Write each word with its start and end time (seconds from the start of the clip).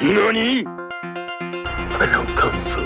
NANI? 0.00 0.64
I 0.64 2.06
know 2.10 2.24
Kung 2.34 2.58
Fu. 2.58 2.80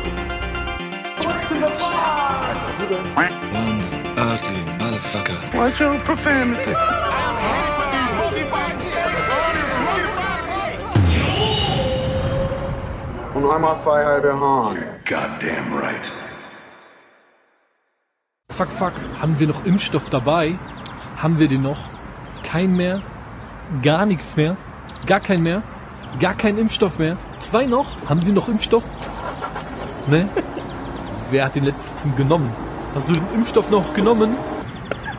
One 3.15 3.81
ugly 4.19 4.63
motherfucker. 4.79 5.55
Watch 5.55 5.81
your 5.81 5.99
profanity. 6.01 6.75
Und 13.35 13.51
einmal 13.51 13.81
zwei 13.83 14.05
halbe 14.05 14.39
Hahn. 14.41 14.79
Goddamn 15.05 15.73
right. 15.73 16.11
Fuck, 18.51 18.69
fuck. 18.69 18.93
Haben 19.21 19.39
wir 19.39 19.47
noch 19.47 19.65
Impfstoff 19.65 20.11
dabei? 20.11 20.59
Haben 21.23 21.39
wir 21.39 21.49
den 21.49 21.63
noch? 21.63 21.79
Kein 22.43 22.77
mehr? 22.77 23.01
Gar 23.83 24.07
nichts 24.07 24.37
mehr? 24.37 24.57
Gar 25.07 25.21
kein 25.21 25.43
mehr? 25.43 25.63
Gar 26.19 26.35
kein 26.35 26.57
Impfstoff 26.57 26.99
mehr? 26.99 27.19
Zwei 27.41 27.67
noch? 27.67 28.09
Haben 28.09 28.23
Sie 28.23 28.33
noch 28.33 28.49
Impfstoff? 28.49 28.85
Ne? 30.07 30.27
Wer 31.31 31.45
hat 31.45 31.55
den 31.55 31.65
letzten 31.65 32.17
genommen? 32.17 32.51
Hast 32.95 33.11
du 33.11 33.13
den 33.13 33.35
Impfstoff 33.35 33.71
noch 33.71 33.93
genommen? 33.93 34.35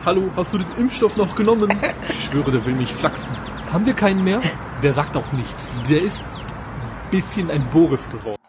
Hallo, 0.04 0.28
hast 0.36 0.54
du 0.54 0.58
den 0.58 0.66
Impfstoff 0.76 1.16
noch 1.16 1.36
genommen? 1.36 1.70
Ich 2.08 2.24
schwöre, 2.24 2.50
der 2.50 2.66
will 2.66 2.74
mich 2.74 2.92
flachsen. 2.92 3.30
Haben 3.72 3.86
wir 3.86 3.94
keinen 3.94 4.24
mehr? 4.24 4.42
Der 4.82 4.92
sagt 4.92 5.16
auch 5.16 5.30
nichts. 5.32 5.62
Der 5.88 6.02
ist 6.02 6.24
ein 6.24 7.10
bisschen 7.10 7.48
ein 7.50 7.64
Boris 7.70 8.10
geworden. 8.10 8.42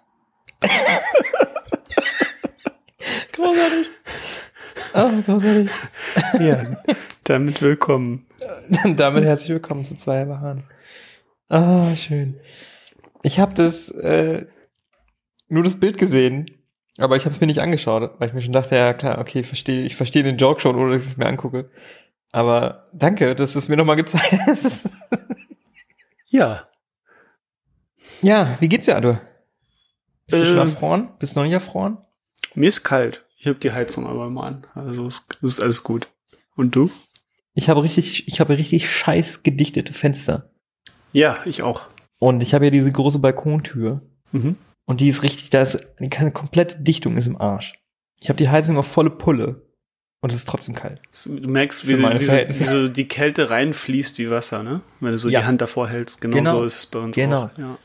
Großartig. 3.35 3.87
Oh, 4.95 5.09
großartig. 5.23 5.69
Ja, 6.39 6.65
damit 7.25 7.61
willkommen. 7.61 8.25
Damit 8.95 9.23
herzlich 9.23 9.49
willkommen 9.49 9.85
zu 9.85 9.95
zwei. 9.95 10.25
Ah, 11.49 11.93
schön. 11.95 12.39
Ich 13.23 13.39
habe 13.39 13.53
das 13.53 13.89
äh, 13.89 14.45
nur 15.47 15.63
das 15.63 15.79
Bild 15.79 15.97
gesehen, 15.97 16.51
aber 16.97 17.15
ich 17.15 17.25
habe 17.25 17.33
es 17.35 17.41
mir 17.41 17.47
nicht 17.47 17.61
angeschaut, 17.61 18.11
weil 18.19 18.27
ich 18.27 18.33
mir 18.33 18.41
schon 18.41 18.53
dachte, 18.53 18.75
ja 18.75 18.93
klar, 18.93 19.17
okay, 19.19 19.39
ich 19.41 19.47
verstehe, 19.47 19.83
ich 19.83 19.95
verstehe 19.95 20.23
den 20.23 20.37
Joke 20.37 20.61
schon, 20.61 20.75
ohne 20.75 20.93
dass 20.93 21.03
ich 21.03 21.09
es 21.09 21.17
mir 21.17 21.25
angucke. 21.27 21.69
Aber 22.31 22.87
danke, 22.93 23.33
dass 23.35 23.53
du 23.53 23.59
es 23.59 23.67
mir 23.67 23.77
nochmal 23.77 23.95
gezeigt 23.95 24.31
hast. 24.47 24.87
Ja. 26.27 26.67
ja, 28.21 28.55
wie 28.59 28.69
geht's 28.69 28.85
dir, 28.85 28.95
Adu? 28.95 29.17
Bist 30.27 30.43
du 30.43 30.45
schon 30.45 30.57
Ähm. 30.57 30.67
erfroren? 30.69 31.09
Bist 31.17 31.35
du 31.35 31.39
noch 31.39 31.45
nicht 31.45 31.53
erfroren? 31.53 31.97
Mir 32.53 32.67
ist 32.69 32.83
kalt. 32.83 33.25
Ich 33.37 33.47
habe 33.47 33.57
die 33.57 33.71
Heizung 33.71 34.05
aber 34.05 34.29
mal 34.29 34.47
an. 34.47 34.67
Also 34.75 35.05
es 35.07 35.27
es 35.41 35.53
ist 35.53 35.61
alles 35.61 35.83
gut. 35.83 36.07
Und 36.55 36.75
du? 36.75 36.91
Ich 37.55 37.67
habe 37.69 37.81
richtig, 37.81 38.27
ich 38.27 38.39
habe 38.39 38.57
richtig 38.57 38.89
scheiß 38.89 39.41
gedichtete 39.43 39.93
Fenster. 39.93 40.48
Ja, 41.11 41.39
ich 41.45 41.63
auch. 41.63 41.87
Und 42.19 42.41
ich 42.43 42.53
habe 42.53 42.65
ja 42.65 42.71
diese 42.71 42.91
große 42.91 43.19
Balkontür. 43.19 44.01
Mhm. 44.31 44.55
Und 44.85 45.01
die 45.01 45.07
ist 45.09 45.23
richtig, 45.23 45.49
da 45.49 45.61
ist 45.61 45.77
eine 45.99 46.31
komplette 46.31 46.79
Dichtung 46.79 47.15
ist 47.17 47.27
im 47.27 47.39
Arsch. 47.39 47.73
Ich 48.19 48.29
habe 48.29 48.37
die 48.37 48.49
Heizung 48.49 48.77
auf 48.77 48.87
volle 48.87 49.09
Pulle. 49.09 49.65
Und 50.21 50.31
es 50.31 50.39
ist 50.39 50.49
trotzdem 50.49 50.75
kalt. 50.75 51.01
Du 51.25 51.47
merkst, 51.49 51.87
wie, 51.87 51.93
du, 51.93 51.99
wie, 52.19 52.23
so, 52.25 52.33
wie 52.33 52.53
so 52.65 52.87
die 52.89 53.07
Kälte 53.07 53.49
reinfließt 53.51 54.17
wie 54.17 54.29
Wasser, 54.29 54.63
ne? 54.63 54.81
Wenn 54.99 55.11
du 55.13 55.17
so 55.17 55.29
Ja. 55.29 55.39
die 55.39 55.45
Hand 55.45 55.61
davor 55.61 55.87
hältst. 55.87 56.19
Genau, 56.19 56.35
Genau. 56.35 56.51
so 56.57 56.63
ist 56.65 56.77
es 56.79 56.85
bei 56.87 56.99
uns 56.99 57.15
Genau. 57.15 57.43
auch. 57.43 57.57
Ja. 57.57 57.77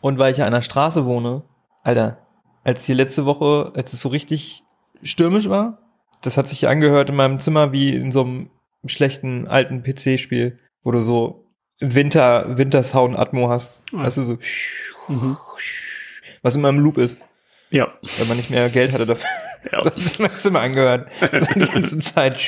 Und 0.00 0.18
weil 0.18 0.32
ich 0.32 0.38
ja 0.38 0.46
an 0.46 0.52
der 0.52 0.62
Straße 0.62 1.04
wohne, 1.04 1.42
Alter, 1.84 2.18
als 2.64 2.84
hier 2.84 2.96
letzte 2.96 3.24
Woche, 3.24 3.70
als 3.76 3.92
es 3.92 4.00
so 4.00 4.08
richtig 4.08 4.64
stürmisch 5.04 5.48
war, 5.48 5.78
das 6.22 6.36
hat 6.36 6.48
sich 6.48 6.66
angehört 6.66 7.08
in 7.10 7.14
meinem 7.14 7.38
Zimmer 7.38 7.70
wie 7.70 7.94
in 7.94 8.10
so 8.10 8.22
einem 8.22 8.50
schlechten 8.86 9.46
alten 9.46 9.84
PC-Spiel, 9.84 10.58
wo 10.82 10.90
du 10.90 11.02
so 11.02 11.45
Winter, 11.80 12.56
Wintersound 12.58 13.16
Atmo 13.18 13.50
hast. 13.50 13.82
Weißt 13.92 14.18
du, 14.18 14.22
so, 14.24 14.38
Mhm. 15.08 15.36
was 16.42 16.56
immer 16.56 16.68
im 16.70 16.78
Loop 16.78 16.98
ist, 16.98 17.20
ja. 17.70 17.92
weil 18.18 18.26
man 18.26 18.36
nicht 18.38 18.50
mehr 18.50 18.68
Geld 18.70 18.92
hatte 18.92 19.06
dafür. 19.06 19.28
Ja. 19.72 19.82
Das 19.82 19.96
ist 19.96 20.20
mein 20.20 20.30
Zimmer 20.30 20.60
angehört. 20.60 21.08
Die 21.56 21.66
ganze 21.66 21.98
Zeit. 21.98 22.40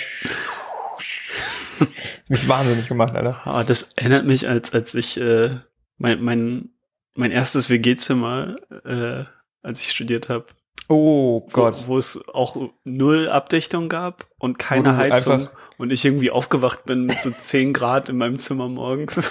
Das 1.79 1.89
hat 1.89 2.31
mich 2.31 2.49
wahnsinnig 2.49 2.87
gemacht, 2.87 3.17
Alter. 3.17 3.41
Ah, 3.45 3.65
das 3.65 3.93
erinnert 3.97 4.25
mich, 4.25 4.49
als, 4.49 4.73
als 4.73 4.95
ich 4.95 5.17
äh, 5.21 5.51
mein, 5.97 6.23
mein, 6.23 6.69
mein 7.15 7.33
erstes 7.33 7.71
WG-Zimmer, 7.71 8.57
äh, 8.85 9.25
als 9.63 9.83
ich 9.85 9.91
studiert 9.91 10.29
habe, 10.29 10.47
Oh 10.91 11.41
Gott. 11.53 11.87
Wo, 11.89 11.95
wo 11.95 11.99
es 11.99 12.29
auch 12.33 12.71
null 12.85 13.29
Abdichtung 13.29 13.89
gab 13.89 14.27
und 14.39 14.59
keine 14.61 14.97
Heizung. 14.97 15.33
einfach- 15.43 15.53
Und 15.79 15.91
ich 15.93 16.05
irgendwie 16.05 16.31
aufgewacht 16.33 16.85
bin 16.87 17.05
mit 17.07 17.21
so 17.23 17.31
10 17.31 17.73
Grad 17.73 18.09
in 18.09 18.19
meinem 18.19 18.39
Zimmer 18.39 18.69
morgens. 18.69 19.31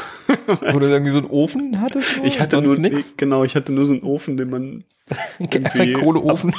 Wo 0.71 0.79
du 0.79 0.85
irgendwie 0.87 1.11
so 1.11 1.17
einen 1.17 1.27
Ofen 1.27 1.81
hattest? 1.81 2.21
ich 2.23 2.39
hatte 2.39 2.61
nur, 2.61 2.77
nix? 2.77 3.13
genau, 3.17 3.43
ich 3.43 3.55
hatte 3.55 3.73
nur 3.73 3.85
so 3.85 3.93
einen 3.93 4.03
Ofen, 4.03 4.37
den 4.37 4.49
man, 4.49 4.83
irgendwie- 5.39 5.91
Kohleofen. 5.93 6.55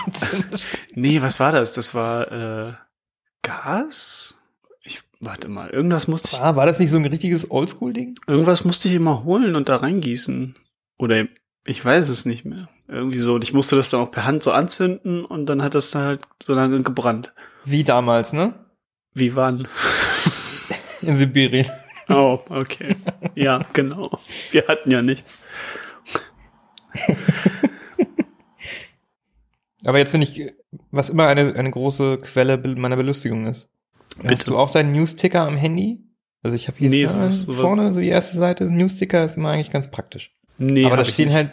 nee, 0.95 1.23
was 1.23 1.41
war 1.41 1.53
das? 1.53 1.73
Das 1.75 1.95
war, 1.95 2.31
äh, 2.69 2.73
Gas? 3.43 4.41
Ich, 4.83 5.01
warte 5.21 5.49
mal, 5.49 5.71
irgendwas 5.71 6.07
musste 6.09 6.29
ich, 6.37 6.41
Ah, 6.43 6.55
war 6.57 6.67
das 6.67 6.79
nicht 6.79 6.91
so 6.91 6.99
ein 6.99 7.05
richtiges 7.07 7.51
Oldschool-Ding? 7.51 8.17
irgendwas 8.27 8.65
musste 8.65 8.89
ich 8.89 8.95
immer 8.95 9.25
holen 9.25 9.57
und 9.57 9.69
da 9.71 9.77
reingießen. 9.77 10.55
Oder 10.99 11.25
ich 11.65 11.83
weiß 11.85 12.09
es 12.11 12.27
nicht 12.27 12.45
mehr. 12.45 12.69
Irgendwie 12.89 13.19
so. 13.19 13.35
Und 13.35 13.45
ich 13.45 13.53
musste 13.53 13.77
das 13.77 13.91
dann 13.91 14.01
auch 14.01 14.11
per 14.11 14.25
Hand 14.27 14.43
so 14.43 14.53
anzünden 14.53 15.25
und 15.25 15.47
dann 15.47 15.63
hat 15.63 15.75
das 15.75 15.91
da 15.91 16.01
halt 16.05 16.21
so 16.43 16.55
lange 16.55 16.79
gebrannt. 16.83 17.35
Wie 17.65 17.85
damals, 17.85 18.33
ne? 18.33 18.55
Wie 19.19 19.35
wann? 19.37 19.67
In 21.03 21.17
Sibirien. 21.17 21.67
Oh, 22.09 22.39
okay. 22.49 22.97
Ja, 23.35 23.65
genau. 23.73 24.19
Wir 24.51 24.65
hatten 24.67 24.91
ja 24.91 25.03
nichts. 25.03 25.39
Aber 29.85 29.99
jetzt 29.99 30.11
finde 30.11 30.27
ich, 30.27 30.53
was 30.91 31.11
immer 31.11 31.27
eine, 31.29 31.55
eine 31.55 31.71
große 31.71 32.19
Quelle 32.19 32.57
meiner 32.77 32.97
Belustigung 32.97 33.47
ist. 33.47 33.69
Bitte. 34.17 34.35
Hast 34.35 34.49
du 34.49 34.57
auch 34.59 34.71
deinen 34.71 34.93
Newsticker 34.93 35.43
am 35.43 35.57
Handy? 35.57 36.05
Also 36.43 36.57
ich 36.57 36.67
habe 36.69 36.79
hier 36.79 36.89
Nee, 36.89 37.07
sowas- 37.07 37.43
sowas- 37.43 37.61
vorne 37.61 37.93
so 37.93 38.01
die 38.01 38.09
erste 38.09 38.37
Seite, 38.37 38.65
Newsticker 38.65 39.25
ist 39.25 39.37
immer 39.37 39.51
eigentlich 39.51 39.71
ganz 39.71 39.91
praktisch. 39.91 40.35
Nee, 40.57 40.85
Aber 40.85 40.97
da 40.97 41.05
stehen 41.05 41.27
nicht. 41.27 41.35
halt, 41.35 41.51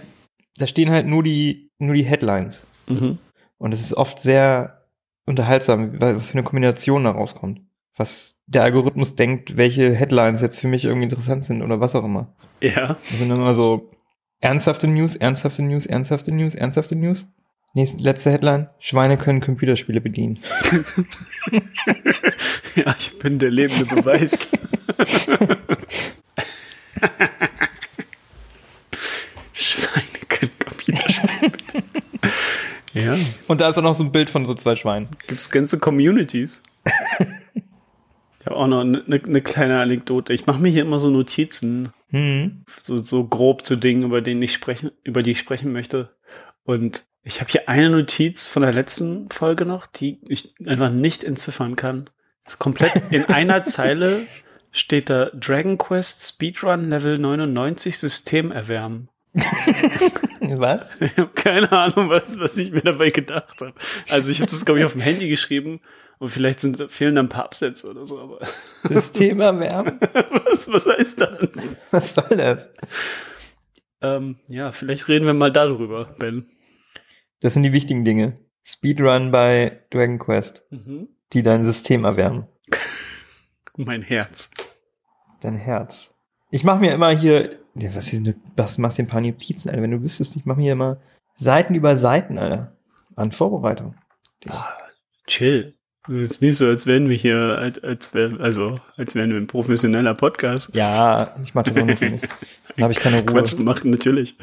da 0.58 0.68
stehen 0.68 0.90
halt 0.92 1.06
nur 1.06 1.22
die, 1.24 1.70
nur 1.78 1.94
die 1.96 2.04
Headlines. 2.06 2.66
Mhm. 2.88 3.20
Und 3.58 3.74
es 3.74 3.82
ist 3.82 3.94
oft 3.94 4.20
sehr 4.20 4.85
unterhaltsam, 5.26 6.00
weil- 6.02 6.18
was 6.18 6.30
für 6.30 6.36
eine 6.38 6.44
Kombination 6.44 7.04
da 7.04 7.12
rauskommt. 7.12 7.62
Was 7.98 8.42
der 8.46 8.64
Algorithmus 8.64 9.16
denkt, 9.16 9.56
welche 9.58 9.94
Headlines 9.94 10.42
jetzt 10.42 10.60
für 10.60 10.68
mich 10.68 10.84
irgendwie 10.86 11.04
interessant 11.06 11.46
sind 11.46 11.62
oder 11.62 11.80
was 11.80 11.96
auch 11.96 12.04
immer. 12.04 12.36
Ja. 12.62 12.98
Das 13.10 13.20
sind 13.20 13.32
immer 13.32 13.54
so 13.54 13.90
ernsthafte 14.42 14.88
News, 14.88 15.16
ernsthafte 15.16 15.62
News, 15.62 15.86
ernsthafte 15.86 16.32
News, 16.34 16.56
ernsthafte 16.56 16.96
News. 16.96 17.28
Nächste, 17.74 18.02
letzte 18.04 18.32
Headline. 18.32 18.70
Schweine 18.80 19.18
können 19.18 19.42
Computerspiele 19.42 20.00
bedienen. 20.02 20.40
ja, 22.76 22.96
ich 22.98 23.18
bin 23.20 23.38
der 23.40 23.52
lebende 23.52 23.86
Beweis. 23.86 24.52
Schweine. 29.54 30.06
Ja, 32.96 33.16
Und 33.48 33.62
da 33.62 33.70
ist 33.70 33.78
auch 33.78 33.84
noch 33.84 33.96
so 33.96 34.04
ein 34.04 34.12
Bild 34.12 34.30
von 34.32 34.46
so 34.46 34.56
zwei 34.56 34.76
Schweinen. 34.76 35.10
gibt's 35.28 35.50
ganze 35.52 35.78
Communities. 35.80 36.64
Ich 38.40 38.48
habe 38.48 38.58
auch 38.60 38.68
noch 38.68 38.82
eine 38.82 39.04
ne, 39.08 39.20
ne 39.26 39.42
kleine 39.42 39.82
Anekdote. 39.82 40.32
Ich 40.32 40.46
mache 40.46 40.62
mir 40.62 40.70
hier 40.70 40.84
immer 40.84 41.00
so 41.00 41.10
Notizen, 41.10 41.92
Hm. 42.12 42.64
so, 42.80 42.96
so 42.98 43.28
grob 43.28 43.66
zu 43.66 43.76
Dingen, 43.76 44.04
über 44.04 44.22
denen 44.22 44.40
ich 44.44 44.54
sprechen, 44.54 44.92
über 45.04 45.24
die 45.24 45.32
ich 45.32 45.40
sprechen 45.40 45.72
möchte. 45.74 46.16
Und 46.64 47.06
ich 47.24 47.42
habe 47.42 47.50
hier 47.50 47.68
eine 47.70 47.90
Notiz 47.90 48.48
von 48.48 48.62
der 48.62 48.72
letzten 48.72 49.32
Folge 49.32 49.66
noch, 49.66 49.88
die 49.88 50.20
ich 50.28 50.54
einfach 50.64 50.92
nicht 50.92 51.24
entziffern 51.24 51.76
kann. 51.76 52.08
So 52.44 52.58
komplett 52.58 52.92
in 53.10 53.26
einer 53.30 53.64
Zeile 53.64 54.28
steht 54.72 55.10
da 55.10 55.32
Dragon 55.34 55.80
Quest 55.80 56.28
Speedrun 56.28 56.88
Level 56.92 57.18
99 57.18 57.98
System 57.98 58.52
erwärmen. 58.52 59.10
Was? 60.42 61.02
Ich 61.02 61.18
habe 61.18 61.32
keine 61.34 61.72
Ahnung, 61.72 62.10
was, 62.10 62.40
was 62.40 62.58
ich 62.58 62.72
mir 62.72 62.82
dabei 62.82 63.10
gedacht 63.10 63.60
habe. 63.62 63.74
Also 64.10 64.32
ich 64.32 64.40
habe 64.42 64.50
das, 64.50 64.64
glaube 64.66 64.80
ich, 64.80 64.86
auf 64.86 64.94
dem 64.94 65.02
Handy 65.02 65.28
geschrieben 65.28 65.82
und 66.20 66.30
vielleicht 66.30 66.62
sind, 66.62 66.78
fehlen 66.90 67.16
da 67.16 67.22
ein 67.24 67.30
paar 67.30 67.44
Absätze 67.46 67.90
oder 67.90 68.06
so, 68.06 68.20
aber 68.20 68.40
System 68.84 69.42
erwärmen? 69.42 70.00
was, 70.46 70.68
was 70.70 70.86
heißt 70.86 71.20
das? 71.22 71.50
Was 71.92 72.14
soll 72.14 72.30
das? 72.38 72.70
Ähm, 74.02 74.38
ja, 74.48 74.72
vielleicht 74.72 75.08
reden 75.10 75.26
wir 75.26 75.34
mal 75.34 75.52
darüber, 75.52 76.06
Ben. 76.18 76.50
Das 77.42 77.54
sind 77.54 77.64
die 77.64 77.74
wichtigen 77.74 78.06
Dinge. 78.06 78.40
Speedrun 78.64 79.32
bei 79.32 79.86
Dragon 79.92 80.18
Quest, 80.20 80.64
Mhm. 80.70 81.10
die 81.34 81.44
dein 81.44 81.64
System 81.64 82.06
erwärmen. 82.06 82.48
Mein 83.76 84.02
Herz. 84.02 84.50
Dein 85.42 85.56
Herz. 85.58 86.14
Ich 86.52 86.64
mache 86.64 86.80
mir 86.80 86.94
immer 86.94 87.10
hier, 87.10 87.60
ja, 87.76 87.94
was, 87.94 88.12
ist 88.14 88.26
denn, 88.26 88.36
was 88.56 88.78
machst 88.78 88.98
du 88.98 89.04
ein 89.04 89.08
paar 89.08 89.22
Notizen, 89.22 89.70
Alter? 89.70 89.82
Wenn 89.82 89.92
du 89.92 90.02
wüsstest, 90.02 90.36
ich 90.36 90.46
mache 90.46 90.58
mir 90.58 90.64
hier 90.64 90.72
immer 90.74 90.98
Seiten 91.38 91.76
über 91.76 91.98
Seiten, 91.98 92.38
Alter. 92.38 92.72
An 93.16 93.32
Vorbereitung. 93.32 93.96
Chill. 95.28 95.74
Es 96.08 96.14
ist 96.32 96.42
nicht 96.44 96.58
so, 96.58 96.68
als 96.68 96.86
wären 96.86 97.10
wir 97.10 97.16
hier, 97.18 97.36
als, 97.58 97.84
als 97.84 98.14
wär, 98.14 98.40
also, 98.40 98.80
als 98.96 99.16
wären 99.16 99.32
wir 99.32 99.38
ein 99.38 99.48
professioneller 99.48 100.14
Podcast. 100.14 100.70
Ja, 100.76 101.34
ich 101.42 101.56
mache 101.56 101.66
das 101.72 101.78
auch 101.78 101.86
nur 101.86 101.98
für 101.98 102.12
mich. 102.12 102.22
Dann 102.76 102.84
habe 102.84 102.94
ich 102.94 103.00
keine 103.00 103.18
Ruhe. 103.18 103.26
Quatsch 103.26 103.58
machen, 103.58 103.90
natürlich. 103.90 104.38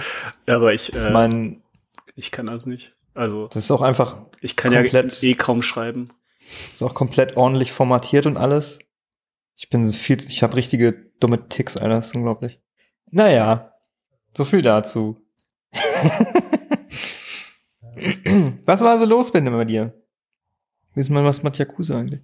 Aber 0.47 0.73
ich, 0.75 0.89
Das 0.89 0.97
ist, 0.97 1.05
äh, 1.05 1.11
mein, 1.13 1.63
ich 2.17 2.33
kann 2.33 2.47
das 2.47 2.67
nicht. 2.67 2.97
Also, 3.15 3.47
das 3.49 3.65
ist 3.65 3.71
auch 3.71 3.83
einfach, 3.83 4.17
ich 4.41 4.57
kann 4.57 4.73
komplett- 4.73 5.23
ja 5.23 5.29
eh 5.29 5.35
kaum 5.35 5.63
schreiben. 5.63 6.09
ist 6.73 6.83
auch 6.83 6.95
komplett 6.95 7.37
ordentlich 7.37 7.71
formatiert 7.71 8.27
und 8.27 8.37
alles. 8.37 8.81
Ich 9.55 9.69
bin 9.71 9.87
viel, 9.87 10.17
ich 10.21 10.43
habe 10.43 10.57
richtige 10.57 10.93
dumme 11.21 11.49
Ticks, 11.49 11.77
Alter, 11.77 11.97
das 11.97 12.07
ist 12.09 12.17
unglaublich. 12.17 12.59
Naja, 13.13 13.73
so 14.35 14.45
viel 14.45 14.63
dazu. 14.63 15.19
was 18.65 18.81
war 18.81 18.99
so 18.99 19.05
los, 19.05 19.31
Ben, 19.31 19.45
bei 19.45 19.67
dir? 19.67 19.93
Ist 20.95 21.11
man 21.11 21.25
was 21.25 21.43
mit 21.43 21.59
Yakuza 21.59 21.99
eigentlich? 21.99 22.23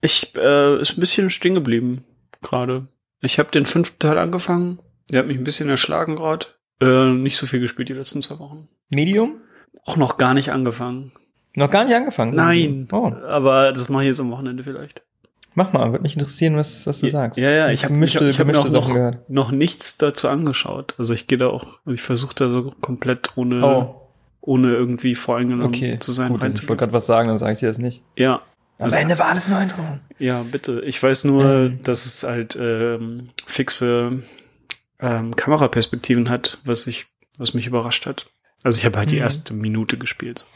Ich, 0.00 0.34
äh, 0.36 0.80
ist 0.80 0.96
ein 0.96 1.00
bisschen 1.00 1.28
stehen 1.28 1.54
geblieben, 1.54 2.04
gerade. 2.40 2.86
Ich 3.20 3.40
habe 3.40 3.50
den 3.50 3.66
fünften 3.66 3.98
Teil 3.98 4.16
angefangen. 4.16 4.78
Der 5.10 5.20
hat 5.20 5.26
mich 5.26 5.38
ein 5.38 5.44
bisschen 5.44 5.68
erschlagen 5.68 6.14
gerade. 6.16 6.46
Äh, 6.80 7.10
nicht 7.10 7.36
so 7.36 7.46
viel 7.46 7.60
gespielt 7.60 7.88
die 7.88 7.94
letzten 7.94 8.22
zwei 8.22 8.38
Wochen. 8.38 8.68
Medium? 8.90 9.40
Auch 9.84 9.96
noch 9.96 10.18
gar 10.18 10.34
nicht 10.34 10.52
angefangen. 10.52 11.10
Noch 11.54 11.70
gar 11.70 11.84
nicht 11.84 11.96
angefangen? 11.96 12.34
Nein. 12.34 12.88
Oh, 12.92 13.12
Aber 13.26 13.72
das 13.72 13.88
mache 13.88 14.04
ich 14.04 14.08
jetzt 14.08 14.20
am 14.20 14.30
Wochenende 14.30 14.62
vielleicht. 14.62 15.04
Mach 15.54 15.72
mal, 15.72 15.90
würde 15.92 16.02
mich 16.02 16.14
interessieren, 16.14 16.56
was, 16.56 16.86
was 16.86 17.00
du 17.00 17.10
sagst. 17.10 17.38
Ja, 17.38 17.50
ja, 17.50 17.70
ich 17.70 17.84
habe 17.84 17.94
ich 18.04 18.16
hab, 18.16 18.22
ich 18.22 18.38
hab 18.40 18.46
noch, 18.46 18.68
Sachen 18.68 19.04
noch, 19.04 19.16
noch 19.28 19.50
nichts 19.52 19.98
dazu 19.98 20.28
angeschaut. 20.28 20.94
Also 20.98 21.12
ich 21.14 21.26
gehe 21.26 21.38
da 21.38 21.48
auch, 21.48 21.78
also 21.84 21.94
ich 21.94 22.02
versuche 22.02 22.34
da 22.34 22.50
so 22.50 22.70
komplett 22.80 23.36
ohne, 23.36 23.64
Oh, 23.64 23.94
ohne 24.40 24.72
irgendwie 24.72 25.14
voreingenommen 25.14 25.68
okay. 25.74 25.98
zu 25.98 26.10
sein 26.12 26.30
Gut, 26.32 26.42
ich 26.42 26.68
wollte 26.68 26.80
gerade 26.80 26.92
was 26.92 27.06
sagen, 27.06 27.28
dann 27.28 27.36
sage 27.38 27.54
ich 27.54 27.60
dir 27.60 27.68
das 27.68 27.78
nicht. 27.78 28.02
Ja, 28.16 28.42
Am 28.78 28.84
Also- 28.86 28.96
Ende 28.98 29.18
war 29.18 29.26
alles 29.26 29.48
nur 29.48 29.58
ein 29.58 29.68
Traum. 29.68 30.00
ja, 30.18 30.42
bitte. 30.42 30.80
Ich 30.84 31.00
weiß 31.00 31.24
nur, 31.24 31.44
Ähm. 31.44 31.80
dass 31.82 32.04
es 32.06 32.22
halt 32.24 32.56
ähm, 32.60 33.28
fixe 33.46 34.22
ähm, 34.98 35.36
Kameraperspektiven 35.36 36.28
hat, 36.28 36.58
was 36.64 36.86
ich, 36.86 37.06
was 37.38 37.54
mich 37.54 37.66
überrascht 37.66 38.06
hat. 38.06 38.26
Also 38.64 38.78
ich 38.78 38.84
habe 38.84 38.98
halt 38.98 39.10
die 39.10 39.16
Mhm. 39.16 39.22
erste 39.22 39.54
Minute 39.54 39.98
gespielt. 39.98 40.46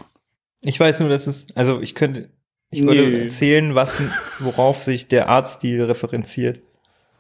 Ich 0.63 0.81
weiß 0.81 1.01
nur, 1.01 1.09
dass 1.09 1.27
es, 1.27 1.47
also 1.55 1.81
ich 1.81 1.95
könnte, 1.95 2.31
ich 2.77 2.85
würde 2.85 3.09
Nee. 3.09 3.23
erzählen, 3.23 3.75
was, 3.75 4.01
worauf 4.39 4.83
sich 4.83 5.09
der 5.09 5.29
Artstil 5.29 5.83
referenziert. 5.85 6.61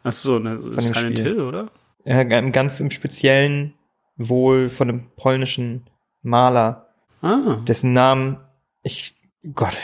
Ach 0.05 0.13
so, 0.13 0.39
ne, 0.39 0.59
Silent. 0.81 1.19
Hill, 1.19 1.41
oder? 1.41 1.71
Ja, 2.05 2.23
ga- 2.23 2.41
ganz 2.51 2.79
im 2.81 2.91
Speziellen 2.91 3.75
wohl 4.17 4.71
von 4.71 4.89
einem 4.89 5.07
polnischen 5.17 5.85
Maler, 6.23 6.89
Ah, 7.23 7.57
dessen 7.67 7.93
Namen 7.93 8.37
ich, 8.83 9.15
Gott, 9.55 9.77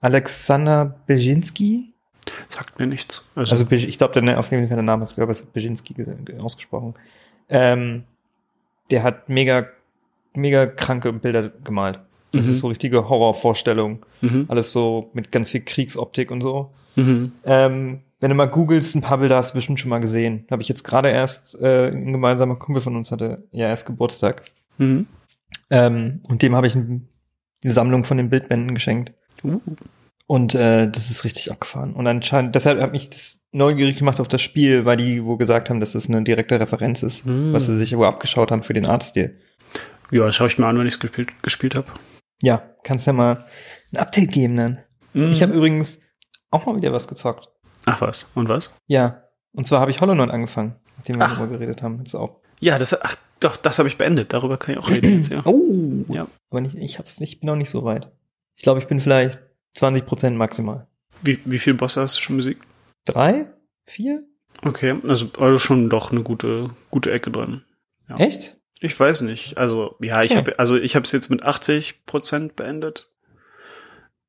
Aleksander 0.00 1.00
Bezinski? 1.06 1.92
sagt 2.48 2.78
mir 2.78 2.86
nichts. 2.86 3.28
Also, 3.34 3.52
Also 3.52 3.70
ich 3.70 3.98
glaube, 3.98 4.20
der 4.20 4.38
auf 4.38 4.50
jeden 4.50 4.68
Fall 4.68 4.76
der 4.76 4.82
Name 4.82 5.02
ist, 5.02 5.14
glaube 5.14 5.32
ich, 5.32 5.42
Bezinski 5.44 5.94
ges- 5.94 6.40
ausgesprochen. 6.40 6.94
Ähm, 7.48 8.04
der 8.90 9.02
hat 9.02 9.28
mega, 9.28 9.66
mega 10.34 10.66
kranke 10.66 11.12
Bilder 11.12 11.50
gemalt. 11.64 11.98
Das 12.32 12.46
Mhm. 12.46 12.52
ist 12.52 12.58
so 12.58 12.66
richtige 12.68 13.08
Horrorvorstellung. 13.08 14.04
mhm, 14.20 14.46
Alles 14.48 14.72
so 14.72 15.10
mit 15.14 15.30
ganz 15.32 15.50
viel 15.50 15.60
Kriegsoptik 15.62 16.30
und 16.30 16.40
so. 16.40 16.72
mhm. 16.96 17.32
Ähm, 17.44 18.00
wenn 18.20 18.28
du 18.30 18.36
mal 18.36 18.46
googelst, 18.46 18.94
ein 18.94 19.00
paar 19.00 19.18
Bilder 19.18 19.36
hast 19.36 19.50
du 19.50 19.56
bestimmt 19.56 19.80
schon 19.80 19.90
mal 19.90 19.98
gesehen. 19.98 20.46
Habe 20.50 20.62
ich 20.62 20.68
jetzt 20.68 20.84
gerade 20.84 21.08
erst, 21.10 21.60
äh, 21.60 21.88
ein 21.88 22.12
gemeinsamer 22.12 22.54
Kumpel 22.56 22.80
von 22.80 22.94
uns 22.96 23.10
hatte 23.10 23.44
ja 23.50 23.66
erst 23.68 23.84
Geburtstag. 23.86 24.42
Mhm. 24.78 25.06
Ähm, 25.70 26.20
und 26.24 26.42
dem 26.42 26.54
habe 26.54 26.66
ich 26.68 26.76
die 27.64 27.68
Sammlung 27.68 28.04
von 28.04 28.16
den 28.16 28.30
Bildbänden 28.30 28.74
geschenkt. 28.74 29.12
Uh. 29.44 29.60
Und 30.28 30.54
äh, 30.54 30.88
das 30.90 31.10
ist 31.10 31.24
richtig 31.24 31.50
abgefahren. 31.50 31.94
Und 31.94 32.06
anscheinend, 32.06 32.54
deshalb 32.54 32.80
hat 32.80 32.92
mich 32.92 33.10
das 33.10 33.42
neugierig 33.50 33.98
gemacht 33.98 34.20
auf 34.20 34.28
das 34.28 34.40
Spiel, 34.40 34.84
weil 34.84 34.96
die 34.96 35.24
wo 35.24 35.36
gesagt 35.36 35.68
haben, 35.68 35.80
dass 35.80 35.94
es 35.94 36.08
eine 36.08 36.22
direkte 36.22 36.58
Referenz 36.60 37.02
ist, 37.02 37.24
Hm. 37.24 37.52
was 37.52 37.66
sie 37.66 37.74
sich 37.76 37.96
wo 37.96 38.04
abgeschaut 38.04 38.50
haben 38.52 38.62
für 38.62 38.72
den 38.72 38.86
Artstil. 38.86 39.36
Ja, 40.10 40.30
schaue 40.30 40.46
ich 40.46 40.58
mir 40.58 40.66
an, 40.66 40.78
wenn 40.78 40.86
ich 40.86 40.94
es 40.94 41.00
gespielt, 41.00 41.42
gespielt 41.42 41.74
habe. 41.74 41.86
Ja, 42.42 42.62
kannst 42.82 43.06
ja 43.06 43.12
mal 43.12 43.46
ein 43.92 43.98
Update 43.98 44.32
geben 44.32 44.56
dann. 44.56 44.78
Mhm. 45.14 45.32
Ich 45.32 45.42
habe 45.42 45.52
übrigens 45.52 46.00
auch 46.50 46.66
mal 46.66 46.76
wieder 46.76 46.92
was 46.92 47.08
gezockt. 47.08 47.48
Ach 47.86 48.00
was, 48.00 48.30
und 48.34 48.48
was? 48.48 48.76
Ja. 48.86 49.22
Und 49.52 49.66
zwar 49.66 49.80
habe 49.80 49.90
ich 49.90 50.00
Hollow 50.00 50.14
Knight 50.14 50.30
angefangen, 50.30 50.76
nachdem 50.96 51.16
wir 51.16 51.24
Ach. 51.24 51.36
darüber 51.36 51.58
geredet 51.58 51.82
haben. 51.82 51.98
Jetzt 51.98 52.14
auch. 52.14 52.40
Ja, 52.60 52.78
das, 52.78 53.00
ach, 53.02 53.16
doch, 53.40 53.56
das 53.56 53.78
habe 53.78 53.88
ich 53.88 53.98
beendet. 53.98 54.32
Darüber 54.32 54.56
kann 54.56 54.74
ich 54.74 54.80
auch 54.80 54.88
reden 54.88 55.16
jetzt, 55.16 55.30
ja. 55.30 55.42
Oh. 55.46 56.04
Ja. 56.08 56.28
Aber 56.50 56.60
nicht, 56.60 56.76
ich 56.76 56.98
hab's 56.98 57.20
nicht, 57.20 57.40
bin 57.40 57.48
noch 57.48 57.56
nicht 57.56 57.70
so 57.70 57.84
weit. 57.84 58.12
Ich 58.56 58.62
glaube, 58.62 58.80
ich 58.80 58.86
bin 58.86 59.00
vielleicht 59.00 59.40
20 59.74 60.06
Prozent 60.06 60.36
maximal. 60.36 60.86
Wie, 61.22 61.38
wie 61.44 61.58
viele 61.58 61.76
Bosse 61.76 62.00
hast 62.00 62.16
du 62.16 62.20
schon 62.20 62.36
besiegt? 62.36 62.62
Drei? 63.04 63.46
Vier? 63.86 64.24
Okay, 64.64 64.94
also, 65.06 65.26
also 65.38 65.58
schon 65.58 65.90
doch 65.90 66.12
eine 66.12 66.22
gute, 66.22 66.70
gute 66.90 67.10
Ecke 67.10 67.30
drin. 67.30 67.62
Ja. 68.08 68.16
Echt? 68.16 68.58
Ich 68.84 68.98
weiß 68.98 69.20
nicht. 69.22 69.58
Also, 69.58 69.96
ja, 70.00 70.22
ich 70.22 70.32
Okay. 70.32 70.38
habe 70.38 70.58
also 70.58 70.76
ich 70.76 70.96
habe 70.96 71.04
es 71.04 71.12
jetzt 71.12 71.30
mit 71.30 71.42
80 71.42 72.04
Prozent 72.04 72.56
beendet. 72.56 73.10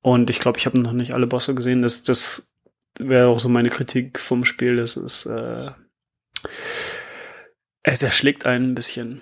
Und 0.02 0.30
ich 0.30 0.40
glaube, 0.40 0.60
ich 0.60 0.66
habe 0.66 0.80
noch 0.80 0.92
nicht 0.94 1.14
alle 1.14 1.28
Bosse 1.28 1.56
gesehen. 1.56 1.82
Das, 1.82 2.04
das 2.04 2.54
wäre 3.00 3.28
auch 3.30 3.40
so 3.40 3.50
meine 3.50 3.70
Kritik 3.70 4.20
vom 4.20 4.46
Spiel. 4.46 4.76
Das 4.76 4.96
ist, 4.96 5.26
äh, 5.26 5.72
es 7.84 8.04
erschlägt 8.04 8.46
einen 8.46 8.72
ein 8.72 8.76
bisschen. 8.76 9.22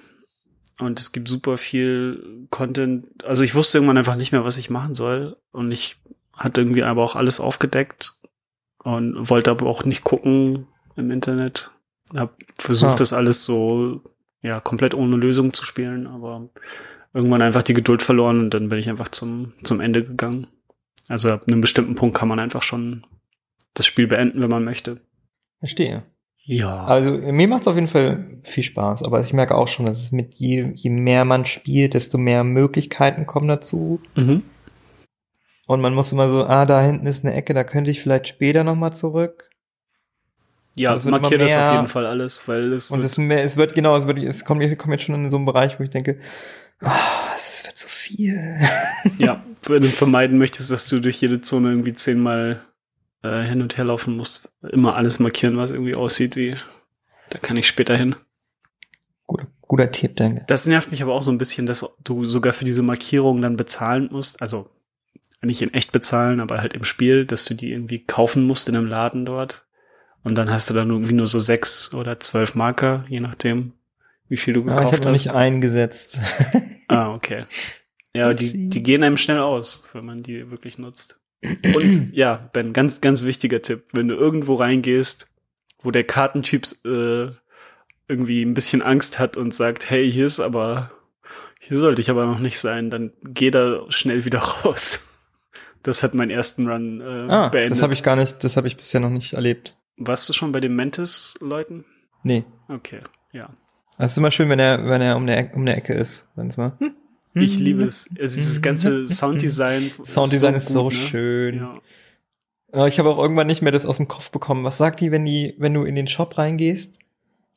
Und 0.80 1.00
es 1.00 1.12
gibt 1.12 1.28
super 1.30 1.58
viel 1.58 2.48
Content. 2.50 3.24
Also 3.24 3.44
ich 3.44 3.56
wusste 3.56 3.78
irgendwann 3.78 3.98
einfach 3.98 4.16
nicht 4.16 4.32
mehr, 4.32 4.44
was 4.46 4.58
ich 4.58 4.70
machen 4.70 4.96
soll. 4.96 5.38
Und 5.52 5.72
ich 5.72 5.98
hatte 6.34 6.62
irgendwie 6.62 6.84
aber 6.84 7.04
auch 7.04 7.16
alles 7.16 7.40
aufgedeckt 7.40 8.14
und 8.84 9.30
wollte 9.30 9.52
aber 9.52 9.68
auch 9.68 9.86
nicht 9.86 10.04
gucken 10.04 10.68
im 10.96 11.12
Internet. 11.12 11.72
Hab 12.16 12.36
versucht, 12.58 12.94
Ah. 12.94 12.96
das 12.96 13.14
alles 13.14 13.44
so 13.46 14.02
ja 14.42 14.60
komplett 14.60 14.94
ohne 14.94 15.16
Lösung 15.16 15.54
zu 15.54 15.66
spielen, 15.66 16.08
aber 16.08 16.50
irgendwann 17.14 17.42
einfach 17.42 17.64
die 17.64 17.74
Geduld 17.74 18.02
verloren 18.02 18.40
und 18.40 18.54
dann 18.54 18.70
bin 18.70 18.80
ich 18.80 18.90
einfach 18.90 19.10
zum 19.10 19.54
zum 19.64 19.80
Ende 19.80 20.04
gegangen. 20.04 20.48
Also 21.08 21.30
ab 21.30 21.44
einem 21.48 21.62
bestimmten 21.62 21.96
Punkt 21.96 22.18
kann 22.18 22.28
man 22.28 22.40
einfach 22.40 22.64
schon 22.64 23.06
das 23.74 23.86
Spiel 23.86 24.08
beenden, 24.08 24.42
wenn 24.42 24.50
man 24.50 24.64
möchte. 24.64 25.02
Verstehe. 25.60 26.04
Ja. 26.44 26.86
Also 26.86 27.12
mir 27.12 27.48
macht 27.48 27.62
es 27.62 27.68
auf 27.68 27.76
jeden 27.76 27.88
Fall 27.88 28.40
viel 28.44 28.64
Spaß, 28.64 29.04
aber 29.04 29.22
ich 29.22 29.32
merke 29.32 29.56
auch 29.56 29.68
schon, 29.68 29.86
dass 29.86 30.02
es 30.02 30.12
mit 30.12 30.36
je, 30.36 30.72
je 30.74 30.90
mehr 30.90 31.24
man 31.24 31.46
spielt, 31.46 31.94
desto 31.94 32.18
mehr 32.18 32.44
Möglichkeiten 32.44 33.26
kommen 33.26 33.48
dazu. 33.48 34.02
Mhm. 34.16 34.44
Und 35.68 35.82
man 35.82 35.94
muss 35.94 36.12
immer 36.12 36.28
so, 36.30 36.44
ah, 36.44 36.66
da 36.66 36.82
hinten 36.82 37.06
ist 37.06 37.24
eine 37.24 37.36
Ecke, 37.36 37.54
da 37.54 37.64
könnte 37.64 37.92
ich 37.92 38.02
vielleicht 38.02 38.28
später 38.28 38.64
nochmal 38.64 38.94
zurück. 38.94 39.51
Ja, 40.76 40.94
wird 40.94 41.12
markier 41.12 41.38
das 41.38 41.56
auf 41.56 41.74
jeden 41.74 41.88
Fall 41.88 42.06
alles, 42.06 42.48
weil 42.48 42.72
es 42.74 42.92
Und 42.92 43.00
wird, 43.00 43.12
es, 43.12 43.18
mehr, 43.18 43.44
es 43.44 43.58
wird, 43.58 43.76
genau, 43.76 43.96
es 43.96 44.08
wird, 44.08 44.20
es 44.20 44.46
kommt, 44.46 44.64
ich 44.64 44.78
komme 44.78 44.94
jetzt 44.94 45.04
schon 45.04 45.16
in 45.16 45.30
so 45.30 45.38
einen 45.38 45.46
Bereich, 45.46 45.80
wo 45.80 45.84
ich 45.84 45.90
denke, 45.90 46.20
ah, 46.80 47.34
es 47.36 47.64
wird 47.66 47.78
so 47.78 47.88
viel. 47.88 48.60
ja, 49.18 49.44
wenn 49.68 49.82
du 49.82 49.90
vermeiden 49.90 50.38
möchtest, 50.38 50.72
dass 50.72 50.88
du 50.88 51.00
durch 51.00 51.22
jede 51.22 51.42
Zone 51.42 51.70
irgendwie 51.70 51.94
zehnmal 51.94 52.62
äh, 53.24 53.42
hin 53.44 53.62
und 53.62 53.78
her 53.78 53.86
laufen 53.86 54.16
musst, 54.16 54.50
immer 54.72 54.96
alles 54.96 55.20
markieren, 55.20 55.58
was 55.58 55.72
irgendwie 55.72 55.96
aussieht 55.96 56.36
wie 56.36 56.56
da 57.32 57.40
kann 57.40 57.58
ich 57.58 57.66
später 57.66 57.96
hin. 57.96 58.16
Guter, 59.26 59.48
guter 59.62 59.90
Tipp, 59.92 60.18
danke. 60.18 60.44
Das 60.48 60.68
nervt 60.68 60.92
mich 60.92 61.02
aber 61.02 61.14
auch 61.14 61.24
so 61.24 61.32
ein 61.32 61.38
bisschen, 61.38 61.66
dass 61.66 61.86
du 62.04 62.26
sogar 62.26 62.54
für 62.54 62.66
diese 62.66 62.84
Markierung 62.84 63.42
dann 63.42 63.56
bezahlen 63.56 64.10
musst. 64.12 64.42
Also 64.42 64.70
nicht 65.42 65.62
in 65.62 65.74
echt 65.74 65.94
bezahlen, 65.94 66.42
aber 66.42 66.60
halt 66.60 66.74
im 66.74 66.84
Spiel, 66.84 67.26
dass 67.26 67.46
du 67.46 67.54
die 67.54 67.72
irgendwie 67.72 68.04
kaufen 68.04 68.44
musst 68.44 68.68
in 68.68 68.76
einem 68.76 68.86
Laden 68.86 69.26
dort. 69.26 69.66
Und 70.24 70.36
dann 70.36 70.52
hast 70.52 70.70
du 70.70 70.74
dann 70.74 70.90
irgendwie 70.90 71.14
nur 71.14 71.28
so 71.28 71.40
sechs 71.40 71.94
oder 71.94 72.20
zwölf 72.20 72.54
Marker, 72.56 73.06
je 73.10 73.20
nachdem, 73.20 73.74
wie 74.30 74.38
viel 74.38 74.54
du 74.54 74.62
Ah, 74.62 74.64
ich 74.64 74.76
gekauft 74.78 74.94
habe 74.94 75.06
noch 75.06 75.12
nicht 75.12 75.30
hast. 75.30 75.36
eingesetzt. 75.36 76.20
Ah, 76.88 77.14
okay. 77.14 77.46
Ja, 78.14 78.34
die, 78.34 78.68
die 78.68 78.84
gehen 78.84 79.02
einem 79.02 79.16
schnell 79.16 79.40
aus, 79.40 79.86
wenn 79.94 80.04
man 80.04 80.22
die 80.22 80.52
wirklich 80.52 80.78
nutzt. 80.78 81.22
Und 81.74 82.10
ja, 82.14 82.50
Ben, 82.52 82.74
ganz, 82.74 83.00
ganz 83.00 83.24
wichtiger 83.24 83.62
Tipp. 83.62 83.86
Wenn 83.94 84.10
du 84.10 84.16
irgendwo 84.16 84.56
reingehst, 84.56 85.32
wo 85.82 85.92
der 85.92 86.04
Kartentyp 86.04 86.68
äh, 86.86 87.30
irgendwie 88.10 88.42
ein 88.44 88.54
bisschen 88.54 88.82
Angst 88.82 89.20
hat 89.20 89.38
und 89.38 89.54
sagt, 89.54 89.90
hey, 89.90 90.12
hier 90.12 90.26
ist 90.26 90.42
aber, 90.42 90.92
hier 91.62 91.78
sollte 91.78 92.02
ich 92.02 92.10
aber 92.10 92.26
noch 92.26 92.40
nicht 92.40 92.60
sein, 92.60 92.90
dann 92.90 93.14
geh 93.24 93.52
da 93.52 93.86
schnell 93.88 94.26
wieder 94.26 94.40
raus. 94.66 95.00
Das 95.82 96.04
hat 96.04 96.14
meinen 96.14 96.30
ersten 96.30 96.68
Run 96.68 97.00
äh, 97.00 97.32
ah, 97.32 97.48
beendet. 97.48 97.72
das 97.72 97.82
habe 97.82 97.94
ich 97.94 98.04
gar 98.04 98.18
nicht, 98.18 98.44
das 98.44 98.58
habe 98.58 98.68
ich 98.68 98.76
bisher 98.76 99.00
noch 99.00 99.10
nicht 99.10 99.32
erlebt. 99.32 99.78
Warst 99.98 100.28
du 100.30 100.34
schon 100.34 100.52
bei 100.52 100.60
den 100.60 100.76
Mantis-Leuten? 100.76 101.86
Nee. 102.24 102.44
Okay, 102.68 103.00
ja. 103.32 103.50
Es 103.98 104.12
ist 104.14 104.18
immer 104.18 104.32
schön, 104.32 104.50
wenn 104.50 104.60
er, 104.60 104.86
wenn 104.88 105.02
er 105.02 105.16
um 105.16 105.28
der, 105.28 105.38
Ecke- 105.38 105.56
um 105.56 105.66
der 105.66 105.78
Ecke 105.78 105.94
ist. 105.94 106.30
Dann 106.36 106.50
ist 106.50 106.58
mal, 106.58 106.74
hm, 106.80 106.96
Ich 107.34 107.60
liebe 107.60 107.84
es. 107.84 108.10
Also 108.20 108.36
dieses 108.36 108.62
ganze 108.62 109.08
Sounddesign. 109.08 109.92
Sounddesign 110.04 110.56
ist 110.56 110.70
so 110.70 110.84
gut, 110.86 110.94
ne? 110.94 111.00
schön. 111.00 111.56
Ja. 112.74 112.88
Ich 112.88 113.00
habe 113.00 113.10
auch 113.10 113.18
irgendwann 113.18 113.48
nicht 113.48 113.62
mehr 113.62 113.72
das 113.74 113.86
aus 113.86 113.98
dem 113.98 114.08
Kopf 114.08 114.32
bekommen. 114.32 114.64
Was 114.64 114.78
sagt 114.78 115.02
die, 115.02 115.12
wenn 115.12 115.26
die, 115.26 115.56
wenn 115.60 115.74
du 115.74 115.84
in 115.84 115.94
den 115.96 116.08
Shop 116.08 116.38
reingehst, 116.38 117.00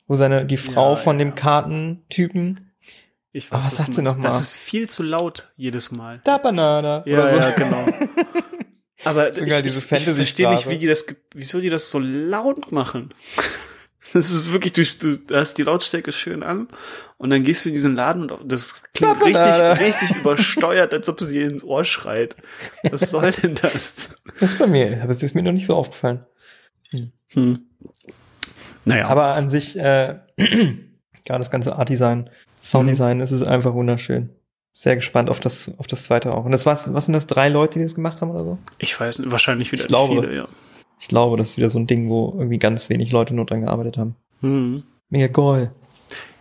wo 0.07 0.15
seine 0.15 0.45
die 0.45 0.57
Frau 0.57 0.91
Ja, 0.91 0.95
von 0.97 1.17
ja. 1.19 1.25
dem 1.25 1.35
Kartentypen 1.35 2.71
Ich 3.31 3.51
Ah, 3.51 3.57
was 3.63 3.69
du 3.77 3.81
sagt 3.83 3.93
sie 3.95 4.01
meinst. 4.01 4.17
noch 4.17 4.23
mal? 4.23 4.29
Das 4.29 4.41
ist 4.41 4.53
viel 4.55 4.89
zu 4.89 5.03
laut 5.03 5.51
jedes 5.55 5.91
Mal. 5.91 6.19
da 6.25 6.37
Banana 6.37 7.01
Ja, 7.07 7.17
oder 7.19 7.29
so. 7.29 7.35
ja, 7.37 7.49
genau. 7.51 7.85
Aber 9.05 9.31
Sogar 9.31 9.59
ich, 9.59 9.65
diese 9.73 9.79
ich, 9.79 9.91
ich 9.91 10.13
verstehe 10.13 10.49
nicht, 10.49 10.69
wie 10.69 10.77
die 10.77 10.87
das, 10.87 11.05
wieso 11.33 11.61
die 11.61 11.69
das 11.69 11.89
so 11.91 11.99
laut 11.99 12.71
machen. 12.71 13.13
Das 14.13 14.31
ist 14.31 14.53
wirklich, 14.53 14.71
du, 14.71 15.17
du 15.17 15.35
hast 15.35 15.55
die 15.55 15.63
Lautstärke 15.63 16.13
schön 16.13 16.41
an 16.41 16.69
und 17.17 17.31
dann 17.31 17.43
gehst 17.43 17.65
du 17.65 17.69
in 17.69 17.75
diesen 17.75 17.95
Laden 17.95 18.29
und 18.29 18.49
das 18.49 18.81
klingt 18.93 19.21
richtig, 19.21 19.79
richtig 19.79 20.15
übersteuert, 20.15 20.93
als 20.93 21.09
ob 21.09 21.19
sie 21.19 21.33
dir 21.33 21.49
ins 21.49 21.63
Ohr 21.63 21.83
schreit. 21.83 22.37
Was 22.83 23.09
soll 23.11 23.31
denn 23.31 23.55
das? 23.55 24.15
Das 24.39 24.53
ist 24.53 24.59
bei 24.59 24.67
mir, 24.67 25.01
aber 25.01 25.11
es 25.11 25.21
ist 25.21 25.33
mir 25.33 25.41
noch 25.41 25.51
nicht 25.51 25.65
so 25.65 25.75
aufgefallen. 25.75 26.23
Hm. 27.29 27.65
Naja, 28.85 29.07
Aber 29.07 29.33
an 29.33 29.49
sich, 29.49 29.77
äh, 29.77 30.19
gerade 30.37 31.39
das 31.39 31.51
ganze 31.51 31.75
Art-Design, 31.75 32.29
Sounddesign, 32.61 33.21
es 33.21 33.31
ist 33.31 33.43
einfach 33.43 33.73
wunderschön. 33.73 34.29
Sehr 34.77 34.97
gespannt 34.97 35.29
auf 35.29 35.39
das, 35.39 35.71
auf 35.77 35.87
das 35.87 36.03
zweite 36.03 36.33
auch. 36.33 36.43
Und 36.43 36.51
das 36.51 36.65
was, 36.65 36.93
was 36.93 37.05
sind 37.05 37.13
das, 37.13 37.27
drei 37.27 37.47
Leute, 37.47 37.79
die 37.79 37.85
das 37.85 37.95
gemacht 37.95 38.21
haben 38.21 38.29
oder 38.31 38.43
so? 38.43 38.57
ich 38.77 38.99
weiß 38.99 39.19
nicht, 39.19 39.31
wahrscheinlich 39.31 39.71
wieder 39.71 39.83
Ich 39.83 39.87
glaube. 39.87 40.21
viele, 40.21 40.35
ja. 40.35 40.47
Ich 40.99 41.07
glaube, 41.07 41.37
das 41.37 41.49
ist 41.51 41.57
wieder 41.57 41.69
so 41.69 41.79
ein 41.79 41.87
Ding, 41.87 42.09
wo 42.09 42.33
irgendwie 42.37 42.59
ganz 42.59 42.89
wenig 42.89 43.11
Leute 43.11 43.33
nur 43.33 43.45
dran 43.45 43.61
gearbeitet 43.61 43.97
haben. 43.97 44.15
Hm. 44.41 44.83
Mega 45.09 45.27
geil. 45.27 45.71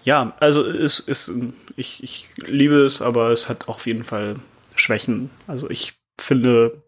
Ja, 0.03 0.35
also 0.41 0.65
es 0.67 0.99
ist, 1.01 1.33
ich, 1.77 2.03
ich 2.03 2.29
liebe 2.37 2.85
es, 2.85 3.01
aber 3.01 3.31
es 3.31 3.49
hat 3.49 3.69
auf 3.69 3.87
jeden 3.87 4.05
Fall 4.05 4.35
Schwächen. 4.75 5.31
Also 5.47 5.71
ich 5.71 5.95
finde, 6.21 6.83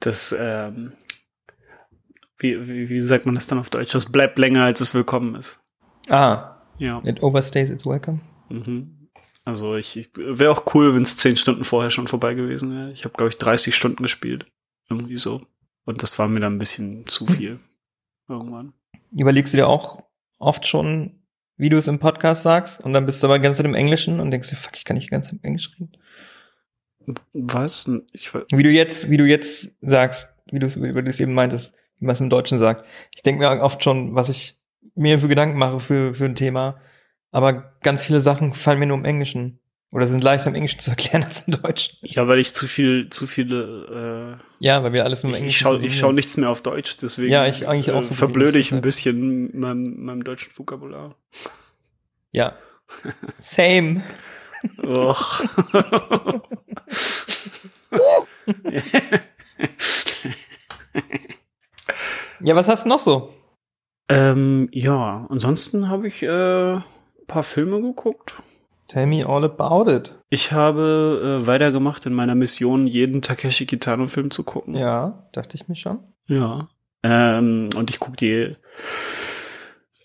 dass, 0.00 0.34
ähm, 0.38 0.92
wie, 2.38 2.66
wie, 2.68 2.88
wie 2.88 3.00
sagt 3.00 3.26
man 3.26 3.34
das 3.34 3.46
dann 3.48 3.58
auf 3.58 3.68
Deutsch? 3.70 3.92
Das 3.92 4.10
bleibt 4.10 4.38
länger, 4.38 4.64
als 4.64 4.80
es 4.80 4.94
willkommen 4.94 5.34
ist. 5.34 5.60
Ah, 6.08 6.56
Ja. 6.78 7.00
it 7.04 7.22
overstays 7.22 7.70
its 7.70 7.84
welcome. 7.84 8.20
Mhm. 8.48 9.03
Also 9.44 9.74
ich, 9.74 9.96
ich 9.96 10.10
wäre 10.16 10.50
auch 10.50 10.74
cool, 10.74 10.94
wenn 10.94 11.02
es 11.02 11.16
zehn 11.16 11.36
Stunden 11.36 11.64
vorher 11.64 11.90
schon 11.90 12.08
vorbei 12.08 12.34
gewesen 12.34 12.74
wäre. 12.74 12.92
Ich 12.92 13.04
habe, 13.04 13.14
glaube 13.14 13.28
ich, 13.28 13.38
30 13.38 13.74
Stunden 13.74 14.02
gespielt. 14.02 14.46
Irgendwie 14.88 15.16
so. 15.16 15.42
Und 15.84 16.02
das 16.02 16.18
war 16.18 16.28
mir 16.28 16.40
dann 16.40 16.54
ein 16.54 16.58
bisschen 16.58 17.06
zu 17.06 17.26
viel. 17.26 17.60
Irgendwann. 18.28 18.72
Überlegst 19.12 19.52
du 19.52 19.58
dir 19.58 19.68
auch 19.68 20.02
oft 20.38 20.66
schon, 20.66 21.20
wie 21.56 21.68
du 21.68 21.76
es 21.76 21.88
im 21.88 21.98
Podcast 21.98 22.42
sagst, 22.42 22.80
und 22.80 22.94
dann 22.94 23.06
bist 23.06 23.22
du 23.22 23.26
aber 23.26 23.38
ganz 23.38 23.60
im 23.60 23.74
Englischen 23.74 24.18
und 24.18 24.30
denkst 24.30 24.50
dir, 24.50 24.56
fuck, 24.56 24.76
ich 24.76 24.84
kann 24.84 24.96
nicht 24.96 25.10
ganz 25.10 25.30
im 25.30 25.40
Englisch 25.42 25.70
reden. 25.74 25.92
Was? 27.34 27.90
Ich, 28.12 28.32
Wie 28.32 28.62
du 28.62 28.70
jetzt, 28.70 29.10
wie 29.10 29.18
du 29.18 29.26
jetzt 29.26 29.74
sagst, 29.82 30.34
wie 30.50 30.58
du 30.58 30.66
es, 30.66 30.80
wie 30.80 30.92
du 30.92 31.08
es 31.08 31.20
eben 31.20 31.34
meintest, 31.34 31.74
wie 31.98 32.06
man 32.06 32.14
es 32.14 32.20
im 32.20 32.30
Deutschen 32.30 32.58
sagt. 32.58 32.86
Ich 33.14 33.22
denke 33.22 33.40
mir 33.40 33.62
oft 33.62 33.84
schon, 33.84 34.14
was 34.14 34.30
ich 34.30 34.58
mir 34.94 35.18
für 35.18 35.28
Gedanken 35.28 35.58
mache 35.58 35.80
für, 35.80 36.14
für 36.14 36.24
ein 36.24 36.34
Thema, 36.34 36.80
aber 37.34 37.72
ganz 37.82 38.00
viele 38.00 38.20
Sachen 38.20 38.54
fallen 38.54 38.78
mir 38.78 38.86
nur 38.86 38.96
im 38.96 39.04
Englischen. 39.04 39.58
Oder 39.90 40.06
sind 40.06 40.22
leichter 40.22 40.48
im 40.48 40.54
Englischen 40.54 40.78
zu 40.78 40.90
erklären 40.90 41.24
als 41.24 41.40
im 41.40 41.60
Deutschen. 41.60 41.98
ja, 42.02 42.28
weil 42.28 42.38
ich 42.38 42.54
zu 42.54 42.68
viel, 42.68 43.08
zu 43.08 43.26
viele 43.26 44.38
äh, 44.38 44.64
Ja, 44.64 44.84
weil 44.84 44.92
wir 44.92 45.04
alles 45.04 45.24
nur 45.24 45.30
im 45.30 45.34
Ich, 45.34 45.40
Englischen 45.40 45.84
ich 45.84 45.98
schaue 45.98 46.10
ich 46.10 46.14
nichts 46.14 46.36
mehr 46.36 46.48
auf 46.48 46.62
Deutsch, 46.62 46.96
deswegen 46.96 47.32
Ja, 47.32 47.46
ich 47.46 47.66
eigentlich 47.66 47.90
auch 47.90 48.00
äh, 48.00 48.04
so 48.04 48.14
verblöde 48.14 48.58
ich 48.60 48.72
ein 48.72 48.80
bisschen 48.80 49.50
meinem, 49.58 50.04
meinem 50.04 50.22
deutschen 50.22 50.56
Vokabular. 50.56 51.16
Ja. 52.30 52.54
Same. 53.40 54.02
Och. 54.84 55.42
Ja, 62.40 62.54
was 62.56 62.68
hast 62.68 62.84
du 62.84 62.88
noch 62.88 62.98
so? 63.00 63.34
ähm, 64.08 64.68
ja, 64.70 65.26
ansonsten 65.30 65.88
habe 65.88 66.08
ich 66.08 66.22
äh, 66.22 66.80
paar 67.26 67.42
Filme 67.42 67.80
geguckt. 67.80 68.34
Tell 68.88 69.06
me 69.06 69.26
all 69.26 69.44
about 69.44 69.90
it. 69.90 70.14
Ich 70.28 70.52
habe 70.52 71.40
äh, 71.42 71.46
weitergemacht 71.46 72.04
in 72.06 72.12
meiner 72.12 72.34
Mission, 72.34 72.86
jeden 72.86 73.22
Takeshi 73.22 73.66
Kitano-Film 73.66 74.30
zu 74.30 74.44
gucken. 74.44 74.74
Ja, 74.76 75.28
dachte 75.32 75.56
ich 75.56 75.68
mir 75.68 75.76
schon. 75.76 76.00
Ja. 76.26 76.68
Ähm, 77.02 77.70
und 77.76 77.90
ich 77.90 77.98
gucke 77.98 78.16
die 78.16 78.56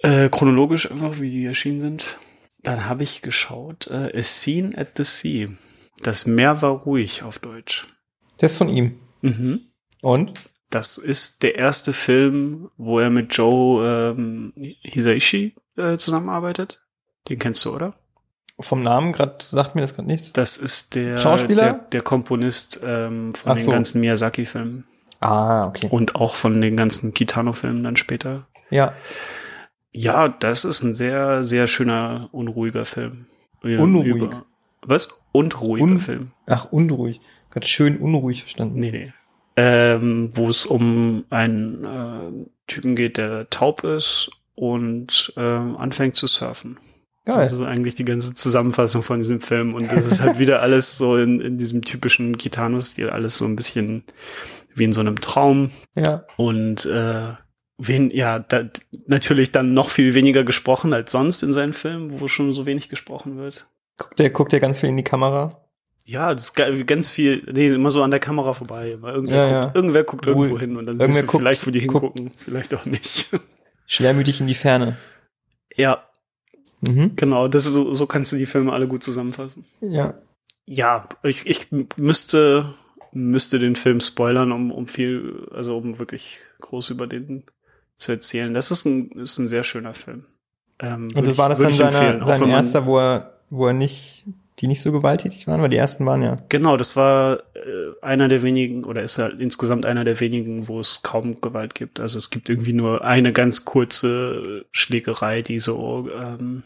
äh, 0.02 0.30
chronologisch 0.30 0.90
einfach, 0.90 1.20
wie 1.20 1.30
die 1.30 1.46
erschienen 1.46 1.82
sind. 1.82 2.18
Dann 2.64 2.86
habe 2.86 3.04
ich 3.04 3.22
geschaut, 3.22 3.88
äh, 3.88 4.18
A 4.18 4.24
Scene 4.24 4.78
at 4.78 4.98
the 4.98 5.04
Sea. 5.04 5.50
Das 6.02 6.26
Meer 6.26 6.62
war 6.62 6.72
ruhig 6.72 7.24
auf 7.24 7.40
Deutsch. 7.40 7.88
Der 8.40 8.48
ist 8.48 8.58
von 8.58 8.70
ihm. 8.70 9.00
Mhm. 9.22 9.72
Und? 10.02 10.34
Das 10.70 10.98
ist 10.98 11.44
der 11.44 11.56
erste 11.56 11.94
Film, 11.94 12.70
wo 12.78 13.00
er 13.00 13.10
mit 13.10 13.36
Joe 13.36 14.14
ähm, 14.18 14.54
Hisaishi 14.56 15.56
äh, 15.76 15.98
zusammenarbeitet. 15.98 16.82
Den 17.28 17.40
kennst 17.40 17.64
du, 17.66 17.74
oder? 17.76 17.94
Vom 18.60 18.84
Namen 18.84 19.14
gerade 19.14 19.36
sagt 19.40 19.76
mir 19.76 19.82
das 19.82 19.94
gerade 19.96 20.08
nichts. 20.08 20.34
Das 20.34 20.58
ist 20.58 20.96
der, 20.96 21.18
Schauspieler? 21.18 21.62
der, 21.62 21.74
der 21.92 22.02
Komponist 22.02 22.82
ähm, 22.86 23.34
von 23.34 23.52
Ach 23.52 23.56
den 23.56 23.64
so. 23.66 23.72
ganzen 23.72 24.02
Miyazaki-Filmen. 24.02 24.86
Ah, 25.22 25.68
okay. 25.68 25.88
Und 25.90 26.16
auch 26.16 26.36
von 26.36 26.60
den 26.60 26.76
ganzen 26.76 27.14
Kitano-Filmen 27.14 27.84
dann 27.84 27.96
später. 27.98 28.48
Ja. 28.70 28.94
Ja, 29.92 30.28
das 30.30 30.66
ist 30.66 30.84
ein 30.84 30.94
sehr, 30.96 31.44
sehr 31.44 31.68
schöner, 31.68 32.30
unruhiger 32.32 32.86
Film. 32.86 33.28
Ja, 33.64 33.80
Unruhig? 33.80 34.30
was? 34.82 35.10
Und 35.32 35.60
ruhiger 35.62 35.84
Un- 35.86 36.00
Film. 36.00 36.32
Ach, 36.48 36.66
unruhig. 36.72 37.20
Gerade 37.52 37.68
schön 37.68 37.98
unruhig 37.98 38.42
verstanden. 38.42 38.80
Nee, 38.80 38.92
nee. 38.92 39.14
Ähm, 39.56 40.32
wo 40.34 40.48
es 40.50 40.66
um 40.66 41.26
einen 41.30 41.84
äh, 41.84 42.50
Typen 42.68 42.96
geht, 42.96 43.18
der 43.18 43.50
taub 43.50 43.84
ist 43.84 44.30
und 44.56 45.34
ähm, 45.38 45.76
anfängt 45.78 46.16
zu 46.16 46.28
surfen. 46.28 46.78
Geil. 47.29 47.38
Also 47.43 47.63
eigentlich 47.63 47.93
die 47.93 48.05
ganze 48.05 48.33
Zusammenfassung 48.33 49.03
von 49.03 49.19
diesem 49.19 49.39
Film. 49.39 49.75
Und 49.75 49.91
das 49.91 50.05
ist 50.05 50.21
halt 50.21 50.39
wieder 50.39 50.62
alles 50.63 50.98
so 50.98 51.15
in, 51.17 51.39
in 51.41 51.57
diesem 51.59 51.83
typischen 51.83 52.38
Kitano-Stil, 52.38 53.09
alles 53.12 53.38
so 53.38 53.45
ein 53.45 53.55
bisschen 53.55 54.03
wie 54.74 54.86
in 54.86 54.93
so 54.93 55.01
einem 55.01 55.19
Traum. 55.21 55.69
ja. 55.95 56.24
Und 56.38 56.86
äh, 56.86 57.33
wen, 57.77 58.09
ja, 58.09 58.39
da, 58.39 58.63
natürlich 59.05 59.51
dann 59.51 59.74
noch 59.75 59.89
viel 59.91 60.15
weniger 60.15 60.43
gesprochen 60.43 60.91
als 60.93 61.12
sonst 61.12 61.43
in 61.43 61.53
seinen 61.53 61.74
Filmen, 61.74 62.19
wo 62.19 62.27
schon 62.27 62.51
so 62.51 62.65
wenig 62.65 62.89
gesprochen 62.89 63.38
wird. 63.38 63.67
Guckt 63.98 64.17
der, 64.17 64.29
guckt 64.31 64.51
der 64.51 64.59
ganz 64.59 64.79
viel 64.79 64.89
in 64.89 64.98
die 64.98 65.03
Kamera? 65.03 65.62
Ja, 66.05 66.33
das 66.33 66.45
ist 66.45 66.88
ganz 66.88 67.09
viel, 67.09 67.43
nee, 67.53 67.67
immer 67.67 67.91
so 67.91 68.01
an 68.01 68.09
der 68.09 68.19
Kamera 68.19 68.53
vorbei. 68.53 68.98
Irgendwer, 69.03 69.38
Ja, 69.38 69.43
guckt, 69.62 69.65
ja. 69.65 69.71
irgendwer 69.75 70.03
guckt 70.03 70.25
Ruhig. 70.25 70.36
irgendwo 70.38 70.59
hin 70.59 70.71
und 70.77 70.88
dann 70.88 70.95
Irgendwer 70.95 71.12
siehst 71.13 71.21
du 71.24 71.27
guckt- 71.27 71.41
vielleicht, 71.41 71.67
wo 71.67 71.71
die 71.71 71.86
guckt- 71.86 72.01
hingucken, 72.15 72.31
vielleicht 72.39 72.74
auch 72.74 72.86
nicht. 72.86 73.29
Schwermütig 73.86 74.41
in 74.41 74.48
die 74.48 74.55
Ferne. 74.55 74.98
ja, 75.75 76.03
Mhm. 76.81 77.15
genau, 77.15 77.48
das 77.48 77.65
ist 77.65 77.74
so, 77.74 77.93
so 77.93 78.05
kannst 78.05 78.31
du 78.31 78.38
die 78.38 78.45
Filme 78.45 78.71
alle 78.74 78.88
gut 78.88 79.03
zusammenfassen. 79.03 79.65
Ja. 79.81 80.13
Ja, 80.65 81.09
ich, 81.24 81.48
ich 81.48 81.67
müsste, 81.98 82.74
müsste 83.12 83.57
den 83.59 83.75
Film 83.75 84.00
spoilern, 84.00 84.51
um, 84.51 84.71
um 84.71 84.88
viel, 84.88 85.48
also 85.51 85.77
um 85.77 85.98
wirklich 86.00 86.39
groß 86.62 86.91
über 86.91 87.07
den 87.07 87.43
zu 87.98 88.12
erzählen. 88.12 88.53
Das 88.53 88.69
ist 88.71 88.86
ein, 88.86 89.09
ist 89.12 89.39
ein 89.39 89.48
sehr 89.48 89.63
schöner 89.63 89.93
Film. 89.93 90.25
Ähm, 90.79 91.09
Und 91.15 91.17
das 91.25 91.33
ich- 91.33 91.38
war 91.38 91.50
das 91.50 91.59
dann 91.59 91.71
seine, 91.74 92.25
sein 92.25 92.50
erster, 92.50 92.86
wo 92.86 93.00
er, 93.00 93.33
wo 93.50 93.67
er 93.67 93.74
nicht, 93.74 94.25
die 94.60 94.68
nicht 94.68 94.82
so 94.82 94.92
gewalttätig 94.92 95.48
waren, 95.48 95.62
weil 95.62 95.70
die 95.70 95.78
ersten 95.78 96.06
waren 96.06 96.22
ja. 96.22 96.36
Genau, 96.50 96.75
das 96.78 96.96
war 96.96 97.39
äh, 97.56 97.94
einer 98.01 98.28
der 98.28 98.42
wenigen, 98.42 98.84
oder 98.84 99.01
ist 99.04 99.18
halt 99.18 99.39
insgesamt 99.39 99.86
einer 99.86 100.04
der 100.04 100.20
wenigen, 100.20 100.68
wo 100.68 100.80
es 100.80 101.01
kaum 101.01 101.39
Gewalt 101.39 101.75
gibt. 101.75 102.00
Also 102.00 102.18
es 102.18 102.30
gibt 102.30 102.50
irgendwie 102.50 102.74
nur 102.74 103.04
eine 103.04 103.32
ganz 103.32 103.63
kurze 103.66 104.66
Schlägerei, 104.72 105.42
die 105.42 105.60
so, 105.60 106.10
ähm, 106.13 106.63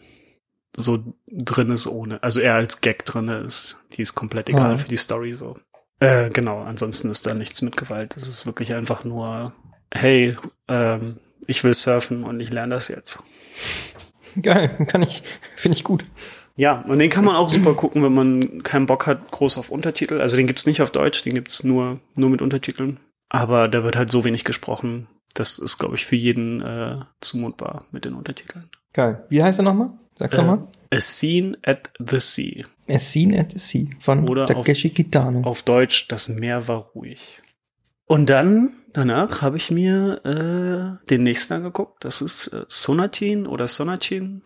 so 0.76 0.98
drin 1.30 1.70
ist 1.70 1.86
ohne, 1.86 2.20
also 2.22 2.40
eher 2.40 2.54
als 2.56 2.80
Gag 2.80 3.04
drin 3.04 3.28
ist. 3.28 3.84
Die 3.92 4.02
ist 4.02 4.14
komplett 4.16 4.48
egal 4.48 4.72
Ah. 4.72 4.76
für 4.76 4.88
die 4.88 4.96
Story 4.96 5.32
so. 5.32 5.56
Äh, 6.00 6.30
genau, 6.30 6.62
ansonsten 6.62 7.10
ist 7.10 7.26
da 7.26 7.34
nichts 7.34 7.62
mit 7.62 7.76
Gewalt. 7.76 8.16
Es 8.16 8.28
ist 8.28 8.44
wirklich 8.44 8.74
einfach 8.74 9.04
nur, 9.04 9.52
hey, 9.92 10.36
ähm, 10.66 11.18
ich 11.46 11.62
will 11.62 11.74
surfen 11.74 12.24
und 12.24 12.40
ich 12.40 12.50
lerne 12.50 12.74
das 12.74 12.88
jetzt. 12.88 13.22
Geil, 14.42 14.70
kann 14.88 15.02
ich, 15.02 15.22
finde 15.54 15.78
ich 15.78 15.84
gut. 15.84 16.04
Ja, 16.56 16.84
und 16.88 16.98
den 17.00 17.10
kann 17.10 17.24
man 17.24 17.34
auch 17.36 17.48
super 17.50 17.74
gucken, 17.74 18.02
wenn 18.04 18.14
man 18.14 18.62
keinen 18.62 18.86
Bock 18.86 19.06
hat, 19.06 19.30
groß 19.32 19.58
auf 19.58 19.70
Untertitel. 19.70 20.20
Also 20.20 20.36
den 20.36 20.46
gibt's 20.46 20.66
nicht 20.66 20.80
auf 20.82 20.90
Deutsch, 20.92 21.22
den 21.24 21.34
gibt's 21.34 21.64
nur, 21.64 22.00
nur 22.14 22.30
mit 22.30 22.40
Untertiteln. 22.42 23.00
Aber 23.28 23.66
da 23.68 23.82
wird 23.82 23.96
halt 23.96 24.10
so 24.12 24.24
wenig 24.24 24.44
gesprochen. 24.44 25.08
Das 25.34 25.58
ist, 25.58 25.78
glaube 25.78 25.96
ich, 25.96 26.06
für 26.06 26.14
jeden 26.14 26.60
äh, 26.60 27.00
zumutbar 27.20 27.84
mit 27.90 28.04
den 28.04 28.14
Untertiteln. 28.14 28.70
Geil. 28.92 29.24
Wie 29.30 29.42
heißt 29.42 29.58
er 29.58 29.64
nochmal? 29.64 29.90
Sag's 30.16 30.34
Äh, 30.34 30.36
nochmal. 30.42 30.68
A 30.92 31.00
Scene 31.00 31.58
at 31.64 31.90
the 31.98 32.20
Sea. 32.20 32.64
A 32.88 32.98
Scene 33.00 33.36
at 33.40 33.50
the 33.50 33.58
Sea 33.58 33.88
von 33.98 34.28
Oder 34.28 34.44
auf- 34.44 34.50
Takeshi 34.50 34.90
Kitano. 34.90 35.42
Auf 35.42 35.62
Deutsch, 35.62 36.06
das 36.06 36.28
Meer 36.28 36.68
war 36.68 36.90
ruhig. 36.94 37.42
Und 38.06 38.30
dann, 38.30 38.74
danach, 38.92 39.42
habe 39.42 39.56
ich 39.56 39.72
mir 39.72 40.20
äh, 41.04 41.06
den 41.10 41.24
nächsten 41.24 41.54
angeguckt. 41.54 42.04
Das 42.04 42.20
ist 42.22 42.48
äh, 42.48 42.64
Sonatin 42.68 43.48
oder 43.48 43.66
Sonatin. 43.66 44.42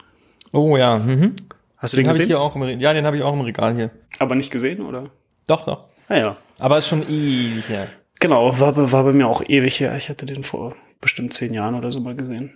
Oh 0.53 0.79
ja, 0.79 0.99
mhm. 0.99 1.35
Hast 1.79 1.93
du 1.93 1.97
den, 1.97 2.05
Den 2.05 2.09
habe 2.09 2.15
ich 2.17 2.19
gesehen? 2.21 2.27
hier 2.29 2.41
auch 2.41 2.55
im 2.57 2.63
Regal. 2.63 2.83
Ja, 2.83 2.93
den 2.93 3.07
habe 3.07 3.17
ich 3.17 3.23
auch 3.23 3.33
im 3.33 3.41
Regal 3.41 3.75
hier. 3.75 3.91
Aber 4.19 4.35
nicht 4.35 4.51
gesehen, 4.51 4.81
oder? 4.85 5.11
Doch, 5.47 5.65
doch. 5.65 5.89
Naja. 6.09 6.37
Aber 6.59 6.79
ist 6.79 6.89
schon 6.89 7.03
ewig 7.09 7.69
her. 7.69 7.89
Genau, 8.21 8.59
war, 8.59 8.73
bei- 8.73 8.91
war 8.91 9.05
bei 9.05 9.13
mir 9.13 9.29
auch 9.29 9.43
ewig 9.49 9.79
her. 9.81 9.95
Ich 9.97 10.09
hatte 10.09 10.27
den 10.27 10.43
vor 10.43 10.75
bestimmt 11.01 11.33
zehn 11.35 11.55
Jahren 11.55 11.75
oder 11.77 11.91
so 11.93 12.01
mal 12.01 12.15
gesehen. 12.17 12.53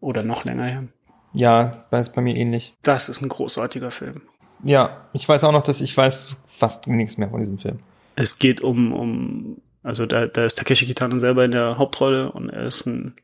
Oder 0.00 0.22
noch 0.22 0.44
länger 0.44 0.64
her. 0.66 0.84
Ja, 1.32 1.84
war 1.90 2.00
ist 2.00 2.14
bei 2.14 2.20
mir 2.22 2.36
ähnlich. 2.36 2.74
Das 2.82 3.08
ist 3.08 3.20
ein 3.22 3.28
großartiger 3.28 3.90
Film. 3.90 4.22
Ja, 4.62 5.08
ich 5.12 5.28
weiß 5.28 5.42
auch 5.44 5.52
noch, 5.52 5.64
dass 5.64 5.80
ich 5.80 5.96
weiß 5.96 6.36
fast 6.46 6.86
nichts 6.86 7.18
mehr 7.18 7.30
von 7.30 7.40
diesem 7.40 7.58
Film. 7.58 7.80
Es 8.14 8.38
geht 8.38 8.60
um, 8.60 8.92
um 8.92 9.60
Also 9.82 10.06
da, 10.06 10.26
da 10.28 10.44
ist 10.44 10.54
Takeshi 10.58 10.86
Kitano 10.86 11.18
selber 11.18 11.44
in 11.44 11.50
der 11.50 11.76
Hauptrolle 11.76 12.30
und 12.30 12.50
er 12.50 12.66
ist 12.66 12.86
ein, 12.86 13.16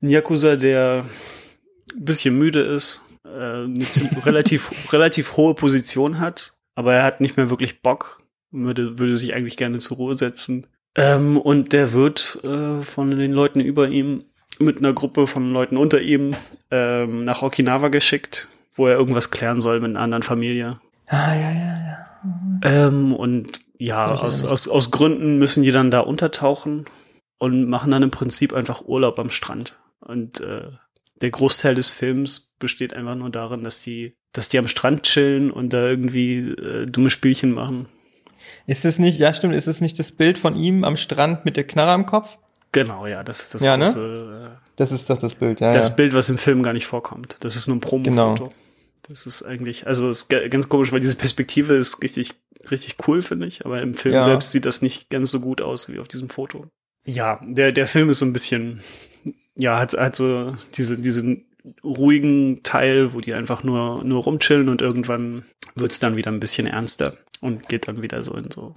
ein 0.00 0.08
Yakuza, 0.08 0.54
der 0.54 1.04
ein 1.94 2.04
bisschen 2.04 2.38
müde 2.38 2.60
ist, 2.60 3.02
äh, 3.24 3.28
eine 3.28 3.86
relativ, 4.24 4.70
relativ 4.92 5.36
hohe 5.36 5.54
Position 5.54 6.20
hat, 6.20 6.54
aber 6.74 6.94
er 6.94 7.04
hat 7.04 7.20
nicht 7.20 7.36
mehr 7.36 7.50
wirklich 7.50 7.82
Bock, 7.82 8.22
würde, 8.50 8.98
würde 8.98 9.16
sich 9.16 9.34
eigentlich 9.34 9.56
gerne 9.56 9.78
zur 9.78 9.96
Ruhe 9.96 10.14
setzen. 10.14 10.66
Ähm, 10.94 11.38
und 11.38 11.72
der 11.72 11.92
wird 11.92 12.38
äh, 12.44 12.82
von 12.82 13.10
den 13.10 13.32
Leuten 13.32 13.60
über 13.60 13.88
ihm 13.88 14.24
mit 14.58 14.78
einer 14.78 14.92
Gruppe 14.92 15.26
von 15.26 15.52
Leuten 15.52 15.76
unter 15.76 16.00
ihm 16.00 16.36
ähm, 16.70 17.24
nach 17.24 17.42
Okinawa 17.42 17.88
geschickt, 17.88 18.48
wo 18.74 18.86
er 18.86 18.96
irgendwas 18.96 19.30
klären 19.30 19.60
soll 19.60 19.80
mit 19.80 19.90
einer 19.90 20.00
anderen 20.00 20.22
Familie. 20.22 20.80
Ah, 21.06 21.34
ja, 21.34 21.50
ja, 21.50 21.78
ja. 21.86 22.02
Ähm, 22.62 23.14
und 23.14 23.60
ja, 23.78 24.14
aus, 24.14 24.44
aus, 24.44 24.68
aus 24.68 24.90
Gründen 24.90 25.38
müssen 25.38 25.62
die 25.62 25.72
dann 25.72 25.90
da 25.90 26.00
untertauchen 26.00 26.84
und 27.38 27.68
machen 27.68 27.90
dann 27.90 28.04
im 28.04 28.10
Prinzip 28.10 28.52
einfach 28.52 28.84
Urlaub 28.84 29.18
am 29.18 29.30
Strand. 29.30 29.80
Und 30.00 30.40
äh, 30.40 30.70
der 31.20 31.30
Großteil 31.30 31.74
des 31.74 31.90
Films 31.90 32.51
besteht 32.62 32.94
einfach 32.94 33.14
nur 33.14 33.28
darin, 33.28 33.62
dass 33.62 33.82
die, 33.82 34.14
dass 34.32 34.48
die 34.48 34.58
am 34.58 34.66
Strand 34.68 35.02
chillen 35.02 35.50
und 35.50 35.72
da 35.74 35.88
irgendwie 35.88 36.38
äh, 36.38 36.86
dumme 36.86 37.10
Spielchen 37.10 37.52
machen. 37.52 37.86
Ist 38.66 38.84
es 38.84 38.98
nicht, 38.98 39.18
ja 39.18 39.34
stimmt, 39.34 39.54
ist 39.54 39.66
es 39.66 39.80
nicht 39.80 39.98
das 39.98 40.12
Bild 40.12 40.38
von 40.38 40.56
ihm 40.56 40.84
am 40.84 40.96
Strand 40.96 41.44
mit 41.44 41.56
der 41.56 41.64
Knarre 41.66 41.92
am 41.92 42.06
Kopf? 42.06 42.38
Genau, 42.72 43.06
ja, 43.06 43.22
das 43.22 43.42
ist 43.42 43.54
das 43.54 43.62
Ja, 43.62 43.76
ne? 43.76 43.84
große, 43.84 44.50
äh, 44.54 44.58
Das 44.76 44.92
ist 44.92 45.10
doch 45.10 45.18
das 45.18 45.34
Bild, 45.34 45.60
ja. 45.60 45.72
das 45.72 45.88
ja. 45.88 45.94
Bild, 45.94 46.14
was 46.14 46.30
im 46.30 46.38
Film 46.38 46.62
gar 46.62 46.72
nicht 46.72 46.86
vorkommt. 46.86 47.36
Das 47.40 47.54
ist 47.56 47.66
nur 47.68 47.76
ein 47.76 47.80
Promofoto. 47.80 48.44
Genau. 48.44 48.52
Das 49.08 49.26
ist 49.26 49.42
eigentlich, 49.42 49.86
also 49.86 50.08
ist 50.08 50.28
ga- 50.28 50.48
ganz 50.48 50.68
komisch, 50.68 50.90
weil 50.92 51.00
diese 51.00 51.16
Perspektive 51.16 51.74
ist 51.74 52.02
richtig, 52.02 52.34
richtig 52.70 52.96
cool, 53.06 53.20
finde 53.20 53.46
ich. 53.46 53.66
Aber 53.66 53.82
im 53.82 53.92
Film 53.94 54.14
Ja. 54.14 54.22
selbst 54.22 54.52
sieht 54.52 54.64
das 54.64 54.80
nicht 54.80 55.10
ganz 55.10 55.30
so 55.30 55.40
gut 55.40 55.60
aus 55.60 55.92
wie 55.92 55.98
auf 55.98 56.08
diesem 56.08 56.28
Foto. 56.28 56.66
Ja, 57.04 57.40
der, 57.44 57.72
der 57.72 57.86
Film 57.88 58.08
ist 58.10 58.20
so 58.20 58.24
ein 58.26 58.32
bisschen, 58.32 58.80
ja, 59.56 59.78
hat, 59.78 59.92
hat 59.94 60.14
so 60.16 60.54
diese, 60.76 60.98
diesen 61.00 61.46
ruhigen 61.84 62.62
Teil, 62.62 63.12
wo 63.14 63.20
die 63.20 63.34
einfach 63.34 63.62
nur, 63.62 64.04
nur 64.04 64.22
rumchillen 64.24 64.68
und 64.68 64.82
irgendwann 64.82 65.44
wird's 65.74 65.98
dann 65.98 66.16
wieder 66.16 66.30
ein 66.30 66.40
bisschen 66.40 66.66
ernster 66.66 67.14
und 67.40 67.68
geht 67.68 67.88
dann 67.88 68.02
wieder 68.02 68.24
so 68.24 68.34
in 68.34 68.50
so 68.50 68.74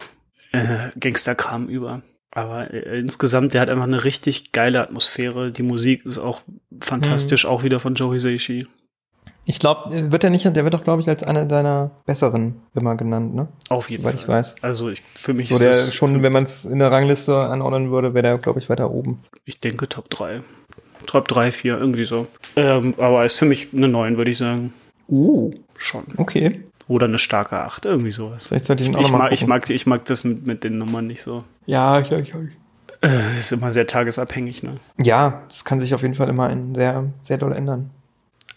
äh, 0.51 0.89
Gangsterkram 0.99 1.67
über. 1.67 2.01
Aber 2.31 2.73
äh, 2.73 2.99
insgesamt, 2.99 3.53
der 3.53 3.61
hat 3.61 3.69
einfach 3.69 3.85
eine 3.85 4.03
richtig 4.03 4.51
geile 4.51 4.81
Atmosphäre. 4.81 5.51
Die 5.51 5.63
Musik 5.63 6.05
ist 6.05 6.17
auch 6.17 6.41
fantastisch, 6.81 7.45
auch 7.45 7.63
wieder 7.63 7.79
von 7.79 7.95
Joe 7.95 8.13
Hisaishi. 8.13 8.67
Ich 9.47 9.59
glaube, 9.59 10.11
wird 10.11 10.23
er 10.23 10.31
nicht, 10.31 10.43
der 10.43 10.63
wird 10.63 10.73
doch, 10.73 10.83
glaube 10.83 11.03
ich, 11.03 11.07
als 11.07 11.21
einer 11.21 11.45
deiner 11.45 11.91
besseren 12.05 12.63
immer 12.73 12.97
genannt, 12.97 13.35
ne? 13.35 13.47
Auf 13.69 13.91
jeden 13.91 14.01
Soweit 14.01 14.15
Fall. 14.15 14.23
ich 14.23 14.27
weiß. 14.27 14.55
Also 14.61 14.89
ich, 14.89 15.03
für 15.13 15.35
mich 15.35 15.49
So 15.49 15.55
ist 15.55 15.63
der 15.63 15.71
das 15.71 15.93
schon, 15.93 16.23
wenn 16.23 16.33
man 16.33 16.43
es 16.43 16.65
in 16.65 16.79
der 16.79 16.91
Rangliste 16.91 17.37
anordnen 17.37 17.91
würde, 17.91 18.15
wäre 18.15 18.23
der, 18.23 18.37
glaube 18.39 18.59
ich, 18.59 18.69
weiter 18.69 18.89
oben. 18.89 19.21
ich 19.45 19.59
denke 19.59 19.87
Top 19.87 20.09
3. 20.09 20.41
Top 21.05 21.27
3, 21.27 21.51
4, 21.51 21.77
irgendwie 21.77 22.05
so. 22.05 22.27
Ähm, 22.55 22.93
aber 22.97 23.25
ist 23.25 23.37
für 23.37 23.45
mich 23.45 23.69
eine 23.73 23.87
9, 23.87 24.17
würde 24.17 24.31
ich 24.31 24.37
sagen. 24.37 24.73
Oh. 25.07 25.51
Schon. 25.77 26.05
Okay. 26.17 26.63
Oder 26.87 27.07
eine 27.07 27.17
starke 27.17 27.59
8, 27.59 27.85
irgendwie 27.85 28.11
sowas. 28.11 28.47
Vielleicht 28.47 28.65
sollte 28.65 28.83
ich 28.83 28.89
Ich, 28.89 28.97
ich, 28.97 29.11
mag, 29.11 29.31
ich, 29.31 29.47
mag, 29.47 29.69
ich 29.69 29.85
mag 29.85 30.05
das 30.05 30.23
mit, 30.23 30.45
mit 30.45 30.63
den 30.63 30.77
Nummern 30.77 31.07
nicht 31.07 31.21
so. 31.21 31.43
Ja, 31.65 31.99
ja, 31.99 32.19
ja. 32.19 32.35
Äh, 33.01 33.37
ist 33.37 33.51
immer 33.51 33.71
sehr 33.71 33.87
tagesabhängig, 33.87 34.63
ne? 34.63 34.77
Ja, 35.03 35.43
das 35.47 35.65
kann 35.65 35.79
sich 35.79 35.93
auf 35.93 36.01
jeden 36.01 36.15
Fall 36.15 36.29
immer 36.29 36.49
in 36.49 36.75
sehr, 36.75 37.05
sehr 37.21 37.37
doll 37.37 37.53
ändern. 37.53 37.89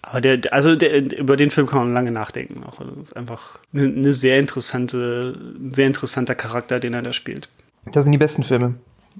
Aber 0.02 0.20
der, 0.20 0.40
also 0.52 0.76
der, 0.76 1.18
über 1.18 1.36
den 1.36 1.50
Film 1.50 1.66
kann 1.66 1.80
man 1.80 1.92
lange 1.92 2.10
nachdenken. 2.10 2.62
Auch 2.64 2.78
das 2.78 3.08
ist 3.10 3.16
einfach 3.16 3.58
eine, 3.74 3.84
eine 3.84 4.12
sehr 4.12 4.38
interessante, 4.38 5.36
ein 5.58 5.74
sehr 5.74 5.86
interessanter 5.86 6.34
Charakter, 6.34 6.80
den 6.80 6.94
er 6.94 7.02
da 7.02 7.12
spielt. 7.12 7.48
Das 7.92 8.04
sind 8.04 8.12
die 8.12 8.18
besten 8.18 8.44
Filme, 8.44 8.74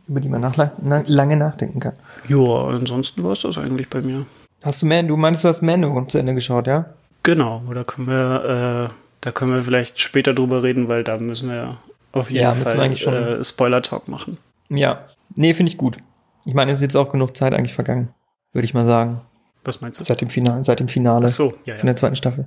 über 0.06 0.20
die 0.20 0.28
man 0.28 0.40
nach, 0.40 0.56
na, 0.82 1.02
lange 1.06 1.36
nachdenken 1.36 1.80
kann. 1.80 1.94
Ja, 2.28 2.64
ansonsten 2.66 3.24
war 3.24 3.32
es 3.32 3.42
das 3.42 3.58
eigentlich 3.58 3.88
bei 3.90 4.00
mir. 4.00 4.26
Hast 4.62 4.82
du 4.82 4.86
Man, 4.86 5.08
du 5.08 5.16
meinst, 5.16 5.44
du 5.44 5.48
hast 5.48 5.62
Mando 5.62 6.04
zu 6.06 6.18
Ende 6.18 6.34
geschaut, 6.34 6.66
ja? 6.66 6.86
Genau, 7.22 7.62
da 7.72 7.82
können 7.84 8.06
wir, 8.06 8.88
äh, 8.90 8.94
da 9.20 9.32
können 9.32 9.52
wir 9.52 9.60
vielleicht 9.60 10.00
später 10.00 10.34
drüber 10.34 10.62
reden, 10.62 10.88
weil 10.88 11.04
da 11.04 11.18
müssen 11.18 11.50
wir 11.50 11.76
auf 12.12 12.30
jeden 12.30 12.42
Ja, 12.42 12.52
Fall 12.52 12.80
äh, 12.80 13.44
Spoiler-Talk 13.44 14.08
machen. 14.08 14.38
Ja. 14.68 15.04
Nee, 15.36 15.54
finde 15.54 15.70
ich 15.70 15.78
gut. 15.78 15.98
Ich 16.44 16.54
meine, 16.54 16.72
es 16.72 16.78
ist 16.78 16.82
jetzt 16.82 16.96
auch 16.96 17.12
genug 17.12 17.36
Zeit 17.36 17.52
eigentlich 17.52 17.74
vergangen, 17.74 18.08
würde 18.52 18.64
ich 18.64 18.74
mal 18.74 18.86
sagen. 18.86 19.20
Was 19.64 19.80
meinst 19.80 20.00
du? 20.00 20.04
Seit 20.04 20.20
dem 20.20 20.30
Finale, 20.30 20.64
seit 20.64 20.80
dem 20.80 20.88
Finale 20.88 21.26
Ach 21.26 21.28
so, 21.28 21.54
ja, 21.64 21.76
von 21.76 21.86
ja. 21.86 21.92
der 21.92 21.96
zweiten 21.96 22.16
Staffel. 22.16 22.46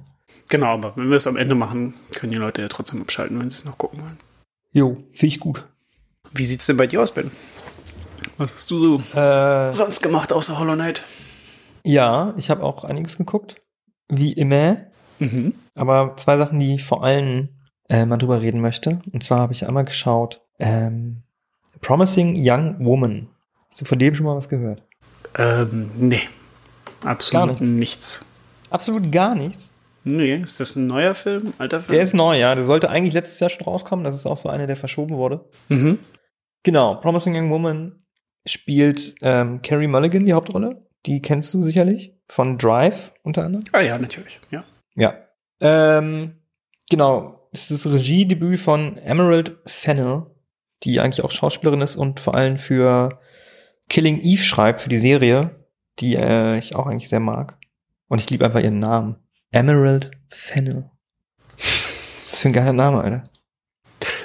Genau, 0.50 0.68
aber 0.68 0.94
wenn 0.96 1.10
wir 1.10 1.18
es 1.18 1.28
am 1.28 1.38
Ende 1.38 1.56
machen, 1.56 1.94
können 2.16 2.32
die 2.32 2.38
Leute 2.38 2.62
ja 2.62 2.68
trotzdem 2.68 3.02
abschalten, 3.02 3.40
wenn 3.40 3.50
sie 3.50 3.58
es 3.58 3.66
noch 3.66 3.78
gucken 3.78 4.02
wollen. 4.02 4.18
Jo, 4.72 4.98
finde 5.14 5.36
ich 5.36 5.40
gut. 5.40 5.66
Wie 6.34 6.46
sieht's 6.46 6.66
denn 6.66 6.78
bei 6.78 6.88
dir 6.88 7.02
aus, 7.02 7.14
Ben? 7.14 7.32
Was 8.38 8.56
hast 8.56 8.72
du 8.72 8.78
so 8.78 9.20
Äh, 9.20 9.72
sonst 9.72 10.02
gemacht 10.02 10.32
außer 10.34 10.58
Hollow 10.60 10.74
Knight? 10.76 11.04
ja, 11.84 12.34
ich 12.38 12.50
habe 12.50 12.64
auch 12.64 12.84
einiges 12.84 13.18
geguckt. 13.18 13.56
Wie 14.08 14.34
immer. 14.34 14.78
Mhm. 15.20 15.54
Aber 15.76 16.16
zwei 16.18 16.38
Sachen, 16.38 16.60
die 16.60 16.76
ich 16.76 16.84
vor 16.84 17.04
allem 17.04 17.50
äh, 17.90 18.06
mal 18.06 18.18
drüber 18.18 18.42
reden 18.42 18.62
möchte. 18.62 19.02
Und 19.12 19.24
zwar 19.24 19.40
habe 19.40 19.54
ich 19.54 19.68
einmal 19.68 19.86
geschaut, 19.86 20.42
ähm, 20.60 21.24
Promising 21.82 22.36
Young 22.38 22.84
Woman. 22.86 23.28
Hast 23.70 23.82
du 23.82 23.86
von 23.86 23.98
dem 24.00 24.14
schon 24.14 24.26
mal 24.26 24.36
was 24.36 24.50
gehört? 24.50 24.84
Ähm, 25.38 25.92
nee. 25.98 26.22
Absolut 27.04 27.32
Gar 27.48 27.48
nichts. 27.48 27.62
nichts. 27.62 28.26
Absolut 28.70 29.12
gar 29.12 29.34
nichts. 29.36 29.72
Nee, 30.04 30.36
ist 30.38 30.60
das 30.60 30.76
ein 30.76 30.88
neuer 30.88 31.14
Film? 31.16 31.52
Alter 31.58 31.82
Film? 31.82 31.94
Der 31.96 32.04
ist 32.04 32.14
neu, 32.14 32.38
ja. 32.38 32.54
Der 32.56 32.64
sollte 32.64 32.90
eigentlich 32.90 33.14
letztes 33.14 33.40
Jahr 33.40 33.50
schon 33.50 33.64
rauskommen. 33.66 34.04
Das 34.06 34.16
ist 34.16 34.26
auch 34.26 34.38
so 34.38 34.50
einer, 34.50 34.68
der 34.68 34.78
verschoben 34.78 35.16
wurde. 35.18 35.46
mhm. 35.70 36.00
Genau, 36.64 36.96
Promising 36.96 37.36
Young 37.36 37.50
Woman 37.50 38.04
spielt 38.46 39.16
ähm, 39.22 39.62
Carrie 39.62 39.88
Mulligan 39.88 40.26
die 40.26 40.34
Hauptrolle. 40.34 40.88
Die 41.06 41.22
kennst 41.22 41.54
du 41.54 41.64
sicherlich 41.64 42.16
von 42.28 42.58
Drive 42.58 43.12
unter 43.24 43.44
anderem. 43.44 43.64
Ah 43.72 43.82
ja, 43.82 43.98
natürlich. 43.98 44.40
Ja. 44.52 44.64
Ja. 44.96 45.16
Ähm, 45.60 46.42
genau, 46.90 47.50
es 47.52 47.72
ist 47.72 47.86
das 47.86 47.94
Regiedebüt 47.94 48.60
von 48.60 48.98
Emerald 48.98 49.58
Fennell, 49.66 50.28
die 50.84 51.00
eigentlich 51.00 51.24
auch 51.24 51.32
Schauspielerin 51.32 51.82
ist 51.82 51.96
und 51.96 52.20
vor 52.20 52.36
allem 52.36 52.58
für 52.58 53.20
Killing 53.90 54.20
Eve 54.22 54.42
schreibt, 54.42 54.82
für 54.82 54.90
die 54.90 54.98
Serie, 54.98 55.66
die 56.00 56.16
äh, 56.16 56.58
ich 56.58 56.76
auch 56.76 56.88
eigentlich 56.88 57.10
sehr 57.10 57.20
mag. 57.20 57.58
Und 58.08 58.22
ich 58.22 58.30
liebe 58.30 58.46
einfach 58.46 58.62
ihren 58.62 58.80
Namen. 58.80 59.18
Emerald 59.52 60.12
Fennell. 60.30 60.90
Was 61.58 61.66
ist 61.66 62.32
das 62.34 62.40
für 62.40 62.50
ein 62.50 62.54
geiler 62.54 62.74
Name, 62.74 63.02
Alter? 63.02 63.24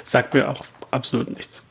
Sagt 0.03 0.33
mir 0.33 0.49
auch 0.49 0.63
absolut 0.91 1.29
nichts. 1.29 1.66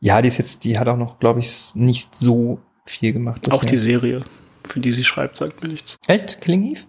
Ja, 0.00 0.22
die 0.22 0.28
ist 0.28 0.38
jetzt, 0.38 0.64
die 0.64 0.78
hat 0.78 0.88
auch 0.88 0.96
noch, 0.96 1.18
glaube 1.18 1.40
ich, 1.40 1.74
nicht 1.74 2.14
so 2.16 2.60
viel 2.86 3.12
gemacht. 3.12 3.50
Auch 3.50 3.60
bisher. 3.60 3.68
die 3.70 3.76
Serie, 3.76 4.24
für 4.64 4.80
die 4.80 4.92
sie 4.92 5.04
schreibt, 5.04 5.36
sagt 5.36 5.62
mir 5.62 5.68
nichts. 5.68 5.98
Echt? 6.06 6.40
Killing 6.40 6.62
Eve? 6.62 6.82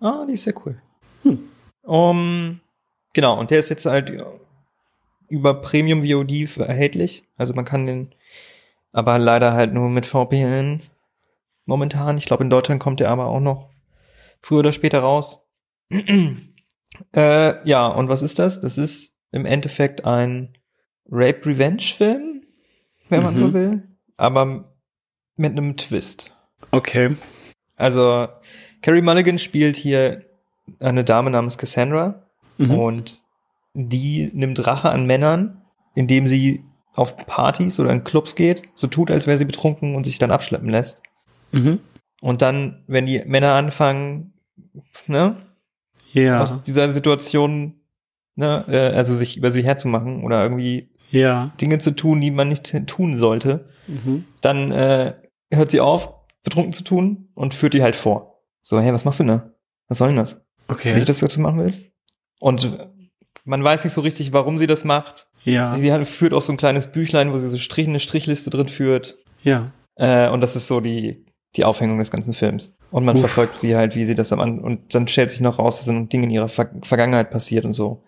Ah, 0.00 0.24
die 0.26 0.34
ist 0.34 0.44
sehr 0.44 0.54
cool. 0.64 0.80
Hm. 1.22 1.48
Um, 1.82 2.60
genau, 3.12 3.38
und 3.38 3.50
der 3.50 3.58
ist 3.58 3.68
jetzt 3.68 3.86
halt 3.86 4.22
über 5.28 5.60
Premium 5.60 6.02
VOD 6.02 6.58
erhältlich. 6.58 7.24
Also 7.36 7.54
man 7.54 7.64
kann 7.64 7.86
den, 7.86 8.14
aber 8.92 9.18
leider 9.18 9.52
halt 9.52 9.72
nur 9.72 9.88
mit 9.88 10.06
VPN 10.06 10.82
momentan. 11.66 12.18
Ich 12.18 12.26
glaube, 12.26 12.44
in 12.44 12.50
Deutschland 12.50 12.80
kommt 12.80 13.00
der 13.00 13.10
aber 13.10 13.26
auch 13.26 13.40
noch 13.40 13.70
früher 14.40 14.60
oder 14.60 14.72
später 14.72 15.00
raus. 15.00 15.40
äh, 17.14 17.68
ja, 17.68 17.86
und 17.86 18.08
was 18.08 18.22
ist 18.22 18.38
das? 18.38 18.60
Das 18.60 18.78
ist 18.78 19.16
im 19.30 19.46
Endeffekt 19.46 20.04
ein 20.04 20.57
Rape-Revenge-Film, 21.10 22.42
wenn 23.08 23.22
man 23.22 23.34
Mhm. 23.34 23.38
so 23.38 23.52
will, 23.52 23.82
aber 24.16 24.72
mit 25.36 25.52
einem 25.52 25.76
Twist. 25.76 26.36
Okay. 26.70 27.10
Also, 27.76 28.28
Carrie 28.82 29.00
Mulligan 29.02 29.38
spielt 29.38 29.76
hier 29.76 30.24
eine 30.80 31.04
Dame 31.04 31.30
namens 31.30 31.58
Cassandra 31.58 32.26
Mhm. 32.58 32.70
und 32.72 33.22
die 33.74 34.30
nimmt 34.34 34.66
Rache 34.66 34.90
an 34.90 35.06
Männern, 35.06 35.62
indem 35.94 36.26
sie 36.26 36.64
auf 36.94 37.16
Partys 37.16 37.78
oder 37.78 37.92
in 37.92 38.02
Clubs 38.04 38.34
geht, 38.34 38.64
so 38.74 38.88
tut, 38.88 39.10
als 39.10 39.26
wäre 39.26 39.38
sie 39.38 39.44
betrunken 39.44 39.94
und 39.94 40.04
sich 40.04 40.18
dann 40.18 40.32
abschleppen 40.32 40.68
lässt. 40.68 41.02
Mhm. 41.52 41.78
Und 42.20 42.42
dann, 42.42 42.82
wenn 42.88 43.06
die 43.06 43.22
Männer 43.24 43.52
anfangen, 43.54 44.32
ne, 45.06 45.36
Ja. 46.12 46.40
aus 46.42 46.62
dieser 46.64 46.90
Situation, 46.92 47.74
ne, 48.34 48.64
äh, 48.68 48.96
also 48.96 49.14
sich 49.14 49.36
über 49.36 49.52
sie 49.52 49.62
herzumachen 49.62 50.24
oder 50.24 50.42
irgendwie 50.42 50.90
Ja. 51.10 51.50
Dinge 51.60 51.78
zu 51.78 51.90
tun, 51.92 52.20
die 52.20 52.30
man 52.30 52.48
nicht 52.48 52.72
tun 52.86 53.16
sollte, 53.16 53.68
Mhm. 53.86 54.26
dann 54.42 54.70
äh, 54.70 55.14
hört 55.50 55.70
sie 55.70 55.80
auf, 55.80 56.12
betrunken 56.44 56.72
zu 56.74 56.84
tun 56.84 57.28
und 57.34 57.54
führt 57.54 57.72
die 57.74 57.82
halt 57.82 57.96
vor. 57.96 58.42
So, 58.60 58.78
hey, 58.80 58.92
was 58.92 59.04
machst 59.04 59.20
du 59.20 59.24
denn? 59.24 59.40
Was 59.88 59.98
soll 59.98 60.08
denn 60.08 60.18
das? 60.18 60.44
Okay. 60.68 60.92
Sicher, 60.92 61.06
dass 61.06 61.20
du 61.20 61.26
das 61.26 61.36
machen 61.38 61.58
willst? 61.60 61.86
Und 62.38 62.78
man 63.44 63.64
weiß 63.64 63.84
nicht 63.84 63.94
so 63.94 64.02
richtig, 64.02 64.32
warum 64.34 64.58
sie 64.58 64.66
das 64.66 64.84
macht. 64.84 65.26
Ja. 65.44 65.74
Sie 65.78 65.90
hat, 65.90 66.06
führt 66.06 66.34
auch 66.34 66.42
so 66.42 66.52
ein 66.52 66.58
kleines 66.58 66.92
Büchlein, 66.92 67.32
wo 67.32 67.38
sie 67.38 67.48
so 67.48 67.56
Strich, 67.58 67.88
eine 67.88 68.00
Strichliste 68.00 68.50
drin 68.50 68.68
führt. 68.68 69.16
Ja. 69.42 69.72
Äh, 69.96 70.28
und 70.28 70.42
das 70.42 70.54
ist 70.54 70.66
so 70.66 70.80
die, 70.80 71.24
die 71.56 71.64
Aufhängung 71.64 71.98
des 71.98 72.10
ganzen 72.10 72.34
Films. 72.34 72.74
Und 72.90 73.06
man 73.06 73.16
Uff. 73.16 73.22
verfolgt 73.22 73.58
sie 73.58 73.74
halt, 73.74 73.94
wie 73.96 74.04
sie 74.04 74.14
das 74.14 74.32
am 74.32 74.40
An 74.40 74.58
und 74.60 74.94
dann 74.94 75.08
stellt 75.08 75.30
sich 75.30 75.40
noch 75.40 75.58
raus, 75.58 75.76
dass 75.76 75.86
sind 75.86 76.12
Dinge 76.12 76.24
in 76.24 76.30
ihrer 76.30 76.48
Ver 76.48 76.70
Vergangenheit 76.82 77.30
passiert 77.30 77.64
und 77.64 77.72
so. 77.72 78.04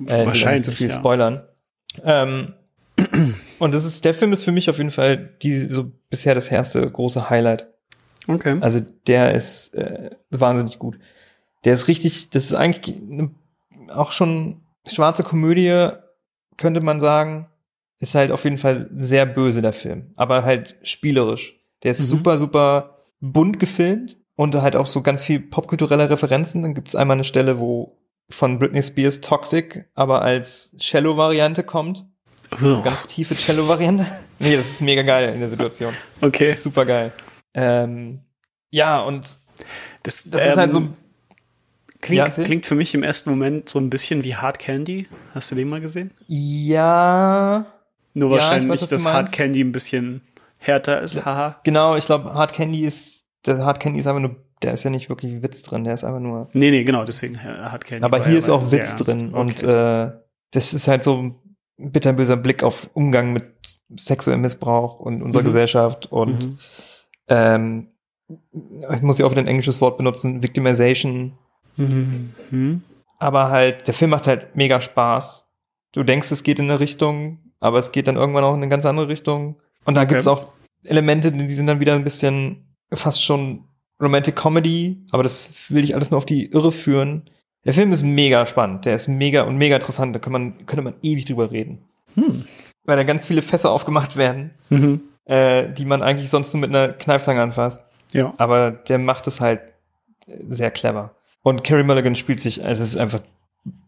Äh, 0.00 0.04
da 0.06 0.26
Wahrscheinlich. 0.26 0.60
nicht 0.60 0.64
zu 0.66 0.72
viel 0.72 0.88
ja. 0.88 0.94
spoilern. 0.94 1.42
Ähm, 2.04 2.54
Und 3.58 3.74
das 3.74 3.84
ist, 3.84 4.04
der 4.04 4.14
Film 4.14 4.32
ist 4.32 4.42
für 4.42 4.52
mich 4.52 4.70
auf 4.70 4.78
jeden 4.78 4.90
Fall 4.90 5.16
die, 5.42 5.54
so 5.66 5.90
bisher 6.10 6.34
das 6.34 6.48
erste 6.48 6.88
große 6.90 7.28
Highlight. 7.30 7.66
Okay. 8.28 8.56
Also 8.60 8.80
der 9.06 9.34
ist 9.34 9.74
äh, 9.74 10.10
wahnsinnig 10.30 10.78
gut. 10.78 10.98
Der 11.64 11.74
ist 11.74 11.88
richtig, 11.88 12.30
das 12.30 12.44
ist 12.46 12.54
eigentlich 12.54 12.96
eine, 12.96 13.30
auch 13.88 14.12
schon 14.12 14.60
schwarze 14.86 15.22
Komödie, 15.24 15.88
könnte 16.56 16.80
man 16.80 17.00
sagen. 17.00 17.48
Ist 17.98 18.14
halt 18.14 18.30
auf 18.30 18.44
jeden 18.44 18.58
Fall 18.58 18.88
sehr 18.98 19.24
böse, 19.26 19.62
der 19.62 19.72
Film. 19.72 20.12
Aber 20.16 20.44
halt 20.44 20.76
spielerisch. 20.82 21.58
Der 21.82 21.92
ist 21.92 22.00
Mhm. 22.00 22.04
super, 22.04 22.38
super 22.38 22.98
bunt 23.20 23.58
gefilmt 23.58 24.18
und 24.36 24.54
halt 24.54 24.76
auch 24.76 24.86
so 24.86 25.02
ganz 25.02 25.22
viel 25.22 25.40
popkulturelle 25.40 26.10
Referenzen. 26.10 26.62
Dann 26.62 26.74
gibt 26.74 26.88
es 26.88 26.94
einmal 26.96 27.16
eine 27.16 27.24
Stelle, 27.24 27.58
wo 27.58 27.96
von 28.30 28.58
Britney 28.58 28.82
Spears 28.82 29.20
Toxic, 29.20 29.86
aber 29.94 30.22
als 30.22 30.74
Cello-Variante 30.78 31.62
kommt. 31.62 32.04
Uah. 32.62 32.82
Ganz 32.82 33.06
tiefe 33.06 33.34
Cello-Variante. 33.34 34.06
nee, 34.38 34.56
das 34.56 34.70
ist 34.70 34.80
mega 34.82 35.02
geil 35.02 35.32
in 35.34 35.40
der 35.40 35.48
Situation. 35.50 35.94
Das 36.20 36.28
okay. 36.28 36.50
ist 36.52 36.62
super 36.62 36.84
geil. 36.84 37.12
Ähm, 37.54 38.20
ja, 38.70 39.00
und 39.00 39.24
Das, 40.02 40.24
das 40.30 40.44
ist 40.44 40.56
halt 40.56 40.72
so. 40.72 40.78
ähm, 40.80 40.94
Klingt, 42.00 42.36
Ja, 42.36 42.44
klingt 42.44 42.66
für 42.66 42.74
mich 42.74 42.94
im 42.94 43.02
ersten 43.02 43.30
Moment 43.30 43.68
so 43.68 43.78
ein 43.80 43.90
bisschen 43.90 44.22
wie 44.22 44.36
Hard 44.36 44.58
Candy. 44.58 45.08
Hast 45.34 45.50
du 45.50 45.54
den 45.56 45.68
mal 45.68 45.80
gesehen? 45.80 46.12
Ja, 46.26 47.66
Nur 48.14 48.30
Ja, 48.30 48.36
ich 48.36 48.42
wahrscheinlich, 48.42 48.80
weiß, 48.82 48.88
dass 48.88 49.06
Hard. 49.06 49.32
Candy 49.32 49.60
ein 49.62 49.72
bisschen 49.72 50.20
härter 50.58 51.00
ist. 51.00 51.24
Haha. 51.24 51.58
genau. 51.64 51.96
Ich 51.96 52.06
glaube, 52.06 52.32
Hard 52.34 52.52
Candy 52.52 52.84
ist. 52.84 53.24
Der 53.46 53.64
Hard 53.64 53.80
Candy 53.80 53.98
ist 54.00 54.06
einfach 54.06 54.20
nur. 54.20 54.36
Der 54.62 54.72
ist 54.72 54.84
ja 54.84 54.90
nicht 54.90 55.08
wirklich 55.08 55.42
Witz 55.42 55.62
drin. 55.62 55.84
Der 55.84 55.94
ist 55.94 56.04
einfach 56.04 56.20
nur. 56.20 56.48
Nee, 56.54 56.70
nee, 56.70 56.84
genau, 56.84 57.04
deswegen 57.04 57.34
äh, 57.34 57.38
Hard 57.68 57.84
Candy. 57.84 58.04
Aber 58.04 58.24
hier 58.26 58.38
ist 58.38 58.48
auch 58.48 58.62
Witz 58.62 58.72
ernst. 58.94 59.06
drin. 59.06 59.34
Und 59.34 59.62
Okay. 59.62 60.04
äh, 60.06 60.12
das 60.52 60.72
ist 60.72 60.88
halt 60.88 61.04
so 61.04 61.16
ein 61.16 61.34
bitterböser 61.76 62.36
Blick 62.38 62.62
auf 62.62 62.88
Umgang 62.94 63.32
mit 63.34 63.44
sexuellem 63.96 64.40
Missbrauch 64.40 64.98
und 64.98 65.22
unserer 65.22 65.42
Mhm. 65.42 65.46
Gesellschaft. 65.46 66.06
Und 66.10 66.46
Mhm. 66.46 66.58
ähm, 67.28 67.88
ich 68.94 69.02
muss 69.02 69.18
ja 69.18 69.26
oft 69.26 69.36
ein 69.36 69.46
englisches 69.46 69.80
Wort 69.82 69.98
benutzen, 69.98 70.42
Victimization. 70.42 71.36
Mhm. 71.76 72.82
Aber 73.18 73.50
halt, 73.50 73.86
der 73.86 73.94
Film 73.94 74.10
macht 74.10 74.26
halt 74.26 74.56
mega 74.56 74.80
Spaß. 74.80 75.46
Du 75.92 76.02
denkst, 76.02 76.30
es 76.30 76.42
geht 76.42 76.58
in 76.58 76.70
eine 76.70 76.80
Richtung, 76.80 77.38
aber 77.60 77.78
es 77.78 77.92
geht 77.92 78.08
dann 78.08 78.16
irgendwann 78.16 78.44
auch 78.44 78.54
in 78.54 78.60
eine 78.62 78.68
ganz 78.68 78.84
andere 78.86 79.08
Richtung. 79.08 79.56
Und 79.84 79.94
da 79.96 80.02
Okay. 80.02 80.14
gibt's 80.14 80.26
auch 80.26 80.48
Elemente, 80.84 81.30
die 81.32 81.48
sind 81.48 81.66
dann 81.66 81.80
wieder 81.80 81.94
ein 81.94 82.04
bisschen 82.04 82.74
fast 82.92 83.22
schon 83.24 83.64
Romantic 84.00 84.36
Comedy, 84.36 84.98
aber 85.10 85.22
das 85.22 85.50
will 85.70 85.84
ich 85.84 85.94
alles 85.94 86.10
nur 86.10 86.18
auf 86.18 86.26
die 86.26 86.46
Irre 86.46 86.72
führen. 86.72 87.22
Der 87.64 87.72
Film 87.74 87.92
ist 87.92 88.02
mega 88.02 88.46
spannend, 88.46 88.84
der 88.84 88.94
ist 88.94 89.08
mega 89.08 89.42
und 89.42 89.56
mega 89.56 89.76
interessant, 89.76 90.14
da 90.14 90.18
kann 90.20 90.32
man, 90.32 90.66
könnte 90.66 90.82
man 90.82 90.94
ewig 91.02 91.24
drüber 91.24 91.50
reden. 91.50 91.78
Hm. 92.14 92.44
Weil 92.84 92.96
da 92.96 93.02
ganz 93.02 93.26
viele 93.26 93.42
Fässer 93.42 93.70
aufgemacht 93.72 94.16
werden, 94.16 94.52
Mhm. 94.70 95.00
äh, 95.24 95.68
die 95.72 95.84
man 95.84 96.02
eigentlich 96.02 96.30
sonst 96.30 96.54
nur 96.54 96.60
mit 96.60 96.70
einer 96.70 96.92
Kneifzange 96.92 97.42
anfasst. 97.42 97.82
Ja. 98.12 98.32
Aber 98.38 98.70
der 98.70 98.98
macht 98.98 99.26
es 99.26 99.40
halt 99.40 99.60
sehr 100.48 100.70
clever. 100.70 101.14
Und 101.42 101.64
Carrie 101.64 101.82
Mulligan 101.82 102.14
spielt 102.14 102.40
sich, 102.40 102.64
also 102.64 102.82
es 102.82 102.90
ist 102.90 102.96
einfach 102.96 103.20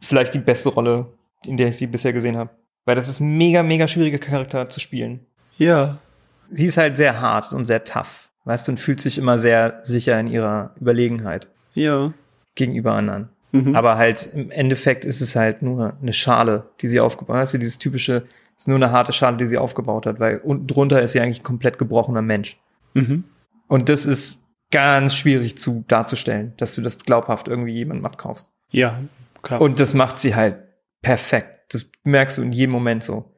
vielleicht 0.01 0.35
die 0.35 0.39
beste 0.41 0.69
Rolle, 0.71 1.07
in 1.47 1.57
der 1.57 1.69
ich 1.69 1.77
sie 1.77 1.87
bisher 1.87 2.13
gesehen 2.13 2.37
habe. 2.37 2.51
Weil 2.85 2.97
das 2.97 3.09
ist 3.09 3.21
ein 3.21 3.37
mega, 3.37 3.63
mega 3.63 3.87
schwieriger 3.87 4.19
Charakter 4.19 4.69
zu 4.69 4.81
spielen. 4.81 5.21
Ja. 5.57 5.99
Sie 6.51 6.67
ist 6.67 6.77
halt 6.77 6.97
sehr 6.97 7.21
hart 7.21 7.53
und 7.53 7.67
sehr 7.67 7.85
tough, 7.85 8.28
weißt 8.45 8.69
du, 8.69 8.73
und 8.73 8.79
fühlt 8.81 9.01
sich 9.01 9.19
immer 9.19 9.39
sehr 9.39 9.81
sicher 9.83 10.19
in 10.19 10.29
ihrer 10.29 10.75
Überlegenheit 10.81 11.49
Ja. 11.75 12.13
gegenüber 12.55 12.93
anderen. 12.93 13.29
Mhm. 13.53 13.75
Aber 13.75 13.97
halt 13.97 14.31
im 14.35 14.51
Endeffekt 14.51 15.05
ist 15.05 15.21
es 15.21 15.35
halt 15.37 15.63
nur 15.63 15.97
eine 16.01 16.13
Schale, 16.13 16.65
die 16.81 16.89
sie 16.89 17.01
aufgebaut 17.01 17.37
hat. 17.37 17.43
Weißt 17.43 17.55
du, 17.55 17.59
dieses 17.59 17.79
typische, 17.79 18.25
ist 18.59 18.69
nur 18.69 18.77
eine 18.77 18.91
harte 18.91 19.13
Schale, 19.13 19.37
die 19.37 19.47
sie 19.47 19.59
aufgebaut 19.59 20.07
hat, 20.07 20.21
weil 20.21 20.39
unten 20.39 20.67
drunter 20.67 21.01
ist 21.01 21.13
sie 21.13 21.21
eigentlich 21.21 21.41
ein 21.41 21.45
komplett 21.45 21.79
gebrochener 21.79 22.23
Mensch. 22.23 22.59
Mhm. 22.95 23.25
Und 23.69 23.89
das 23.89 24.05
ist 24.07 24.39
ganz 24.71 25.15
schwierig 25.15 25.57
zu 25.59 25.85
darzustellen, 25.89 26.53
dass 26.59 26.75
du 26.75 26.83
das 26.83 26.99
glaubhaft 26.99 27.49
irgendwie 27.49 27.73
jemandem 27.73 28.05
abkaufst. 28.05 28.51
Ja, 28.71 28.99
klar. 29.43 29.61
Und 29.61 29.81
das 29.81 29.95
macht 29.95 30.19
sie 30.19 30.35
halt 30.35 30.57
perfekt. 31.01 31.73
Das 31.73 31.87
merkst 32.05 32.37
du 32.39 32.43
in 32.43 32.53
jedem 32.53 32.73
Moment 32.73 33.03
so. 33.03 33.33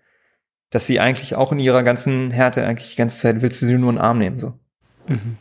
Dass 0.70 0.86
sie 0.86 1.00
eigentlich 1.00 1.34
auch 1.34 1.52
in 1.52 1.58
ihrer 1.58 1.82
ganzen 1.82 2.30
Härte 2.30 2.66
eigentlich 2.66 2.90
die 2.90 2.96
ganze 2.96 3.20
Zeit 3.20 3.42
willst 3.42 3.60
du 3.60 3.66
sie 3.66 3.74
nur 3.74 3.90
in 3.90 3.96
den 3.96 4.02
Arm 4.02 4.18
nehmen, 4.18 4.38
so. 4.38 4.54
Mhm. 5.10 5.36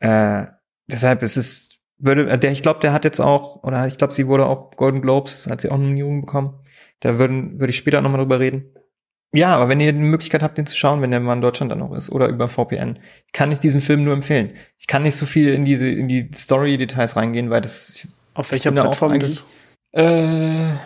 Äh, 0.00 0.46
deshalb 0.86 1.22
ist 1.22 1.36
es, 1.36 1.78
würde, 1.98 2.28
äh, 2.28 2.38
der, 2.38 2.52
ich 2.52 2.62
glaube, 2.62 2.80
der 2.80 2.92
hat 2.92 3.04
jetzt 3.04 3.20
auch, 3.20 3.62
oder 3.62 3.86
ich 3.86 3.96
glaube, 3.96 4.12
sie 4.12 4.26
wurde 4.26 4.46
auch 4.46 4.72
Golden 4.76 5.00
Globes, 5.00 5.46
hat 5.46 5.60
sie 5.60 5.70
auch 5.70 5.74
eine 5.74 5.84
Nominierung 5.84 6.20
bekommen. 6.22 6.60
Da 7.00 7.18
würden, 7.18 7.58
würde 7.58 7.70
ich 7.70 7.78
später 7.78 8.00
nochmal 8.00 8.20
drüber 8.20 8.40
reden. 8.40 8.74
Ja, 9.34 9.56
aber 9.56 9.68
wenn 9.68 9.80
ihr 9.80 9.92
die 9.92 9.98
Möglichkeit 9.98 10.42
habt, 10.42 10.58
den 10.58 10.66
zu 10.66 10.76
schauen, 10.76 11.02
wenn 11.02 11.10
der 11.10 11.18
mal 11.18 11.32
in 11.32 11.40
Deutschland 11.40 11.72
dann 11.72 11.80
noch 11.80 11.92
ist 11.92 12.10
oder 12.10 12.28
über 12.28 12.48
VPN, 12.48 13.00
kann 13.32 13.50
ich 13.50 13.58
diesen 13.58 13.80
Film 13.80 14.04
nur 14.04 14.14
empfehlen. 14.14 14.52
Ich 14.78 14.86
kann 14.86 15.02
nicht 15.02 15.16
so 15.16 15.26
viel 15.26 15.52
in 15.54 15.64
diese, 15.64 15.88
in 15.90 16.06
die 16.06 16.30
Story-Details 16.32 17.16
reingehen, 17.16 17.50
weil 17.50 17.60
das, 17.60 18.06
Auf 18.34 18.52
welcher 18.52 18.70
Plattform 18.70 19.18
denn? 19.18 19.36
äh, 19.92 20.76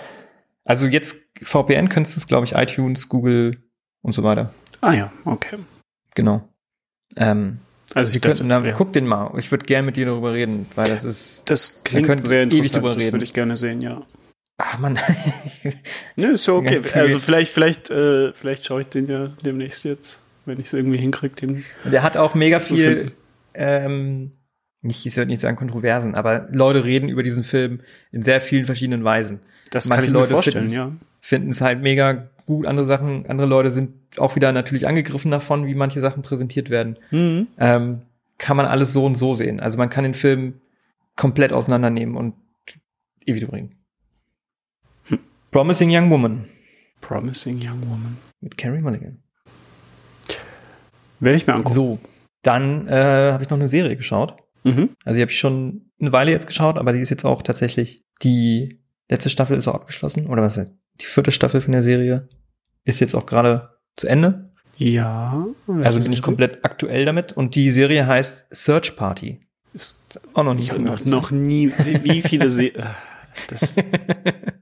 also 0.64 0.86
jetzt 0.86 1.18
VPN 1.42 1.90
könntest 1.90 2.16
du 2.16 2.20
es, 2.20 2.26
glaube 2.26 2.46
ich, 2.46 2.54
iTunes, 2.54 3.08
Google 3.08 3.62
und 4.00 4.12
so 4.12 4.22
weiter. 4.22 4.54
Ah 4.80 4.94
ja, 4.94 5.12
okay. 5.26 5.58
Genau. 6.14 6.48
Ähm, 7.16 7.58
Also 7.94 8.10
ich 8.14 8.20
könnten, 8.20 8.50
ja. 8.50 8.72
guck 8.72 8.92
den 8.92 9.06
mal. 9.06 9.32
Ich 9.38 9.50
würde 9.50 9.64
gerne 9.64 9.86
mit 9.86 9.96
dir 9.96 10.06
darüber 10.06 10.32
reden, 10.32 10.66
weil 10.74 10.88
das 10.88 11.04
ist, 11.04 11.48
das 11.48 11.82
klingt 11.84 12.26
sehr 12.26 12.42
interessant. 12.42 12.84
Das 12.84 12.96
reden. 12.98 13.12
würde 13.12 13.24
ich 13.24 13.32
gerne 13.32 13.56
sehen, 13.56 13.80
ja. 13.80 14.02
ah 14.58 14.76
man, 14.78 14.98
Nö, 16.16 16.34
ist 16.34 16.46
ja 16.46 16.54
okay. 16.54 16.80
Also 16.94 17.18
vielleicht, 17.18 17.50
vielleicht, 17.52 17.90
äh, 17.90 18.32
vielleicht 18.34 18.66
schaue 18.66 18.82
ich 18.82 18.88
den 18.88 19.06
ja 19.06 19.30
demnächst 19.44 19.84
jetzt, 19.84 20.20
wenn 20.44 20.58
ich 20.60 20.66
es 20.66 20.72
irgendwie 20.74 20.98
hinkriege, 20.98 21.34
den 21.36 21.64
der 21.84 22.02
hat 22.02 22.16
auch 22.16 22.34
mega 22.34 22.60
viel, 22.60 23.12
ähm, 23.54 24.32
nicht, 24.82 25.04
ich 25.06 25.16
würde 25.16 25.30
nicht 25.30 25.40
sagen 25.40 25.56
Kontroversen, 25.56 26.14
aber 26.14 26.46
Leute 26.52 26.84
reden 26.84 27.08
über 27.08 27.22
diesen 27.22 27.42
Film 27.42 27.80
in 28.12 28.22
sehr 28.22 28.40
vielen 28.40 28.66
verschiedenen 28.66 29.02
Weisen. 29.02 29.40
Das 29.70 29.88
Manche 29.88 30.02
kann 30.02 30.04
ich 30.04 30.12
mir 30.12 30.18
Leute 30.20 30.32
vorstellen, 30.32 30.68
finden's- 30.68 30.74
ja. 30.74 30.92
Finden 31.20 31.50
es 31.50 31.60
halt 31.60 31.80
mega 31.82 32.28
gut, 32.48 32.66
andere 32.66 32.86
Sachen, 32.86 33.26
andere 33.26 33.46
Leute 33.46 33.70
sind 33.70 33.92
auch 34.16 34.34
wieder 34.34 34.52
natürlich 34.52 34.88
angegriffen 34.88 35.30
davon, 35.30 35.66
wie 35.66 35.74
manche 35.74 36.00
Sachen 36.00 36.22
präsentiert 36.22 36.70
werden. 36.70 36.98
Mhm. 37.10 37.48
ähm, 37.58 38.02
kann 38.38 38.56
man 38.56 38.66
alles 38.66 38.92
so 38.92 39.04
und 39.04 39.16
so 39.16 39.34
sehen. 39.34 39.60
Also 39.60 39.76
man 39.78 39.90
kann 39.90 40.04
den 40.04 40.14
Film 40.14 40.54
komplett 41.14 41.52
auseinandernehmen 41.52 42.16
und 42.16 42.34
ewig 43.26 43.46
bringen. 43.46 43.74
Promising 45.50 45.90
Young 45.94 46.08
Woman 46.10 46.46
Promising 47.00 47.58
Young 47.58 47.82
Woman. 47.82 48.16
mit 48.40 48.56
Carrie 48.56 48.80
Mulligan. 48.80 49.18
Werde 51.20 51.36
ich 51.36 51.46
mir 51.46 51.54
angucken. 51.54 51.74
So, 51.74 51.98
dann 52.42 52.86
äh, 52.86 53.32
habe 53.32 53.42
ich 53.42 53.50
noch 53.50 53.58
eine 53.58 53.68
Serie 53.68 53.96
geschaut. 53.96 54.36
Mhm. 54.64 54.90
Also 55.04 55.16
die 55.16 55.22
habe 55.22 55.32
ich 55.32 55.38
schon 55.38 55.90
eine 56.00 56.12
Weile 56.12 56.30
jetzt 56.30 56.46
geschaut, 56.46 56.78
aber 56.78 56.92
die 56.94 57.00
ist 57.00 57.10
jetzt 57.10 57.24
auch 57.24 57.42
tatsächlich 57.42 58.04
die 58.22 58.80
letzte 59.10 59.28
Staffel 59.28 59.56
ist 59.56 59.68
auch 59.68 59.74
abgeschlossen 59.74 60.28
oder 60.28 60.42
was? 60.42 60.56
ist 60.56 60.68
das? 60.68 60.74
Die 61.00 61.06
vierte 61.06 61.30
Staffel 61.30 61.60
von 61.60 61.72
der 61.72 61.82
Serie 61.82 62.28
ist 62.84 63.00
jetzt 63.00 63.14
auch 63.14 63.26
gerade 63.26 63.70
zu 63.96 64.06
Ende. 64.06 64.50
Ja. 64.76 65.46
Also 65.82 66.00
bin 66.00 66.12
ich 66.12 66.22
komplett 66.22 66.64
aktuell 66.64 67.04
damit 67.04 67.32
und 67.32 67.54
die 67.54 67.70
Serie 67.70 68.06
heißt 68.06 68.46
Search 68.50 68.96
Party. 68.96 69.40
Ist, 69.74 70.20
Auch 70.34 70.44
noch 70.44 70.54
nicht. 70.54 70.66
ich 70.66 70.70
habe 70.70 70.82
noch, 70.82 71.04
noch 71.04 71.30
nie, 71.30 71.72
wie, 71.84 72.04
wie 72.04 72.22
viele 72.22 72.48
Se 72.48 72.74
äh, 72.74 72.84
das, 73.48 73.76
ich, 73.76 73.84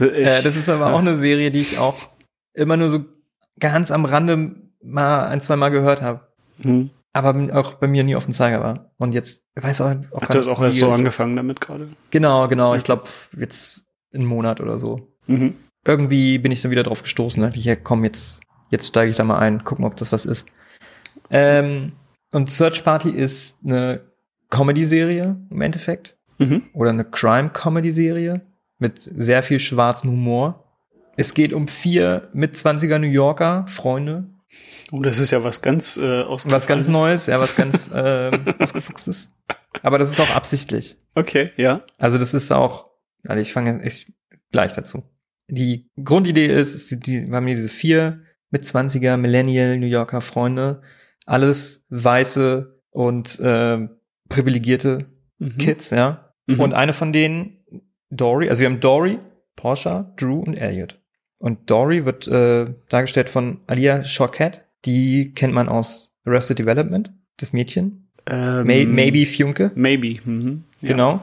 Äh, 0.00 0.42
das 0.42 0.56
ist 0.56 0.68
aber 0.68 0.92
auch 0.94 0.98
eine 0.98 1.18
Serie, 1.18 1.50
die 1.50 1.60
ich 1.60 1.78
auch 1.78 2.08
immer 2.54 2.76
nur 2.76 2.90
so 2.90 3.04
ganz 3.58 3.90
am 3.90 4.04
Rande 4.04 4.54
mal 4.82 5.26
ein, 5.26 5.40
zwei 5.40 5.56
Mal 5.56 5.68
gehört 5.68 6.02
habe. 6.02 6.28
Hm. 6.62 6.90
Aber 7.12 7.34
auch 7.58 7.74
bei 7.74 7.88
mir 7.88 8.04
nie 8.04 8.14
auf 8.14 8.24
dem 8.24 8.32
Zeiger 8.32 8.62
war. 8.62 8.92
Und 8.96 9.12
jetzt, 9.14 9.44
ich 9.56 9.62
weiß 9.62 9.80
auch, 9.80 9.90
auch 10.12 10.22
hast 10.22 10.34
nicht, 10.34 10.48
auch 10.48 10.62
erst 10.62 10.78
so 10.78 10.92
angefangen 10.92 11.36
damit 11.36 11.60
gerade. 11.60 11.88
Genau, 12.10 12.46
genau. 12.48 12.74
Ich 12.74 12.84
glaube, 12.84 13.04
jetzt 13.36 13.84
einen 14.14 14.26
Monat 14.26 14.60
oder 14.60 14.78
so. 14.78 15.08
Mhm. 15.26 15.54
Irgendwie 15.84 16.38
bin 16.38 16.52
ich 16.52 16.62
dann 16.62 16.70
wieder 16.70 16.82
drauf 16.82 17.02
gestoßen. 17.02 17.40
Da 17.40 17.48
dachte 17.48 17.58
ich, 17.58 17.64
ja, 17.64 17.76
komm, 17.76 18.04
jetzt, 18.04 18.40
jetzt 18.70 18.88
steige 18.88 19.10
ich 19.10 19.16
da 19.16 19.24
mal 19.24 19.38
ein, 19.38 19.64
gucken, 19.64 19.84
ob 19.84 19.96
das 19.96 20.12
was 20.12 20.26
ist. 20.26 20.46
Ähm, 21.30 21.92
und 22.32 22.50
Search 22.50 22.84
Party 22.84 23.10
ist 23.10 23.64
eine 23.64 24.02
Comedy-Serie 24.50 25.36
im 25.50 25.60
Endeffekt. 25.60 26.16
Mhm. 26.40 26.62
oder 26.72 26.88
eine 26.88 27.04
Crime-Comedy-Serie 27.04 28.40
mit 28.78 29.02
sehr 29.02 29.42
viel 29.42 29.58
schwarzem 29.58 30.10
Humor. 30.10 30.64
Es 31.16 31.34
geht 31.34 31.52
um 31.52 31.68
vier 31.68 32.30
Mitzwanziger 32.32 32.98
New 32.98 33.06
Yorker 33.06 33.66
Freunde. 33.68 34.24
Oh, 34.90 35.02
das 35.02 35.18
ist 35.18 35.32
ja 35.32 35.44
was 35.44 35.60
ganz 35.60 35.98
äh, 35.98 36.24
Was 36.26 36.66
ganz. 36.66 36.88
Neues, 36.88 37.26
ja, 37.26 37.38
was 37.38 37.54
ganz 37.56 37.90
äh, 37.94 38.30
ausgefuchstes. 38.58 39.34
Aber 39.82 39.98
das 39.98 40.10
ist 40.10 40.18
auch 40.18 40.34
absichtlich. 40.34 40.96
Okay, 41.14 41.50
ja. 41.56 41.82
Also 41.98 42.16
das 42.16 42.32
ist 42.32 42.50
auch, 42.52 42.86
also 43.28 43.40
ich 43.40 43.52
fange 43.52 43.84
jetzt 43.84 44.06
gleich 44.50 44.72
dazu. 44.72 45.02
Die 45.50 45.88
Grundidee 46.02 46.46
ist, 46.46 46.74
ist 46.74 47.06
die, 47.06 47.28
wir 47.28 47.36
haben 47.36 47.46
hier 47.46 47.56
diese 47.56 47.68
vier 47.68 48.22
Mitzwanziger 48.50 49.16
Millennial 49.16 49.78
New 49.78 49.86
Yorker 49.86 50.20
Freunde. 50.20 50.82
Alles 51.26 51.84
weiße 51.90 52.80
und 52.90 53.38
äh, 53.40 53.88
privilegierte 54.28 55.06
Mhm. 55.40 55.56
Kids, 55.56 55.90
ja. 55.90 56.32
Mhm. 56.46 56.60
Und 56.60 56.74
eine 56.74 56.92
von 56.92 57.12
denen, 57.12 57.64
Dory, 58.10 58.48
also 58.48 58.60
wir 58.60 58.68
haben 58.68 58.80
Dory, 58.80 59.18
Portia, 59.56 60.12
Drew 60.16 60.40
und 60.40 60.54
Elliot. 60.54 60.98
Und 61.38 61.70
Dory 61.70 62.04
wird 62.04 62.28
äh, 62.28 62.74
dargestellt 62.88 63.30
von 63.30 63.60
Alia 63.66 64.04
Shawkat. 64.04 64.66
Die 64.84 65.32
kennt 65.32 65.54
man 65.54 65.68
aus 65.68 66.14
Arrested 66.24 66.58
Development, 66.58 67.12
das 67.38 67.52
Mädchen. 67.52 68.10
Ähm, 68.26 68.66
May 68.66 68.84
Maybe 68.84 69.24
Fiunke. 69.24 69.72
Maybe. 69.74 70.20
Mhm. 70.24 70.64
Ja. 70.82 70.88
Genau. 70.88 71.20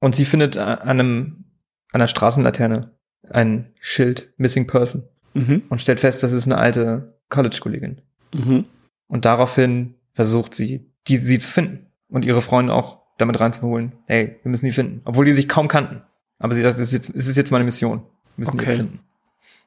Und 0.00 0.14
sie 0.14 0.26
findet 0.26 0.58
an 0.58 0.78
einem, 0.78 1.44
an 1.92 2.00
einer 2.00 2.08
Straßenlaterne 2.08 2.92
ein 3.30 3.72
Schild 3.80 4.32
Missing 4.36 4.66
Person 4.66 5.04
Mhm. 5.34 5.62
und 5.68 5.80
stellt 5.80 6.00
fest, 6.00 6.22
das 6.22 6.32
ist 6.32 6.46
eine 6.46 6.58
alte 6.58 7.14
College-Kollegin. 7.28 8.00
Mhm. 8.34 8.64
Und 9.08 9.24
daraufhin 9.24 9.94
versucht 10.14 10.54
sie, 10.54 10.86
die, 11.06 11.16
sie 11.18 11.38
zu 11.38 11.48
finden 11.50 11.86
und 12.08 12.24
ihre 12.24 12.42
Freunde 12.42 12.72
auch 12.74 13.02
damit 13.18 13.38
reinzuholen. 13.40 13.92
Hey, 14.06 14.36
wir 14.42 14.50
müssen 14.50 14.64
die 14.66 14.72
finden. 14.72 15.00
Obwohl 15.04 15.24
die 15.26 15.32
sich 15.32 15.48
kaum 15.48 15.68
kannten. 15.68 16.02
Aber 16.38 16.54
sie 16.54 16.62
sagt, 16.62 16.76
es 16.78 16.80
ist 16.80 16.92
jetzt, 16.92 17.10
es 17.16 17.26
ist 17.28 17.36
jetzt 17.36 17.50
meine 17.50 17.64
Mission. 17.64 17.98
Wir 18.36 18.42
müssen 18.42 18.56
die 18.58 18.62
Okay. 18.64 18.70
jetzt 18.70 18.76
finden. 18.78 19.00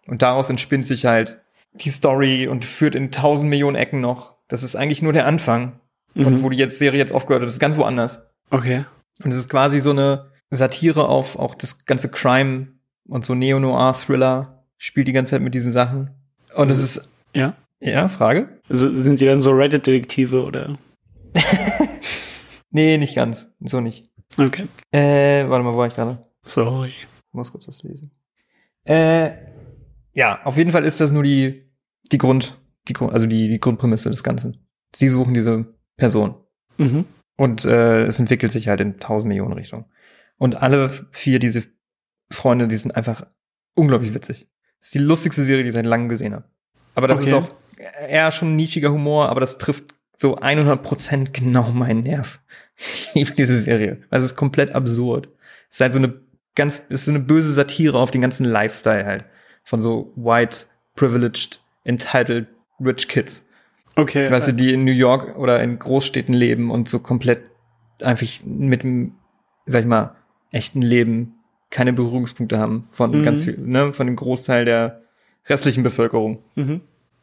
Und 0.08 0.22
daraus 0.22 0.50
entspinnt 0.50 0.86
sich 0.86 1.06
halt 1.06 1.40
die 1.74 1.90
Story 1.90 2.48
und 2.48 2.66
führt 2.66 2.96
in 2.96 3.12
tausend 3.12 3.50
Millionen 3.50 3.76
Ecken 3.76 4.02
noch. 4.02 4.36
Das 4.48 4.64
ist 4.64 4.76
eigentlich 4.76 5.02
nur 5.02 5.14
der 5.14 5.26
Anfang. 5.26 5.80
Und 6.16 6.40
Mhm. 6.40 6.44
wo 6.44 6.50
die 6.50 6.58
jetzt 6.58 6.78
Serie 6.80 7.00
jetzt 7.00 7.14
aufgehört 7.14 7.44
hat, 7.44 7.50
ist 7.50 7.60
ganz 7.60 7.78
woanders. 7.78 8.26
Okay. 8.50 8.84
Und 9.24 9.32
es 9.32 9.38
ist 9.38 9.50
quasi 9.50 9.80
so 9.80 9.92
eine 9.92 10.32
Satire 10.50 11.08
auf 11.08 11.38
auch 11.38 11.56
das 11.56 11.86
ganze 11.86 12.10
Crime 12.10 12.68
und 13.12 13.26
so 13.26 13.36
Neo-Noir-Thriller 13.36 14.64
spielt 14.78 15.08
die 15.08 15.12
ganze 15.14 15.32
Zeit 15.32 15.42
mit 15.42 15.54
diesen 15.54 15.72
Sachen. 15.72 16.12
Und 16.56 16.70
es 16.70 16.78
ist, 16.78 17.10
Ja. 17.34 17.56
ja, 17.80 18.08
Frage? 18.08 18.60
Also 18.70 18.96
sind 18.96 19.20
sie 19.20 19.26
dann 19.26 19.42
so 19.42 19.52
Reddit-Detektive 19.52 20.44
oder? 20.44 20.78
Nee, 22.74 22.98
nicht 22.98 23.16
ganz. 23.16 23.50
So 23.60 23.82
nicht. 23.82 24.10
Okay. 24.38 24.66
Äh, 24.92 25.48
warte 25.50 25.64
mal, 25.64 25.74
wo 25.74 25.78
war 25.78 25.88
ich 25.88 25.94
gerade? 25.94 26.26
Sorry. 26.44 26.88
Ich 26.90 27.34
muss 27.34 27.52
kurz 27.52 27.68
was 27.68 27.84
lesen. 27.84 28.12
Äh, 28.86 29.32
ja, 30.14 30.42
auf 30.46 30.56
jeden 30.58 30.72
Fall 30.72 30.86
ist 30.86 31.02
das 31.02 31.12
nur 31.12 31.24
die, 31.24 31.70
die 32.14 32.18
Grund, 32.18 32.58
die, 32.88 32.96
also 32.96 33.26
die, 33.28 33.50
die 33.50 33.60
Grundprämisse 33.60 34.10
des 34.10 34.24
Ganzen. 34.24 34.66
Sie 34.96 35.10
suchen 35.10 35.34
diese 35.34 35.66
Person. 35.98 36.36
Mhm. 36.78 37.06
Und 37.36 37.66
äh, 37.66 38.06
es 38.06 38.20
entwickelt 38.20 38.54
sich 38.54 38.70
halt 38.70 38.80
in 38.80 39.00
tausend 39.00 39.28
Millionen 39.28 39.54
Richtungen. 39.54 39.86
Und 40.38 40.56
alle 40.56 40.90
vier 41.12 41.40
diese 41.40 41.64
Freunde, 42.32 42.68
die 42.68 42.78
sind 42.78 42.96
einfach 42.96 43.26
unglaublich 43.76 44.14
witzig. 44.14 44.48
Das 44.80 44.88
ist 44.88 44.96
die 44.96 45.00
lustigste 45.00 45.44
Serie, 45.44 45.64
die 45.64 45.70
ich 45.70 45.76
seit 45.76 45.86
langem 45.86 46.10
gesehen 46.10 46.34
habe. 46.34 46.46
Aber 46.96 47.08
das 47.08 47.22
ist 47.22 47.32
Okay. 47.34 47.46
auch 47.46 48.08
eher 48.08 48.32
schon 48.32 48.56
nischiger 48.56 48.92
Humor, 48.92 49.30
aber 49.30 49.40
das 49.40 49.58
trifft 49.58 49.96
so 50.18 50.38
100% 50.38 51.32
genau 51.32 51.72
meinen 51.72 52.04
Nerv. 52.04 52.40
Ich 52.78 53.14
liebe 53.14 53.32
diese 53.32 53.60
Serie. 53.62 54.02
Also 54.10 54.26
es 54.26 54.32
ist 54.32 54.38
komplett 54.38 54.72
absurd. 54.72 55.30
Es 55.70 55.76
ist 55.78 55.82
halt 55.82 55.94
so 55.94 56.00
eine 56.00 56.14
ganz, 56.56 56.80
es 56.90 57.02
ist 57.02 57.06
so 57.06 57.12
eine 57.12 57.20
böse 57.20 57.52
Satire 57.54 57.98
auf 57.98 58.12
den 58.12 58.22
ganzen 58.22 58.44
Lifestyle 58.46 59.06
halt. 59.06 59.26
Von 59.64 59.82
so 59.82 60.12
white, 60.16 60.66
privileged, 60.96 61.64
entitled, 61.84 62.48
rich 62.80 63.08
kids. 63.08 63.46
Okay. 63.96 64.32
Weißt 64.32 64.48
du, 64.48 64.54
die 64.54 64.74
in 64.74 64.84
New 64.84 64.92
York 64.92 65.38
oder 65.38 65.62
in 65.62 65.78
Großstädten 65.78 66.34
leben 66.34 66.72
und 66.72 66.90
so 66.90 67.00
komplett 67.00 67.50
einfach 68.02 68.28
mit 68.46 68.84
dem, 68.84 69.16
sag 69.66 69.82
ich 69.82 69.88
mal, 69.88 70.16
echten 70.52 70.82
Leben 70.82 71.36
keine 71.72 71.94
Berührungspunkte 71.94 72.60
haben 72.60 72.88
von 72.92 73.12
Mhm. 73.12 73.24
ganz 73.24 73.44
viel, 73.44 73.58
ne, 73.58 73.92
von 73.94 74.06
dem 74.06 74.16
Großteil 74.16 74.66
der 74.66 75.02
restlichen 75.48 75.82
Bevölkerung. 75.84 76.44
Mhm. 76.56 76.82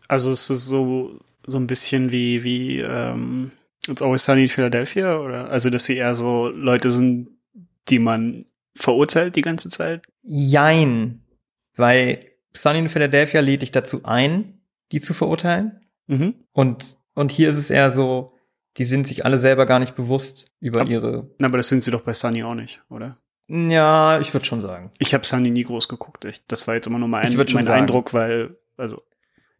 Also 0.08 0.30
es 0.32 0.50
ist 0.50 0.66
so, 0.66 1.20
so 1.46 1.58
ein 1.58 1.66
bisschen 1.68 2.10
wie, 2.10 2.42
wie 2.42 2.80
ähm, 2.80 3.52
It's 3.86 4.02
Always 4.02 4.24
Sunny 4.24 4.42
in 4.42 4.48
Philadelphia, 4.48 5.18
oder? 5.18 5.50
Also, 5.50 5.70
dass 5.70 5.84
sie 5.84 5.96
eher 5.96 6.14
so 6.14 6.48
Leute 6.48 6.90
sind, 6.90 7.28
die 7.88 7.98
man 7.98 8.44
verurteilt 8.74 9.36
die 9.36 9.42
ganze 9.42 9.70
Zeit? 9.70 10.02
Jein, 10.22 11.22
weil 11.76 12.26
Sunny 12.54 12.80
in 12.80 12.88
Philadelphia 12.88 13.40
lädt 13.40 13.62
dich 13.62 13.70
dazu 13.72 14.00
ein, 14.04 14.60
die 14.92 15.00
zu 15.00 15.14
verurteilen. 15.14 15.80
Mhm. 16.06 16.34
Und, 16.52 16.96
und 17.14 17.30
hier 17.32 17.48
ist 17.50 17.56
es 17.56 17.70
eher 17.70 17.90
so, 17.90 18.34
die 18.76 18.84
sind 18.84 19.06
sich 19.06 19.24
alle 19.24 19.38
selber 19.38 19.66
gar 19.66 19.78
nicht 19.78 19.94
bewusst 19.96 20.50
über 20.60 20.82
Ab- 20.82 20.88
ihre, 20.88 21.30
Na, 21.38 21.46
aber 21.48 21.56
das 21.58 21.68
sind 21.68 21.82
sie 21.82 21.90
doch 21.90 22.02
bei 22.02 22.14
Sunny 22.14 22.42
auch 22.42 22.54
nicht, 22.54 22.82
oder? 22.90 23.18
Ja, 23.48 24.20
ich 24.20 24.32
würde 24.34 24.46
schon 24.46 24.60
sagen. 24.60 24.90
Ich 24.98 25.14
habe 25.14 25.26
Sunny 25.26 25.50
nie 25.50 25.64
groß 25.64 25.88
geguckt. 25.88 26.24
Ich, 26.24 26.46
das 26.46 26.68
war 26.68 26.74
jetzt 26.74 26.86
immer 26.86 26.98
nur 26.98 27.08
mein, 27.08 27.34
mein 27.34 27.46
sagen. 27.46 27.68
Eindruck, 27.70 28.12
weil, 28.14 28.56
also, 28.76 29.02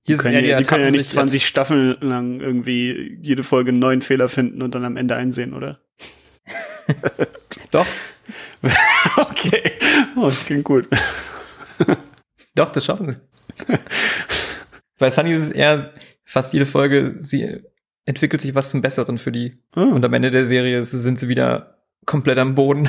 Hier 0.04 0.16
die 0.16 0.22
können, 0.22 0.44
ja, 0.44 0.58
die 0.58 0.64
können 0.64 0.84
ja 0.84 0.90
nicht 0.90 1.06
Etappensicht- 1.06 1.44
20 1.44 1.46
Staffeln 1.46 1.96
lang 2.00 2.40
irgendwie 2.40 3.18
jede 3.22 3.42
Folge 3.42 3.70
einen 3.70 3.78
neuen 3.78 4.02
Fehler 4.02 4.28
finden 4.28 4.62
und 4.62 4.74
dann 4.74 4.84
am 4.84 4.96
Ende 4.96 5.16
einsehen, 5.16 5.54
oder? 5.54 5.80
Doch, 7.70 7.86
okay. 9.16 9.72
Oh, 10.16 10.26
das 10.26 10.44
klingt 10.44 10.64
gut. 10.64 10.88
Doch, 12.54 12.72
das 12.72 12.84
schaffen 12.84 13.10
sie. 13.10 13.76
Bei 14.98 15.10
Sunny 15.10 15.32
ist 15.32 15.44
es 15.44 15.50
eher 15.50 15.92
fast 16.24 16.52
jede 16.52 16.66
Folge, 16.66 17.16
sie 17.20 17.62
entwickelt 18.04 18.40
sich 18.42 18.54
was 18.54 18.70
zum 18.70 18.80
Besseren 18.82 19.18
für 19.18 19.32
die. 19.32 19.62
Oh. 19.76 19.80
Und 19.80 20.04
am 20.04 20.12
Ende 20.14 20.30
der 20.30 20.46
Serie 20.46 20.84
sind 20.84 21.18
sie 21.18 21.28
wieder 21.28 21.78
komplett 22.04 22.38
am 22.38 22.54
Boden. 22.54 22.88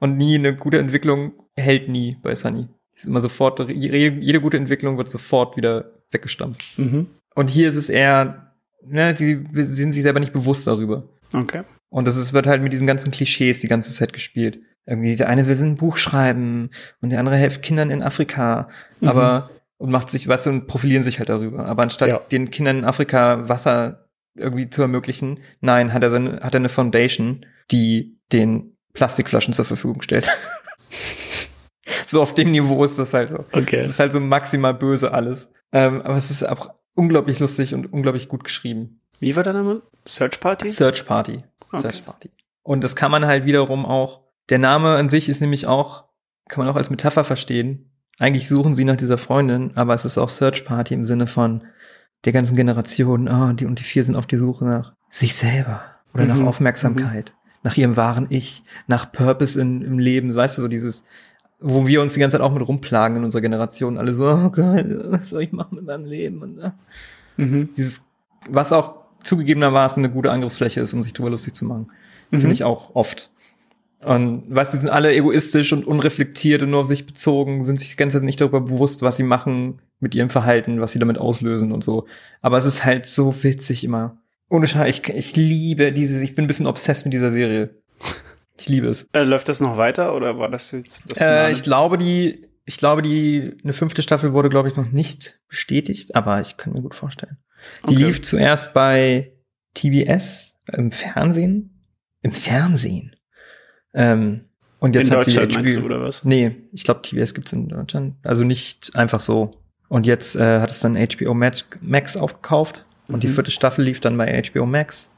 Und 0.00 0.16
nie 0.16 0.36
eine 0.36 0.54
gute 0.54 0.78
Entwicklung 0.78 1.32
hält 1.56 1.88
nie 1.88 2.16
bei 2.22 2.34
Sunny. 2.34 2.68
Ist 2.94 3.06
immer 3.06 3.20
sofort, 3.20 3.58
jede, 3.70 4.40
gute 4.40 4.56
Entwicklung 4.56 4.98
wird 4.98 5.10
sofort 5.10 5.56
wieder 5.56 5.90
weggestampft. 6.10 6.78
Mhm. 6.78 7.06
Und 7.34 7.48
hier 7.48 7.68
ist 7.68 7.76
es 7.76 7.88
eher, 7.88 8.52
ne, 8.86 9.14
die 9.14 9.44
sind 9.64 9.92
sich 9.92 10.02
selber 10.02 10.20
nicht 10.20 10.32
bewusst 10.32 10.66
darüber. 10.66 11.04
Okay. 11.34 11.62
Und 11.88 12.06
das 12.06 12.16
ist, 12.16 12.32
wird 12.32 12.46
halt 12.46 12.62
mit 12.62 12.72
diesen 12.72 12.86
ganzen 12.86 13.10
Klischees 13.10 13.60
die 13.60 13.68
ganze 13.68 13.92
Zeit 13.92 14.12
gespielt. 14.12 14.58
Irgendwie 14.86 15.16
der 15.16 15.28
eine 15.28 15.46
will 15.48 15.56
ein 15.60 15.76
Buch 15.76 15.96
schreiben 15.96 16.70
und 17.00 17.10
der 17.10 17.18
andere 17.18 17.36
hilft 17.36 17.62
Kindern 17.62 17.90
in 17.90 18.02
Afrika, 18.02 18.68
Mhm. 19.00 19.08
aber 19.08 19.50
und 19.78 19.90
macht 19.90 20.10
sich, 20.10 20.26
weißt 20.28 20.46
du, 20.46 20.50
und 20.50 20.66
profilieren 20.66 21.02
sich 21.02 21.18
halt 21.18 21.28
darüber. 21.28 21.66
Aber 21.66 21.82
anstatt 21.82 22.08
Ja. 22.08 22.18
den 22.30 22.50
Kindern 22.50 22.78
in 22.78 22.84
Afrika 22.84 23.48
Wasser 23.48 24.08
irgendwie 24.36 24.70
zu 24.70 24.82
ermöglichen, 24.82 25.40
nein, 25.60 25.92
hat 25.92 26.02
er 26.02 26.10
seine, 26.10 26.40
hat 26.40 26.54
er 26.54 26.60
eine 26.60 26.68
Foundation, 26.68 27.44
die 27.70 28.18
den 28.32 28.73
Plastikflaschen 28.94 29.52
zur 29.54 29.64
Verfügung 29.64 30.02
stellt. 30.02 30.26
so 32.06 32.22
auf 32.22 32.34
dem 32.34 32.50
Niveau 32.50 32.82
ist 32.84 32.98
das 32.98 33.12
halt 33.12 33.30
so. 33.30 33.44
Okay. 33.52 33.80
Es 33.80 33.90
ist 33.90 34.00
halt 34.00 34.12
so 34.12 34.20
maximal 34.20 34.74
böse 34.74 35.12
alles. 35.12 35.50
Ähm, 35.72 36.02
aber 36.02 36.16
es 36.16 36.30
ist 36.30 36.48
auch 36.48 36.72
unglaublich 36.94 37.40
lustig 37.40 37.74
und 37.74 37.92
unglaublich 37.92 38.28
gut 38.28 38.44
geschrieben. 38.44 39.00
Wie 39.20 39.36
war 39.36 39.42
der 39.42 39.52
Name? 39.52 39.82
Search 40.06 40.40
Party? 40.40 40.70
Search 40.70 41.06
Party. 41.06 41.44
Okay. 41.68 41.82
Search 41.82 42.04
Party. 42.04 42.30
Und 42.62 42.84
das 42.84 42.96
kann 42.96 43.10
man 43.10 43.26
halt 43.26 43.44
wiederum 43.44 43.84
auch, 43.84 44.20
der 44.48 44.58
Name 44.58 44.96
an 44.96 45.08
sich 45.08 45.28
ist 45.28 45.40
nämlich 45.40 45.66
auch, 45.66 46.04
kann 46.48 46.64
man 46.64 46.72
auch 46.72 46.76
als 46.76 46.90
Metapher 46.90 47.24
verstehen. 47.24 47.90
Eigentlich 48.18 48.48
suchen 48.48 48.74
sie 48.74 48.84
nach 48.84 48.96
dieser 48.96 49.18
Freundin, 49.18 49.76
aber 49.76 49.94
es 49.94 50.04
ist 50.04 50.18
auch 50.18 50.28
Search 50.28 50.64
Party 50.64 50.94
im 50.94 51.04
Sinne 51.04 51.26
von 51.26 51.64
der 52.24 52.32
ganzen 52.32 52.56
Generation, 52.56 53.28
ah, 53.28 53.52
die 53.52 53.66
und 53.66 53.80
die 53.80 53.84
vier 53.84 54.04
sind 54.04 54.16
auf 54.16 54.26
die 54.26 54.36
Suche 54.36 54.64
nach 54.64 54.94
sich 55.10 55.34
selber 55.34 55.82
oder 56.12 56.24
nach 56.24 56.36
Mhm. 56.36 56.46
Nach 57.64 57.76
ihrem 57.76 57.96
wahren 57.96 58.26
Ich, 58.30 58.62
nach 58.86 59.10
Purpose 59.10 59.60
in, 59.60 59.82
im 59.82 59.98
Leben, 59.98 60.32
weißt 60.32 60.58
du, 60.58 60.62
so 60.62 60.68
dieses, 60.68 61.04
wo 61.58 61.86
wir 61.86 62.00
uns 62.02 62.14
die 62.14 62.20
ganze 62.20 62.36
Zeit 62.36 62.42
auch 62.46 62.52
mit 62.52 62.66
rumplagen 62.66 63.16
in 63.16 63.24
unserer 63.24 63.40
Generation, 63.40 63.98
alle 63.98 64.12
so, 64.12 64.28
oh 64.28 64.50
Gott, 64.50 64.86
was 65.10 65.30
soll 65.30 65.42
ich 65.42 65.52
machen 65.52 65.74
mit 65.76 65.86
meinem 65.86 66.04
Leben? 66.04 66.42
Und, 66.42 66.58
äh, 66.60 66.70
Mhm. 67.36 67.70
dieses, 67.76 68.06
was 68.48 68.72
auch 68.72 68.94
zugegebenermaßen 69.24 70.04
eine 70.04 70.12
gute 70.12 70.30
Angriffsfläche 70.30 70.80
ist, 70.80 70.92
um 70.92 71.02
sich 71.02 71.14
drüber 71.14 71.30
lustig 71.30 71.54
zu 71.54 71.64
machen. 71.64 71.90
Mhm. 72.30 72.40
Finde 72.40 72.52
ich 72.52 72.62
auch 72.62 72.94
oft. 72.94 73.30
Und 74.04 74.54
weißt 74.54 74.74
du, 74.74 74.78
sind 74.78 74.90
alle 74.90 75.12
egoistisch 75.14 75.72
und 75.72 75.86
unreflektiert 75.86 76.62
und 76.62 76.70
nur 76.70 76.80
auf 76.80 76.86
sich 76.86 77.06
bezogen, 77.06 77.62
sind 77.62 77.80
sich 77.80 77.90
die 77.90 77.96
ganze 77.96 78.18
Zeit 78.18 78.24
nicht 78.24 78.40
darüber 78.40 78.60
bewusst, 78.60 79.00
was 79.00 79.16
sie 79.16 79.22
machen 79.22 79.78
mit 79.98 80.14
ihrem 80.14 80.28
Verhalten, 80.28 80.80
was 80.82 80.92
sie 80.92 80.98
damit 80.98 81.16
auslösen 81.16 81.72
und 81.72 81.82
so. 81.82 82.06
Aber 82.42 82.58
es 82.58 82.66
ist 82.66 82.84
halt 82.84 83.06
so 83.06 83.42
witzig 83.42 83.82
immer. 83.82 84.18
Ohne 84.50 84.66
Scheiß, 84.66 84.88
ich, 84.98 85.08
ich 85.08 85.36
liebe 85.36 85.92
diese, 85.92 86.22
ich 86.22 86.34
bin 86.34 86.44
ein 86.44 86.48
bisschen 86.48 86.66
obsessed 86.66 87.04
mit 87.06 87.12
dieser 87.14 87.30
Serie. 87.32 87.80
Ich 88.58 88.68
liebe 88.68 88.86
es. 88.88 89.06
Äh, 89.12 89.24
läuft 89.24 89.48
das 89.48 89.60
noch 89.60 89.76
weiter 89.76 90.14
oder 90.14 90.38
war 90.38 90.48
das 90.48 90.70
jetzt 90.70 91.10
das 91.10 91.18
Äh, 91.18 91.24
Finale? 91.24 91.52
ich 91.52 91.62
glaube, 91.64 91.98
die, 91.98 92.46
ich 92.64 92.76
glaube, 92.78 93.02
die, 93.02 93.56
eine 93.64 93.72
fünfte 93.72 94.02
Staffel 94.02 94.32
wurde, 94.32 94.48
glaube 94.48 94.68
ich, 94.68 94.76
noch 94.76 94.90
nicht 94.92 95.40
bestätigt, 95.48 96.14
aber 96.14 96.40
ich 96.40 96.56
kann 96.56 96.72
mir 96.72 96.82
gut 96.82 96.94
vorstellen. 96.94 97.38
Die 97.88 97.94
Okay. 97.94 98.04
lief 98.04 98.22
zuerst 98.22 98.74
bei 98.74 99.32
TBS 99.74 100.54
im 100.72 100.92
Fernsehen. 100.92 101.84
Im 102.22 102.32
Fernsehen. 102.32 103.16
Ähm, 103.92 104.44
und 104.78 104.94
jetzt 104.94 105.08
In 105.10 105.16
hat 105.16 105.24
sie 105.24 105.32
Deutschland 105.36 105.52
HBO. 105.52 105.58
meinst 105.60 105.76
du, 105.76 105.84
oder 105.84 106.00
was? 106.00 106.24
Nee, 106.24 106.56
ich 106.72 106.84
glaube, 106.84 107.02
TBS 107.02 107.34
gibt's 107.34 107.52
in 107.52 107.68
Deutschland. 107.68 108.16
Also 108.22 108.44
nicht 108.44 108.94
einfach 108.94 109.20
so. 109.20 109.50
Und 109.88 110.06
jetzt 110.06 110.36
äh, 110.36 110.60
hat 110.60 110.70
es 110.70 110.80
dann 110.80 110.96
HBO 110.96 111.34
Max 111.34 112.16
aufgekauft. 112.16 112.84
Und 113.08 113.22
die 113.22 113.28
Mhm. 113.28 113.32
vierte 113.34 113.50
Staffel 113.50 113.84
lief 113.84 114.00
dann 114.00 114.16
bei 114.16 114.42
HBO 114.42 114.64
Max. 114.66 115.10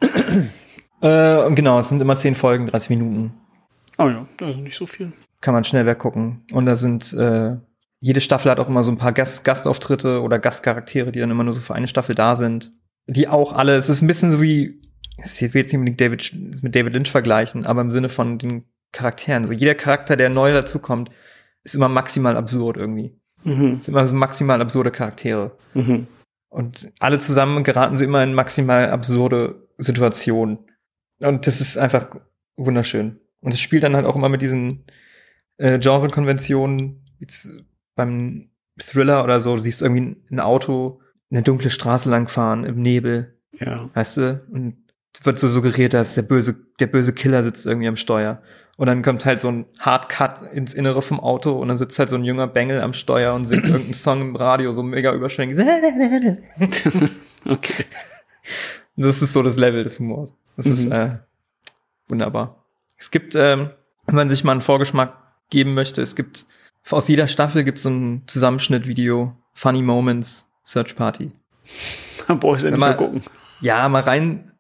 äh, 1.03 1.39
und 1.45 1.55
genau, 1.55 1.79
es 1.79 1.89
sind 1.89 2.01
immer 2.03 2.17
zehn 2.17 2.35
Folgen, 2.35 2.67
30 2.67 2.91
Minuten 2.91 3.33
Oh 3.99 4.09
ja, 4.09 4.27
also 4.43 4.59
nicht 4.61 4.77
so 4.77 4.85
viel. 4.87 5.13
kann 5.41 5.55
man 5.55 5.65
schnell 5.65 5.87
weggucken. 5.87 6.43
Und 6.53 6.67
da 6.67 6.77
sind, 6.77 7.13
äh, 7.15 7.57
jede 8.01 8.21
Staffel 8.21 8.51
hat 8.51 8.61
auch 8.61 8.69
immer 8.69 8.85
so 8.85 8.91
ein 8.91 8.99
paar 8.99 9.13
Gast 9.13 9.45
Gastauftritte 9.45 10.21
oder 10.23 10.39
Gastcharaktere, 10.39 11.13
die 11.13 11.21
dann 11.21 11.31
immer 11.31 11.45
nur 11.45 11.55
so 11.55 11.61
für 11.63 11.75
eine 11.75 11.89
Staffel 11.89 12.15
da 12.15 12.35
sind. 12.35 12.73
Die 13.07 13.29
auch 13.29 13.53
alle, 13.53 13.77
es 13.77 13.89
ist 13.89 14.03
ein 14.03 14.07
bisschen 14.07 14.31
so 14.31 14.43
wie, 14.43 14.83
ich 15.25 15.41
will 15.55 15.63
jetzt 15.63 15.73
nicht 15.73 15.79
unbedingt 15.79 16.01
David, 16.01 16.63
mit 16.63 16.75
David 16.75 16.93
Lynch 16.93 17.11
vergleichen, 17.11 17.65
aber 17.65 17.81
im 17.81 17.91
Sinne 17.91 18.09
von 18.11 18.39
den 18.39 18.65
Charakteren. 18.93 19.45
So 19.45 19.53
jeder 19.53 19.75
Charakter, 19.75 20.17
der 20.17 20.29
neu 20.29 20.53
dazukommt, 20.53 21.11
ist 21.65 21.75
immer 21.75 21.89
maximal 21.89 22.37
absurd 22.37 22.77
irgendwie. 22.77 23.15
Mhm. 23.45 23.77
Es 23.79 23.85
sind 23.87 23.89
immer 23.95 24.05
so 24.05 24.15
maximal 24.15 24.61
absurde 24.61 24.91
Charaktere. 24.91 25.57
Mhm. 25.75 26.07
Und 26.57 26.91
alle 27.01 27.19
zusammen 27.19 27.65
geraten 27.65 27.99
sie 27.99 28.05
immer 28.05 28.23
in 28.23 28.33
maximal 28.33 28.89
absurde 28.89 29.69
Situationen. 29.77 30.59
Und 31.19 31.47
das 31.47 31.61
ist 31.61 31.77
einfach 31.77 32.17
wunderschön. 32.57 33.21
Und 33.41 33.53
es 33.53 33.61
spielt 33.61 33.83
dann 33.83 33.95
halt 33.95 34.07
auch 34.07 34.17
immer 34.17 34.31
mit 34.31 34.41
diesen 34.41 34.85
äh, 35.59 35.79
Genre-Konventionen. 35.79 37.05
Beim 37.95 38.49
Thriller 38.81 39.23
oder 39.23 39.41
so, 39.41 39.55
du 39.57 39.61
siehst 39.61 39.83
irgendwie 39.83 40.17
ein 40.31 40.41
Auto 40.41 41.03
eine 41.31 41.43
dunkle 41.43 41.69
Straße 41.69 42.09
langfahren 42.09 42.65
im 42.65 42.81
Nebel, 42.81 43.39
Ja. 43.53 43.91
weißt 43.93 44.17
du? 44.17 44.47
Und 44.51 44.79
wird 45.23 45.39
so 45.39 45.49
suggeriert, 45.49 45.93
dass 45.93 46.15
der 46.15 46.23
böse, 46.23 46.57
der 46.81 46.87
böse 46.87 47.13
Killer 47.13 47.43
sitzt 47.43 47.67
irgendwie 47.67 47.89
am 47.89 47.97
Steuer. 47.97 48.41
Und 48.77 48.87
dann 48.89 49.03
kommt 49.03 49.25
halt 49.25 49.41
so 49.41 49.49
ein 49.49 49.65
Hardcut 49.79 50.43
ins 50.53 50.75
Innere 50.75 51.01
vom 51.01 51.19
Auto 51.19 51.53
und 51.59 51.69
dann 51.69 51.79
sitzt 51.79 51.99
halt 51.99 52.11
so 52.11 52.17
ein 52.17 52.25
junger 52.25 52.47
Bengel 52.47 52.83
am 52.83 52.93
Steuer 52.93 53.33
und 53.35 53.45
singt 53.47 53.65
irgendeinen 53.69 53.95
Song 53.95 54.21
im 54.21 54.37
Radio, 54.37 54.73
so 54.73 54.83
mega 54.83 55.13
überschwänglich. 55.15 55.59
Okay. 57.49 57.85
Das 58.97 59.23
ist 59.23 59.33
so 59.33 59.43
das 59.43 59.57
Level 59.57 59.85
des 59.85 59.99
Humors. 60.01 60.35
Das 60.57 60.67
ist 60.67 60.87
Mhm. 60.87 60.93
äh, 60.93 61.19
wunderbar. 62.09 62.65
Es 62.99 63.11
gibt, 63.11 63.35
ähm, 63.35 63.71
wenn 64.07 64.15
man 64.15 64.29
sich 64.31 64.43
mal 64.43 64.53
einen 64.53 64.61
Vorgeschmack 64.63 65.15
geben 65.51 65.75
möchte, 65.75 66.03
es 66.03 66.17
gibt 66.17 66.47
aus 66.91 67.09
jeder 67.09 67.27
Staffel 67.29 67.63
gibt 67.65 67.79
es 67.79 67.83
so 67.85 67.91
ein 67.91 68.23
Zusammenschnittvideo, 68.27 69.37
Funny 69.55 69.83
Moments, 69.83 70.51
Search 70.65 70.97
Party. 70.97 71.33
Boah, 72.29 72.57
ich 72.57 72.65
endlich 72.65 72.81
mal- 72.81 72.91
mal 72.91 72.97
gucken. 72.97 73.23
Ja, 73.61 73.89
mal 73.89 74.03
rein, 74.03 74.53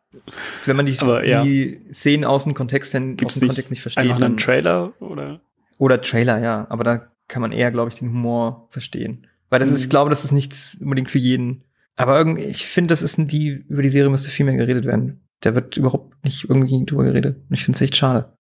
wenn 0.65 0.77
man 0.77 0.87
die, 0.87 0.99
Aber, 0.99 1.25
ja. 1.25 1.43
die 1.43 1.81
Szenen 1.93 2.25
aus 2.25 2.45
dem 2.45 2.55
Kontext, 2.55 2.95
aus 2.95 3.03
Gibt's 3.17 3.35
dem 3.35 3.41
nicht 3.41 3.49
Kontext 3.51 3.71
nicht 3.71 3.83
versteht. 3.83 4.05
Einfach 4.05 4.19
Dann, 4.19 4.33
einen 4.33 4.37
Trailer 4.39 4.93
oder? 5.01 5.41
oder 5.79 6.01
Trailer, 6.01 6.39
ja. 6.41 6.67
Aber 6.71 6.85
da 6.85 7.09
kann 7.29 7.43
man 7.43 7.53
eher, 7.53 7.71
glaube 7.71 7.91
ich, 7.91 7.97
den 7.97 8.09
Humor 8.11 8.69
verstehen. 8.71 9.27
Weil 9.51 9.61
das 9.61 9.69
ist, 9.71 9.79
Mhm. 9.79 9.85
ich 9.85 9.91
glaube, 9.91 10.11
das 10.11 10.25
ist 10.25 10.33
nichts 10.33 10.77
unbedingt 10.81 11.11
für 11.11 11.19
jeden. 11.19 11.65
Aber 11.97 12.19
irgendwie, 12.19 12.43
ich 12.45 12.67
finde, 12.67 12.93
das 12.93 13.03
ist 13.03 13.17
die, 13.19 13.49
über 13.69 13.83
die 13.83 13.89
Serie 13.89 14.11
müsste 14.11 14.31
viel 14.31 14.47
mehr 14.47 14.57
geredet 14.57 14.85
werden. 14.85 15.21
Da 15.41 15.55
wird 15.55 15.77
überhaupt 15.77 16.23
nicht 16.25 16.49
irgendwie 16.49 16.85
drüber 16.85 17.05
geredet. 17.05 17.37
Und 17.49 17.55
ich 17.55 17.65
finde 17.65 17.77
es 17.77 17.81
echt 17.83 17.97
schade. 17.97 18.33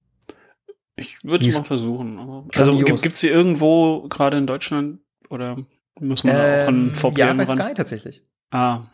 Ich 0.96 1.22
würde 1.24 1.42
es 1.42 1.48
ist 1.54 1.58
mal 1.60 1.64
versuchen. 1.66 2.18
Aber 2.18 2.46
also 2.54 2.78
gibt, 2.78 3.02
gibt's 3.02 3.20
sie 3.20 3.28
irgendwo 3.28 4.08
gerade 4.08 4.38
in 4.38 4.46
Deutschland 4.46 5.00
oder 5.28 5.58
muss 6.00 6.24
man 6.24 6.34
da 6.36 6.62
auch 6.62 6.68
an 6.68 6.88
Ähm, 6.88 6.94
VPN 6.94 7.18
ja, 7.18 7.32
bei 7.34 7.44
ran? 7.44 7.58
Sky 7.58 7.74
tatsächlich. 7.74 8.22
Ah. 8.50 8.84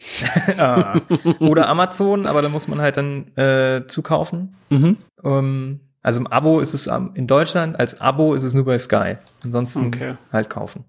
Ah. 0.58 1.00
Oder 1.40 1.68
Amazon, 1.68 2.26
aber 2.26 2.42
da 2.42 2.48
muss 2.48 2.68
man 2.68 2.80
halt 2.80 2.96
dann 2.96 3.36
äh, 3.36 3.86
zukaufen. 3.86 4.54
Mhm. 4.70 4.96
Ähm, 5.22 5.80
also 6.02 6.20
im 6.20 6.26
Abo 6.26 6.60
ist 6.60 6.72
es 6.74 6.88
am- 6.88 7.12
in 7.14 7.26
Deutschland, 7.26 7.78
als 7.78 8.00
Abo 8.00 8.34
ist 8.34 8.42
es 8.42 8.54
nur 8.54 8.64
bei 8.64 8.78
Sky. 8.78 9.16
Ansonsten 9.44 9.86
Okay. 9.86 10.14
halt 10.32 10.48
kaufen. 10.48 10.84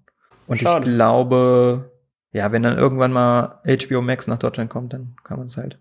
Und 0.46 0.58
Schade. 0.58 0.88
ich 0.88 0.94
glaube, 0.94 1.90
ja, 2.32 2.50
wenn 2.52 2.62
dann 2.62 2.78
irgendwann 2.78 3.12
mal 3.12 3.60
HBO 3.66 4.00
Max 4.00 4.26
nach 4.26 4.38
Deutschland 4.38 4.70
kommt, 4.70 4.92
dann 4.94 5.14
kann 5.24 5.36
man 5.38 5.46
es 5.46 5.56
halt. 5.56 5.78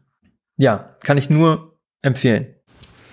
Ja, 0.58 0.96
kann 1.02 1.18
ich 1.18 1.30
nur 1.30 1.78
empfehlen. 2.02 2.48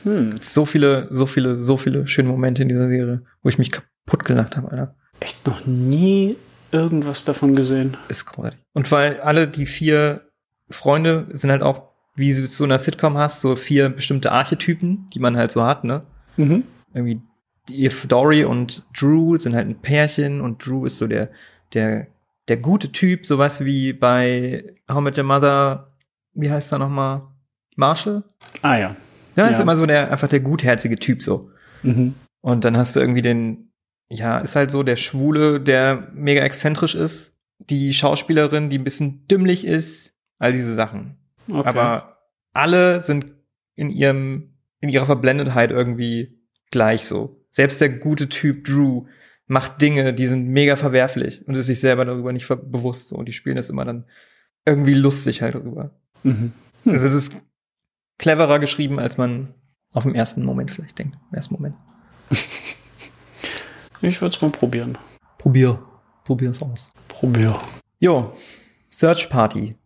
Hm. 0.02 0.38
So 0.40 0.64
viele, 0.66 1.06
so 1.10 1.26
viele, 1.26 1.60
so 1.60 1.76
viele 1.76 2.06
schöne 2.08 2.28
Momente 2.28 2.62
in 2.62 2.68
dieser 2.68 2.88
Serie, 2.88 3.22
wo 3.42 3.48
ich 3.48 3.58
mich 3.58 3.70
kaputt 3.70 4.24
gelacht 4.24 4.56
habe, 4.56 4.70
Alter. 4.70 4.94
Echt 5.20 5.46
noch 5.46 5.64
nie 5.66 6.36
irgendwas 6.72 7.24
davon 7.24 7.54
gesehen. 7.54 7.96
Ist 8.08 8.26
großartig. 8.26 8.58
Und 8.72 8.90
weil 8.92 9.20
alle 9.20 9.48
die 9.48 9.66
vier 9.66 10.28
Freunde 10.70 11.26
sind 11.30 11.50
halt 11.50 11.62
auch, 11.62 11.88
wie 12.14 12.34
du 12.34 12.46
so 12.46 12.64
in 12.64 12.70
einer 12.70 12.78
Sitcom 12.78 13.16
hast, 13.16 13.40
so 13.40 13.56
vier 13.56 13.88
bestimmte 13.88 14.32
Archetypen, 14.32 15.08
die 15.14 15.20
man 15.20 15.36
halt 15.36 15.50
so 15.50 15.64
hat, 15.64 15.84
ne? 15.84 16.02
Mhm. 16.36 16.64
Irgendwie 16.92 17.20
die 17.68 17.88
Dory 18.08 18.44
und 18.44 18.86
Drew 18.98 19.36
sind 19.38 19.54
halt 19.54 19.68
ein 19.68 19.80
Pärchen 19.80 20.40
und 20.40 20.64
Drew 20.64 20.86
ist 20.86 20.98
so 20.98 21.06
der, 21.06 21.30
der, 21.74 22.06
der 22.48 22.56
gute 22.56 22.92
Typ, 22.92 23.26
so 23.26 23.38
was 23.38 23.64
wie 23.64 23.92
bei 23.92 24.74
How 24.90 25.00
Met 25.00 25.18
Your 25.18 25.24
Mother, 25.24 25.92
wie 26.34 26.50
heißt 26.50 26.72
er 26.72 26.78
nochmal? 26.78 27.22
Marshall? 27.76 28.24
Ah 28.62 28.76
ja. 28.76 28.96
Ja, 29.36 29.46
ist 29.46 29.60
immer 29.60 29.76
so 29.76 29.86
der, 29.86 30.10
einfach 30.10 30.28
der 30.28 30.40
gutherzige 30.40 30.96
Typ 30.96 31.22
so. 31.22 31.50
Mhm. 31.82 32.14
Und 32.40 32.64
dann 32.64 32.76
hast 32.76 32.96
du 32.96 33.00
irgendwie 33.00 33.22
den, 33.22 33.67
ja, 34.08 34.38
ist 34.38 34.56
halt 34.56 34.70
so 34.70 34.82
der 34.82 34.96
Schwule, 34.96 35.60
der 35.60 36.08
mega 36.14 36.42
exzentrisch 36.42 36.94
ist, 36.94 37.36
die 37.58 37.92
Schauspielerin, 37.92 38.70
die 38.70 38.78
ein 38.78 38.84
bisschen 38.84 39.26
dümmlich 39.28 39.66
ist, 39.66 40.14
all 40.38 40.52
diese 40.52 40.74
Sachen. 40.74 41.18
Okay. 41.48 41.68
Aber 41.68 42.18
alle 42.52 43.00
sind 43.00 43.32
in 43.74 43.90
ihrem, 43.90 44.54
in 44.80 44.88
ihrer 44.88 45.06
Verblendetheit 45.06 45.70
irgendwie 45.70 46.40
gleich 46.70 47.04
so. 47.04 47.44
Selbst 47.50 47.80
der 47.80 47.90
gute 47.90 48.28
Typ 48.28 48.64
Drew 48.64 49.06
macht 49.46 49.80
Dinge, 49.80 50.12
die 50.12 50.26
sind 50.26 50.48
mega 50.48 50.76
verwerflich 50.76 51.46
und 51.46 51.56
ist 51.56 51.66
sich 51.66 51.80
selber 51.80 52.04
darüber 52.04 52.32
nicht 52.32 52.46
bewusst 52.48 53.08
so. 53.08 53.16
Und 53.16 53.26
die 53.26 53.32
spielen 53.32 53.56
das 53.56 53.70
immer 53.70 53.84
dann 53.84 54.04
irgendwie 54.64 54.94
lustig 54.94 55.42
halt 55.42 55.54
darüber. 55.54 55.90
mhm. 56.22 56.52
Also 56.84 57.06
das 57.06 57.14
ist 57.14 57.36
cleverer 58.18 58.58
geschrieben, 58.58 58.98
als 58.98 59.18
man 59.18 59.54
auf 59.92 60.04
den 60.04 60.14
ersten 60.14 60.44
Moment 60.44 60.70
vielleicht 60.70 60.98
denkt. 60.98 61.16
Im 61.30 61.36
ersten 61.36 61.54
Moment. 61.54 61.74
Ich 64.00 64.20
würde 64.20 64.34
es 64.34 64.42
mal 64.42 64.50
probieren. 64.50 64.96
Probier. 65.38 65.82
Probier's 66.24 66.62
aus. 66.62 66.90
Probier. 67.08 67.58
Jo, 67.98 68.32
Search 68.90 69.28
Party 69.28 69.76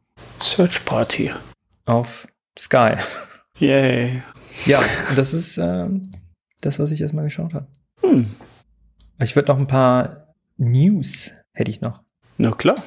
Search 0.43 0.85
Party. 0.85 1.31
auf 1.87 2.27
Sky. 2.59 2.97
Yay. 3.59 4.23
Ja, 4.67 4.81
das 5.17 5.33
ist 5.33 5.57
ähm, 5.57 6.11
das, 6.61 6.79
was 6.79 6.91
ich 6.91 7.01
erstmal 7.01 7.25
geschaut 7.25 7.55
habe. 7.55 7.67
Hm. 8.03 8.35
Ich 9.21 9.35
würde 9.37 9.51
noch 9.53 9.59
ein 9.59 9.67
paar 9.67 10.35
News 10.59 11.31
hätte 11.53 11.71
ich 11.71 11.81
noch. 11.81 12.03
Na 12.39 12.51
klar. 12.51 12.83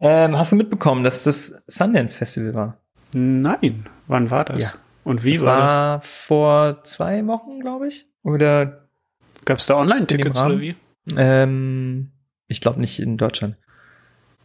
Ähm, 0.00 0.36
hast 0.36 0.52
du 0.52 0.56
mitbekommen, 0.56 1.04
dass 1.04 1.24
das 1.24 1.62
Sundance 1.66 2.18
Festival 2.18 2.54
war? 2.54 2.78
Nein. 3.14 3.86
Wann 4.08 4.30
war 4.30 4.44
das? 4.44 4.64
Ja. 4.64 4.70
Und 5.04 5.24
wie 5.24 5.34
das 5.34 5.44
war, 5.44 5.60
das? 5.60 5.72
war 5.72 6.00
vor 6.02 6.84
zwei 6.84 7.26
Wochen, 7.26 7.60
glaube 7.60 7.88
ich. 7.88 8.06
Oder 8.22 8.85
Gab 9.46 9.58
es 9.58 9.66
da 9.66 9.76
Online-Tickets 9.76 10.42
oder 10.42 10.60
wie? 10.60 10.74
ähm, 11.16 12.10
ich 12.48 12.60
glaube 12.60 12.80
nicht 12.80 12.98
in 13.00 13.16
Deutschland. 13.16 13.56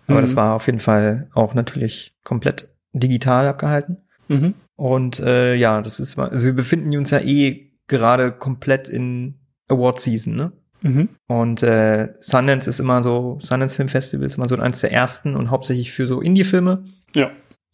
Aber 0.08 0.20
Mhm. 0.20 0.22
das 0.24 0.36
war 0.36 0.54
auf 0.56 0.66
jeden 0.68 0.80
Fall 0.80 1.30
auch 1.34 1.54
natürlich 1.54 2.16
komplett 2.24 2.70
digital 2.94 3.48
abgehalten. 3.48 3.98
Mhm. 4.30 4.54
Und 4.76 5.20
äh, 5.20 5.56
ja, 5.56 5.82
das 5.82 6.00
ist, 6.00 6.18
also 6.18 6.46
wir 6.46 6.54
befinden 6.54 6.96
uns 6.98 7.12
ja 7.12 7.20
eh 7.20 7.72
gerade 7.88 8.32
komplett 8.32 8.88
in 8.88 9.40
Award 9.68 10.00
Season, 10.00 10.36
ne? 10.36 10.52
Mhm. 10.82 11.10
Und 11.28 11.62
äh, 11.62 12.14
Sundance 12.22 12.68
ist 12.70 12.80
immer 12.80 13.04
so, 13.04 13.38
Sundance 13.42 13.76
Film 13.76 13.88
Festival 13.90 14.26
ist 14.26 14.38
immer 14.38 14.48
so 14.50 14.56
eines 14.58 14.82
der 14.82 14.92
ersten 14.92 15.36
und 15.36 15.52
hauptsächlich 15.52 15.92
für 15.92 16.08
so 16.08 16.22
Indie-Filme. 16.22 16.86
Ja. 17.16 17.30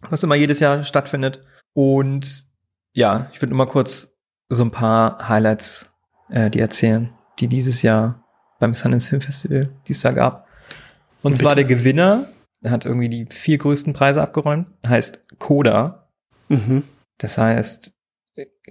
Was 0.09 0.23
immer 0.23 0.35
jedes 0.35 0.59
Jahr 0.59 0.83
stattfindet. 0.83 1.41
Und 1.73 2.43
ja, 2.93 3.29
ich 3.31 3.41
würde 3.41 3.53
nur 3.55 3.65
mal 3.65 3.71
kurz 3.71 4.13
so 4.49 4.63
ein 4.63 4.71
paar 4.71 5.29
Highlights 5.29 5.89
äh, 6.29 6.49
die 6.49 6.59
erzählen, 6.59 7.09
die 7.39 7.47
dieses 7.47 7.81
Jahr 7.81 8.23
beim 8.59 8.73
Sundance 8.73 9.09
Film 9.09 9.21
Festival 9.21 9.69
dieses 9.87 10.03
Jahr 10.03 10.13
gab. 10.13 10.47
Und 11.21 11.31
Bitte. 11.31 11.43
zwar 11.43 11.55
der 11.55 11.65
Gewinner, 11.65 12.29
der 12.61 12.71
hat 12.71 12.85
irgendwie 12.85 13.09
die 13.09 13.25
vier 13.29 13.57
größten 13.57 13.93
Preise 13.93 14.21
abgeräumt, 14.21 14.67
heißt 14.85 15.39
Coda. 15.39 16.07
Mhm. 16.49 16.83
Das 17.17 17.37
heißt 17.37 17.93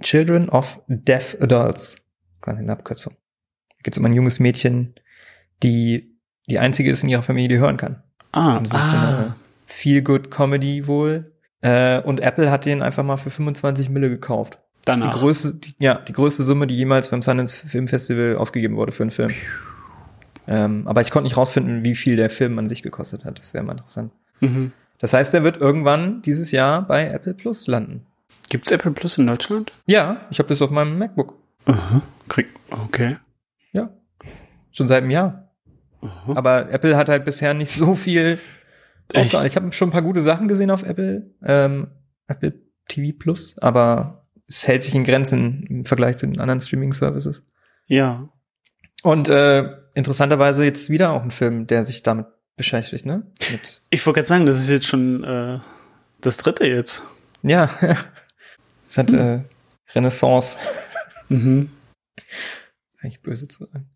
Children 0.00 0.48
of 0.48 0.80
Deaf 0.88 1.36
Adults. 1.40 1.96
Quasi 2.40 2.60
eine 2.60 2.72
Abkürzung. 2.72 3.14
Da 3.68 3.76
geht 3.82 3.94
es 3.94 3.98
um 3.98 4.04
ein 4.04 4.14
junges 4.14 4.38
Mädchen, 4.38 4.94
die 5.62 6.16
die 6.48 6.58
einzige 6.58 6.90
ist 6.90 7.02
in 7.02 7.08
ihrer 7.08 7.22
Familie, 7.22 7.48
die 7.48 7.58
hören 7.58 7.76
kann. 7.76 8.02
Ah, 8.32 8.56
Und 8.56 8.66
es 8.66 8.72
ist 8.72 8.90
so 8.90 8.96
ah. 8.96 9.08
eine 9.08 9.34
Feel-Good-Comedy 9.66 10.86
wohl. 10.86 11.32
Äh, 11.60 12.00
und 12.02 12.20
Apple 12.20 12.50
hat 12.50 12.66
den 12.66 12.82
einfach 12.82 13.02
mal 13.02 13.16
für 13.16 13.30
25 13.30 13.88
Mille 13.88 14.08
gekauft. 14.08 14.58
Danach. 14.86 15.12
die 15.12 15.20
größte, 15.20 15.54
die, 15.54 15.74
ja, 15.78 15.96
die 15.96 16.12
größte 16.12 16.44
Summe, 16.44 16.66
die 16.66 16.76
jemals 16.76 17.10
beim 17.10 17.20
Sundance 17.20 17.66
Film 17.66 17.88
Festival 17.88 18.36
ausgegeben 18.36 18.76
wurde 18.76 18.92
für 18.92 19.02
einen 19.02 19.10
Film. 19.10 19.34
Ähm, 20.46 20.86
aber 20.86 21.00
ich 21.00 21.10
konnte 21.10 21.24
nicht 21.24 21.36
rausfinden, 21.36 21.84
wie 21.84 21.96
viel 21.96 22.14
der 22.14 22.30
Film 22.30 22.56
an 22.58 22.68
sich 22.68 22.84
gekostet 22.84 23.24
hat. 23.24 23.38
Das 23.40 23.52
wäre 23.52 23.64
mal 23.64 23.72
interessant. 23.72 24.12
Mhm. 24.40 24.72
Das 24.98 25.12
heißt, 25.12 25.34
er 25.34 25.42
wird 25.42 25.56
irgendwann 25.56 26.22
dieses 26.22 26.52
Jahr 26.52 26.86
bei 26.86 27.08
Apple 27.08 27.34
Plus 27.34 27.66
landen. 27.66 28.06
Gibt's 28.48 28.70
Apple 28.70 28.92
Plus 28.92 29.18
in 29.18 29.26
Deutschland? 29.26 29.72
Ja, 29.86 30.20
ich 30.30 30.38
habe 30.38 30.48
das 30.48 30.62
auf 30.62 30.70
meinem 30.70 30.98
MacBook. 30.98 31.34
Aha. 31.64 32.02
Krieg. 32.28 32.46
Okay. 32.70 33.16
Ja. 33.72 33.90
Schon 34.70 34.86
seit 34.86 35.02
einem 35.02 35.10
Jahr. 35.10 35.50
Aha. 36.00 36.32
Aber 36.36 36.70
Apple 36.70 36.96
hat 36.96 37.08
halt 37.08 37.24
bisher 37.24 37.54
nicht 37.54 37.72
so 37.72 37.96
viel. 37.96 38.38
Ausgehauen. 39.14 39.46
Ich 39.46 39.56
habe 39.56 39.72
schon 39.72 39.88
ein 39.88 39.92
paar 39.92 40.02
gute 40.02 40.20
Sachen 40.20 40.48
gesehen 40.48 40.70
auf 40.70 40.82
Apple, 40.82 41.30
ähm, 41.44 41.88
Apple 42.28 42.54
TV 42.88 43.16
Plus, 43.18 43.56
aber 43.58 44.25
es 44.48 44.66
hält 44.66 44.82
sich 44.84 44.94
in 44.94 45.04
Grenzen 45.04 45.64
im 45.68 45.84
Vergleich 45.84 46.16
zu 46.16 46.26
den 46.26 46.38
anderen 46.40 46.60
Streaming-Services. 46.60 47.44
Ja. 47.86 48.28
Und 49.02 49.28
äh, 49.28 49.68
interessanterweise 49.94 50.64
jetzt 50.64 50.90
wieder 50.90 51.10
auch 51.10 51.22
ein 51.22 51.30
Film, 51.30 51.66
der 51.66 51.84
sich 51.84 52.02
damit 52.02 52.26
beschäftigt, 52.56 53.06
ne? 53.06 53.26
Mit, 53.50 53.82
Ich 53.90 54.04
wollte 54.06 54.18
gerade 54.18 54.28
sagen, 54.28 54.46
das 54.46 54.56
ist 54.58 54.70
jetzt 54.70 54.86
schon 54.86 55.22
äh, 55.24 55.58
das 56.20 56.38
dritte 56.38 56.66
jetzt. 56.66 57.02
ja, 57.42 57.70
es 58.86 58.98
hat 58.98 59.12
äh, 59.12 59.42
Renaissance, 59.94 60.58
Mhm. 61.28 61.70
eigentlich 63.00 63.20
böse 63.20 63.48
zu 63.48 63.64
sagen. 63.64 63.90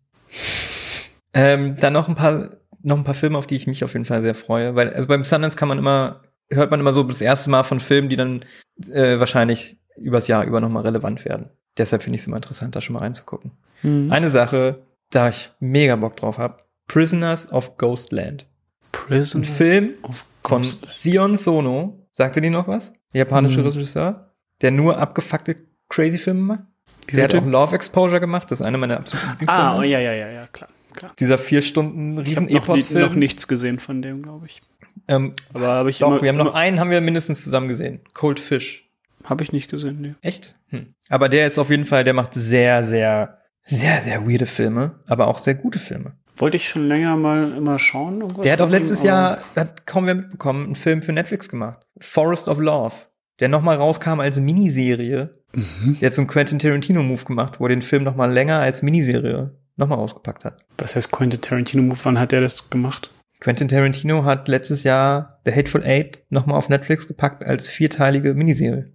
Ähm, 1.33 1.77
dann 1.79 1.93
noch 1.93 2.09
ein 2.09 2.15
paar, 2.15 2.57
noch 2.81 2.97
ein 2.97 3.05
paar 3.05 3.13
Filme, 3.13 3.37
auf 3.37 3.47
die 3.47 3.55
ich 3.55 3.67
mich 3.67 3.85
auf 3.85 3.93
jeden 3.93 4.03
Fall 4.03 4.21
sehr 4.21 4.35
freue, 4.35 4.75
weil 4.75 4.93
also 4.93 5.07
beim 5.07 5.23
Sundance 5.23 5.55
kann 5.57 5.69
man 5.69 5.77
immer 5.77 6.23
hört 6.49 6.69
man 6.71 6.81
immer 6.81 6.91
so 6.93 7.03
das 7.03 7.21
erste 7.21 7.49
Mal 7.49 7.63
von 7.63 7.79
Filmen, 7.79 8.09
die 8.09 8.17
dann 8.17 8.43
äh, 8.89 9.19
wahrscheinlich 9.19 9.77
übers 9.97 10.27
Jahr 10.27 10.43
über 10.45 10.59
nochmal 10.61 10.83
relevant 10.83 11.25
werden. 11.25 11.49
Deshalb 11.77 12.03
finde 12.03 12.15
ich 12.15 12.21
es 12.21 12.27
immer 12.27 12.37
interessant, 12.37 12.75
da 12.75 12.81
schon 12.81 12.93
mal 12.93 12.99
reinzugucken. 12.99 13.51
Mhm. 13.83 14.11
Eine 14.11 14.29
Sache, 14.29 14.81
da 15.09 15.29
ich 15.29 15.49
mega 15.59 15.95
Bock 15.95 16.17
drauf 16.17 16.37
habe, 16.37 16.57
Prisoners 16.87 17.51
of 17.51 17.77
Ghostland. 17.77 18.45
Prisoners 18.91 19.35
Ein 19.49 19.53
Film 19.55 19.89
Von. 20.43 20.63
Sion 20.63 21.37
Sono. 21.37 22.05
Sagte 22.11 22.41
die 22.41 22.49
noch 22.49 22.67
was? 22.67 22.91
Der 23.13 23.19
japanische 23.19 23.61
Mhm. 23.61 23.67
Regisseur, 23.67 24.31
der 24.61 24.71
nur 24.71 24.97
abgefuckte 24.97 25.55
crazy 25.89 26.17
Filme 26.17 26.41
macht. 26.41 26.59
Wie 27.07 27.15
Der 27.15 27.25
hat 27.25 27.35
auch 27.35 27.45
Love 27.45 27.75
Exposure 27.75 28.19
gemacht, 28.19 28.51
das 28.51 28.59
ist 28.59 28.65
einer 28.65 28.77
meiner 28.77 28.97
absoluten 28.97 29.29
Lieblingsfilme. 29.31 29.63
Ah, 29.65 29.77
oh, 29.79 29.81
ja, 29.81 29.99
ja, 29.99 30.11
ja, 30.13 30.29
ja, 30.29 30.47
klar. 30.47 30.69
klar. 30.93 31.11
Dieser 31.19 31.37
vier 31.37 31.61
Stunden 31.61 32.19
Ich 32.25 32.35
habe 32.37 32.45
noch, 32.53 32.67
nie, 32.75 32.93
noch 32.99 33.15
nichts 33.15 33.47
gesehen 33.47 33.79
von 33.79 34.01
dem, 34.01 34.21
glaube 34.23 34.45
ich. 34.47 34.61
Ähm, 35.07 35.33
Aber 35.53 35.67
habe 35.69 35.89
ich 35.89 35.99
Doch, 35.99 36.09
immer- 36.11 36.21
wir 36.21 36.29
haben 36.29 36.37
noch 36.37 36.53
einen, 36.53 36.79
haben 36.79 36.89
wir 36.91 37.01
mindestens 37.01 37.43
zusammen 37.43 37.67
gesehen. 37.69 38.01
Cold 38.13 38.39
Fish. 38.39 38.89
Habe 39.25 39.43
ich 39.43 39.51
nicht 39.51 39.69
gesehen, 39.69 40.01
nee. 40.01 40.15
Echt? 40.21 40.55
Hm. 40.69 40.93
Aber 41.09 41.29
der 41.29 41.47
ist 41.47 41.57
auf 41.57 41.69
jeden 41.69 41.85
Fall, 41.85 42.03
der 42.03 42.13
macht 42.13 42.33
sehr, 42.33 42.83
sehr, 42.83 43.37
sehr, 43.63 44.01
sehr 44.01 44.27
weirde 44.27 44.45
Filme, 44.45 44.99
aber 45.07 45.27
auch 45.27 45.37
sehr 45.37 45.55
gute 45.55 45.79
Filme. 45.79 46.13
Wollte 46.37 46.57
ich 46.57 46.67
schon 46.67 46.87
länger 46.87 47.15
mal 47.17 47.55
immer 47.55 47.77
schauen. 47.77 48.23
Der 48.43 48.53
hat 48.53 48.61
auch 48.61 48.67
ihm, 48.67 48.71
letztes 48.71 48.99
aber- 49.01 49.07
Jahr, 49.07 49.39
hat 49.55 49.85
kaum 49.85 50.07
wer 50.07 50.15
mitbekommen, 50.15 50.65
einen 50.65 50.75
Film 50.75 51.01
für 51.01 51.11
Netflix 51.13 51.49
gemacht. 51.49 51.85
Forest 51.99 52.47
of 52.47 52.59
Love. 52.59 52.95
Der 53.39 53.49
nochmal 53.49 53.75
rauskam 53.77 54.19
als 54.19 54.39
Miniserie. 54.39 55.35
Mhm. 55.53 55.97
Der 55.99 56.07
hat 56.07 56.13
so 56.13 56.21
einen 56.21 56.27
Quentin 56.29 56.59
Tarantino-Move 56.59 57.25
gemacht, 57.25 57.59
wo 57.59 57.65
er 57.65 57.69
den 57.69 57.81
Film 57.81 58.03
nochmal 58.03 58.31
länger 58.31 58.59
als 58.59 58.81
Miniserie 58.81 59.51
nochmal 59.75 59.97
rausgepackt 59.97 60.45
hat. 60.45 60.63
Was 60.77 60.95
heißt 60.95 61.11
Quentin 61.11 61.41
Tarantino 61.41 61.83
Move? 61.83 61.99
Wann 62.03 62.19
hat 62.19 62.31
der 62.31 62.41
das 62.41 62.69
gemacht? 62.69 63.11
Quentin 63.39 63.67
Tarantino 63.67 64.23
hat 64.23 64.47
letztes 64.47 64.83
Jahr 64.83 65.39
The 65.45 65.51
Hateful 65.51 65.83
Eight 65.83 66.23
nochmal 66.29 66.57
auf 66.57 66.69
Netflix 66.69 67.07
gepackt 67.07 67.43
als 67.43 67.67
vierteilige 67.69 68.33
Miniserie. 68.35 68.91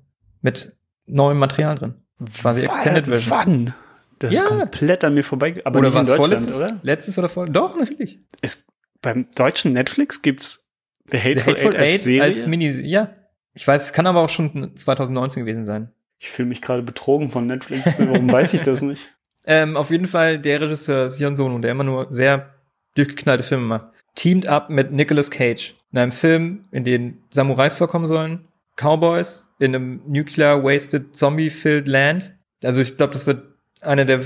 Mit 0.47 0.76
neuem 1.07 1.38
Material 1.38 1.76
drin. 1.76 1.94
Quasi 2.40 2.61
Extended 2.62 3.07
Version. 3.07 3.30
Wann? 3.36 3.74
Das 4.20 4.32
Ja. 4.32 4.42
ist 4.42 4.47
komplett 4.49 5.05
an 5.05 5.14
mir 5.14 5.24
vorbei. 5.24 5.55
Aber 5.64 5.80
oder 5.80 5.88
nicht 5.90 5.99
in 5.99 6.07
Deutschland, 6.07 6.44
vorletztes? 6.44 6.57
oder? 6.57 6.80
Letztes 6.82 7.18
oder 7.18 7.28
vor? 7.28 7.47
Doch, 7.49 7.76
natürlich. 7.76 8.20
Ist, 8.42 8.66
beim 9.03 9.26
deutschen 9.34 9.72
Netflix 9.72 10.22
gibt's 10.22 10.66
The 11.11 11.18
The 11.18 11.22
Hateful, 11.22 11.53
Hateful 11.55 11.74
Eight 11.76 11.80
als 11.94 12.05
Serie. 12.05 12.22
als 12.22 12.47
Miniserie. 12.47 12.88
Ja. 12.88 13.11
Ich 13.55 13.66
weiß, 13.66 13.84
es 13.86 13.92
kann 13.92 14.07
aber 14.07 14.20
auch 14.20 14.28
schon 14.28 14.76
2019 14.76 15.44
gewesen 15.44 15.64
sein. 15.64 15.90
ich 16.18 16.30
fühle 16.30 16.49
mich 16.49 16.62
gerade 16.62 16.82
betrogen 16.82 17.28
von 17.30 17.47
Netflix. 17.47 17.99
Warum 18.01 18.30
weiß 18.32 18.55
ich 18.55 18.62
das 18.62 18.82
nicht? 18.82 19.09
Ähm, 19.49 19.76
auf 19.76 19.90
jeden 19.92 20.07
Fall 20.09 20.40
der 20.40 20.61
Regisseur 20.61 21.09
Sion 21.09 21.36
Sono, 21.36 21.61
der 21.61 21.70
immer 21.70 21.84
nur 21.84 22.11
sehr 22.11 22.51
durchgeknallte 22.97 23.44
Filme 23.44 23.64
macht, 23.64 23.86
teamt 24.16 24.49
up 24.49 24.70
mit 24.70 24.90
Nicolas 24.90 25.30
Cage 25.30 25.76
in 25.92 25.99
einem 26.01 26.11
Film, 26.11 26.64
in 26.72 26.82
dem 26.82 27.18
Samurais 27.30 27.76
vorkommen 27.76 28.07
sollen, 28.07 28.40
Cowboys 28.76 29.48
in 29.58 29.74
einem 29.74 30.00
nuclear 30.06 30.62
wasted 30.62 31.16
zombie-filled 31.16 31.88
land. 31.88 32.34
Also 32.62 32.80
ich 32.80 32.96
glaube, 32.96 33.12
das 33.12 33.26
wird 33.26 33.44
einer 33.80 34.04
der 34.04 34.24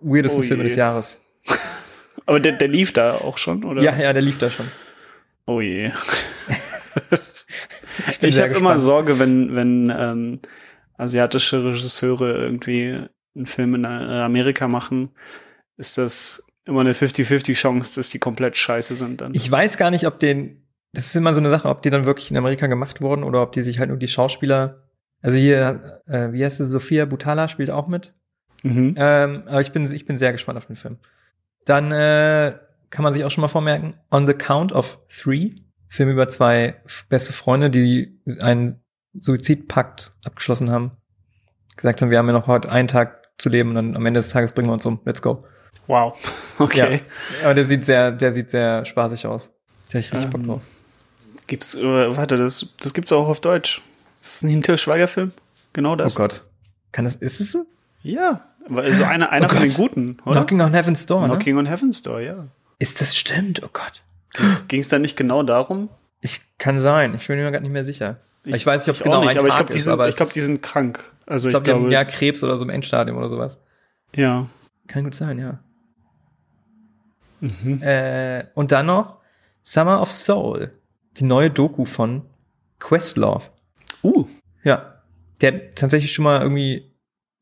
weirdesten 0.00 0.44
Oh 0.44 0.46
Filme 0.46 0.64
des 0.64 0.76
Jahres. 0.76 1.20
Aber 2.26 2.40
der, 2.40 2.52
der 2.52 2.68
lief 2.68 2.92
da 2.92 3.14
auch 3.14 3.38
schon, 3.38 3.64
oder? 3.64 3.82
Ja, 3.82 3.96
ja, 3.96 4.12
der 4.12 4.22
lief 4.22 4.38
da 4.38 4.50
schon. 4.50 4.66
Oh 5.46 5.60
je. 5.60 5.90
Ich 8.20 8.34
sehr 8.34 8.48
habe 8.48 8.58
immer. 8.58 8.78
Sorge, 8.78 9.18
wenn, 9.18 9.54
wenn 9.54 9.92
ähm, 9.96 10.40
asiatische 10.96 11.64
Regisseure 11.64 12.42
irgendwie 12.42 12.96
einen 13.34 13.46
Film 13.46 13.74
in 13.74 13.84
äh, 13.84 13.88
Amerika 13.88 14.68
machen, 14.68 15.10
ist 15.76 15.98
das 15.98 16.46
immer 16.64 16.80
eine 16.80 16.92
50-50 16.92 17.54
Chance, 17.54 17.96
dass 17.96 18.08
die 18.10 18.18
komplett 18.18 18.56
scheiße 18.56 18.94
sind 18.94 19.20
dann. 19.20 19.34
Ich 19.34 19.50
weiß 19.50 19.76
gar 19.76 19.90
nicht, 19.90 20.06
ob 20.06 20.20
den, 20.20 20.61
das 20.92 21.06
ist 21.06 21.16
immer 21.16 21.34
so 21.34 21.40
eine 21.40 21.50
Sache, 21.50 21.68
ob 21.68 21.82
die 21.82 21.90
dann 21.90 22.04
wirklich 22.04 22.30
in 22.30 22.36
Amerika 22.36 22.66
gemacht 22.66 23.00
wurden 23.00 23.24
oder 23.24 23.42
ob 23.42 23.52
die 23.52 23.62
sich 23.62 23.78
halt 23.78 23.88
nur 23.88 23.98
die 23.98 24.08
Schauspieler, 24.08 24.82
also 25.22 25.36
hier, 25.36 26.00
äh, 26.06 26.32
wie 26.32 26.44
heißt 26.44 26.58
sie, 26.58 26.64
Sophia 26.66 27.04
Butala 27.04 27.48
spielt 27.48 27.70
auch 27.70 27.86
mit. 27.88 28.14
mhm. 28.62 28.94
Ähm, 28.96 29.42
aber 29.46 29.60
ich 29.60 29.72
bin, 29.72 29.90
ich 29.90 30.04
bin 30.04 30.18
sehr 30.18 30.32
gespannt 30.32 30.58
auf 30.58 30.66
den 30.66 30.76
Film. 30.76 30.98
Dann 31.64 31.92
äh, 31.92 32.58
kann 32.90 33.02
man 33.04 33.12
sich 33.12 33.24
auch 33.24 33.30
schon 33.30 33.42
mal 33.42 33.48
vormerken, 33.48 33.94
On 34.10 34.26
the 34.26 34.34
Count 34.34 34.72
of 34.72 34.98
Three, 35.08 35.54
Film 35.88 36.10
über 36.10 36.28
zwei 36.28 36.74
beste 37.08 37.32
Freunde, 37.32 37.70
die 37.70 38.18
einen 38.40 38.80
Suizidpakt 39.18 40.12
abgeschlossen 40.24 40.70
haben. 40.70 40.92
Gesagt 41.76 42.02
haben, 42.02 42.10
wir 42.10 42.18
haben 42.18 42.26
ja 42.26 42.32
noch 42.32 42.46
heute 42.46 42.70
einen 42.70 42.88
Tag 42.88 43.30
zu 43.38 43.48
leben 43.48 43.70
und 43.70 43.74
dann 43.76 43.96
am 43.96 44.04
Ende 44.06 44.18
des 44.18 44.28
Tages 44.28 44.52
bringen 44.52 44.68
wir 44.68 44.74
uns 44.74 44.84
um. 44.86 45.00
Let's 45.04 45.22
go. 45.22 45.40
Wow. 45.86 46.14
Okay. 46.58 47.00
Ja, 47.40 47.46
aber 47.46 47.54
der 47.54 47.64
sieht 47.64 47.84
sehr, 47.86 48.12
der 48.12 48.32
sieht 48.32 48.50
sehr 48.50 48.84
spaßig 48.84 49.26
aus. 49.26 49.48
Da 49.88 49.94
hab 49.94 50.00
ich 50.00 50.12
richtig 50.12 50.30
Bock 50.30 50.40
Ähm, 50.42 50.46
drauf. 50.46 50.60
Gibt's, 51.52 51.74
äh, 51.74 52.16
warte, 52.16 52.38
das, 52.38 52.66
das 52.80 52.94
gibt's 52.94 53.12
auch 53.12 53.28
auf 53.28 53.38
Deutsch. 53.40 53.82
Das 54.22 54.36
ist 54.36 54.42
ein 54.42 54.62
Till 54.62 54.78
Schweiger-Film. 54.78 55.32
Genau 55.74 55.92
Oh 55.92 55.96
das. 55.96 56.14
Gott. 56.14 56.44
Kann 56.92 57.04
das, 57.04 57.16
ist 57.16 57.42
es 57.42 57.52
so? 57.52 57.66
Ja. 58.02 58.46
Also 58.74 59.04
einer, 59.04 59.28
einer 59.32 59.48
Oh 59.48 59.48
von 59.50 59.60
den 59.62 59.74
guten, 59.74 60.16
oder? 60.24 60.36
Knocking 60.40 60.62
on 60.62 60.72
Heaven's 60.72 61.04
Door, 61.04 61.20
ne? 61.20 61.26
Knocking 61.28 61.58
on 61.58 61.66
Heaven's 61.66 62.02
Door, 62.02 62.20
ja. 62.20 62.46
Ist 62.78 63.02
das 63.02 63.14
stimmt? 63.14 63.62
Oh 63.62 63.68
Gott. 63.70 64.02
Ging 64.68 64.80
es 64.80 64.88
da 64.88 64.98
nicht 64.98 65.14
genau 65.14 65.42
darum? 65.42 65.90
Ich 66.22 66.40
kann 66.56 66.80
sein. 66.80 67.14
Ich 67.16 67.26
bin 67.26 67.36
mir 67.36 67.50
gerade 67.50 67.62
nicht 67.64 67.72
mehr 67.72 67.84
sicher. 67.84 68.16
Ich, 68.44 68.64
weiß 68.64 68.80
nicht, 68.80 68.88
ob 68.88 68.96
es 68.96 69.02
genau 69.02 69.20
nicht, 69.20 69.32
ein 69.32 69.38
aber 69.38 69.48
ich 69.48 69.52
Tag 69.54 69.58
glaube, 69.66 69.72
die, 69.74 69.78
ist, 69.78 69.84
sind- 69.84 69.92
aber 69.92 70.08
ich 70.08 70.16
glaub, 70.16 70.28
es- 70.28 70.32
die 70.32 70.40
sind 70.40 70.62
krank. 70.62 71.12
Also 71.26 71.48
ich 71.48 71.50
ich 71.50 71.52
glaube, 71.52 71.64
die 71.64 71.70
haben 71.72 71.80
glaube, 71.80 71.92
ja 71.92 72.04
Krebs 72.06 72.42
oder 72.42 72.56
so 72.56 72.62
im 72.62 72.70
Endstadium 72.70 73.18
oder 73.18 73.28
sowas. 73.28 73.58
ja. 74.14 74.46
Kann 74.88 75.04
gut 75.04 75.14
sein, 75.14 75.38
ja. 75.38 75.58
Mhm. 77.40 77.82
Äh, 77.82 78.46
und 78.54 78.72
dann 78.72 78.86
noch 78.86 79.18
Summer 79.64 80.00
of 80.00 80.10
Soul. 80.10 80.72
Die 81.18 81.24
neue 81.24 81.50
Doku 81.50 81.84
von 81.84 82.22
Questlove. 82.78 83.44
Uh, 84.02 84.26
Ja. 84.62 84.88
Der 85.40 85.52
hat 85.52 85.76
tatsächlich 85.76 86.12
schon 86.12 86.22
mal 86.24 86.40
irgendwie 86.42 86.92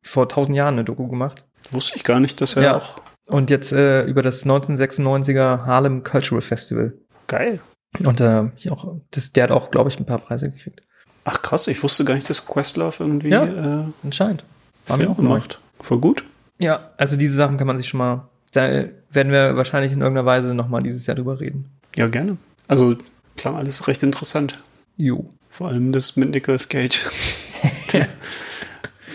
vor 0.03 0.29
tausend 0.29 0.57
Jahren 0.57 0.75
eine 0.75 0.85
Doku 0.85 1.07
gemacht. 1.09 1.45
wusste 1.71 1.97
ich 1.97 2.05
gar 2.05 2.19
nicht, 2.21 2.41
dass 2.41 2.57
er 2.57 2.63
Ja. 2.63 2.77
auch 2.77 2.97
Und 3.29 3.51
jetzt 3.51 3.73
äh, 3.73 4.05
über 4.05 4.23
das 4.23 4.45
1996er 4.47 5.65
Harlem 5.67 6.03
Cultural 6.03 6.43
Festival. 6.43 6.95
geil. 7.29 7.61
Und 8.05 8.21
äh, 8.21 8.45
auch, 8.71 8.97
das, 9.11 9.33
der 9.33 9.45
hat 9.45 9.51
auch, 9.51 9.71
glaube 9.73 9.91
ich, 9.91 9.99
ein 9.99 10.07
paar 10.07 10.19
Preise 10.19 10.49
gekriegt. 10.51 10.81
Ach 11.25 11.43
krass, 11.43 11.67
ich 11.67 11.83
wusste 11.83 12.05
gar 12.05 12.15
nicht, 12.15 12.31
dass 12.31 12.47
Questlove 12.47 13.01
irgendwie 13.01 13.29
Ja. 13.29 13.83
äh, 13.83 13.85
Anscheinend. 14.05 14.45
War 14.87 14.97
mir 14.97 15.05
Film 15.05 15.13
auch 15.17 15.19
neu. 15.23 15.29
macht. 15.39 15.61
Voll 15.81 15.99
gut. 15.99 16.25
Ja, 16.59 16.91
also 16.97 17.17
diese 17.17 17.37
Sachen 17.37 17.57
kann 17.57 17.67
man 17.67 17.77
sich 17.77 17.89
schon 17.89 17.99
mal, 17.99 18.29
da 18.53 18.63
werden 19.11 19.33
wir 19.33 19.57
wahrscheinlich 19.57 19.93
in 19.93 20.01
irgendeiner 20.01 20.27
Weise 20.27 20.55
nochmal 20.55 20.83
dieses 20.83 21.07
Jahr 21.07 21.17
drüber 21.17 21.41
reden. 21.41 21.69
Ja, 21.97 22.07
gerne. 22.09 22.37
Also 22.69 22.97
klar, 23.37 23.57
alles 23.57 23.89
recht 23.89 24.03
interessant. 24.03 24.63
Jo. 24.97 25.27
Vor 25.49 25.69
allem 25.69 25.93
das 25.93 26.17
mit 26.17 26.31
Nicolas 26.31 26.69
Cage. 26.69 27.11
das, 27.93 28.15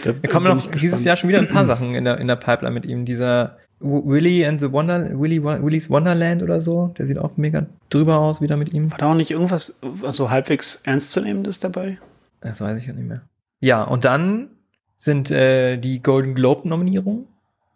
da 0.04 0.14
Wir 0.22 0.30
kommen 0.30 0.48
noch 0.48 0.66
dieses 0.68 0.82
gespannt. 0.82 1.06
Jahr 1.06 1.18
schon 1.18 1.30
wieder 1.30 1.40
ein 1.40 1.50
paar 1.50 1.66
Sachen 1.66 1.96
in 1.96 2.04
der, 2.06 2.18
in 2.18 2.28
der 2.28 2.36
Pipeline 2.36 2.74
mit 2.74 2.86
ihm. 2.86 3.06
Dieser 3.06 3.58
Willy 3.80 4.46
and 4.46 4.62
the 4.62 4.72
Wonder, 4.72 5.20
Willy, 5.20 5.44
Willy's 5.44 5.90
Wonderland 5.90 6.42
oder 6.44 6.62
so, 6.62 6.94
der 6.98 7.06
sieht 7.06 7.18
auch 7.18 7.38
mega 7.38 7.66
drüber 7.90 8.18
aus, 8.18 8.42
wieder 8.42 8.58
mit 8.58 8.74
ihm. 8.74 8.92
War 8.92 8.98
da 8.98 9.12
auch 9.12 9.16
nicht 9.16 9.32
irgendwas 9.32 9.82
also 10.04 10.30
halbwegs 10.30 10.82
ernstzunehmendes 10.86 11.60
dabei? 11.60 11.98
Das 12.42 12.62
weiß 12.62 12.78
ich 12.80 12.88
ja 12.88 12.94
nicht 12.94 13.08
mehr. 13.08 13.22
Ja, 13.60 13.84
und 13.84 14.06
dann 14.06 14.50
sind 14.98 15.30
äh, 15.32 15.78
die 15.78 16.02
Golden 16.02 16.36
Globe 16.36 16.68
Nominierungen 16.68 17.28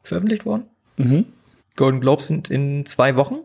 veröffentlicht 0.04 0.46
worden. 0.46 0.64
Mhm. 0.98 1.26
Golden 1.76 2.02
Globes 2.02 2.28
sind 2.28 2.50
in 2.50 2.86
zwei 2.86 3.16
Wochen. 3.16 3.40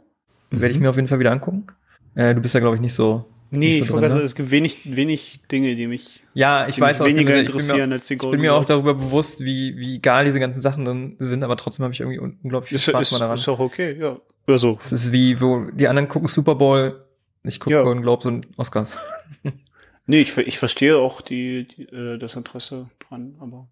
Werde 0.50 0.72
ich 0.72 0.80
mir 0.80 0.90
auf 0.90 0.96
jeden 0.96 1.08
Fall 1.08 1.18
wieder 1.18 1.32
angucken. 1.32 1.66
Äh, 2.14 2.34
du 2.34 2.40
bist 2.40 2.54
ja, 2.54 2.60
glaube 2.60 2.76
ich, 2.76 2.80
nicht 2.82 2.94
so. 2.94 3.24
Nee, 3.50 3.58
nicht 3.68 3.80
ich 3.82 3.86
so 3.86 3.92
wollte 3.94 4.08
drin, 4.08 4.08
gerade 4.08 4.08
ne? 4.14 4.14
sagen, 4.16 4.24
es 4.26 4.34
gibt 4.34 4.50
wenig, 4.50 4.96
wenig 4.96 5.40
Dinge, 5.50 5.76
die 5.76 5.86
mich, 5.86 6.22
Ja, 6.34 6.66
ich 6.66 6.80
weiß 6.80 7.00
auch, 7.00 7.06
ich 7.06 7.14
weniger 7.14 7.20
ich 7.20 7.26
bin 7.26 7.34
mir- 7.34 7.40
interessieren 7.60 7.92
als 7.92 8.08
die 8.08 8.14
Ich 8.14 8.18
Golden 8.20 8.32
bin 8.32 8.40
mir 8.40 8.54
auch 8.54 8.64
darüber 8.64 8.94
bewusst, 8.94 9.40
wie, 9.44 9.76
wie 9.76 9.96
egal 9.96 10.24
diese 10.24 10.40
ganzen 10.40 10.60
Sachen 10.60 10.84
drin 10.84 11.16
sind, 11.20 11.44
aber 11.44 11.56
trotzdem 11.56 11.84
habe 11.84 11.92
ich 11.94 12.00
irgendwie 12.00 12.18
un- 12.18 12.38
unglaublich 12.42 12.70
viel 12.70 12.76
Ist, 12.76 12.84
Spaß 12.86 13.02
ist, 13.06 13.12
mal 13.12 13.18
daran. 13.20 13.34
ist 13.36 13.48
auch 13.48 13.60
okay, 13.60 13.96
ja. 14.00 14.18
Also, 14.46 14.76
Es 14.84 14.92
ist 14.92 15.12
wie, 15.12 15.40
wo 15.40 15.66
die 15.72 15.86
anderen 15.86 16.08
gucken 16.08 16.26
Super 16.28 16.56
Bowl, 16.56 17.04
ich 17.44 17.60
gucke 17.60 17.76
Ja. 17.76 17.82
Golden 17.82 18.02
Globes 18.02 18.26
und 18.26 18.46
Oscars. 18.58 18.96
nee, 20.06 20.20
ich, 20.20 20.36
ich 20.36 20.58
verstehe 20.58 20.96
auch 20.98 21.20
die, 21.20 21.66
die, 21.68 21.82
äh, 21.94 22.18
das 22.18 22.34
Interesse 22.34 22.86
dran, 23.08 23.36
aber 23.40 23.68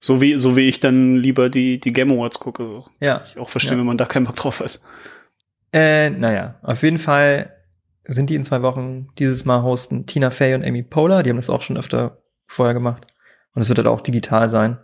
so 0.00 0.20
wie, 0.20 0.38
so 0.38 0.56
wie 0.56 0.68
ich 0.68 0.78
dann 0.78 1.16
lieber 1.16 1.50
die, 1.50 1.80
die 1.80 1.92
Game 1.92 2.12
Awards 2.12 2.38
gucke, 2.38 2.62
so. 2.64 2.86
Ja. 3.00 3.22
Ich 3.26 3.36
auch 3.38 3.48
verstehe, 3.48 3.72
Ja. 3.72 3.78
wenn 3.78 3.86
man 3.86 3.98
da 3.98 4.04
keinen 4.06 4.26
Bock 4.26 4.36
drauf 4.36 4.60
hat. 4.60 4.80
Äh, 5.72 6.10
naja, 6.10 6.56
auf 6.62 6.82
jeden 6.82 6.98
Fall 6.98 7.54
sind 8.04 8.30
die 8.30 8.34
in 8.36 8.44
zwei 8.44 8.62
Wochen 8.62 9.08
dieses 9.18 9.44
Mal 9.44 9.62
hosten 9.62 10.06
Tina 10.06 10.30
Fey 10.30 10.54
und 10.54 10.64
Amy 10.64 10.82
Poehler, 10.82 11.22
die 11.22 11.30
haben 11.30 11.36
das 11.36 11.50
auch 11.50 11.62
schon 11.62 11.76
öfter 11.76 12.22
vorher 12.46 12.74
gemacht. 12.74 13.06
Und 13.54 13.62
es 13.62 13.68
wird 13.68 13.78
halt 13.78 13.88
auch 13.88 14.00
digital 14.00 14.48
sein. 14.48 14.78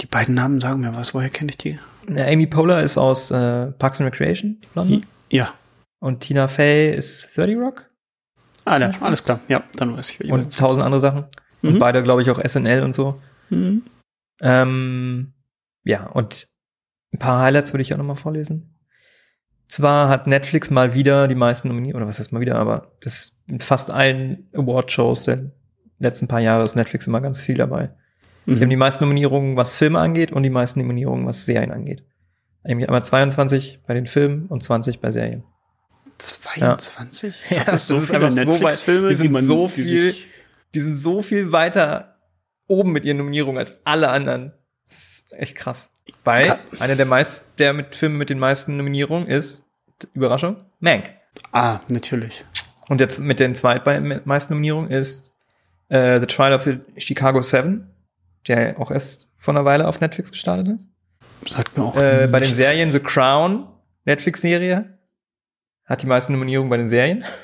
Die 0.00 0.06
beiden 0.06 0.34
Namen 0.34 0.60
sagen 0.60 0.80
mir 0.80 0.94
was, 0.94 1.14
woher 1.14 1.28
kenne 1.28 1.50
ich 1.50 1.58
die? 1.58 1.78
Amy 2.08 2.46
Poehler 2.46 2.82
ist 2.82 2.98
aus 2.98 3.30
äh, 3.30 3.66
Parks 3.72 4.00
and 4.00 4.10
Recreation, 4.12 4.60
London. 4.74 5.06
Ja. 5.30 5.54
Und 6.00 6.20
Tina 6.20 6.48
Fey 6.48 6.94
ist 6.96 7.36
30 7.36 7.56
Rock 7.58 7.88
Ah, 8.64 8.78
ja, 8.78 8.90
alles 9.00 9.24
klar. 9.24 9.40
Ja, 9.48 9.64
dann 9.76 9.96
weiß 9.96 10.20
ich. 10.20 10.30
und 10.30 10.56
tausend 10.56 10.84
andere 10.84 11.00
Sachen. 11.00 11.24
Und 11.62 11.74
Mhm. 11.74 11.78
beide, 11.80 12.02
glaube 12.02 12.22
ich, 12.22 12.30
auch 12.30 12.38
SNL 12.40 12.82
und 12.82 12.94
so. 12.94 13.20
Mhm. 13.50 13.82
Ähm, 14.40 15.32
ja, 15.84 16.06
und 16.06 16.48
ein 17.12 17.18
paar 17.18 17.40
Highlights 17.42 17.72
würde 17.72 17.82
ich 17.82 17.92
auch 17.92 17.98
noch 17.98 18.04
mal 18.04 18.14
vorlesen. 18.16 18.74
Zwar 19.72 20.08
hat 20.08 20.26
Netflix 20.26 20.70
mal 20.70 20.92
wieder 20.94 21.28
die 21.28 21.34
meisten 21.34 21.68
Nominierungen, 21.68 22.02
oder 22.04 22.10
was 22.10 22.18
heißt 22.18 22.32
mal 22.32 22.40
wieder, 22.40 22.56
aber 22.56 22.92
das 23.00 23.42
in 23.48 23.60
fast 23.60 23.90
allen 23.90 24.48
Award-Shows 24.52 25.24
der 25.24 25.50
letzten 25.98 26.28
paar 26.28 26.40
Jahre 26.40 26.62
ist 26.64 26.74
Netflix 26.74 27.06
immer 27.06 27.20
ganz 27.22 27.40
viel 27.40 27.56
dabei. 27.56 27.90
Die 28.44 28.60
haben 28.60 28.70
die 28.70 28.76
meisten 28.76 29.04
Nominierungen, 29.04 29.56
was 29.56 29.76
Filme 29.76 30.00
angeht 30.00 30.32
und 30.32 30.42
die 30.42 30.50
meisten 30.50 30.80
Nominierungen, 30.80 31.26
was 31.26 31.46
Serien 31.46 31.70
angeht. 31.70 32.04
Nämlich 32.64 32.88
einmal 32.88 33.04
22 33.04 33.80
bei 33.86 33.94
den 33.94 34.06
Filmen 34.06 34.46
und 34.46 34.64
20 34.64 34.98
bei 35.00 35.10
Serien. 35.12 35.44
22? 36.18 37.44
Ja, 37.50 37.64
Gab 37.64 37.74
es 37.74 37.86
so 37.86 37.94
das 37.94 38.02
ist 38.04 38.10
viele 38.10 38.26
einfach 38.26 38.44
so 38.44 38.50
Netflix-Filme, 38.52 39.08
die 39.10 39.14
die, 39.14 39.22
sind 39.22 39.32
man 39.32 39.46
so 39.46 39.66
die 39.68 39.72
viel- 39.74 39.84
sich 39.84 40.28
Die 40.74 40.80
sind 40.80 40.96
so 40.96 41.22
viel 41.22 41.52
weiter 41.52 42.16
oben 42.66 42.90
mit 42.92 43.04
ihren 43.04 43.18
Nominierungen 43.18 43.58
als 43.58 43.74
alle 43.84 44.08
anderen. 44.10 44.52
Das 44.86 44.96
ist 44.96 45.32
echt 45.32 45.56
krass. 45.56 45.91
Weil 46.24 46.46
Ka- 46.46 46.58
einer 46.80 46.96
der 46.96 47.06
meist, 47.06 47.44
der 47.58 47.72
mit 47.72 47.94
Filmen 47.94 48.16
mit 48.18 48.30
den 48.30 48.38
meisten 48.38 48.76
Nominierungen 48.76 49.26
ist, 49.28 49.64
Überraschung, 50.14 50.56
Mank. 50.80 51.10
Ah, 51.52 51.80
natürlich. 51.88 52.44
Und 52.88 53.00
jetzt 53.00 53.18
mit 53.20 53.38
den 53.40 53.54
zweitmeisten 53.54 54.54
Nominierungen 54.54 54.90
ist 54.90 55.32
äh, 55.88 56.18
The 56.20 56.26
Trial 56.26 56.52
of 56.54 56.64
the 56.64 56.78
Chicago 56.98 57.40
Seven, 57.42 57.88
der 58.48 58.78
auch 58.80 58.90
erst 58.90 59.30
vor 59.38 59.54
einer 59.54 59.64
Weile 59.64 59.86
auf 59.86 60.00
Netflix 60.00 60.30
gestartet 60.32 60.68
ist. 60.68 60.88
Sagt 61.48 61.76
mir 61.76 61.84
auch. 61.84 61.96
Äh, 61.96 62.28
bei 62.30 62.40
den. 62.40 62.52
Serien 62.52 62.92
The 62.92 63.00
Crown, 63.00 63.68
Netflix-Serie, 64.04 64.98
hat 65.84 66.02
die 66.02 66.06
meisten 66.06 66.32
Nominierungen 66.32 66.70
bei 66.70 66.76
den 66.76 66.88
Serien. 66.88 67.24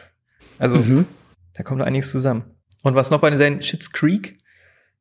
Also 0.60 0.74
Mhm. 0.76 1.06
da 1.54 1.62
kommt 1.62 1.78
noch 1.78 1.86
einiges 1.86 2.10
zusammen. 2.10 2.42
Und 2.82 2.96
was 2.96 3.10
noch 3.10 3.20
bei 3.20 3.30
den 3.30 3.38
Serien 3.38 3.62
Shits 3.62 3.92
Creek, 3.92 4.37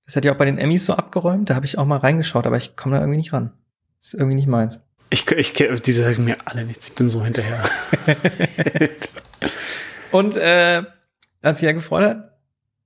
das 0.07 0.15
hat 0.15 0.25
ja 0.25 0.33
auch 0.33 0.37
bei 0.37 0.45
den 0.45 0.57
Emmys 0.57 0.85
so 0.85 0.93
abgeräumt, 0.93 1.49
da 1.49 1.55
habe 1.55 1.65
ich 1.65 1.77
auch 1.77 1.85
mal 1.85 1.97
reingeschaut, 1.97 2.47
aber 2.47 2.57
ich 2.57 2.75
komme 2.75 2.95
da 2.95 3.01
irgendwie 3.01 3.17
nicht 3.17 3.33
ran. 3.33 3.51
Das 3.99 4.13
ist 4.13 4.19
irgendwie 4.19 4.35
nicht 4.35 4.47
meins. 4.47 4.79
Ich, 5.09 5.29
ich, 5.31 5.53
diese 5.53 6.03
sagen 6.03 6.23
mir 6.23 6.37
alle 6.45 6.65
nichts. 6.65 6.87
Ich 6.87 6.95
bin 6.95 7.09
so 7.09 7.23
hinterher. 7.23 7.63
Und 10.11 10.37
äh, 10.37 10.83
als 11.41 11.59
sich 11.59 11.65
ja 11.65 11.73
gefreut 11.73 12.05
hat, 12.05 12.37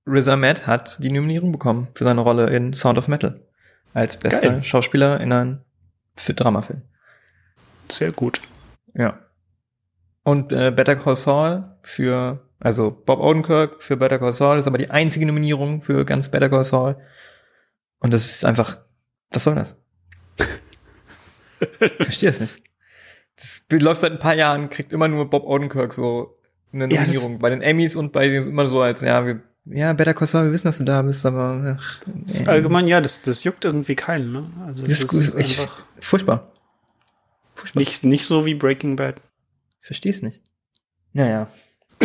Riz 0.06 0.26
Ahmed 0.26 0.66
hat 0.66 0.98
die 1.02 1.12
Nominierung 1.12 1.52
bekommen 1.52 1.88
für 1.94 2.04
seine 2.04 2.20
Rolle 2.20 2.50
in 2.50 2.74
Sound 2.74 2.98
of 2.98 3.06
Metal 3.06 3.40
als 3.94 4.16
bester 4.16 4.50
Geil. 4.50 4.64
Schauspieler 4.64 5.20
in 5.20 5.32
einem 5.32 5.60
für 6.16 6.34
Dramafilm. 6.34 6.82
Sehr 7.88 8.10
gut. 8.10 8.40
Ja. 8.94 9.18
Und 10.24 10.52
äh, 10.52 10.72
Better 10.72 10.96
Call 10.96 11.16
Saul 11.16 11.64
für, 11.82 12.40
also 12.62 12.90
Bob 12.90 13.20
Odenkirk 13.20 13.82
für 13.82 13.96
Better 13.96 14.18
Call 14.18 14.32
Saul 14.32 14.58
ist 14.58 14.66
aber 14.66 14.78
die 14.78 14.90
einzige 14.90 15.26
Nominierung 15.26 15.82
für 15.82 16.04
ganz 16.04 16.30
Better 16.30 16.48
Call 16.48 16.64
Saul. 16.64 16.96
Und 17.98 18.12
das 18.12 18.30
ist 18.30 18.44
einfach, 18.44 18.78
was 19.30 19.44
soll 19.44 19.54
das? 19.54 19.76
Ich 21.80 21.92
Verstehe 22.04 22.28
es 22.30 22.40
nicht. 22.40 22.56
Das 23.36 23.62
läuft 23.70 24.00
seit 24.00 24.12
ein 24.12 24.18
paar 24.18 24.34
Jahren, 24.34 24.68
kriegt 24.68 24.92
immer 24.92 25.08
nur 25.08 25.30
Bob 25.30 25.44
Odenkirk 25.44 25.92
so 25.94 26.38
eine 26.72 26.84
Ja, 26.92 27.04
das- 27.04 27.14
Nominierung. 27.14 27.38
bei 27.40 27.50
den 27.50 27.62
Emmys 27.62 27.94
und 27.96 28.12
bei 28.12 28.28
den 28.28 28.46
immer 28.46 28.68
so 28.68 28.82
als, 28.82 29.00
ja, 29.02 29.24
wir, 29.24 29.40
ja, 29.66 29.92
Better 29.92 30.12
Call 30.14 30.26
Saul, 30.26 30.44
wir 30.46 30.52
wissen, 30.52 30.66
dass 30.66 30.78
du 30.78 30.84
da 30.84 31.02
bist, 31.02 31.24
aber 31.24 31.76
ach, 31.80 32.00
Das 32.24 32.44
äh, 32.46 32.50
allgemein, 32.50 32.86
ja, 32.88 33.00
das, 33.00 33.22
das 33.22 33.44
juckt 33.44 33.64
irgendwie 33.64 33.94
keinen, 33.94 34.32
ne? 34.32 34.50
Also 34.66 34.82
das 34.86 34.92
es 35.00 35.04
ist 35.04 35.12
ist 35.12 35.32
gut. 35.32 35.40
Ich, 35.40 35.60
einfach 35.60 35.82
furchtbar. 36.00 36.52
Furchtbar. 37.54 37.80
nicht, 37.80 38.02
nicht 38.04 38.24
so 38.24 38.44
wie 38.44 38.54
Breaking 38.54 38.96
Bad. 38.96 39.20
Ich 39.80 39.86
verstehe 39.86 40.10
es 40.12 40.22
nicht. 40.22 40.40
Naja. 41.12 41.48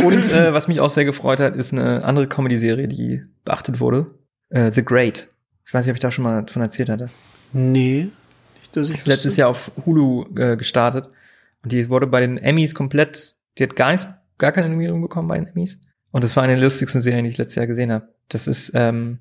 Und 0.04 0.30
äh, 0.30 0.54
was 0.54 0.68
mich 0.68 0.80
auch 0.80 0.90
sehr 0.90 1.06
gefreut 1.06 1.40
hat, 1.40 1.56
ist 1.56 1.74
eine 1.74 2.04
andere 2.04 2.28
Comedy-Serie, 2.28 2.88
die 2.88 3.24
beachtet 3.46 3.80
wurde. 3.80 4.08
Äh, 4.50 4.72
The 4.72 4.84
Great. 4.84 5.30
Ich 5.66 5.74
weiß 5.74 5.86
nicht, 5.86 5.92
ob 5.92 5.96
ich 5.98 6.02
da 6.02 6.12
schon 6.12 6.24
mal 6.24 6.46
von 6.48 6.62
erzählt 6.62 6.90
hatte. 6.90 7.10
Nee. 7.54 8.10
Nicht, 8.56 8.76
dass 8.76 8.90
ich 8.90 9.00
Ist 9.00 9.08
letztes 9.08 9.36
Jahr 9.38 9.50
auf 9.50 9.72
Hulu 9.86 10.26
äh, 10.38 10.58
gestartet. 10.58 11.10
Und 11.64 11.72
die 11.72 11.90
wurde 11.90 12.08
bei 12.08 12.22
den 12.22 12.38
Emmys 12.38 12.74
komplett, 12.76 13.36
die 13.58 13.64
hat 13.64 13.76
gar 13.76 13.92
nichts, 13.92 14.08
gar 14.38 14.52
keine 14.52 14.70
Nominierung 14.70 15.02
bekommen 15.02 15.28
bei 15.28 15.38
den 15.38 15.48
Emmys. 15.48 15.80
Und 16.12 16.24
das 16.24 16.36
war 16.36 16.44
eine 16.44 16.56
der 16.56 16.64
lustigsten 16.64 17.02
Serien, 17.02 17.26
die 17.26 17.32
ich 17.32 17.38
letztes 17.38 17.56
Jahr 17.56 17.68
gesehen 17.68 17.92
habe. 17.92 18.08
Das 18.30 18.48
ist, 18.48 18.72
ähm, 18.76 19.20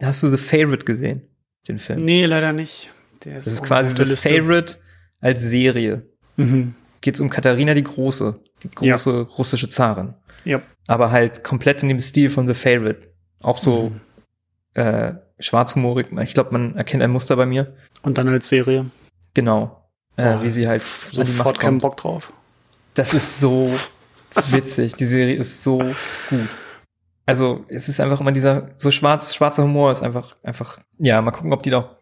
hast 0.00 0.22
du 0.22 0.28
The 0.28 0.38
Favorite 0.38 0.84
gesehen? 0.84 1.22
Den 1.66 1.78
Film. 1.78 1.98
Nee, 1.98 2.24
leider 2.26 2.52
nicht. 2.52 2.90
Der 3.24 3.34
Das 3.34 3.46
ist 3.46 3.64
quasi 3.64 3.94
The 3.96 4.04
Liste. 4.04 4.28
Favorite 4.28 4.76
als 5.20 5.42
Serie. 5.42 6.02
Mhm. 6.36 6.74
Geht's 7.00 7.20
um 7.20 7.30
Katharina 7.30 7.74
die 7.74 7.84
Große, 7.84 8.38
die 8.62 8.86
Ja. 8.86 8.94
große 8.96 9.20
russische 9.36 9.68
Zarin. 9.68 10.14
Ja. 10.44 10.62
aber 10.86 11.10
halt 11.10 11.44
komplett 11.44 11.82
in 11.82 11.88
dem 11.90 12.00
Stil 12.00 12.30
von 12.30 12.48
The 12.48 12.54
Favorite. 12.54 13.08
Auch 13.40 13.58
so 13.58 13.90
Mhm. 13.90 14.00
äh, 14.80 15.14
schwarzhumorig. 15.38 16.06
Ich 16.22 16.32
glaube, 16.34 16.52
man 16.52 16.76
erkennt 16.76 17.02
ein 17.02 17.10
Muster 17.10 17.36
bei 17.36 17.44
mir. 17.44 17.74
Und 18.02 18.16
dann 18.16 18.28
als 18.28 18.48
Serie. 18.48 18.86
Genau. 19.34 19.84
Äh, 20.16 20.22
Boah, 20.24 20.42
wie 20.42 20.48
sie 20.50 20.66
halt 20.66 20.82
so- 20.82 21.22
sofort 21.22 21.58
keinen. 21.60 21.78
Bock 21.80 21.96
drauf. 21.98 22.32
Das 22.94 23.12
ist 23.12 23.38
so 23.40 23.70
witzig. 24.50 24.94
Die 24.94 25.04
Serie 25.04 25.34
ist 25.36 25.62
so 25.62 25.78
gut. 26.30 26.48
Also 27.26 27.64
es 27.68 27.88
ist 27.88 28.00
einfach 28.00 28.20
immer 28.20 28.32
dieser 28.32 28.70
so 28.78 28.90
schwarz 28.90 29.34
schwarzer 29.34 29.64
Humor 29.64 29.92
ist 29.92 30.02
einfach 30.02 30.36
einfach 30.42 30.78
ja 30.98 31.20
mal 31.20 31.32
gucken, 31.32 31.52
ob 31.52 31.62
die 31.62 31.70
doch 31.70 31.96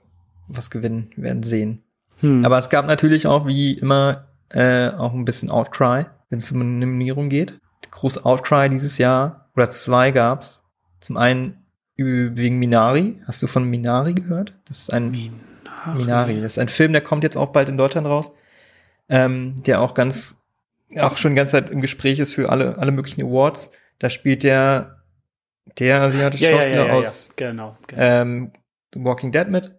was 0.47 0.71
gewinnen 0.71 1.11
werden 1.17 1.43
sehen. 1.43 1.83
Hm. 2.21 2.45
Aber 2.45 2.59
es 2.59 2.69
gab 2.71 2.87
natürlich 2.87 3.27
auch 3.27 3.47
wie 3.47 3.73
immer 3.75 4.29
äh, 4.51 4.89
auch 4.91 5.13
ein 5.13 5.25
bisschen 5.25 5.51
Outcry, 5.51 6.07
wenn 6.31 6.39
es 6.39 6.51
um 6.53 6.61
eine 6.61 6.71
Nominierung 6.87 7.29
geht. 7.29 7.59
Groß 7.91 8.25
Outcry 8.25 8.69
dieses 8.69 8.99
Jahr 8.99 9.49
oder 9.55 9.71
zwei 9.71 10.11
gab's. 10.11 10.63
Zum 11.01 11.17
einen 11.17 11.65
wegen 11.97 12.59
Minari. 12.59 13.21
Hast 13.27 13.43
du 13.43 13.47
von 13.47 13.65
Minari 13.65 14.15
gehört? 14.15 14.55
Das 14.67 14.81
ist 14.81 14.93
ein 14.93 15.11
Minari. 15.11 15.99
Minari. 15.99 16.35
Das 16.41 16.53
ist 16.53 16.59
ein 16.59 16.69
Film, 16.69 16.93
der 16.93 17.03
kommt 17.03 17.23
jetzt 17.23 17.37
auch 17.37 17.53
bald 17.53 17.69
in 17.69 17.79
Deutschland 17.79 18.07
raus, 18.07 18.33
ähm, 19.09 19.55
der 19.65 19.81
auch 19.81 19.95
ganz, 19.95 20.43
auch 20.99 21.17
schon 21.17 21.33
die 21.33 21.37
ganze 21.37 21.53
Zeit 21.53 21.71
im 21.71 21.81
Gespräch 21.81 22.19
ist 22.19 22.35
für 22.35 22.51
alle, 22.51 22.79
alle 22.79 22.93
möglichen 22.93 23.23
Awards. 23.23 23.71
Da 23.99 24.11
spielt 24.11 24.43
der, 24.43 25.03
der 25.79 26.03
asiatische 26.03 26.45
Ja, 26.45 26.51
Schauspieler 26.53 26.77
ja, 26.77 26.87
ja, 26.87 26.93
aus 26.93 27.29
Genau. 27.37 27.77
genau. 27.87 28.03
ähm, 28.03 28.53
The 28.93 29.05
Walking 29.05 29.33
Dead 29.33 29.49
mit. 29.49 29.75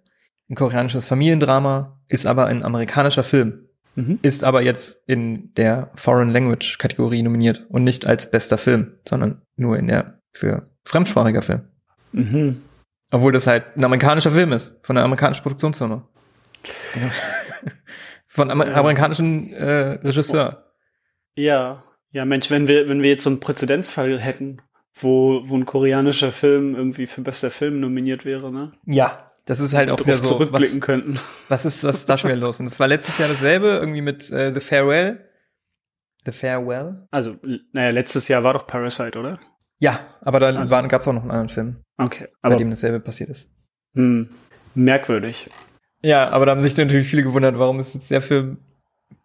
Ein 0.49 0.55
koreanisches 0.55 1.07
Familiendrama, 1.07 1.99
ist 2.07 2.25
aber 2.25 2.45
ein 2.45 2.63
amerikanischer 2.63 3.23
Film. 3.23 3.66
Mhm. 3.97 4.19
Ist 4.21 4.43
aber 4.43 4.61
jetzt 4.61 5.03
in 5.07 5.55
der 5.55 5.89
Foreign 5.95 6.29
Language 6.29 6.77
Kategorie 6.77 7.23
nominiert 7.23 7.65
und 7.69 7.83
nicht 7.83 8.05
als 8.05 8.29
bester 8.29 8.59
Film, 8.59 8.99
sondern 9.09 9.41
nur 9.55 9.75
in 9.75 9.87
der 9.87 10.21
für 10.33 10.69
fremdsprachiger 10.85 11.41
Film. 11.41 11.61
Mhm. 12.11 12.61
Obwohl 13.09 13.31
das 13.31 13.47
halt 13.47 13.75
ein 13.75 13.83
amerikanischer 13.83 14.29
Film 14.29 14.51
ist, 14.51 14.75
von 14.83 14.95
einer 14.95 15.05
amerikanischen 15.05 15.41
Produktionsfirma. 15.41 16.07
Genau. 16.93 17.07
von 18.27 18.51
einem 18.51 18.61
amerikanischen 18.61 19.51
äh, 19.53 19.97
Regisseur. 20.03 20.71
Ja, 21.35 21.83
ja, 22.11 22.25
Mensch, 22.25 22.51
wenn 22.51 22.67
wir, 22.67 22.87
wenn 22.89 23.01
wir 23.01 23.09
jetzt 23.09 23.23
so 23.23 23.31
einen 23.31 23.39
Präzedenzfall 23.39 24.19
hätten, 24.19 24.61
wo, 24.93 25.41
wo 25.45 25.55
ein 25.55 25.65
koreanischer 25.65 26.31
Film 26.31 26.75
irgendwie 26.75 27.07
für 27.07 27.21
bester 27.21 27.49
Film 27.49 27.79
nominiert 27.79 28.25
wäre, 28.25 28.51
ne? 28.51 28.73
Ja. 28.85 29.26
Das 29.47 29.59
ist 29.59 29.73
halt 29.73 29.89
auch 29.89 29.99
wieder 29.99 30.17
so. 30.17 30.25
zurückblicken 30.35 30.79
Was, 30.81 30.85
könnten. 30.85 31.19
was 31.49 31.65
ist, 31.65 31.83
was 31.83 31.95
ist 31.95 32.09
da 32.09 32.17
schon 32.17 32.29
wieder 32.29 32.39
los? 32.39 32.59
Und 32.59 32.65
das 32.67 32.79
war 32.79 32.87
letztes 32.87 33.17
Jahr 33.17 33.29
dasselbe, 33.29 33.67
irgendwie 33.69 34.01
mit 34.01 34.29
äh, 34.29 34.53
The 34.53 34.59
Farewell. 34.59 35.25
The 36.25 36.31
Farewell? 36.33 37.07
Also, 37.11 37.37
naja, 37.71 37.89
letztes 37.91 38.27
Jahr 38.27 38.43
war 38.43 38.53
doch 38.53 38.67
Parasite, 38.67 39.17
oder? 39.17 39.39
Ja, 39.79 40.05
aber 40.21 40.39
dann 40.39 40.57
Also- 40.57 40.75
gab 40.87 41.01
es 41.01 41.07
auch 41.07 41.13
noch 41.13 41.21
einen 41.21 41.31
anderen 41.31 41.49
Film, 41.49 41.77
Okay, 41.97 42.25
bei 42.41 42.49
aber 42.49 42.57
dem 42.57 42.69
dasselbe 42.69 42.99
passiert 42.99 43.29
ist. 43.29 43.49
hm, 43.95 44.29
merkwürdig. 44.75 45.49
Ja, 46.03 46.29
aber 46.29 46.45
da 46.45 46.51
haben 46.51 46.61
sich 46.61 46.75
natürlich 46.77 47.07
viele 47.07 47.23
gewundert, 47.23 47.57
warum 47.57 47.79
ist 47.79 47.93
jetzt 47.95 48.11
der 48.11 48.21
Film, 48.21 48.57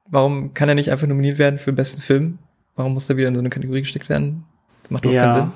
warum 0.06 0.54
kann 0.54 0.68
er 0.68 0.74
nicht 0.74 0.90
einfach 0.90 1.06
nominiert 1.06 1.38
werden 1.38 1.58
für 1.58 1.72
besten 1.72 2.00
Film? 2.00 2.38
Warum 2.76 2.94
muss 2.94 3.10
er 3.10 3.16
wieder 3.16 3.28
in 3.28 3.34
so 3.34 3.40
eine 3.40 3.50
Kategorie 3.50 3.80
gesteckt 3.82 4.08
werden? 4.08 4.44
Das 4.82 4.90
macht 4.90 5.04
überhaupt 5.04 5.16
Ja. 5.26 5.32
keinen 5.34 5.46
Sinn. 5.48 5.52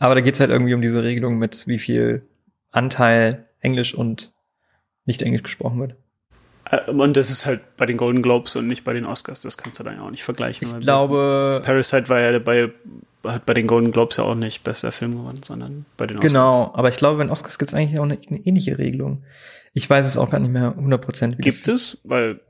Aber 0.00 0.14
da 0.16 0.20
geht's 0.20 0.40
halt 0.40 0.50
irgendwie 0.50 0.74
um 0.74 0.80
diese 0.80 1.04
Regelung 1.04 1.38
mit, 1.38 1.66
wie 1.68 1.78
viel 1.78 2.26
Anteil 2.72 3.46
Englisch 3.62 3.94
und 3.94 4.32
nicht 5.06 5.22
Englisch 5.22 5.42
gesprochen 5.42 5.80
wird. 5.80 5.94
Äh, 6.70 6.90
Und 6.90 7.16
das 7.16 7.30
ist 7.30 7.46
halt 7.46 7.62
bei 7.76 7.86
den 7.86 7.96
Golden 7.96 8.22
Globes 8.22 8.54
und 8.56 8.66
nicht 8.68 8.84
bei 8.84 8.92
den 8.92 9.06
Oscars, 9.06 9.40
das 9.40 9.56
kannst 9.56 9.80
du 9.80 9.84
dann 9.84 9.96
ja 9.96 10.02
auch 10.02 10.10
nicht 10.10 10.22
vergleichen. 10.24 10.68
Ich 10.68 10.80
glaube, 10.80 11.62
Parasite 11.64 12.08
war 12.08 12.20
ja 12.20 12.38
bei, 12.38 12.70
hat 13.24 13.46
bei 13.46 13.54
den 13.54 13.66
Golden 13.66 13.90
Globes 13.92 14.16
ja 14.18 14.24
auch 14.24 14.34
nicht 14.34 14.62
bester 14.62 14.92
Film 14.92 15.12
gewonnen, 15.16 15.42
sondern 15.42 15.86
bei 15.96 16.06
den 16.06 16.18
Oscars. 16.18 16.32
genau, 16.32 16.70
aber 16.74 16.88
ich 16.90 16.96
glaube, 16.96 17.18
bei 17.18 17.24
den 17.24 17.30
Oscars 17.30 17.58
gibt's 17.58 17.72
eigentlich 17.74 17.98
auch 17.98 18.04
eine, 18.04 18.18
eine 18.28 18.38
ähnliche 18.38 18.78
Regelung. 18.78 19.24
Ich 19.72 19.88
weiß 19.88 20.06
es 20.06 20.16
auch 20.18 20.28
gar 20.30 20.38
nicht 20.38 20.50
mehr 20.52 20.74
100%. 20.76 21.38
wie 21.38 21.42
Gibt 21.42 21.66
es? 21.68 22.00
Weil 22.04 22.40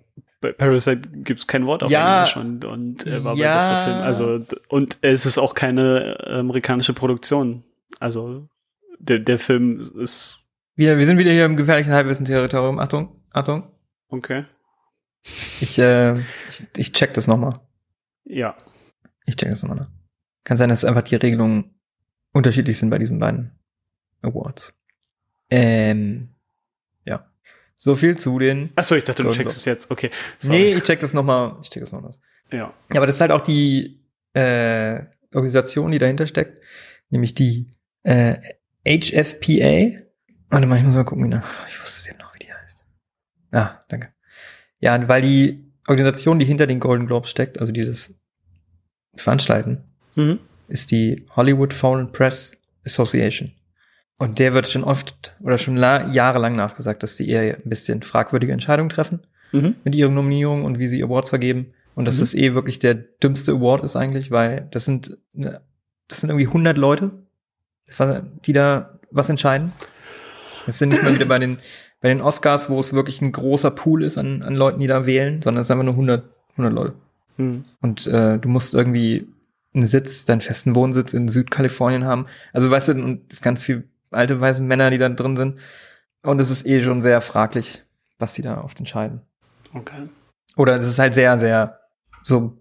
bei 0.40 0.50
Parasite 0.52 1.08
gibt 1.08 1.38
es 1.38 1.46
kein 1.46 1.66
Wort 1.66 1.84
auf 1.84 1.90
Ja. 1.90 2.18
Englisch 2.24 2.36
und, 2.36 2.64
und 2.64 3.06
er 3.06 3.22
war 3.24 3.36
Ja. 3.36 3.52
bei 3.52 3.58
bester 3.58 3.84
Film. 3.84 3.96
Also, 3.98 4.40
und 4.68 4.98
es 5.02 5.24
ist 5.24 5.38
auch 5.38 5.54
keine 5.54 6.18
äh, 6.26 6.32
amerikanische 6.40 6.92
Produktion. 6.94 7.62
Also, 8.00 8.48
der, 8.98 9.20
der 9.20 9.38
Film 9.38 9.78
ist, 9.80 10.41
Wir, 10.74 10.96
wir 10.96 11.04
sind 11.04 11.18
wieder 11.18 11.32
hier 11.32 11.44
im 11.44 11.56
gefährlichen 11.56 11.92
Halbwissen-Territorium. 11.92 12.78
Achtung, 12.78 13.22
Achtung. 13.30 13.70
okay. 14.08 14.44
Ich, 15.60 15.78
äh, 15.78 16.14
ich, 16.14 16.66
ich 16.76 16.92
check 16.92 17.12
das 17.12 17.26
nochmal. 17.28 17.52
Ja. 18.24 18.56
Ich 19.26 19.36
check 19.36 19.50
das 19.50 19.62
nochmal 19.62 19.78
nach. 19.78 19.90
Kann 20.44 20.56
sein, 20.56 20.70
dass 20.70 20.84
einfach 20.84 21.02
die 21.02 21.14
Regelungen 21.16 21.78
unterschiedlich 22.32 22.78
sind 22.78 22.90
bei 22.90 22.98
diesen 22.98 23.18
beiden 23.20 23.52
Awards. 24.22 24.74
Ähm, 25.50 26.30
ja. 27.04 27.30
So 27.76 27.94
viel 27.94 28.16
zu 28.16 28.38
den. 28.38 28.72
Achso, 28.74 28.96
ich 28.96 29.04
dachte, 29.04 29.22
du 29.22 29.30
checkst 29.30 29.56
es 29.56 29.64
jetzt. 29.66 29.90
Okay. 29.90 30.10
Sorry. 30.38 30.58
Nee, 30.58 30.74
ich 30.74 30.82
check 30.84 31.00
das 31.00 31.12
nochmal. 31.12 31.56
Ich 31.62 31.70
check 31.70 31.82
das 31.82 31.92
nochmal. 31.92 32.12
Ja. 32.50 32.58
Ja, 32.58 32.96
aber 32.96 33.06
das 33.06 33.16
ist 33.16 33.20
halt 33.20 33.30
auch 33.30 33.42
die 33.42 34.02
äh, 34.32 35.02
Organisation, 35.34 35.92
die 35.92 35.98
dahinter 35.98 36.26
steckt, 36.26 36.62
nämlich 37.10 37.34
die 37.34 37.70
äh, 38.02 38.38
HFPA. 38.84 40.02
Warte 40.52 40.66
mal, 40.66 40.76
ich 40.76 40.84
muss 40.84 40.94
mal 40.94 41.04
gucken, 41.04 41.24
wie 41.24 41.28
nach. 41.28 41.66
Ich 41.66 41.80
wusste 41.80 42.00
es 42.00 42.06
eben 42.08 42.18
noch, 42.18 42.34
wie 42.34 42.40
die 42.40 42.52
heißt. 42.52 42.84
Ah, 43.52 43.80
danke. 43.88 44.08
Ja, 44.80 45.08
weil 45.08 45.22
die 45.22 45.64
Organisation, 45.88 46.38
die 46.38 46.44
hinter 46.44 46.66
den 46.66 46.78
Golden 46.78 47.06
Globes 47.06 47.30
steckt, 47.30 47.58
also 47.58 47.72
die 47.72 47.84
das 47.86 48.14
veranstalten, 49.16 49.82
Mhm. 50.16 50.40
ist 50.68 50.90
die 50.90 51.24
Hollywood 51.36 51.72
Foreign 51.72 52.12
Press 52.12 52.52
Association. 52.84 53.52
Und 54.18 54.38
der 54.38 54.52
wird 54.52 54.68
schon 54.68 54.84
oft 54.84 55.34
oder 55.40 55.56
schon 55.56 55.76
la- 55.76 56.06
jahrelang 56.08 56.54
nachgesagt, 56.54 57.02
dass 57.02 57.16
sie 57.16 57.28
eher 57.28 57.56
ein 57.56 57.62
bisschen 57.70 58.02
fragwürdige 58.02 58.52
Entscheidungen 58.52 58.90
treffen 58.90 59.20
Mhm. 59.52 59.76
mit 59.84 59.94
ihren 59.94 60.12
Nominierungen 60.14 60.64
und 60.66 60.78
wie 60.78 60.86
sie 60.86 61.02
Awards 61.02 61.30
vergeben. 61.30 61.72
Und 61.94 62.04
dass 62.04 62.16
Mhm. 62.16 62.20
das 62.20 62.34
eh 62.34 62.54
wirklich 62.54 62.78
der 62.78 62.94
dümmste 62.94 63.52
Award 63.52 63.84
ist 63.84 63.96
eigentlich, 63.96 64.30
weil 64.30 64.68
das 64.70 64.84
sind, 64.84 65.16
ne, 65.32 65.62
das 66.08 66.20
sind 66.20 66.28
irgendwie 66.28 66.46
100 66.48 66.76
Leute, 66.76 67.10
die 68.44 68.52
da 68.52 68.98
was 69.10 69.28
entscheiden. 69.30 69.72
Das 70.66 70.78
sind 70.78 70.90
nicht 70.90 71.02
mal 71.02 71.14
wieder 71.14 71.24
bei 71.26 71.38
den, 71.38 71.58
bei 72.00 72.08
den 72.08 72.20
Oscars, 72.20 72.68
wo 72.70 72.78
es 72.78 72.92
wirklich 72.92 73.20
ein 73.20 73.32
großer 73.32 73.70
Pool 73.70 74.04
ist 74.04 74.18
an, 74.18 74.42
an 74.42 74.54
Leuten, 74.54 74.80
die 74.80 74.86
da 74.86 75.06
wählen, 75.06 75.42
sondern 75.42 75.62
es 75.62 75.66
sind 75.68 75.74
einfach 75.74 75.84
nur 75.84 75.94
100, 75.94 76.24
100 76.52 76.72
Leute. 76.72 76.94
Mhm. 77.36 77.64
Und 77.80 78.06
äh, 78.06 78.38
du 78.38 78.48
musst 78.48 78.74
irgendwie 78.74 79.26
einen 79.74 79.86
Sitz, 79.86 80.24
deinen 80.24 80.40
festen 80.42 80.74
Wohnsitz 80.76 81.14
in 81.14 81.28
Südkalifornien 81.28 82.04
haben. 82.04 82.26
Also 82.52 82.70
weißt 82.70 82.88
du, 82.88 82.92
und 82.92 83.32
es 83.32 83.40
ganz 83.40 83.62
viel 83.62 83.88
alte 84.10 84.40
weiße 84.40 84.62
Männer, 84.62 84.90
die 84.90 84.98
da 84.98 85.08
drin 85.08 85.36
sind. 85.36 85.58
Und 86.22 86.40
es 86.40 86.50
ist 86.50 86.66
eh 86.66 86.82
schon 86.82 87.02
sehr 87.02 87.20
fraglich, 87.20 87.82
was 88.18 88.34
die 88.34 88.42
da 88.42 88.62
oft 88.62 88.78
entscheiden. 88.78 89.22
Okay. 89.74 90.08
Oder 90.56 90.76
es 90.76 90.86
ist 90.86 90.98
halt 90.98 91.14
sehr, 91.14 91.38
sehr 91.38 91.78
so 92.22 92.58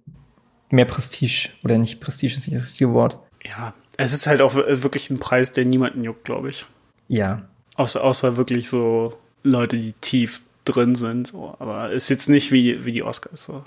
mehr 0.69 0.85
Prestige. 0.85 1.49
Oder 1.63 1.77
nicht 1.77 1.99
Prestige 1.99 2.35
ist 2.37 2.47
nicht 2.47 2.57
das 2.57 2.67
richtige 2.69 2.93
Wort. 2.93 3.19
Ja. 3.43 3.73
Es 3.97 4.13
ist 4.13 4.25
halt 4.25 4.41
auch 4.41 4.55
wir- 4.55 4.81
wirklich 4.81 5.09
ein 5.09 5.19
Preis, 5.19 5.51
der 5.51 5.65
niemanden 5.65 6.03
juckt, 6.03 6.23
glaube 6.23 6.49
ich. 6.49 6.65
Ja. 7.07 7.41
Außer, 7.81 8.03
außer 8.03 8.37
wirklich 8.37 8.69
so 8.69 9.17
Leute, 9.41 9.75
die 9.75 9.93
tief 9.93 10.41
drin 10.65 10.93
sind. 10.93 11.27
So. 11.27 11.55
Aber 11.57 11.89
ist 11.89 12.09
jetzt 12.09 12.29
nicht 12.29 12.51
wie, 12.51 12.85
wie 12.85 12.91
die 12.91 13.01
Oscars. 13.01 13.43
So. 13.43 13.63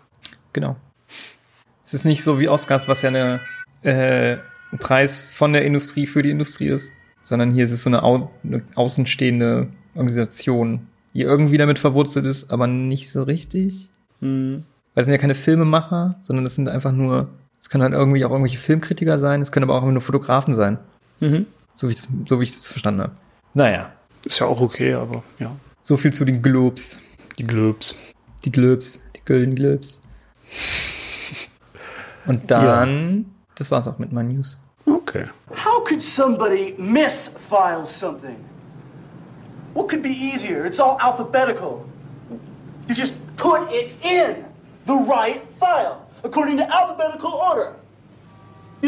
Genau. 0.53 0.77
Es 1.85 1.95
ist 1.95 2.05
nicht 2.05 2.23
so 2.23 2.39
wie 2.39 2.49
Oscars, 2.49 2.87
was 2.87 3.03
ja 3.03 3.09
eine, 3.09 3.41
äh, 3.83 4.37
ein 4.71 4.79
Preis 4.79 5.29
von 5.29 5.53
der 5.53 5.65
Industrie 5.65 6.07
für 6.07 6.23
die 6.23 6.31
Industrie 6.31 6.69
ist, 6.69 6.93
sondern 7.23 7.51
hier 7.51 7.65
ist 7.65 7.73
es 7.73 7.83
so 7.83 7.91
eine, 7.91 8.05
au 8.05 8.31
eine 8.45 8.63
außenstehende 8.77 9.67
Organisation, 9.97 10.87
die 11.13 11.23
irgendwie 11.23 11.59
damit 11.59 11.81
verwurzelt 11.81 12.25
ist, 12.25 12.53
aber 12.53 12.69
nicht 12.69 13.11
so 13.11 13.25
richtig. 13.25 13.89
Mhm. 14.21 14.63
Weil 14.95 15.03
es 15.03 15.07
sind 15.07 15.15
ja 15.15 15.21
keine 15.21 15.35
Filmemacher, 15.35 16.15
sondern 16.21 16.45
das 16.45 16.55
sind 16.55 16.69
einfach 16.69 16.93
nur, 16.93 17.31
es 17.61 17.69
können 17.69 17.83
halt 17.83 17.95
irgendwie 17.95 18.25
auch 18.25 18.31
irgendwelche 18.31 18.59
Filmkritiker 18.59 19.19
sein, 19.19 19.43
es 19.43 19.51
können 19.51 19.69
aber 19.69 19.75
auch 19.75 19.85
nur 19.85 20.01
Fotografen 20.01 20.55
sein, 20.55 20.79
Mhm. 21.19 21.47
so 21.75 21.89
wie 21.89 21.93
ich 21.93 21.97
das, 21.97 22.09
so 22.29 22.39
wie 22.39 22.45
ich 22.45 22.53
das 22.53 22.69
verstanden 22.69 23.01
habe. 23.03 23.13
Naja, 23.55 23.93
Ist 24.25 24.39
ja 24.39 24.47
auch 24.47 24.61
okay, 24.61 24.95
aber 24.95 25.23
ja. 25.39 25.55
so 25.83 25.97
viel 25.97 26.13
zu 26.13 26.25
den 26.25 26.43
Globes. 26.43 26.97
Die 27.39 27.47
Globes. 27.47 27.95
Die 28.45 28.53
Globes, 28.53 29.01
die 29.17 29.21
Golden 29.25 29.55
Globes. 29.55 30.01
Und 32.27 32.51
dann, 32.51 33.27
das 33.55 33.71
war's 33.71 33.87
auch 33.87 33.99
mit 33.99 34.13
meinen 34.13 34.33
News. 34.33 34.57
Okay. 34.87 35.27
How 35.51 35.83
could 35.85 36.03
somebody 36.03 36.75
misfile 36.79 37.87
something? 37.87 38.37
What 39.75 39.89
could 39.89 40.03
be 40.03 40.11
easier? 40.11 40.65
It's 40.65 40.79
all 40.79 40.99
alphabetical. 41.01 41.85
You 42.89 42.95
just 42.95 43.15
put 43.37 43.61
it 43.73 43.93
in 44.03 44.45
the 44.87 44.95
right 45.09 45.43
file 45.59 46.07
according 46.23 46.59
to 46.59 46.65
alphabetical 46.65 47.33
order. 47.33 47.75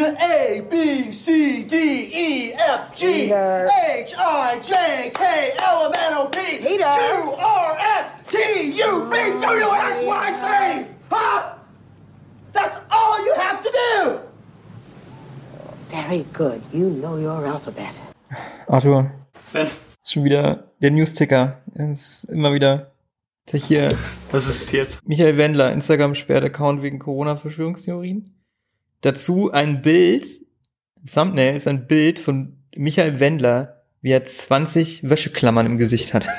A, 0.04 0.60
B, 0.68 1.12
C, 1.12 1.62
D, 1.64 1.76
E, 2.12 2.52
F, 2.52 2.94
G. 2.94 3.32
H, 3.32 4.14
I, 4.18 4.60
J, 4.62 5.10
K, 5.14 5.54
L, 5.58 5.86
M, 5.86 5.92
N, 5.94 6.14
O, 6.18 6.28
P, 6.28 6.58
Peter. 6.58 6.84
Q, 6.84 7.32
R, 7.38 7.78
S, 7.78 8.12
T, 8.30 8.36
U, 8.72 9.08
V, 9.08 9.40
W, 9.40 9.70
X, 9.72 10.04
Y, 10.04 10.84
Z. 10.84 10.96
Huh? 11.10 11.54
That's 12.52 12.78
all 12.90 13.24
you 13.24 13.34
have 13.36 13.62
to 13.62 13.70
do. 13.70 14.20
Very 15.88 16.24
good. 16.32 16.60
You 16.72 16.90
know 16.90 17.16
your 17.16 17.46
alphabet. 17.46 18.00
Arthur, 18.66 19.10
Ben, 19.52 19.66
ist 19.66 20.12
schon 20.12 20.24
wieder 20.24 20.72
der 20.82 20.90
Newsticker. 20.90 21.62
Ist 21.74 22.24
immer 22.24 22.52
wieder 22.52 22.92
hier 23.54 23.96
was 24.32 24.46
ist 24.48 24.62
es 24.62 24.72
jetzt? 24.72 25.08
Michael 25.08 25.36
Wendler, 25.36 25.72
Instagram 25.72 26.14
sperrt 26.14 26.44
Account 26.44 26.82
wegen 26.82 26.98
Corona-Verschwörungstheorien. 26.98 28.35
Dazu 29.02 29.50
ein 29.52 29.82
Bild, 29.82 30.26
Thumbnail 31.12 31.56
ist 31.56 31.68
ein 31.68 31.86
Bild 31.86 32.18
von 32.18 32.56
Michael 32.76 33.20
Wendler, 33.20 33.82
wie 34.02 34.10
er 34.10 34.24
20 34.24 35.08
Wäscheklammern 35.08 35.66
im 35.66 35.78
Gesicht 35.78 36.14
hat. 36.14 36.26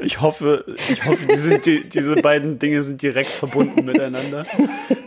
Ich 0.00 0.20
hoffe, 0.20 0.64
ich 0.76 1.04
hoffe, 1.06 1.26
die 1.26 1.36
sind 1.36 1.64
die, 1.66 1.82
diese 1.88 2.14
beiden 2.16 2.58
Dinge 2.58 2.82
sind 2.82 3.00
direkt 3.02 3.30
verbunden 3.30 3.84
miteinander. 3.86 4.46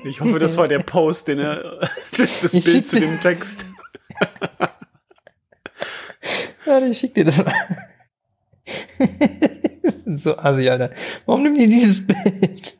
Ich 0.05 0.21
hoffe, 0.21 0.39
das 0.39 0.57
war 0.57 0.67
der 0.67 0.80
Post, 0.80 1.28
den 1.28 1.39
er, 1.39 1.88
das, 2.17 2.39
das 2.41 2.51
Bild 2.51 2.88
zu 2.88 2.99
dir- 2.99 3.07
dem 3.07 3.19
Text. 3.21 3.65
Warte, 6.65 6.88
ich 6.88 6.97
schick 6.97 7.13
dir 7.13 7.25
das 7.25 7.38
mal. 7.38 7.53
Das 9.84 9.95
ist 10.15 10.23
so 10.23 10.38
assi, 10.38 10.67
Alter. 10.69 10.91
Warum 11.25 11.43
nimmt 11.43 11.59
ihr 11.59 11.67
dieses 11.67 12.05
Bild? 12.05 12.78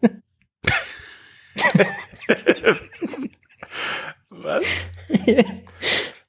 Was? 4.30 4.64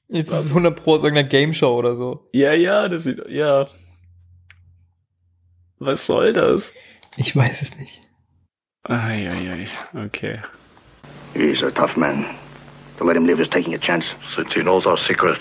Jetzt 0.07 0.31
ist 0.31 0.39
es 0.45 0.49
100 0.49 0.75
Pro 0.75 0.95
aus 0.95 1.03
irgendeiner 1.03 1.29
Game 1.29 1.53
Show 1.53 1.75
oder 1.77 1.95
so. 1.95 2.27
Ja, 2.33 2.53
ja, 2.53 2.87
das 2.87 3.03
sieht, 3.03 3.21
ja. 3.29 3.67
Was 5.77 6.05
soll 6.05 6.33
das? 6.33 6.73
Ich 7.17 7.35
weiß 7.35 7.61
es 7.61 7.77
nicht. 7.77 8.01
Eieiei, 8.83 9.67
okay. 9.93 10.39
He's 11.33 11.61
a 11.63 11.69
tough 11.69 11.95
man. 11.95 12.25
To 12.97 13.05
let 13.05 13.15
him 13.15 13.25
live 13.25 13.39
is 13.39 13.47
taking 13.47 13.73
a 13.75 13.77
chance. 13.77 14.13
Since 14.35 14.53
he 14.53 14.61
knows 14.61 14.85
our 14.85 14.97
secret, 14.97 15.39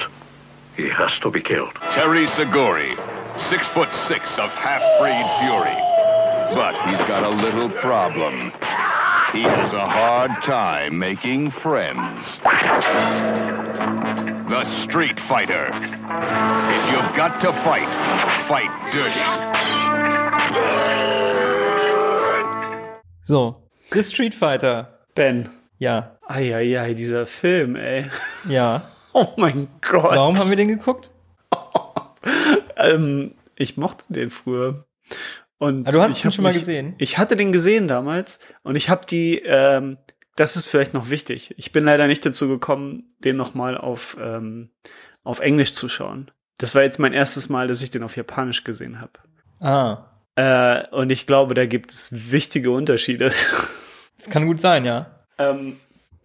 he 0.77 0.89
has 0.89 1.19
to 1.21 1.31
be 1.31 1.41
killed. 1.41 1.73
Terry 1.95 2.27
Seguri, 2.27 2.97
six 3.39 3.67
foot 3.67 3.93
six 3.93 4.39
of 4.39 4.51
half-breed 4.51 5.27
fury. 5.41 5.77
But 6.55 6.75
he's 6.87 7.01
got 7.09 7.25
a 7.25 7.31
little 7.31 7.69
problem. 7.69 8.53
He 9.33 9.43
has 9.43 9.73
a 9.75 9.87
hard 9.87 10.43
time 10.43 10.99
making 10.99 11.51
friends. 11.51 12.39
The 14.49 14.65
Street 14.65 15.21
Fighter. 15.21 15.67
If 15.69 16.93
you've 16.93 17.15
got 17.15 17.41
to 17.43 17.53
fight, 17.53 17.89
fight 18.49 18.71
dirty. 18.93 19.25
So. 23.25 23.63
The 23.91 24.03
Street 24.03 24.35
Fighter. 24.35 24.89
Ben. 25.15 25.51
Ja. 25.79 26.17
Eieiei, 26.27 26.95
dieser 26.95 27.27
Film, 27.27 27.77
ey. 27.77 28.07
Ja. 28.49 28.83
Oh 29.15 29.33
mein 29.37 29.69
Gott. 29.81 30.05
Warum 30.05 30.37
haben 30.39 30.51
wir 30.51 30.57
den 30.57 30.69
geguckt? 30.69 31.11
Ähm, 32.77 33.35
ich 33.57 33.77
mochte 33.77 34.05
den 34.09 34.31
früher. 34.31 34.85
Und 35.59 35.87
Ah, 35.89 35.91
du 35.91 36.01
hast 36.03 36.25
ihn 36.25 36.33
schon 36.33 36.43
mal 36.45 36.53
mich- 36.53 36.61
gesehen? 36.63 36.95
Ich 36.99 37.19
hatte 37.19 37.37
den 37.37 37.51
gesehen 37.53 37.89
damals 37.89 38.41
und 38.63 38.77
ich 38.77 38.89
habe 38.89 39.07
die, 39.07 39.41
ähm, 39.45 39.99
das 40.37 40.55
ist 40.57 40.69
vielleicht 40.69 40.95
noch 40.95 41.11
wichtig. 41.11 41.53
Ich 41.57 41.73
bin 41.73 41.85
leider 41.85 42.07
nicht 42.07 42.25
dazu 42.25 42.49
gekommen, 42.49 43.09
den 43.25 43.37
nochmal 43.37 43.77
auf, 43.77 44.17
ähm, 44.21 44.71
auf 45.25 45.41
Englisch 45.41 45.73
zu 45.73 45.89
schauen. 45.89 46.31
Das 46.59 46.75
war 46.75 46.83
jetzt 46.83 46.99
mein 46.99 47.13
erstes 47.13 47.49
Mal, 47.49 47.67
dass 47.67 47.83
ich 47.83 47.91
den 47.91 48.03
auf 48.05 48.17
Japanisch 48.17 48.63
gesehen 48.65 49.01
habe. 49.01 49.13
Ah. 49.61 50.05
Äh, 50.37 50.87
und 50.95 51.11
ich 51.11 51.27
glaube, 51.27 51.55
da 51.55 51.67
gibt 51.67 51.91
es 51.91 52.09
wichtige 52.33 52.71
Unterschiede. 52.71 53.27
Das 54.19 54.29
kann 54.31 54.47
gut 54.47 54.61
sein, 54.61 54.85
ja. 54.85 55.25
ähm, 55.39 55.77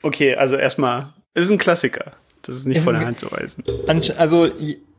okay, 0.02 0.36
also 0.36 0.56
erstmal, 0.56 1.14
ist 1.36 1.52
ein 1.52 1.58
Klassiker. 1.58 2.14
Das 2.44 2.56
ist 2.56 2.66
nicht 2.66 2.78
Ist 2.80 2.84
von 2.84 2.94
der 2.96 3.06
Hand 3.06 3.20
zu 3.20 3.32
weisen. 3.32 3.64
Also, 4.18 4.50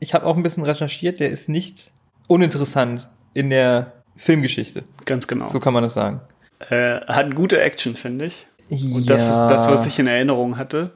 ich 0.00 0.14
habe 0.14 0.24
auch 0.26 0.36
ein 0.36 0.42
bisschen 0.42 0.62
recherchiert, 0.64 1.20
der 1.20 1.30
ist 1.30 1.48
nicht 1.48 1.92
uninteressant 2.26 3.10
in 3.34 3.50
der 3.50 3.93
Filmgeschichte. 4.16 4.84
Ganz 5.04 5.26
genau. 5.26 5.48
So 5.48 5.60
kann 5.60 5.72
man 5.72 5.82
das 5.82 5.94
sagen. 5.94 6.20
Äh, 6.70 7.00
hat 7.06 7.34
gute 7.34 7.60
Action, 7.60 7.96
finde 7.96 8.26
ich. 8.26 8.46
Und 8.70 9.08
das 9.08 9.28
ist 9.28 9.38
das, 9.48 9.68
was 9.68 9.86
ich 9.86 9.98
in 9.98 10.06
Erinnerung 10.06 10.56
hatte. 10.56 10.92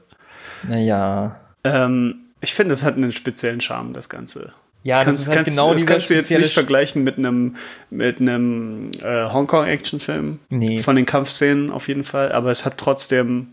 Naja. 0.67 1.39
Ähm, 1.63 2.15
ich 2.41 2.53
finde, 2.53 2.73
es 2.73 2.83
hat 2.83 2.95
einen 2.95 3.11
speziellen 3.11 3.61
Charme, 3.61 3.93
das 3.93 4.09
Ganze. 4.09 4.53
Ja, 4.81 4.95
das 4.95 5.05
kannst, 5.05 5.21
ist 5.23 5.27
halt 5.27 5.37
kannst, 5.37 5.57
genau 5.57 5.73
das 5.73 5.85
kannst 5.85 6.09
du 6.09 6.13
jetzt 6.13 6.31
nicht 6.31 6.53
vergleichen 6.53 7.03
mit 7.03 7.17
einem 7.17 7.57
mit 7.89 8.21
einem 8.21 8.91
äh, 9.01 9.25
Hongkong-Action-Film. 9.25 10.39
Nee. 10.49 10.79
Von 10.79 10.95
den 10.95 11.05
Kampfszenen 11.05 11.69
auf 11.69 11.89
jeden 11.89 12.05
Fall, 12.05 12.31
aber 12.31 12.49
es 12.49 12.65
hat 12.65 12.77
trotzdem 12.77 13.47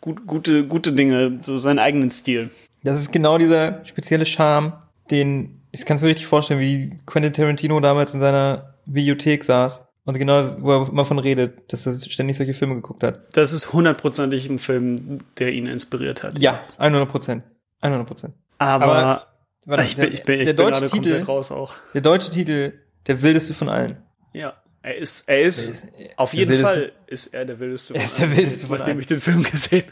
gut, 0.00 0.26
gute, 0.26 0.66
gute 0.66 0.92
Dinge, 0.92 1.38
so 1.42 1.58
seinen 1.58 1.78
eigenen 1.78 2.10
Stil. 2.10 2.48
Das 2.82 2.98
ist 2.98 3.12
genau 3.12 3.36
dieser 3.36 3.84
spezielle 3.84 4.24
Charme, 4.24 4.72
den 5.10 5.60
ich 5.72 5.84
kann 5.84 5.96
es 5.96 6.02
mir 6.02 6.08
richtig 6.08 6.26
vorstellen, 6.26 6.58
wie 6.58 6.96
Quentin 7.06 7.32
Tarantino 7.32 7.78
damals 7.80 8.14
in 8.14 8.20
seiner 8.20 8.69
Videothek 8.94 9.44
saß 9.44 9.86
Und 10.04 10.18
genau, 10.18 10.42
wo 10.62 10.72
er 10.72 10.88
immer 10.88 11.04
von 11.04 11.18
redet, 11.18 11.72
dass 11.72 11.86
er 11.86 11.96
ständig 11.98 12.36
solche 12.36 12.54
Filme 12.54 12.74
geguckt 12.74 13.02
hat. 13.04 13.20
Das 13.36 13.52
ist 13.52 13.72
hundertprozentig 13.72 14.48
ein 14.48 14.58
Film, 14.58 15.18
der 15.38 15.52
ihn 15.52 15.66
inspiriert 15.66 16.22
hat. 16.22 16.38
Ja, 16.38 16.60
100 16.78 17.08
Prozent. 17.08 17.44
100 17.80 18.06
Prozent. 18.06 18.34
Aber, 18.58 18.84
Aber- 18.86 19.26
Warte, 19.66 19.84
ich 19.84 19.96
bin, 19.96 20.12
ich 20.12 20.22
bin, 20.22 20.40
ich 20.40 20.46
der 20.46 20.54
bin 20.54 20.64
deutsche 20.66 20.80
gerade 20.80 20.90
Titel, 20.92 21.08
komplett 21.10 21.28
raus 21.28 21.52
auch. 21.52 21.74
der 21.94 22.00
deutsche 22.00 22.30
Titel, 22.30 22.72
der 23.06 23.22
wildeste 23.22 23.52
von 23.54 23.68
allen. 23.68 23.98
Ja, 24.32 24.54
er 24.82 24.96
ist, 24.96 25.28
er 25.28 25.40
ist, 25.42 25.68
Er 25.68 25.72
ist- 25.74 25.84
er 25.98 26.10
auf 26.18 26.32
ist 26.32 26.38
jeden 26.38 26.50
wildeste- 26.52 26.64
Fall 26.64 26.92
ist 27.06 27.26
er 27.34 27.44
der 27.44 27.60
wildeste. 27.60 27.94
Er 27.94 28.00
von 28.00 28.06
ist 28.08 28.18
der 28.18 28.26
allen, 28.26 28.36
wildeste 28.38 28.66
von 28.66 28.78
nachdem 28.78 29.00
ich 29.00 29.06
den 29.06 29.20
Film 29.20 29.42
gesehen 29.42 29.84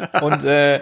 habe. 0.00 0.26
Und 0.26 0.44
äh, 0.44 0.80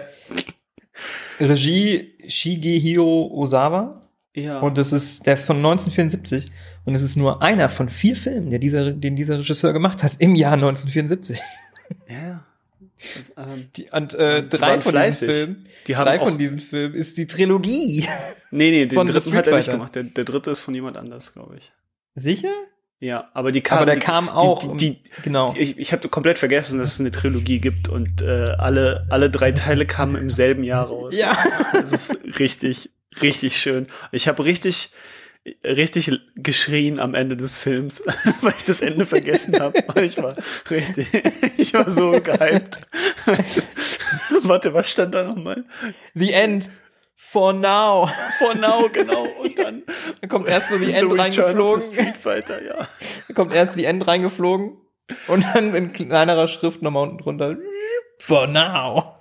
Regie 1.39 2.15
Shigehiro 2.27 3.27
Osawa. 3.33 4.01
Ja. 4.37 4.59
Und 4.59 4.77
das 4.77 4.93
ist 4.93 5.25
der 5.25 5.35
von 5.35 5.57
1974. 5.57 6.51
Und 6.85 6.93
es 6.95 7.01
ist 7.01 7.15
nur 7.15 7.41
einer 7.41 7.69
von 7.69 7.89
vier 7.89 8.15
Filmen, 8.15 8.51
der 8.51 8.59
dieser, 8.59 8.93
den 8.93 9.15
dieser 9.15 9.39
Regisseur 9.39 9.73
gemacht 9.73 10.03
hat 10.03 10.13
im 10.19 10.35
Jahr 10.35 10.53
1974. 10.53 11.39
ja. 12.07 12.43
Ähm, 13.35 13.69
Die, 13.75 13.89
und 13.91 14.13
äh, 14.13 14.43
Die 14.43 14.49
drei 14.49 14.79
von 14.81 14.91
fleißig. 14.91 15.27
diesen 15.27 15.45
Filmen, 15.45 15.65
Die 15.87 15.93
drei 15.93 16.19
von 16.19 16.37
diesen 16.37 16.59
Filmen 16.59 16.95
ist 16.95 17.17
die 17.17 17.25
Trilogie. 17.27 18.07
nee, 18.51 18.71
nee, 18.71 18.85
den 18.85 19.05
dritten 19.07 19.33
hat 19.35 19.47
er 19.47 19.57
nicht 19.57 19.69
gemacht. 19.71 19.95
Der, 19.95 20.03
der 20.03 20.23
dritte 20.23 20.51
ist 20.51 20.59
von 20.59 20.73
jemand 20.73 20.97
anders, 20.97 21.33
glaube 21.33 21.57
ich. 21.57 21.71
Sicher? 22.15 22.53
Ja, 22.99 23.29
aber 23.33 23.51
die 23.51 23.61
kam, 23.61 23.77
Aber 23.77 23.85
der 23.87 23.95
die, 23.95 24.01
kam 24.01 24.27
auch. 24.29 24.75
Die, 24.75 24.91
die, 24.93 25.01
genau. 25.23 25.53
ich 25.57 25.77
ich 25.77 25.91
habe 25.93 26.07
komplett 26.09 26.39
vergessen, 26.39 26.79
dass 26.79 26.93
es 26.93 26.99
eine 26.99 27.11
Trilogie 27.11 27.59
gibt 27.59 27.89
und 27.89 28.23
äh, 28.23 28.53
alle, 28.57 29.05
alle 29.11 29.29
drei 29.29 29.51
Teile 29.51 29.85
kamen 29.85 30.15
im 30.15 30.29
selben 30.31 30.63
Jahr 30.63 30.87
raus. 30.87 31.15
Ja. 31.15 31.37
Das 31.73 31.91
ist 31.91 32.17
richtig, 32.39 32.89
richtig 33.21 33.59
schön. 33.59 33.87
Ich 34.11 34.27
habe 34.27 34.43
richtig, 34.45 34.91
richtig 35.63 36.11
geschrien 36.35 36.99
am 36.99 37.13
Ende 37.13 37.37
des 37.37 37.55
Films, 37.55 38.03
weil 38.41 38.53
ich 38.57 38.63
das 38.63 38.81
Ende 38.81 39.05
vergessen 39.05 39.59
habe. 39.59 39.83
Ich 40.01 40.17
war 40.17 40.35
richtig, 40.69 41.07
ich 41.57 41.73
war 41.73 41.89
so 41.89 42.11
gehypt. 42.11 42.81
Warte, 44.43 44.73
was 44.73 44.91
stand 44.91 45.15
da 45.15 45.23
nochmal? 45.23 45.65
The 46.13 46.33
End. 46.33 46.69
For 47.19 47.51
now. 47.51 48.09
For 48.37 48.55
now, 48.55 48.87
genau. 48.87 49.25
Und 49.41 49.59
dann 49.59 49.83
Da 50.21 50.27
kommt 50.27 50.47
erst 50.47 50.69
so 50.69 50.77
The 50.77 50.93
End 50.93 51.17
reingeflogen. 51.17 51.81
Street 51.81 52.17
Fighter, 52.17 52.63
ja. 52.63 52.87
Da 53.27 53.33
kommt 53.33 53.51
erst 53.51 53.73
The 53.73 53.85
End 53.85 54.07
reingeflogen. 54.07 54.77
Und 55.27 55.43
dann 55.53 55.73
in 55.73 55.93
kleinerer 55.93 56.47
Schrift 56.47 56.81
nochmal 56.81 57.03
unten 57.03 57.17
drunter. 57.17 57.57
For 58.19 58.47
now. 58.47 59.15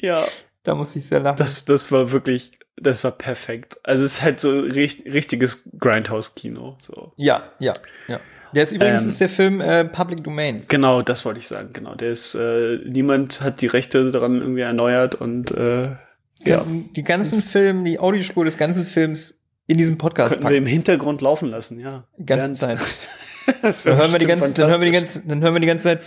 Ja. 0.00 0.26
Da 0.64 0.74
muss 0.74 0.96
ich 0.96 1.06
sehr 1.06 1.20
lachen. 1.20 1.36
Das, 1.36 1.64
das 1.64 1.92
war 1.92 2.10
wirklich, 2.12 2.58
das 2.76 3.02
war 3.04 3.10
perfekt. 3.12 3.78
Also 3.82 4.04
es 4.04 4.14
ist 4.14 4.22
halt 4.22 4.40
so 4.40 4.60
richt, 4.60 5.04
richtiges 5.06 5.68
Grindhouse-Kino. 5.78 6.76
So. 6.80 7.12
ja, 7.16 7.44
ja, 7.58 7.72
ja. 8.08 8.20
Der 8.54 8.62
ist 8.62 8.72
übrigens 8.72 9.02
Ähm, 9.02 9.08
ist 9.08 9.20
der 9.20 9.28
Film 9.28 9.60
äh, 9.60 9.84
Public 9.84 10.22
Domain. 10.24 10.64
Genau, 10.68 11.02
das 11.02 11.24
wollte 11.24 11.40
ich 11.40 11.48
sagen. 11.48 11.70
Genau, 11.72 11.94
der 11.94 12.10
ist, 12.10 12.34
äh, 12.36 12.78
niemand 12.86 13.40
hat 13.42 13.60
die 13.60 13.66
Rechte 13.66 14.10
daran 14.10 14.40
irgendwie 14.40 14.60
erneuert 14.60 15.14
und 15.16 15.50
äh, 15.50 15.96
ja, 16.44 16.64
Die 16.94 17.02
ganzen 17.02 17.42
Filme, 17.42 17.84
die 17.84 17.98
Audiospur 17.98 18.44
des 18.44 18.56
ganzen 18.56 18.84
Films 18.84 19.38
in 19.66 19.78
diesem 19.78 19.98
Podcast 19.98 20.32
könnten 20.34 20.48
wir 20.48 20.56
im 20.56 20.64
packen. 20.64 20.72
Hintergrund 20.72 21.20
laufen 21.22 21.50
lassen, 21.50 21.80
ja. 21.80 22.04
Die 22.18 22.24
ganze 22.26 22.62
Während- 22.62 22.80
Zeit. 22.80 22.96
das 23.62 23.82
Dann 23.82 23.96
hören, 23.96 24.12
wir 24.12 24.18
die 24.20 24.26
ganze, 24.26 24.54
dann, 24.54 24.70
hören 24.70 24.80
wir 24.80 24.86
die 24.86 24.92
ganze, 24.96 25.26
dann 25.26 25.42
hören 25.42 25.54
wir 25.54 25.60
die 25.60 25.66
ganze 25.66 25.82
Zeit. 25.84 26.00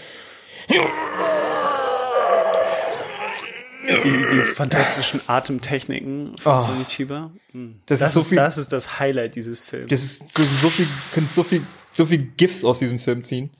Die, 4.04 4.26
die 4.32 4.42
fantastischen 4.46 5.22
Atemtechniken 5.28 6.38
von 6.38 6.58
Oh. 6.58 6.60
Sonny 6.62 6.86
Chiba. 6.86 7.32
Mhm. 7.54 7.82
Das 7.86 8.00
Das, 8.00 8.10
ist 8.10 8.14
so 8.16 8.20
ist, 8.22 8.28
viel- 8.30 8.36
das 8.38 8.58
ist 8.58 8.72
das 8.74 9.00
Highlight 9.00 9.36
dieses 9.36 9.62
Films. 9.62 9.90
Das 9.90 10.04
ist 10.04 10.38
so, 10.38 10.44
so 10.44 10.70
viel, 10.70 10.88
könnt 11.14 11.30
so 11.30 11.44
viel, 11.44 11.62
so 11.94 12.06
viel 12.06 12.22
GIFs 12.38 12.64
aus 12.64 12.80
diesem 12.80 13.00
Film 13.00 13.24
ziehen. 13.24 13.52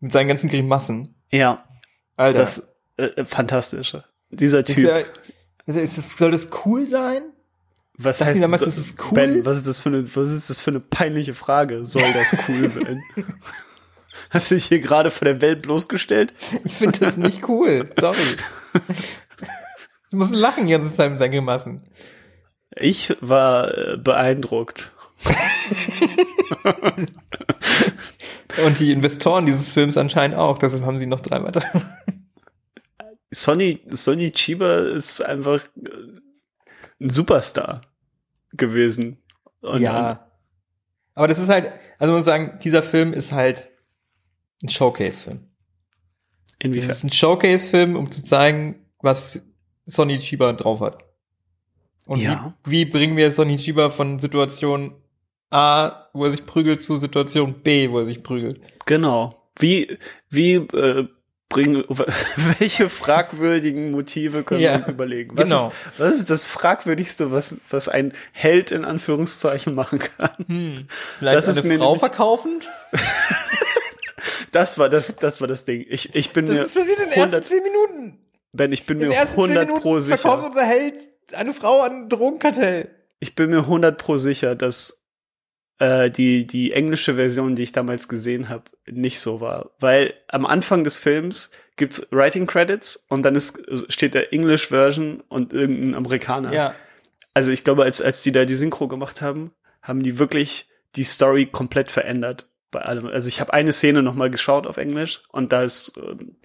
Mit 0.00 0.12
seinen 0.12 0.28
ganzen 0.28 0.48
Grimassen. 0.48 1.14
ja, 1.30 1.64
Alter. 2.16 2.40
das 2.42 2.72
äh, 2.96 3.04
äh, 3.04 3.24
fantastische. 3.24 4.04
Dieser 4.30 4.60
Ist 4.60 4.74
Typ. 4.74 5.06
ist, 5.66 5.76
ist 5.76 5.98
das, 5.98 6.12
soll 6.12 6.30
das 6.30 6.48
cool 6.64 6.86
sein? 6.86 7.22
Was 7.98 8.18
Sag 8.18 8.28
heißt 8.28 8.42
damals, 8.42 8.60
so- 8.60 8.66
das 8.66 8.78
ist 8.78 8.98
cool? 9.04 9.14
Ben, 9.14 9.44
was 9.44 9.58
ist 9.58 9.66
das 9.66 9.78
für 9.80 9.90
eine, 9.90 10.16
was 10.16 10.30
ist 10.32 10.48
das 10.48 10.58
für 10.58 10.70
eine 10.70 10.80
peinliche 10.80 11.34
Frage? 11.34 11.84
Soll 11.84 12.12
das 12.14 12.34
cool 12.48 12.66
sein? 12.68 13.02
Hast 14.30 14.50
du 14.50 14.54
dich 14.54 14.66
hier 14.66 14.80
gerade 14.80 15.10
vor 15.10 15.24
der 15.26 15.40
Welt 15.40 15.62
bloßgestellt? 15.62 16.34
Ich 16.64 16.74
finde 16.74 16.98
das 17.00 17.16
nicht 17.16 17.48
cool. 17.48 17.90
Sorry. 17.98 18.16
Du 20.10 20.16
musst 20.16 20.34
lachen 20.34 20.68
Zeit 20.94 21.10
mit 21.10 21.18
seinen 21.18 21.30
Grimassen. 21.30 21.82
Ich 22.76 23.16
war 23.20 23.76
äh, 23.76 23.96
beeindruckt. 23.96 24.92
Und 28.64 28.78
die 28.80 28.92
Investoren 28.92 29.46
dieses 29.46 29.68
Films 29.68 29.96
anscheinend 29.96 30.36
auch. 30.36 30.58
Deshalb 30.58 30.84
haben 30.84 30.98
sie 30.98 31.06
noch 31.06 31.20
drei 31.20 31.42
weitere. 31.42 31.64
Sonny, 33.30 33.80
Sonny 33.88 34.32
Chiba 34.32 34.80
ist 34.80 35.20
einfach 35.20 35.64
äh, 35.76 35.90
ein 37.00 37.10
Superstar 37.10 37.82
gewesen. 38.52 39.18
Und 39.60 39.80
ja. 39.80 40.26
Aber 41.14 41.28
das 41.28 41.38
ist 41.38 41.48
halt, 41.48 41.66
also 41.98 42.12
man 42.12 42.18
muss 42.18 42.24
sagen, 42.24 42.58
dieser 42.62 42.82
Film 42.82 43.12
ist 43.12 43.30
halt 43.32 43.70
ein 44.62 44.68
Showcase-Film. 44.68 45.46
Inwiefern? 46.58 46.90
ist 46.90 47.04
ein 47.04 47.12
Showcase-Film, 47.12 47.96
um 47.96 48.10
zu 48.10 48.24
zeigen, 48.24 48.86
was 49.00 49.49
Sonny 49.86 50.18
Chiba 50.18 50.52
drauf 50.52 50.80
hat. 50.80 51.04
Und 52.06 52.20
Ja. 52.20 52.54
wie, 52.64 52.70
wie 52.70 52.84
bringen 52.84 53.16
wir 53.16 53.30
Sonny 53.30 53.56
Chiba 53.56 53.90
von 53.90 54.18
Situation 54.18 54.94
A, 55.50 56.06
wo 56.12 56.24
er 56.24 56.30
sich 56.30 56.46
prügelt, 56.46 56.82
zu 56.82 56.96
Situation 56.98 57.62
B, 57.62 57.90
wo 57.90 57.98
er 57.98 58.06
sich 58.06 58.22
prügelt? 58.22 58.60
Genau. 58.86 59.48
Wie, 59.58 59.98
wie 60.28 60.54
äh, 60.54 61.08
bringen, 61.48 61.84
welche 62.58 62.88
fragwürdigen 62.88 63.90
Motive 63.90 64.44
können 64.44 64.60
Ja, 64.60 64.70
wir 64.72 64.78
uns 64.78 64.88
überlegen? 64.88 65.36
Was, 65.36 65.44
genau. 65.48 65.68
ist, 65.68 65.74
was 65.98 66.14
ist 66.14 66.30
das 66.30 66.44
Fragwürdigste, 66.44 67.32
was, 67.32 67.60
was 67.68 67.88
ein 67.88 68.12
Held 68.32 68.70
in 68.70 68.84
Anführungszeichen 68.84 69.74
machen 69.74 69.98
kann? 69.98 70.30
Hm. 70.46 70.86
Vielleicht 71.18 71.36
Das 71.36 71.48
ist 71.48 71.58
eine 71.58 71.68
mir 71.68 71.78
Frau 71.78 71.94
verkaufen? 71.96 72.60
Das 74.52 74.78
war 74.78 74.88
das, 74.88 75.14
das 75.16 75.40
war 75.40 75.46
das 75.48 75.64
Ding. 75.64 75.86
Ich, 75.88 76.14
ich 76.14 76.32
bin 76.32 76.46
mir 76.46 76.54
Das 76.54 76.72
passiert 76.74 76.98
in 76.98 77.04
den 77.04 77.12
ersten 77.12 77.20
100, 77.36 77.46
zehn 77.46 77.62
Minuten. 77.62 78.18
Ben, 78.52 78.72
ich 78.72 78.86
bin 78.86 78.98
mir 78.98 79.12
ersten 79.12 79.34
zehn 79.34 79.56
100 79.56 79.66
Minuten 79.66 79.82
pro 79.82 80.00
verkauft 80.00 80.38
sicher. 80.38 80.46
unser 80.46 80.64
Held 80.64 80.96
eine 81.32 81.54
Frau 81.54 81.82
an 81.82 81.92
ein 81.92 82.08
Drogenkartell. 82.08 82.88
Ich 83.20 83.34
bin 83.34 83.50
mir 83.50 83.58
100 83.58 83.96
pro 83.96 84.16
sicher, 84.16 84.54
dass 84.54 85.00
äh, 85.78 86.10
die, 86.10 86.46
die 86.46 86.72
englische 86.72 87.14
Version, 87.14 87.54
die 87.54 87.62
ich 87.62 87.72
damals 87.72 88.08
gesehen 88.08 88.48
habe, 88.48 88.64
nicht 88.86 89.20
so 89.20 89.40
war. 89.40 89.70
Weil 89.78 90.14
am 90.28 90.46
Anfang 90.46 90.84
des 90.84 90.96
Films 90.96 91.50
gibt's 91.76 92.06
Writing 92.10 92.46
Credits 92.46 93.06
und 93.08 93.22
dann 93.22 93.34
ist, 93.34 93.58
steht 93.92 94.14
der 94.14 94.32
English 94.32 94.68
Version 94.68 95.22
und 95.28 95.52
irgendein 95.52 95.94
Amerikaner. 95.94 96.52
Ja. 96.52 96.74
Also 97.34 97.50
ich 97.50 97.64
glaube, 97.64 97.84
als, 97.84 98.02
als 98.02 98.22
die 98.22 98.32
da 98.32 98.44
die 98.44 98.54
Synchro 98.54 98.88
gemacht 98.88 99.22
haben, 99.22 99.52
haben 99.82 100.02
die 100.02 100.18
wirklich 100.18 100.68
die 100.96 101.04
Story 101.04 101.46
komplett 101.46 101.90
verändert 101.90 102.50
bei 102.70 102.82
allem. 102.82 103.06
Also 103.06 103.28
ich 103.28 103.40
habe 103.40 103.52
eine 103.52 103.72
Szene 103.72 104.02
noch 104.02 104.14
mal 104.14 104.30
geschaut 104.30 104.66
auf 104.66 104.76
Englisch 104.76 105.22
und 105.30 105.52
da 105.52 105.62
ist 105.62 105.96
ähm, 105.96 106.36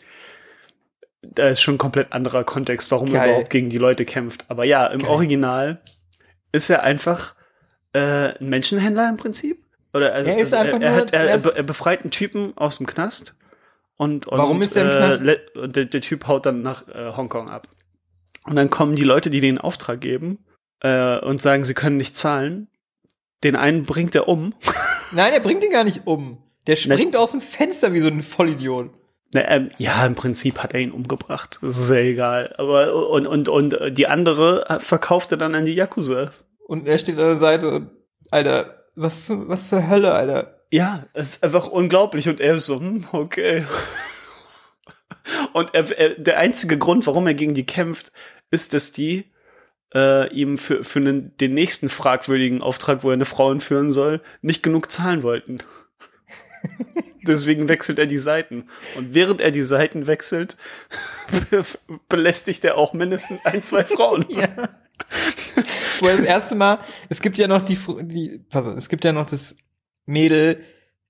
da 1.33 1.49
ist 1.49 1.61
schon 1.61 1.75
ein 1.75 1.79
komplett 1.79 2.13
anderer 2.13 2.43
Kontext, 2.43 2.91
warum 2.91 3.07
er 3.09 3.21
Geil. 3.21 3.29
überhaupt 3.29 3.49
gegen 3.49 3.69
die 3.69 3.77
Leute 3.77 4.05
kämpft. 4.05 4.45
Aber 4.49 4.65
ja, 4.65 4.87
im 4.87 5.01
Geil. 5.01 5.09
Original 5.09 5.81
ist 6.51 6.69
er 6.69 6.83
einfach 6.83 7.35
äh, 7.93 8.37
ein 8.39 8.49
Menschenhändler 8.49 9.09
im 9.09 9.17
Prinzip. 9.17 9.63
Oder 9.93 10.13
also, 10.13 10.29
Er 10.29 10.37
ist 10.37 10.53
also 10.53 10.73
einfach 10.73 10.81
er, 10.81 10.91
er, 10.91 10.95
hat, 10.95 11.13
er, 11.13 11.21
er 11.21 11.45
er, 11.45 11.55
er 11.55 11.63
befreit 11.63 12.01
einen 12.01 12.11
Typen 12.11 12.55
aus 12.57 12.77
dem 12.77 12.85
Knast. 12.85 13.35
Und, 13.97 14.27
und 14.27 14.37
Warum 14.37 14.61
ist 14.61 14.75
er 14.75 14.83
im 14.83 14.89
äh, 14.89 14.95
Knast? 14.97 15.55
Und 15.55 15.75
der, 15.75 15.85
der 15.85 16.01
Typ 16.01 16.27
haut 16.27 16.45
dann 16.45 16.61
nach 16.61 16.87
äh, 16.89 17.13
Hongkong 17.15 17.49
ab. 17.49 17.67
Und 18.43 18.57
dann 18.57 18.69
kommen 18.69 18.95
die 18.95 19.03
Leute, 19.03 19.29
die 19.29 19.39
den 19.39 19.57
Auftrag 19.57 20.01
geben 20.01 20.45
äh, 20.81 21.17
und 21.19 21.41
sagen, 21.41 21.63
sie 21.63 21.73
können 21.73 21.97
nicht 21.97 22.17
zahlen. 22.17 22.67
Den 23.43 23.55
einen 23.55 23.83
bringt 23.83 24.15
er 24.15 24.27
um. 24.27 24.53
Nein, 25.11 25.33
er 25.33 25.39
bringt 25.39 25.63
ihn 25.63 25.71
gar 25.71 25.83
nicht 25.83 26.05
um. 26.05 26.43
Der 26.67 26.75
springt 26.75 27.15
aus 27.15 27.31
dem 27.31 27.41
Fenster 27.41 27.93
wie 27.93 27.99
so 27.99 28.07
ein 28.07 28.21
Vollidiot. 28.21 28.91
Ähm, 29.35 29.69
ja, 29.77 30.05
im 30.05 30.15
Prinzip 30.15 30.61
hat 30.61 30.73
er 30.73 30.79
ihn 30.79 30.91
umgebracht. 30.91 31.59
Das 31.61 31.77
ist 31.77 31.89
ja 31.89 31.97
egal. 31.97 32.53
Aber 32.57 33.09
und 33.09 33.27
und 33.27 33.49
und 33.49 33.75
die 33.91 34.07
andere 34.07 34.65
verkauft 34.79 35.31
er 35.31 35.37
dann 35.37 35.55
an 35.55 35.65
die 35.65 35.73
Yakuza. 35.73 36.31
Und 36.67 36.87
er 36.87 36.97
steht 36.97 37.17
an 37.17 37.27
der 37.27 37.37
Seite 37.37 37.69
und, 37.69 37.89
Alter, 38.31 38.85
was, 38.95 39.29
was 39.29 39.69
zur 39.69 39.87
Hölle, 39.87 40.13
Alter? 40.13 40.61
Ja, 40.71 41.05
es 41.13 41.35
ist 41.35 41.43
einfach 41.43 41.67
unglaublich. 41.67 42.27
Und 42.27 42.39
er 42.39 42.55
ist 42.55 42.65
so, 42.65 42.79
hm, 42.79 43.05
okay. 43.11 43.65
Und 45.53 45.73
er, 45.73 45.97
er, 45.97 46.09
der 46.15 46.37
einzige 46.37 46.77
Grund, 46.77 47.05
warum 47.07 47.27
er 47.27 47.33
gegen 47.33 47.53
die 47.53 47.65
kämpft, 47.65 48.11
ist, 48.51 48.73
dass 48.73 48.91
die 48.91 49.31
äh, 49.93 50.27
ihm 50.33 50.57
für, 50.57 50.83
für 50.83 50.99
einen, 50.99 51.35
den 51.37 51.53
nächsten 51.53 51.89
fragwürdigen 51.89 52.61
Auftrag, 52.61 53.03
wo 53.03 53.09
er 53.09 53.13
eine 53.13 53.25
Frau 53.25 53.51
entführen 53.51 53.91
soll, 53.91 54.21
nicht 54.41 54.63
genug 54.63 54.91
zahlen 54.91 55.23
wollten. 55.23 55.59
Deswegen 57.27 57.67
wechselt 57.67 57.97
er 57.99 58.05
die 58.05 58.17
Seiten. 58.19 58.67
Und 58.95 59.13
während 59.15 59.41
er 59.41 59.51
die 59.51 59.63
Seiten 59.63 60.05
wechselt, 60.07 60.57
belästigt 62.09 62.63
er 62.65 62.77
auch 62.77 62.93
mindestens 62.93 63.45
ein, 63.45 63.63
zwei 63.63 63.83
Frauen. 63.83 64.25
Ja. 64.35 64.47
Wo 65.99 66.07
das 66.07 66.21
erste 66.21 66.55
Mal, 66.55 66.79
es 67.09 67.21
gibt 67.21 67.37
ja 67.37 67.47
noch 67.47 67.61
die, 67.61 67.77
die, 68.03 68.39
pass 68.49 68.65
auf, 68.65 68.77
es 68.77 68.87
gibt 68.89 69.03
ja 69.03 69.11
noch 69.11 69.29
das 69.29 69.55
Mädel, 70.05 70.63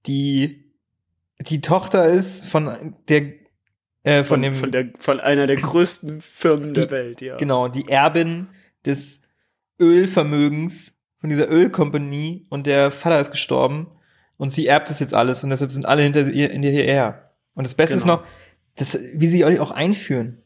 die 0.08 0.74
die 1.42 1.62
Tochter 1.62 2.08
ist 2.08 2.46
von 2.46 2.96
der 3.10 3.34
äh, 4.04 4.24
von, 4.24 4.26
Von, 4.26 4.42
dem 4.42 4.54
von, 4.54 4.72
der, 4.72 4.90
von 5.00 5.20
einer 5.20 5.46
der 5.48 5.58
größten 5.58 6.22
Firmen 6.22 6.74
der 6.74 6.86
Die- 6.88 6.92
Welt, 6.92 7.22
ja. 7.22 7.38
genau 7.38 7.68
die 7.68 7.88
Erbin 7.90 8.48
des 8.86 9.22
Ölvermögens 9.80 10.94
von 11.20 11.30
dieser 11.30 11.50
Ölkompanie 11.50 12.46
und 12.50 12.66
der 12.68 12.90
Vater 12.92 13.20
ist 13.20 13.32
gestorben 13.32 13.88
und 14.38 14.50
sie 14.52 14.68
erbt 14.68 14.90
das 14.90 15.00
jetzt 15.00 15.14
alles 15.16 15.44
und 15.44 15.50
deshalb 15.50 15.72
sind 15.72 15.86
alle 15.86 16.04
hinter 16.04 16.28
ihr 16.28 16.52
in 16.52 16.64
ihr 16.64 16.72
her. 16.72 17.32
Und 17.54 17.66
das 17.66 17.76
Beste 17.76 17.96
ist 17.96 18.04
Genau. 18.04 18.18
noch, 18.18 18.24
das, 18.76 18.98
wie 19.14 19.28
sie 19.28 19.46
euch 19.46 19.60
auch 19.60 19.72
einführen. 19.72 20.42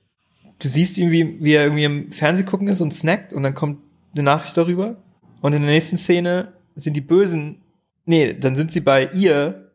Du 0.59 0.67
siehst 0.67 0.97
ihn, 0.97 1.09
wie, 1.11 1.43
wie 1.43 1.53
er 1.53 1.63
irgendwie 1.63 1.83
im 1.85 2.11
Fernsehen 2.11 2.45
gucken 2.45 2.67
ist 2.67 2.81
und 2.81 2.93
snackt 2.93 3.33
und 3.33 3.43
dann 3.43 3.53
kommt 3.55 3.79
eine 4.13 4.23
Nachricht 4.23 4.55
darüber 4.57 4.97
und 5.41 5.53
in 5.53 5.61
der 5.61 5.71
nächsten 5.71 5.97
Szene 5.97 6.53
sind 6.75 6.93
die 6.95 7.01
Bösen, 7.01 7.61
nee, 8.05 8.33
dann 8.33 8.55
sind 8.55 8.71
sie 8.71 8.81
bei 8.81 9.05
ihr. 9.07 9.71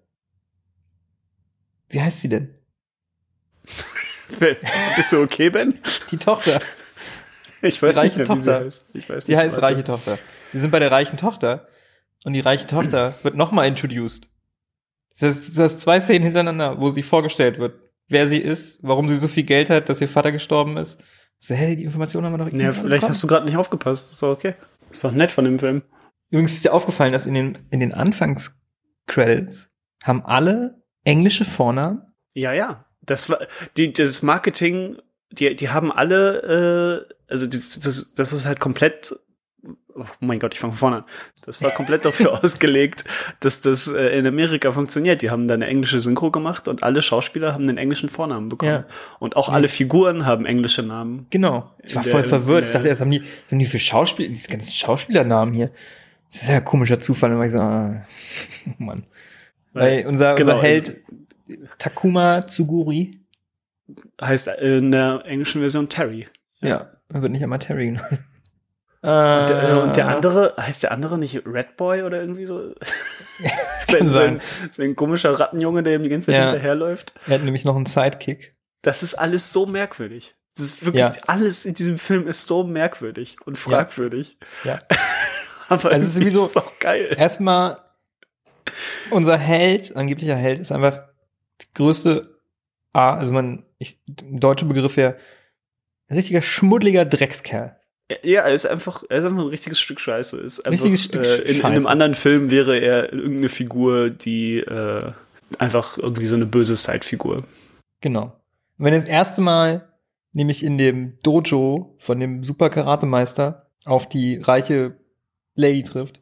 Wie 1.89 2.01
heißt 2.01 2.21
sie 2.21 2.29
denn? 2.29 2.55
Bist 4.97 5.13
du 5.13 5.23
okay, 5.23 5.51
Ben? 5.51 5.79
Die 6.11 6.17
Tochter. 6.17 6.61
Ich 7.63 7.83
weiß 7.83 7.95
Die 8.01 8.03
nicht 8.09 8.19
reiche 8.19 8.19
mehr, 8.19 8.29
wie 8.29 8.41
sie 8.41 8.51
Tochter. 8.51 8.65
heißt. 8.65 8.91
Ich 8.95 9.09
weiß 9.09 9.25
Die 9.27 9.33
nicht, 9.33 9.39
heißt 9.41 9.57
warte. 9.61 9.73
reiche 9.75 9.85
Tochter. 9.85 10.19
Wir 10.53 10.61
sind 10.61 10.71
bei 10.71 10.79
der 10.79 10.91
reichen 10.91 11.17
Tochter. 11.17 11.67
Und 12.25 12.33
die 12.33 12.41
reiche 12.41 12.67
Tochter 12.67 13.15
wird 13.23 13.37
nochmal 13.37 13.69
introduced. 13.69 14.29
Das 15.13 15.23
heißt, 15.23 15.57
du 15.57 15.63
hast 15.63 15.81
zwei 15.81 16.01
Szenen 16.01 16.25
hintereinander, 16.25 16.81
wo 16.81 16.91
sie 16.91 17.03
vorgestellt 17.03 17.59
wird, 17.59 17.79
wer 18.09 18.27
sie 18.27 18.39
ist, 18.39 18.83
warum 18.83 19.09
sie 19.09 19.19
so 19.19 19.29
viel 19.29 19.45
Geld 19.45 19.71
hat, 19.71 19.89
dass 19.89 20.01
ihr 20.01 20.09
Vater 20.09 20.33
gestorben 20.33 20.77
ist. 20.77 21.01
So, 21.39 21.55
hey, 21.55 21.77
die 21.77 21.85
Information 21.85 22.25
haben 22.25 22.33
wir 22.33 22.39
doch 22.39 22.53
Ja, 22.53 22.73
vielleicht 22.73 23.09
hast 23.09 23.23
du 23.23 23.27
gerade 23.27 23.47
nicht 23.47 23.57
aufgepasst. 23.57 24.11
Ist 24.11 24.23
doch 24.23 24.33
okay. 24.33 24.55
Ist 24.91 25.05
doch 25.05 25.13
nett 25.13 25.31
von 25.31 25.45
dem 25.45 25.59
Film. 25.59 25.83
Übrigens 26.31 26.55
ist 26.55 26.65
dir 26.65 26.73
aufgefallen, 26.73 27.13
dass 27.13 27.27
in 27.27 27.35
den, 27.35 27.59
in 27.71 27.81
den 27.81 27.93
Anfangscredits 27.93 29.71
haben 30.05 30.25
alle 30.25 30.83
englische 31.05 31.45
Vornamen. 31.45 32.03
Ja, 32.33 32.53
ja. 32.53 32.87
Das 33.03 33.29
war 33.29 33.39
die, 33.77 33.93
das 33.93 34.23
Marketing, 34.23 34.97
die, 35.31 35.55
die 35.55 35.69
haben 35.69 35.93
alle, 35.93 37.07
äh, 37.09 37.15
also 37.29 37.47
das, 37.47 37.79
das, 37.81 38.15
das 38.15 38.33
ist 38.33 38.47
halt 38.47 38.61
komplett. 38.61 39.15
Oh 39.97 40.05
mein 40.21 40.41
Gott, 40.41 40.55
ich 40.55 40.61
fange 40.61 40.73
von 40.73 40.79
vorne 40.79 40.97
an. 40.97 41.05
Das 41.47 41.63
war 41.63 41.71
komplett 41.71 42.05
dafür 42.05 42.33
ausgelegt, 42.45 43.05
dass 43.41 43.61
das 43.61 43.87
äh, 43.89 44.19
in 44.19 44.27
Amerika 44.27 44.73
funktioniert. 44.73 45.23
Die 45.23 45.31
haben 45.31 45.47
da 45.47 45.55
eine 45.55 45.67
englische 45.67 46.01
Synchro 46.01 46.31
gemacht 46.33 46.67
und 46.67 46.83
alle 46.83 47.01
Schauspieler 47.03 47.53
haben 47.53 47.63
einen 47.69 47.79
englischen 47.79 48.09
Vornamen 48.09 48.49
bekommen. 48.49 48.73
Ja. 48.73 48.87
Und 49.21 49.37
auch 49.37 49.49
alle 49.49 49.69
Figuren 49.69 50.27
haben 50.27 50.47
englische 50.47 50.83
Namen. 50.83 51.27
Genau. 51.31 51.71
Ich 51.83 51.95
war 51.95 52.03
der- 52.03 52.13
voll 52.13 52.23
verwirrt. 52.25 52.65
Ich 52.65 52.73
dachte 52.73 52.89
erst, 52.89 53.01
haben 53.01 53.11
die, 53.13 53.23
haben 53.51 53.59
die 53.59 53.65
für 53.67 53.79
Schauspieler, 53.79 54.29
diese 54.31 54.49
ganzen 54.49 54.73
Schauspielernamen 54.73 55.55
hier. 55.55 55.71
Das 56.33 56.43
ist 56.43 56.49
ja 56.49 56.57
ein 56.57 56.65
komischer 56.65 56.99
Zufall. 56.99 57.31
Und 57.31 57.39
war 57.39 57.47
ich 57.47 57.53
so, 57.53 57.61
ah, 57.61 58.05
oh 58.67 58.83
Mann. 58.83 59.05
Weil 59.73 60.07
unser, 60.07 60.35
Genau, 60.35 60.55
unser 60.57 60.63
Held 60.63 60.97
Takuma 61.79 62.43
Tsuguri, 62.43 63.21
Heißt 64.21 64.49
äh, 64.49 64.79
in 64.79 64.91
der 64.93 65.23
englischen 65.27 65.61
Version 65.61 65.89
Terry. 65.89 66.27
ja, 66.61 66.91
er 67.13 67.23
wird 67.23 67.31
nicht 67.33 67.43
einmal 67.45 67.59
Terry 67.59 67.87
genannt. 67.87 68.21
Und 69.07 69.51
der, 69.51 69.69
äh, 69.69 69.73
und 69.75 69.97
der 69.97 70.09
andere, 70.09 70.55
heißt 70.59 70.83
der 70.83 70.93
andere 70.93 71.19
nicht 71.19 71.43
Red 71.47 71.77
Boy 71.77 72.03
oder 72.05 72.21
irgendwie 72.21 72.47
so? 72.47 72.73
kann 73.87 74.11
sein, 74.11 74.11
sein, 74.11 74.41
sein 74.71 74.97
komischer 74.97 75.39
Rattenjunge, 75.39 75.83
der 75.83 75.97
ihm 75.97 76.03
die 76.03 76.09
ganze 76.09 76.27
Zeit 76.27 76.37
Ja. 76.37 76.43
hinterherläuft. 76.45 77.13
Er 77.27 77.35
hat 77.35 77.43
nämlich 77.43 77.65
noch 77.67 77.77
einen 77.77 77.85
Sidekick. 77.87 78.55
Das 78.83 79.03
ist 79.03 79.15
alles 79.15 79.53
so 79.53 79.67
merkwürdig. 79.67 80.35
Das 80.57 80.67
ist 80.67 80.85
wirklich, 80.87 81.01
Ja. 81.03 81.13
alles 81.27 81.65
in 81.67 81.75
diesem 81.75 81.99
Film 81.99 82.27
ist 82.27 82.47
so 82.47 82.65
merkwürdig 82.65 83.37
und 83.45 83.59
fragwürdig. 83.59 84.39
Ja. 84.65 84.79
Aber 85.69 85.91
Also 85.91 85.97
es 85.97 86.09
ist 86.09 86.17
irgendwie 86.17 86.37
sowieso- 86.37 86.47
ist 86.47 86.57
auch 86.57 86.79
geil. 86.79 87.15
Erstmal, 87.19 87.79
unser 89.11 89.37
Held, 89.37 89.95
angeblicher 89.97 90.37
Held, 90.37 90.61
ist 90.61 90.73
einfach 90.73 91.01
die 91.61 91.67
größte, 91.75 92.39
A, 92.95 93.17
also 93.17 93.33
man, 93.33 93.65
ich, 93.79 93.99
deutsche 94.07 94.65
Begriff 94.67 94.97
wäre, 94.97 95.17
ein 96.09 96.17
richtiger 96.17 96.41
schmuddeliger 96.43 97.05
Dreckskerl. 97.05 97.77
Ja, 98.23 98.43
er 98.43 98.53
ist 98.53 98.67
einfach, 98.67 99.03
er 99.09 99.19
ist 99.21 99.25
einfach 99.25 99.39
ein 99.39 99.49
richtiges 99.49 99.81
Stück 99.81 99.99
Scheiße. 99.99 100.39
Ist 100.39 100.61
einfach, 100.61 100.73
Richtiges 100.85 101.05
Stück 101.05 101.25
äh, 101.25 101.37
in, 101.43 101.57
in 101.61 101.65
einem 101.65 101.87
anderen 101.87 102.15
Film 102.15 102.51
wäre 102.51 102.79
er 102.79 103.13
irgendeine 103.13 103.49
Figur, 103.49 104.11
die 104.11 104.59
äh, 104.59 105.13
einfach 105.59 105.97
irgendwie 105.97 106.27
so 106.27 106.35
eine 106.37 106.47
böse 106.47 106.77
Sidefigur. 106.77 107.45
Genau. 108.03 108.25
Und 108.79 108.85
wenn 108.85 108.93
er 108.93 108.99
das 109.01 109.09
erste 109.09 109.41
Mal, 109.41 109.89
nämlich 110.35 110.63
in 110.63 110.77
dem 110.77 111.19
Dojo 111.23 111.97
von 111.99 112.21
dem 112.21 112.43
Super 112.45 112.69
Karatemeister, 112.69 113.71
auf 113.87 114.09
die 114.09 114.37
reiche 114.37 114.97
Lady 115.55 115.83
trifft, 115.83 116.21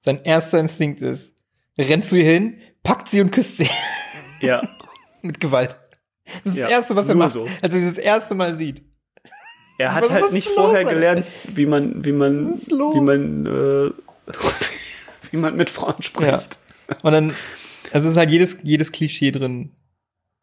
sein 0.00 0.22
erster 0.24 0.58
Instinkt 0.60 1.02
ist, 1.02 1.34
rennt 1.76 2.06
zu 2.06 2.16
ihr 2.16 2.24
hin, 2.24 2.58
packt 2.82 3.08
sie 3.08 3.20
und 3.20 3.32
küsst 3.32 3.58
sie 3.58 3.68
Ja. 4.40 4.62
mit 5.22 5.40
Gewalt. 5.40 5.76
Das 6.44 6.52
ist 6.54 6.56
Ja, 6.58 6.64
das 6.64 6.72
erste, 6.72 6.96
was 6.96 7.08
er 7.08 7.14
macht, 7.16 7.30
so. 7.30 7.46
als 7.60 7.74
er 7.74 7.80
sie 7.80 7.86
das 7.86 7.98
erste 7.98 8.34
Mal 8.34 8.54
sieht. 8.54 8.82
Er 9.78 9.94
hat 9.94 10.04
Was- 10.04 10.10
halt 10.10 10.24
was 10.24 10.32
nicht 10.32 10.46
los, 10.48 10.54
vorher 10.56 10.78
Alter? 10.80 10.90
gelernt, 10.94 11.26
wie 11.54 11.66
man, 11.66 12.04
wie 12.04 12.12
man, 12.12 12.60
los? 12.68 12.94
wie 12.94 13.00
man, 13.00 13.46
äh, 13.46 13.90
wie 15.30 15.36
man 15.36 15.56
mit 15.56 15.70
Frauen 15.70 16.02
spricht. 16.02 16.58
Und 17.02 17.12
dann, 17.12 17.32
also 17.92 18.06
es 18.08 18.12
ist 18.12 18.16
halt 18.16 18.30
jedes, 18.30 18.58
jedes 18.62 18.92
Klischee 18.92 19.30
drin, 19.30 19.72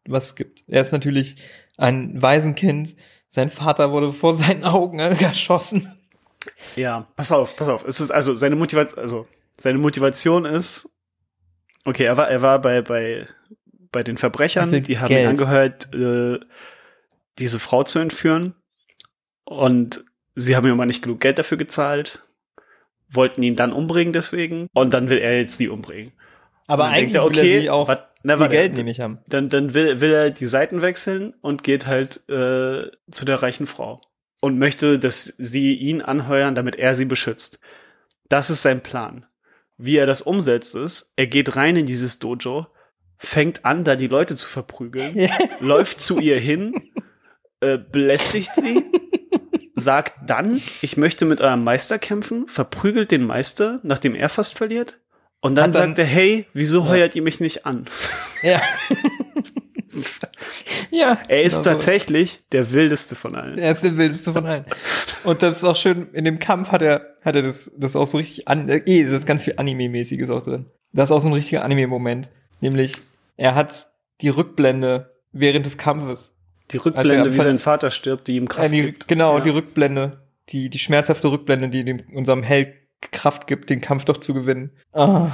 was 0.08 0.26
es 0.26 0.34
gibt. 0.36 0.64
Er 0.66 0.80
ist 0.80 0.92
natürlich 0.92 1.36
ein 1.76 2.20
Waisenkind. 2.20 2.96
Sein 3.28 3.48
Vater 3.48 3.90
wurde 3.92 4.12
vor 4.12 4.34
seinen 4.34 4.64
Augen 4.64 4.98
erschossen. 5.00 5.92
Ja, 6.76 7.06
pass 7.16 7.32
auf, 7.32 7.56
pass 7.56 7.68
auf. 7.68 7.84
Es 7.86 8.00
ist 8.00 8.10
also 8.12 8.34
seine 8.36 8.56
Motivation, 8.56 9.00
also 9.02 9.26
seine 9.58 9.78
Motivation 9.78 10.44
ist, 10.44 10.88
okay, 11.84 12.04
er 12.04 12.16
war, 12.16 12.28
er 12.30 12.40
war 12.40 12.60
bei, 12.60 12.82
bei, 12.82 13.26
bei 13.90 14.02
den 14.04 14.16
Er 14.16 14.20
Verbrechern, 14.20 14.82
die 14.82 14.98
haben 14.98 15.08
Geld. 15.08 15.24
ihn 15.24 15.28
angehört, 15.28 15.92
äh, 15.92 16.38
diese 17.38 17.58
Frau 17.58 17.82
zu 17.82 17.98
entführen. 17.98 18.54
Und 19.46 20.04
sie 20.34 20.54
haben 20.56 20.66
ihm 20.66 20.74
aber 20.74 20.84
nicht 20.86 21.02
genug 21.02 21.20
Geld 21.20 21.38
dafür 21.38 21.56
gezahlt, 21.56 22.22
wollten 23.08 23.42
ihn 23.42 23.56
dann 23.56 23.72
umbringen 23.72 24.12
deswegen. 24.12 24.68
Und 24.74 24.92
dann 24.92 25.08
will 25.08 25.18
er 25.18 25.38
jetzt 25.38 25.58
die 25.60 25.68
umbringen. 25.68 26.12
Aber 26.66 26.86
eigentlich 26.86 27.12
denkt 27.12 27.14
er, 27.14 27.22
will 27.30 27.36
er 27.38 27.40
okay, 27.40 27.60
sie 27.60 27.70
auch 27.70 27.88
wat- 27.88 28.10
na, 28.24 28.40
warte, 28.40 28.56
Geld 28.56 28.76
nämlich 28.76 28.98
haben. 29.00 29.18
Dann, 29.28 29.48
dann 29.48 29.72
will, 29.72 30.00
will 30.00 30.12
er 30.12 30.30
die 30.30 30.46
Seiten 30.46 30.82
wechseln 30.82 31.32
und 31.42 31.62
geht 31.62 31.86
halt 31.86 32.28
äh, 32.28 32.90
zu 33.10 33.24
der 33.24 33.40
reichen 33.40 33.68
Frau 33.68 34.00
und 34.40 34.58
möchte, 34.58 34.98
dass 34.98 35.24
sie 35.24 35.74
ihn 35.76 36.02
anheuern, 36.02 36.56
damit 36.56 36.74
er 36.74 36.96
sie 36.96 37.04
beschützt. 37.04 37.60
Das 38.28 38.50
ist 38.50 38.62
sein 38.62 38.82
Plan. 38.82 39.26
Wie 39.78 39.96
er 39.96 40.06
das 40.06 40.22
umsetzt 40.22 40.74
ist, 40.74 41.12
er 41.14 41.28
geht 41.28 41.54
rein 41.54 41.76
in 41.76 41.86
dieses 41.86 42.18
Dojo, 42.18 42.66
fängt 43.16 43.64
an, 43.64 43.84
da 43.84 43.94
die 43.94 44.08
Leute 44.08 44.34
zu 44.34 44.48
verprügeln, 44.48 45.30
läuft 45.60 46.00
zu 46.00 46.18
ihr 46.18 46.40
hin, 46.40 46.74
äh, 47.60 47.78
belästigt 47.78 48.50
sie, 48.56 48.84
sagt 49.76 50.14
dann, 50.28 50.62
ich 50.80 50.96
möchte 50.96 51.26
mit 51.26 51.40
eurem 51.40 51.62
Meister 51.62 51.98
kämpfen, 51.98 52.48
verprügelt 52.48 53.10
den 53.10 53.24
Meister, 53.24 53.78
nachdem 53.82 54.14
er 54.14 54.28
fast 54.28 54.56
verliert. 54.56 54.98
Und 55.40 55.54
dann, 55.54 55.70
dann- 55.70 55.90
sagt 55.90 55.98
er, 55.98 56.06
hey, 56.06 56.46
wieso 56.54 56.80
Ja. 56.82 56.88
heuert 56.88 57.14
ihr 57.14 57.22
mich 57.22 57.40
nicht 57.40 57.66
an? 57.66 57.84
Ja. 58.42 58.60
ja. 60.90 61.18
Er 61.28 61.42
ist 61.42 61.54
genau 61.54 61.64
so. 61.64 61.70
tatsächlich 61.70 62.40
der 62.52 62.72
wildeste 62.72 63.14
von 63.14 63.34
allen. 63.36 63.58
Er 63.58 63.72
ist 63.72 63.82
der 63.84 63.96
wildeste 63.96 64.32
von 64.32 64.46
allen. 64.46 64.64
Und 65.24 65.42
das 65.42 65.58
ist 65.58 65.64
auch 65.64 65.76
schön, 65.76 66.08
in 66.12 66.24
dem 66.24 66.38
Kampf 66.38 66.72
hat 66.72 66.82
er, 66.82 67.16
hat 67.22 67.36
er 67.36 67.42
das, 67.42 67.70
das 67.76 67.96
auch 67.96 68.06
so 68.06 68.18
richtig 68.18 68.48
an, 68.48 68.68
äh, 68.68 68.78
eh, 68.86 69.04
das 69.04 69.12
ist 69.12 69.26
ganz 69.26 69.44
viel 69.44 69.54
Anime-mäßiges 69.56 70.30
auch 70.30 70.42
drin. 70.42 70.66
Da 70.92 71.02
ist 71.02 71.10
auch 71.10 71.20
so 71.20 71.28
ein 71.28 71.34
richtiger 71.34 71.64
Anime-Moment. 71.64 72.30
Nämlich, 72.60 72.94
er 73.36 73.54
hat 73.54 73.88
die 74.22 74.28
Rückblende 74.30 75.14
während 75.32 75.66
des 75.66 75.76
Kampfes. 75.78 76.34
Die 76.72 76.78
Rückblende, 76.78 77.32
wie 77.32 77.38
sein 77.38 77.58
Vater 77.58 77.90
stirbt, 77.90 78.26
die 78.28 78.36
ihm 78.36 78.48
Kraft 78.48 78.68
Äh, 78.72 78.76
die, 78.76 78.82
gibt. 78.82 79.08
Genau, 79.08 79.38
Ja. 79.38 79.44
die 79.44 79.50
Rückblende, 79.50 80.22
die, 80.48 80.68
die 80.70 80.78
schmerzhafte 80.78 81.30
Rückblende, 81.30 81.68
die 81.68 81.84
dem, 81.84 82.00
unserem 82.14 82.42
Held 82.42 82.74
Kraft 83.00 83.46
gibt, 83.46 83.70
den 83.70 83.80
Kampf 83.80 84.04
doch 84.06 84.16
zu 84.16 84.34
gewinnen. 84.34 84.70
Ah. 84.92 85.32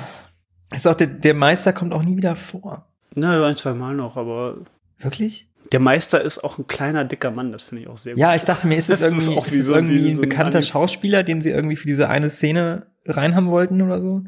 Ist 0.75 0.87
auch 0.87 0.95
der, 0.95 1.07
der 1.07 1.35
Meister 1.35 1.73
kommt 1.73 1.93
auch 1.95 2.03
nie 2.03 2.17
wieder 2.17 2.35
vor. 2.37 2.87
Na, 3.15 3.47
ein, 3.47 3.57
zwei 3.57 3.73
Mal 3.75 3.95
noch, 3.95 4.17
aber 4.17 4.57
Wirklich? 4.99 5.49
der 5.71 5.81
Meister 5.81 6.21
ist 6.21 6.43
auch 6.45 6.59
ein 6.59 6.67
kleiner, 6.67 7.05
dicker 7.05 7.31
Mann, 7.31 7.53
das 7.53 7.63
finde 7.65 7.83
ich 7.83 7.89
auch 7.89 7.99
sehr 7.99 8.17
Ja, 8.17 8.35
ich 8.35 8.45
dachte 8.45 8.67
mir, 8.67 8.77
ist 8.77 8.91
es 8.91 9.01
ist 9.01 9.07
irgendwie, 9.29 9.39
ist 9.49 9.55
es 9.59 9.67
so- 9.67 9.75
irgendwie 9.75 10.05
wie 10.05 10.09
ein 10.11 10.15
so 10.17 10.23
ein 10.23 10.29
bekannter 10.29 10.59
Anime. 10.59 10.63
Schauspieler, 10.71 11.23
den 11.23 11.41
sie 11.41 11.51
irgendwie 11.51 11.77
für 11.77 11.87
diese 11.87 12.09
eine 12.09 12.31
Szene 12.31 12.87
reinhaben 13.07 13.51
wollten 13.51 13.81
oder 13.83 14.01
so? 14.01 14.23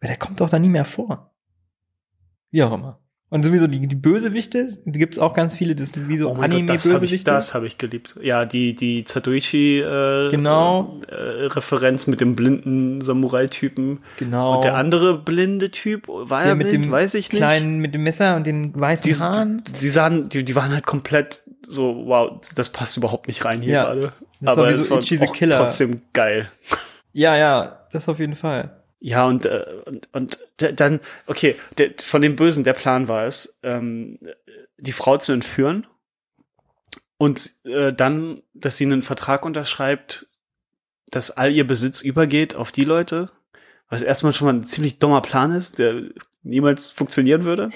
Weil 0.00 0.08
der 0.08 0.16
kommt 0.16 0.40
doch 0.40 0.50
da 0.50 0.58
nie 0.58 0.68
mehr 0.68 0.84
vor. 0.84 1.32
Wie 2.50 2.62
auch 2.62 2.72
immer. 2.72 3.00
Und 3.34 3.42
sowieso 3.44 3.66
die, 3.66 3.84
die 3.88 3.96
Bösewichte, 3.96 4.68
die 4.84 4.96
gibt's 4.96 5.18
auch 5.18 5.34
ganz 5.34 5.56
viele, 5.56 5.74
das 5.74 5.88
sind 5.90 6.08
wie 6.08 6.18
so 6.18 6.28
Oh 6.30 6.34
Gott, 6.34 6.44
das 6.44 6.52
habe 6.52 6.54
ich, 6.54 6.70
Anime-Bösewichte. 6.70 7.32
hab 7.54 7.62
ich 7.64 7.78
geliebt. 7.78 8.14
Ja, 8.22 8.44
die, 8.44 8.76
die 8.76 9.02
Zatoichi 9.02 9.80
äh, 9.80 10.30
Genau. 10.30 11.00
äh, 11.08 11.14
Referenz 11.46 12.06
mit 12.06 12.20
dem 12.20 12.36
blinden 12.36 13.00
Samurai-Typen. 13.00 13.98
genau. 14.18 14.54
Und 14.54 14.64
der 14.64 14.76
andere 14.76 15.18
blinde 15.18 15.72
Typ, 15.72 16.06
war 16.06 16.42
der 16.42 16.50
er 16.50 16.54
mit 16.54 16.68
blind? 16.68 16.84
dem 16.84 16.92
Weiß 16.92 17.14
ich 17.14 17.32
nicht. 17.32 17.40
kleinen, 17.40 17.80
mit 17.80 17.92
dem 17.92 18.04
Messer 18.04 18.36
und 18.36 18.46
den 18.46 18.78
weißen 18.78 19.10
die, 19.12 19.18
Haaren. 19.18 19.64
die, 19.66 19.88
sahen, 19.88 20.28
die, 20.28 20.44
die 20.44 20.54
waren 20.54 20.72
halt 20.72 20.86
komplett 20.86 21.42
so, 21.66 22.04
wow, 22.06 22.40
das 22.54 22.70
passt 22.70 22.96
überhaupt 22.96 23.26
nicht 23.26 23.44
rein 23.44 23.60
hier 23.62 23.72
Ja. 23.74 23.84
gerade. 23.86 24.12
Das 24.42 24.46
war 24.46 24.52
Aber 24.66 24.68
wie 24.70 24.74
so 24.74 24.96
es 24.96 25.20
war 25.20 25.32
Killer. 25.32 25.56
trotzdem 25.56 26.02
geil. 26.12 26.48
Ja, 27.12 27.36
ja, 27.36 27.80
das 27.90 28.08
auf 28.08 28.20
jeden 28.20 28.36
Fall. 28.36 28.70
Ja, 29.06 29.26
und, 29.26 29.44
äh, 29.44 29.66
und, 29.84 30.08
und 30.12 30.38
dann, 30.56 30.98
okay, 31.26 31.56
der, 31.76 31.90
von 32.02 32.22
dem 32.22 32.36
Bösen, 32.36 32.64
der 32.64 32.72
Plan 32.72 33.06
war 33.06 33.26
es, 33.26 33.58
ähm, 33.62 34.18
die 34.78 34.92
Frau 34.92 35.18
zu 35.18 35.32
entführen 35.32 35.86
und 37.18 37.50
äh, 37.66 37.92
dann, 37.92 38.42
dass 38.54 38.78
sie 38.78 38.86
einen 38.86 39.02
Vertrag 39.02 39.44
unterschreibt, 39.44 40.28
dass 41.10 41.30
all 41.30 41.52
ihr 41.52 41.66
Besitz 41.66 42.00
übergeht 42.00 42.54
auf 42.54 42.72
die 42.72 42.84
Leute, 42.84 43.30
was 43.90 44.00
erstmal 44.00 44.32
schon 44.32 44.46
mal 44.46 44.54
ein 44.54 44.64
ziemlich 44.64 45.00
dummer 45.00 45.20
Plan 45.20 45.50
ist, 45.50 45.78
der 45.78 46.04
niemals 46.42 46.88
funktionieren 46.88 47.44
würde. 47.44 47.72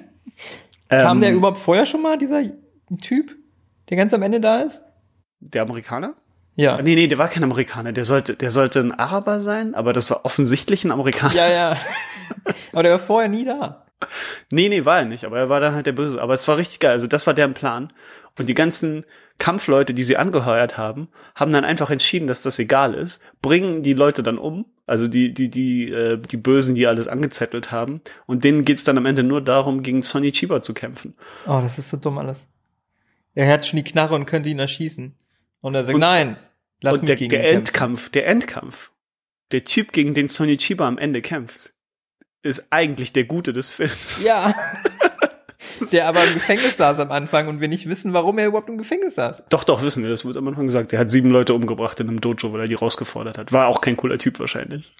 Kam 0.88 1.18
Ähm, 1.18 1.20
der 1.20 1.34
überhaupt 1.34 1.58
vorher 1.58 1.84
schon 1.84 2.00
mal, 2.00 2.16
dieser 2.16 2.44
Typ, 3.02 3.36
der 3.90 3.98
ganz 3.98 4.14
am 4.14 4.22
Ende 4.22 4.40
da 4.40 4.62
ist? 4.62 4.80
Der 5.40 5.60
Amerikaner? 5.60 6.16
Ja. 6.56 6.80
Nee, 6.82 6.94
nee, 6.94 7.06
der 7.06 7.18
war 7.18 7.28
kein 7.28 7.44
Amerikaner. 7.44 7.92
Der 7.92 8.04
sollte, 8.04 8.34
der 8.34 8.50
sollte 8.50 8.80
ein 8.80 8.92
Araber 8.92 9.40
sein, 9.40 9.74
aber 9.74 9.92
das 9.92 10.10
war 10.10 10.24
offensichtlich 10.24 10.84
ein 10.84 10.90
Amerikaner. 10.90 11.34
Ja, 11.34 11.48
ja. 11.48 11.76
Aber 12.72 12.82
der 12.82 12.92
war 12.92 12.98
vorher 12.98 13.28
nie 13.28 13.44
da. 13.44 13.86
Nee, 14.50 14.68
nee, 14.68 14.84
war 14.84 14.98
er 14.98 15.04
nicht, 15.06 15.24
aber 15.24 15.38
er 15.38 15.48
war 15.48 15.58
dann 15.60 15.74
halt 15.74 15.86
der 15.86 15.92
Böse. 15.92 16.20
Aber 16.20 16.34
es 16.34 16.46
war 16.48 16.56
richtig 16.58 16.80
geil. 16.80 16.90
Also 16.92 17.06
das 17.06 17.26
war 17.26 17.32
deren 17.34 17.54
Plan. 17.54 17.92
Und 18.38 18.48
die 18.48 18.54
ganzen 18.54 19.04
Kampfleute, 19.38 19.94
die 19.94 20.02
sie 20.02 20.16
angeheuert 20.18 20.76
haben, 20.76 21.08
haben 21.34 21.52
dann 21.52 21.64
einfach 21.64 21.90
entschieden, 21.90 22.26
dass 22.26 22.42
das 22.42 22.58
egal 22.58 22.92
ist, 22.94 23.22
bringen 23.40 23.82
die 23.82 23.94
Leute 23.94 24.22
dann 24.22 24.36
um, 24.38 24.66
also 24.86 25.08
die, 25.08 25.32
die, 25.32 25.48
die, 25.48 25.90
äh, 25.90 26.18
die 26.18 26.36
Bösen, 26.36 26.74
die 26.74 26.86
alles 26.86 27.08
angezettelt 27.08 27.70
haben. 27.72 28.00
Und 28.26 28.44
denen 28.44 28.64
geht's 28.64 28.84
dann 28.84 28.98
am 28.98 29.06
Ende 29.06 29.22
nur 29.22 29.40
darum, 29.40 29.82
gegen 29.82 30.02
Sonny 30.02 30.32
Chiba 30.32 30.60
zu 30.60 30.74
kämpfen. 30.74 31.14
Oh, 31.46 31.60
das 31.62 31.78
ist 31.78 31.88
so 31.88 31.96
dumm 31.96 32.18
alles. 32.18 32.48
Er 33.34 33.50
hat 33.50 33.66
schon 33.66 33.78
die 33.78 33.84
Knarre 33.84 34.14
und 34.14 34.26
könnte 34.26 34.50
ihn 34.50 34.58
erschießen. 34.58 35.14
Und 35.62 35.74
er 35.74 35.84
sagt, 35.84 35.94
Und- 35.94 36.00
nein, 36.00 36.36
lass 36.80 37.00
Und 37.00 37.08
der, 37.08 37.16
der. 37.16 37.44
Endkampf, 37.50 38.10
der 38.10 38.26
Endkampf, 38.26 38.92
der 39.52 39.64
Typ, 39.64 39.92
gegen 39.92 40.14
den 40.14 40.28
Sonny 40.28 40.56
Chiba 40.56 40.86
am 40.86 40.98
Ende 40.98 41.22
kämpft, 41.22 41.72
ist 42.42 42.68
eigentlich 42.70 43.12
der 43.12 43.24
Gute 43.24 43.52
des 43.52 43.70
Films. 43.70 44.22
Ja. 44.24 44.54
der 45.92 46.06
aber 46.06 46.24
im 46.24 46.34
Gefängnis 46.34 46.76
saß 46.76 46.98
am 47.00 47.10
Anfang 47.10 47.48
und 47.48 47.60
wir 47.60 47.68
nicht 47.68 47.88
wissen, 47.88 48.12
warum 48.12 48.38
er 48.38 48.46
überhaupt 48.46 48.68
im 48.68 48.78
Gefängnis 48.78 49.16
saß. 49.16 49.44
Doch, 49.48 49.64
doch, 49.64 49.82
wissen 49.82 50.02
wir, 50.02 50.10
das 50.10 50.24
wird 50.24 50.36
am 50.36 50.46
Anfang 50.48 50.66
gesagt. 50.66 50.92
Der 50.92 50.98
hat 50.98 51.10
sieben 51.10 51.30
Leute 51.30 51.54
umgebracht 51.54 51.98
in 52.00 52.08
einem 52.08 52.20
Dojo, 52.20 52.52
weil 52.52 52.62
er 52.62 52.68
die 52.68 52.74
rausgefordert 52.74 53.38
hat. 53.38 53.52
War 53.52 53.68
auch 53.68 53.80
kein 53.80 53.96
cooler 53.96 54.18
Typ 54.18 54.38
wahrscheinlich. 54.38 54.94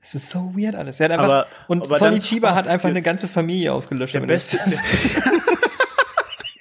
Es 0.00 0.14
ist 0.14 0.30
so 0.30 0.52
weird 0.56 0.74
alles. 0.74 0.98
Er 0.98 1.04
hat 1.04 1.12
einfach, 1.12 1.24
Aber- 1.24 1.46
und 1.68 1.84
aber 1.84 1.98
Sonny 1.98 2.18
Chiba 2.18 2.54
hat 2.54 2.66
einfach 2.66 2.88
eine 2.88 3.02
ganze 3.02 3.28
Familie 3.28 3.72
ausgelöscht. 3.72 4.14
Der 4.14 4.20
beste. 4.20 4.58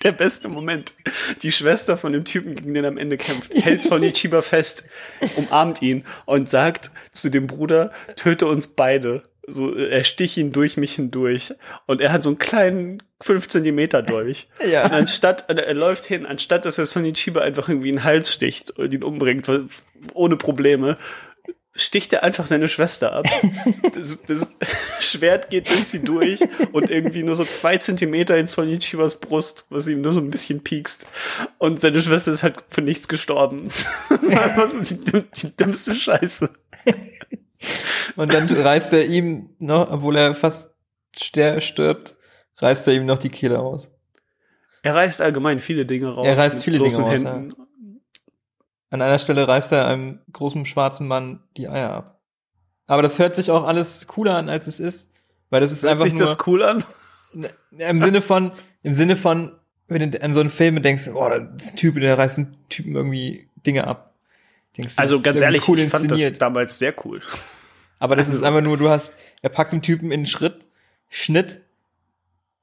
der 0.03 0.11
beste 0.11 0.49
Moment. 0.49 0.93
Die 1.41 1.51
Schwester 1.51 1.97
von 1.97 2.13
dem 2.13 2.25
Typen, 2.25 2.55
gegen 2.55 2.73
den 2.73 2.83
er 2.83 2.89
am 2.89 2.97
Ende 2.97 3.17
kämpft, 3.17 3.53
hält 3.53 3.83
Sonny 3.83 4.11
Chiba 4.13 4.41
fest, 4.41 4.85
umarmt 5.35 5.81
ihn 5.81 6.05
und 6.25 6.49
sagt 6.49 6.91
zu 7.11 7.29
dem 7.29 7.47
Bruder, 7.47 7.91
töte 8.15 8.47
uns 8.47 8.67
beide. 8.67 9.23
So, 9.47 9.75
er 9.75 10.03
stich 10.03 10.37
ihn 10.37 10.51
durch 10.51 10.77
mich 10.77 10.95
hindurch. 10.95 11.53
Und 11.87 11.99
er 11.99 12.11
hat 12.11 12.23
so 12.23 12.29
einen 12.29 12.37
kleinen 12.37 13.03
5 13.21 13.49
Zentimeter 13.49 14.01
durch. 14.01 14.47
Ja. 14.65 14.85
Und 14.85 14.93
anstatt, 14.93 15.49
er 15.49 15.73
läuft 15.73 16.05
hin, 16.05 16.25
anstatt 16.25 16.65
dass 16.65 16.77
er 16.77 16.85
Sonny 16.85 17.13
Chiba 17.13 17.41
einfach 17.41 17.67
irgendwie 17.67 17.89
in 17.89 17.95
den 17.95 18.03
Hals 18.03 18.31
sticht 18.31 18.71
und 18.71 18.93
ihn 18.93 19.03
umbringt, 19.03 19.49
ohne 20.13 20.37
Probleme, 20.37 20.97
sticht 21.73 22.11
er 22.13 22.23
einfach 22.23 22.47
seine 22.47 22.67
Schwester 22.67 23.13
ab. 23.13 23.25
Das, 23.93 24.23
das 24.23 24.49
Schwert 24.99 25.49
geht 25.49 25.69
durch 25.69 25.89
sie 25.89 26.03
durch 26.03 26.39
und 26.71 26.89
irgendwie 26.89 27.23
nur 27.23 27.35
so 27.35 27.45
zwei 27.45 27.77
Zentimeter 27.77 28.37
in 28.37 28.47
Sonny 28.47 28.79
Chibas 28.79 29.19
Brust, 29.19 29.67
was 29.69 29.87
ihm 29.87 30.01
nur 30.01 30.13
so 30.13 30.21
ein 30.21 30.31
bisschen 30.31 30.63
piekst. 30.63 31.07
Und 31.59 31.81
seine 31.81 32.01
Schwester 32.01 32.31
ist 32.31 32.41
halt 32.41 32.63
für 32.69 32.81
nichts 32.81 33.07
gestorben. 33.07 33.69
Das 34.09 34.21
war 34.21 34.43
einfach 34.43 34.83
so 34.83 34.95
die, 34.95 35.23
die 35.35 35.55
dümmste 35.55 35.93
Scheiße. 35.93 36.49
Und 38.15 38.33
dann 38.33 38.47
reißt 38.49 38.93
er 38.93 39.05
ihm 39.05 39.49
noch, 39.59 39.91
obwohl 39.91 40.15
er 40.15 40.33
fast 40.33 40.71
stirbt, 41.13 42.15
reißt 42.57 42.87
er 42.87 42.93
ihm 42.93 43.05
noch 43.05 43.19
die 43.19 43.29
Kehle 43.29 43.57
raus. 43.57 43.89
Er 44.83 44.95
reißt 44.95 45.21
allgemein 45.21 45.59
viele 45.59 45.85
Dinge 45.85 46.09
raus. 46.09 46.25
Er 46.25 46.37
reißt 46.37 46.63
viele 46.63 46.79
Dinge 46.79 46.95
raus, 46.95 47.11
Händen. 47.11 47.53
An 48.91 49.01
einer 49.01 49.17
Stelle 49.17 49.47
reißt 49.47 49.71
er 49.71 49.87
einem 49.87 50.19
großen 50.31 50.65
schwarzen 50.65 51.07
Mann 51.07 51.41
die 51.57 51.67
Eier 51.67 51.89
ab. 51.91 52.19
Aber 52.87 53.01
das 53.01 53.17
hört 53.19 53.33
sich 53.33 53.49
auch 53.49 53.65
alles 53.65 54.05
cooler 54.05 54.35
an, 54.37 54.49
als 54.49 54.67
es 54.67 54.79
ist. 54.79 55.09
Weil 55.49 55.61
das 55.61 55.71
ist 55.71 55.81
Hört 55.83 55.93
einfach 55.93 56.03
sich 56.05 56.13
nur, 56.13 56.21
das 56.27 56.37
cool 56.45 56.61
an? 56.63 56.83
im 57.77 58.01
Sinne 58.01 58.21
von, 58.21 58.51
im 58.83 58.93
Sinne 58.93 59.15
von, 59.15 59.53
wenn 59.87 60.11
du 60.11 60.21
an 60.21 60.33
so 60.33 60.41
einen 60.41 60.49
Film 60.49 60.81
denkst, 60.81 61.07
oh, 61.13 61.27
da 61.29 61.35
ist 61.57 61.71
ein 61.71 61.75
Typ, 61.77 61.99
der 61.99 62.17
reißt 62.17 62.37
einen 62.37 62.57
Typen 62.69 62.95
irgendwie 62.95 63.49
Dinge 63.65 63.87
ab. 63.87 64.13
Denkst 64.77 64.95
das 64.95 64.97
Also 65.01 65.15
ist 65.17 65.23
ganz 65.23 65.39
ehrlich, 65.41 65.67
cool 65.67 65.79
ich 65.79 65.89
fand 65.89 66.11
das 66.11 66.37
damals 66.37 66.77
sehr 66.79 66.93
cool. 67.05 67.21
Aber 67.99 68.15
das 68.15 68.27
ist 68.27 68.35
Also- 68.35 68.45
einfach 68.45 68.61
nur, 68.61 68.77
du 68.77 68.89
hast, 68.89 69.15
er 69.41 69.49
packt 69.49 69.71
den 69.71 69.81
Typen 69.81 70.11
in 70.11 70.21
den 70.21 70.25
Schritt, 70.25 70.65
Schnitt, 71.09 71.61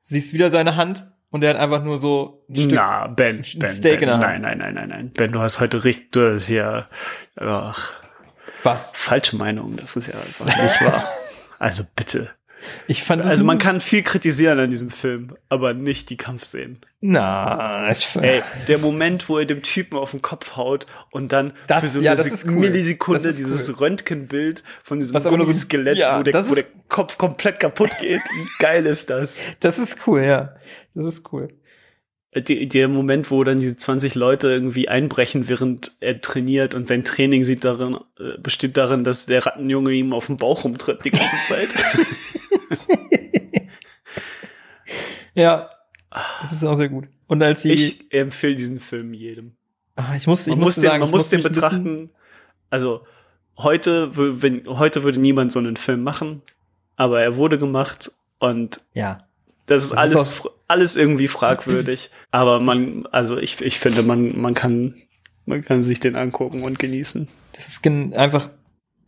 siehst 0.03 0.33
wieder 0.33 0.51
seine 0.51 0.76
Hand 0.76 1.07
und 1.31 1.41
der 1.43 1.51
hat 1.51 1.57
einfach 1.59 1.83
nur 1.83 1.99
so 1.99 2.45
ein 2.49 2.57
Stück. 2.57 2.72
Na, 2.72 3.07
Ben, 3.07 3.45
Ben, 3.57 3.70
Steak 3.70 4.01
ben. 4.01 4.03
in 4.03 4.09
der 4.09 4.18
Nein, 4.18 4.41
nein, 4.43 4.59
nein, 4.59 4.74
nein, 4.74 4.89
nein. 4.89 5.11
Ben, 5.14 5.33
du 5.33 5.41
hast 5.41 5.61
heute 5.61 5.85
richtig, 5.85 6.12
du 6.12 6.35
hast 6.35 6.49
ja, 6.49 6.89
ach, 7.37 7.93
Was? 8.62 8.93
falsche 8.95 9.37
Meinung. 9.37 9.76
Das 9.76 9.97
ist 9.97 10.07
ja 10.09 10.14
einfach 10.14 10.47
nicht 10.47 10.81
wahr. 10.83 11.05
Also 11.61 11.83
bitte. 11.97 12.31
Ich 12.87 13.03
fand 13.03 13.24
Also 13.26 13.45
man 13.45 13.59
kann 13.59 13.81
viel 13.81 14.03
kritisieren 14.05 14.61
an 14.61 14.70
diesem 14.70 14.91
Film, 14.93 15.35
aber 15.49 15.74
nicht 15.74 16.09
die 16.11 16.16
Kampfszenen. 16.16 16.81
Na, 17.01 17.91
ich, 17.91 18.14
Ey, 18.16 18.43
der 18.68 18.79
Moment, 18.79 19.29
wo 19.29 19.39
er 19.39 19.45
dem 19.45 19.62
Typen 19.62 19.97
auf 19.99 20.12
den 20.12 20.22
Kopf 20.22 20.57
haut 20.57 20.87
und 21.11 21.33
dann 21.33 21.53
Das- 21.66 21.81
für 21.81 21.87
so 21.89 22.01
ja, 22.01 22.12
eine 22.12 22.22
cool. 22.45 22.51
Millisekunde 22.53 23.33
dieses 23.33 23.68
cool. 23.70 23.74
Röntgenbild 23.76 24.62
von 24.85 24.99
diesem 24.99 25.20
nur 25.20 25.47
so- 25.47 25.53
Skelett, 25.53 25.97
Ja, 25.97 26.18
wo, 26.18 26.22
der, 26.22 26.49
wo 26.49 26.55
der 26.55 26.64
Kopf 26.89 27.18
komplett 27.18 27.59
kaputt 27.61 27.91
geht. 28.01 28.20
Wie 28.20 28.49
geil 28.61 28.87
ist 28.87 29.11
das? 29.11 29.39
das 29.61 29.79
ist 29.81 29.99
cool, 30.07 30.22
ja. 30.22 30.55
Das 30.99 31.07
ist 31.14 31.32
cool. 31.32 31.49
Die, 32.36 32.68
der 32.68 32.88
Moment, 32.88 33.30
wo 33.30 33.42
dann 33.44 33.59
diese 33.61 33.76
20 33.76 34.14
Leute 34.14 34.49
irgendwie 34.49 34.88
einbrechen, 34.88 35.49
während 35.49 35.92
er 36.01 36.20
trainiert 36.20 36.74
und 36.74 36.86
sein 36.86 37.05
Training 37.05 37.44
sieht 37.44 37.64
darin, 37.64 37.99
äh, 38.18 38.36
besteht 38.38 38.76
darin, 38.76 39.05
dass 39.05 39.26
der 39.26 39.46
Rattenjunge 39.46 39.92
ihm 39.92 40.12
auf 40.12 40.26
den 40.26 40.36
Bauch 40.36 40.64
rumtritt 40.64 41.05
die 41.05 41.11
ganze 41.11 41.36
Zeit. 41.46 41.74
Ja. 45.34 45.70
Das 46.42 46.53
ist 46.53 46.64
auch 46.64 46.76
sehr 46.76 46.88
gut. 46.88 47.09
Und 47.28 47.42
als 47.42 47.62
sie, 47.62 47.70
ich 47.70 48.12
empfehle 48.12 48.57
diesen 48.57 48.80
Film 48.80 49.14
jedem. 49.14 49.53
ah, 49.94 50.16
ich 50.16 50.26
muss, 50.26 50.46
ich 50.46 50.55
Man 50.55 50.61
muss 50.61 50.74
den, 50.74 50.84
sagen, 50.84 51.01
man 51.01 51.11
muss 51.11 51.28
den 51.28 51.42
betrachten. 51.42 52.11
Also 52.70 53.07
heute, 53.57 54.11
wenn 54.42 54.66
heute 54.66 55.05
würde 55.05 55.20
niemand 55.20 55.53
so 55.53 55.61
einen 55.61 55.76
Film 55.76 56.03
machen, 56.03 56.42
aber 56.96 57.20
er 57.20 57.36
wurde 57.36 57.59
gemacht 57.59 58.11
und 58.38 58.80
Ja. 58.94 59.28
Das 59.68 59.84
ist 59.84 59.92
Das 59.92 59.98
alles 59.98 60.42
alles 60.66 60.96
irgendwie 60.96 61.28
fragwürdig. 61.28 62.10
aber 62.32 62.60
man, 62.60 63.06
also 63.12 63.38
ich 63.38 63.60
ich 63.60 63.78
finde 63.78 64.02
man 64.02 64.38
man 64.40 64.54
kann 64.54 64.94
man 65.46 65.62
kann 65.64 65.82
sich 65.82 66.00
den 66.00 66.16
angucken 66.16 66.62
und 66.62 66.78
genießen. 66.78 67.28
Das 67.52 67.68
ist 67.68 67.82
gen 67.82 68.12
einfach 68.14 68.50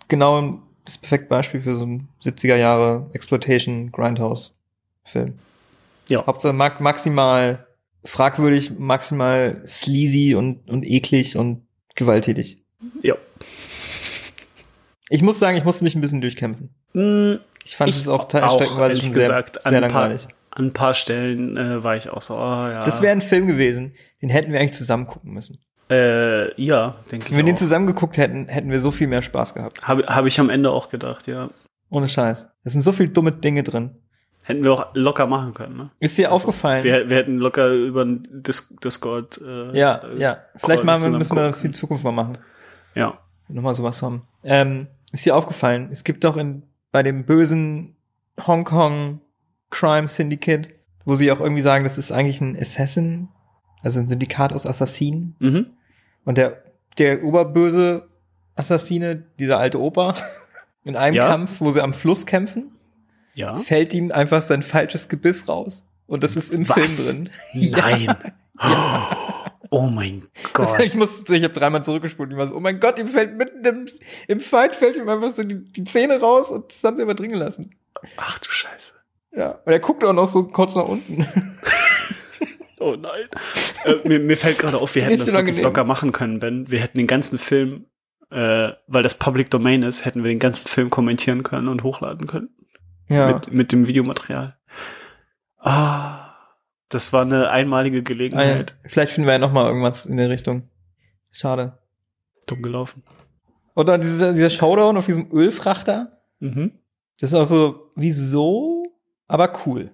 genau 0.08 0.62
das 0.84 0.96
perfekte 0.98 1.28
Beispiel 1.28 1.60
für 1.60 1.76
so 1.76 1.82
einen 1.82 2.08
70er 2.22 2.56
Jahre 2.56 3.10
Exploitation 3.12 3.90
Grindhouse 3.92 4.54
Film. 5.04 5.38
Ja. 6.08 6.24
Hauptsache 6.26 6.52
mag 6.52 6.80
maximal 6.80 7.66
fragwürdig, 8.04 8.72
maximal 8.78 9.62
sleazy 9.66 10.34
und, 10.34 10.68
und 10.70 10.84
eklig 10.86 11.36
und 11.36 11.66
gewalttätig. 11.94 12.62
Ja. 13.02 13.14
Ich 15.08 15.22
muss 15.22 15.38
sagen, 15.38 15.56
ich 15.56 15.64
musste 15.64 15.84
mich 15.84 15.94
ein 15.94 16.00
bisschen 16.00 16.20
durchkämpfen. 16.20 16.70
Mm, 16.94 17.34
Ich 17.64 17.76
fand 17.76 17.90
Ich 17.90 17.96
es 17.96 18.08
auch, 18.08 18.20
auch, 18.20 18.28
teilstreckenweise 18.28 19.02
schon 19.02 19.12
sehr, 19.12 19.26
sehr 19.26 19.42
ein 19.64 19.72
paar- 19.72 19.80
langweilig. 19.80 20.28
An 20.50 20.66
ein 20.66 20.72
paar 20.72 20.94
Stellen 20.94 21.56
äh, 21.56 21.84
war 21.84 21.96
ich 21.96 22.10
auch 22.10 22.22
so, 22.22 22.34
oh, 22.34 22.38
ja. 22.38 22.84
Das 22.84 23.02
wäre 23.02 23.12
ein 23.12 23.20
Film 23.20 23.46
gewesen, 23.46 23.94
den 24.20 24.30
hätten 24.30 24.52
wir 24.52 24.60
eigentlich 24.60 24.74
zusammen 24.74 25.06
gucken 25.06 25.32
müssen. 25.32 25.58
äh, 25.90 26.60
ja, 26.60 26.96
denke 27.10 27.26
ich. 27.26 27.30
Wenn 27.30 27.38
wir 27.38 27.44
den 27.44 27.54
auch. 27.54 27.58
zusammen 27.58 27.86
geguckt 27.86 28.16
hätten, 28.16 28.48
hätten 28.48 28.70
wir 28.70 28.80
so 28.80 28.90
viel 28.90 29.06
mehr 29.06 29.22
Spaß 29.22 29.54
gehabt. 29.54 29.82
Habe 29.82 30.04
hab 30.06 30.26
ich 30.26 30.38
am 30.40 30.50
Ende 30.50 30.70
auch 30.70 30.88
gedacht, 30.88 31.26
ja. 31.26 31.50
Ohne 31.88 32.08
Scheiß. 32.08 32.46
Es 32.64 32.72
sind 32.72 32.82
so 32.82 32.92
viele 32.92 33.10
dumme 33.10 33.32
Dinge 33.32 33.62
drin. 33.62 33.96
Hätten 34.44 34.64
wir 34.64 34.72
auch 34.72 34.86
locker 34.94 35.26
machen 35.26 35.54
können, 35.54 35.76
ne? 35.76 35.90
Ist 36.00 36.16
dir 36.16 36.32
aufgefallen? 36.32 36.82
Wir, 36.82 37.10
wir 37.10 37.18
hätten 37.18 37.38
locker 37.38 37.68
über 37.70 38.04
den 38.04 38.26
Dis 38.30 38.74
Discord. 38.82 39.40
Äh, 39.40 39.78
ja, 39.78 40.02
ja. 40.16 40.38
Vielleicht 40.56 40.82
machen 40.82 41.12
wir, 41.12 41.18
müssen 41.18 41.36
wir 41.36 41.42
das 41.42 41.60
für 41.60 41.68
die 41.68 41.74
Zukunft 41.74 42.04
mal 42.04 42.12
machen. 42.12 42.32
Ja. 42.94 43.18
Nochmal 43.48 43.74
sowas 43.74 44.02
haben. 44.02 44.22
Ähm, 44.42 44.86
ist 45.12 45.26
dir 45.26 45.36
aufgefallen? 45.36 45.88
Es 45.90 46.04
gibt 46.04 46.24
doch 46.24 46.36
in, 46.36 46.62
bei 46.90 47.02
dem 47.02 47.24
bösen 47.26 47.96
Hongkong 48.44 49.20
Crime 49.70 50.08
Syndicate, 50.08 50.68
wo 51.04 51.14
sie 51.14 51.30
auch 51.32 51.40
irgendwie 51.40 51.62
sagen, 51.62 51.84
das 51.84 51.98
ist 51.98 52.12
eigentlich 52.12 52.40
ein 52.40 52.56
Assassin, 52.58 53.28
also 53.82 54.00
ein 54.00 54.08
Syndikat 54.08 54.52
aus 54.52 54.66
Assassinen. 54.66 55.36
Mhm. 55.38 55.66
Und 56.24 56.38
der, 56.38 56.62
der 56.98 57.24
oberböse 57.24 58.08
Assassine, 58.56 59.24
dieser 59.38 59.58
alte 59.58 59.80
Opa, 59.80 60.14
in 60.84 60.96
einem 60.96 61.16
Ja. 61.16 61.26
Kampf, 61.26 61.60
wo 61.60 61.70
sie 61.70 61.80
am 61.82 61.94
Fluss 61.94 62.26
kämpfen, 62.26 62.72
Ja. 63.34 63.56
fällt 63.56 63.94
ihm 63.94 64.12
einfach 64.12 64.42
sein 64.42 64.62
falsches 64.62 65.08
Gebiss 65.08 65.48
raus. 65.48 65.86
Und 66.06 66.24
das 66.24 66.34
ist 66.36 66.52
im 66.52 66.68
Was? 66.68 66.76
Film 67.08 67.28
drin. 67.54 67.70
Nein. 67.72 68.16
Oh 69.72 69.82
mein 69.86 70.26
Gott. 70.52 70.80
Ich 70.80 70.96
musste, 70.96 71.36
ich 71.36 71.44
habe 71.44 71.54
dreimal 71.54 71.84
zurückgespult. 71.84 72.32
Ich 72.32 72.36
war 72.36 72.48
so, 72.48 72.56
oh 72.56 72.60
mein 72.60 72.80
Gott, 72.80 72.98
ihm 72.98 73.06
fällt 73.06 73.36
mitten 73.36 73.64
im, 73.64 73.86
im 74.26 74.40
Fight 74.40 74.74
fällt 74.74 74.96
ihm 74.96 75.08
einfach 75.08 75.28
so 75.28 75.44
die, 75.44 75.62
die 75.62 75.84
Zähne 75.84 76.18
raus 76.20 76.50
und 76.50 76.68
das 76.72 76.82
haben 76.82 76.96
sie 76.96 77.04
aber 77.04 77.14
drin 77.14 77.30
gelassen. 77.30 77.70
Ach 78.16 78.38
du 78.40 78.50
Scheiße. 78.50 78.94
Ja. 79.32 79.60
Und 79.64 79.72
er 79.72 79.80
guckt 79.80 80.04
auch 80.04 80.12
noch 80.12 80.26
so 80.26 80.44
kurz 80.44 80.74
nach 80.74 80.86
unten. 80.88 81.26
Oh 82.82 82.96
nein. 82.96 83.28
äh, 83.84 84.08
mir, 84.08 84.18
mir 84.20 84.38
fällt 84.38 84.58
gerade 84.58 84.78
auf, 84.78 84.94
wir 84.94 85.02
hätten 85.02 85.18
das 85.18 85.34
wirklich 85.34 85.60
locker 85.60 85.84
machen 85.84 86.12
können, 86.12 86.38
Ben. 86.38 86.70
Wir 86.70 86.80
hätten 86.80 86.96
den 86.96 87.06
ganzen 87.06 87.38
Film, 87.38 87.84
äh, 88.30 88.70
weil 88.86 89.02
das 89.02 89.16
Public 89.16 89.50
Domain 89.50 89.82
ist, 89.82 90.06
hätten 90.06 90.24
wir 90.24 90.30
den 90.30 90.38
ganzen 90.38 90.66
Film 90.66 90.88
kommentieren 90.88 91.42
können 91.42 91.68
und 91.68 91.82
hochladen 91.82 92.26
können. 92.26 92.48
Ja. 93.06 93.26
Mit, 93.34 93.52
mit 93.52 93.72
dem 93.72 93.86
Videomaterial. 93.86 94.56
Ah, 95.58 96.32
das 96.88 97.12
war 97.12 97.20
eine 97.20 97.50
einmalige 97.50 97.98
Ah, 97.98 98.00
ja. 98.00 98.04
Gelegenheit. 98.04 98.76
Vielleicht 98.86 99.12
finden 99.12 99.26
wir 99.26 99.34
ja 99.34 99.38
noch 99.38 99.52
mal 99.52 99.66
irgendwas 99.66 100.06
in 100.06 100.16
der 100.16 100.30
Richtung. 100.30 100.70
Schade. 101.30 101.78
Dumm 102.46 102.62
gelaufen. 102.62 103.04
Oder 103.74 103.98
dieser, 103.98 104.32
dieser 104.32 104.48
Showdown 104.48 104.96
auf 104.96 105.04
diesem 105.04 105.30
Ölfrachter. 105.32 106.22
Mhm. 106.38 106.72
Das 107.20 107.30
ist 107.30 107.34
auch 107.34 107.44
so, 107.44 107.92
wieso? 107.94 108.79
Aber 109.30 109.52
cool. 109.66 109.90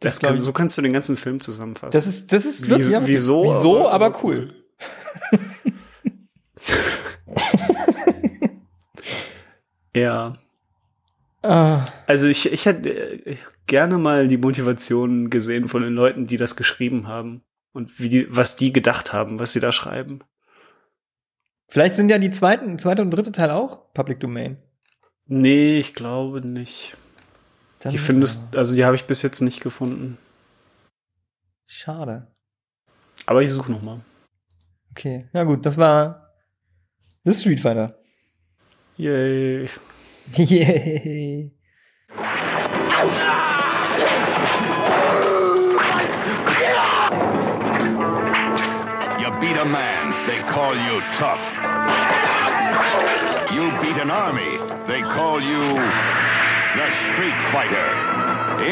Das 0.00 0.18
glaub 0.18 0.30
kann, 0.30 0.36
ich- 0.38 0.42
so 0.44 0.52
kannst 0.52 0.76
du 0.78 0.82
den 0.82 0.92
ganzen 0.92 1.16
Film 1.16 1.40
zusammenfassen. 1.40 1.92
Das 1.92 2.06
ist, 2.06 2.32
das 2.32 2.44
ist 2.44 2.66
Wie- 2.66 2.70
wirklich, 2.70 2.90
ja, 2.90 3.06
wieso, 3.06 3.44
wieso, 3.44 3.86
aber- 3.88 3.92
aber, 3.92 4.06
aber 4.06 4.24
cool. 4.24 4.54
ja. 9.94 10.36
Ah, 11.42 11.84
Also 12.06 12.28
ich, 12.28 12.52
ich 12.52 12.66
hätte 12.66 12.90
äh, 12.90 13.36
gerne 13.66 13.98
mal 13.98 14.26
die 14.26 14.38
Motivation 14.38 15.30
gesehen 15.30 15.68
von 15.68 15.82
den 15.82 15.94
Leuten, 15.94 16.26
die 16.26 16.36
das 16.36 16.56
geschrieben 16.56 17.06
haben. 17.06 17.42
Und 17.72 18.00
wie 18.00 18.08
die, 18.08 18.26
was 18.34 18.56
die 18.56 18.72
gedacht 18.72 19.12
haben, 19.12 19.38
was 19.38 19.52
sie 19.52 19.60
da 19.60 19.70
schreiben. 19.72 20.20
vielleicht 21.68 21.94
sind 21.96 22.10
ja 22.10 22.18
die 22.18 22.30
zweiten, 22.30 22.78
zweite 22.78 23.02
und 23.02 23.10
dritte 23.10 23.30
Teil 23.30 23.50
auch 23.50 23.92
Public 23.94 24.20
Domain. 24.20 24.56
Nee, 25.26 25.78
ich 25.78 25.94
glaube 25.94 26.40
nicht. 26.46 26.96
Dann- 27.80 27.92
Die 27.92 27.98
findest, 27.98 28.56
also 28.56 28.74
die 28.74 28.84
habe 28.84 28.96
ich 28.96 29.04
bis 29.06 29.22
jetzt 29.22 29.40
nicht 29.40 29.60
gefunden. 29.60 30.18
Schade. 31.66 32.26
Aber 33.26 33.42
ich 33.42 33.52
suche 33.52 33.70
noch 33.70 33.82
mal. 33.82 34.00
Okay, 34.92 35.28
ja 35.32 35.44
gut, 35.44 35.64
das 35.66 35.76
war 35.76 36.32
The 37.24 37.34
Street 37.34 37.60
Fighter. 37.60 37.98
Yay. 38.96 39.68
Yay. 40.34 41.54
You 49.20 49.28
beat 49.40 49.56
a 49.58 49.64
man, 49.64 50.26
they 50.28 50.38
call 50.54 50.74
you 50.74 51.00
tough. 51.18 51.40
You 53.52 53.70
beat 53.82 53.98
an 54.00 54.10
army, 54.10 54.58
they 54.86 55.00
call 55.02 55.40
you 55.40 55.74
the 56.78 56.90
Street 57.12 57.34
Fighter. 57.50 57.86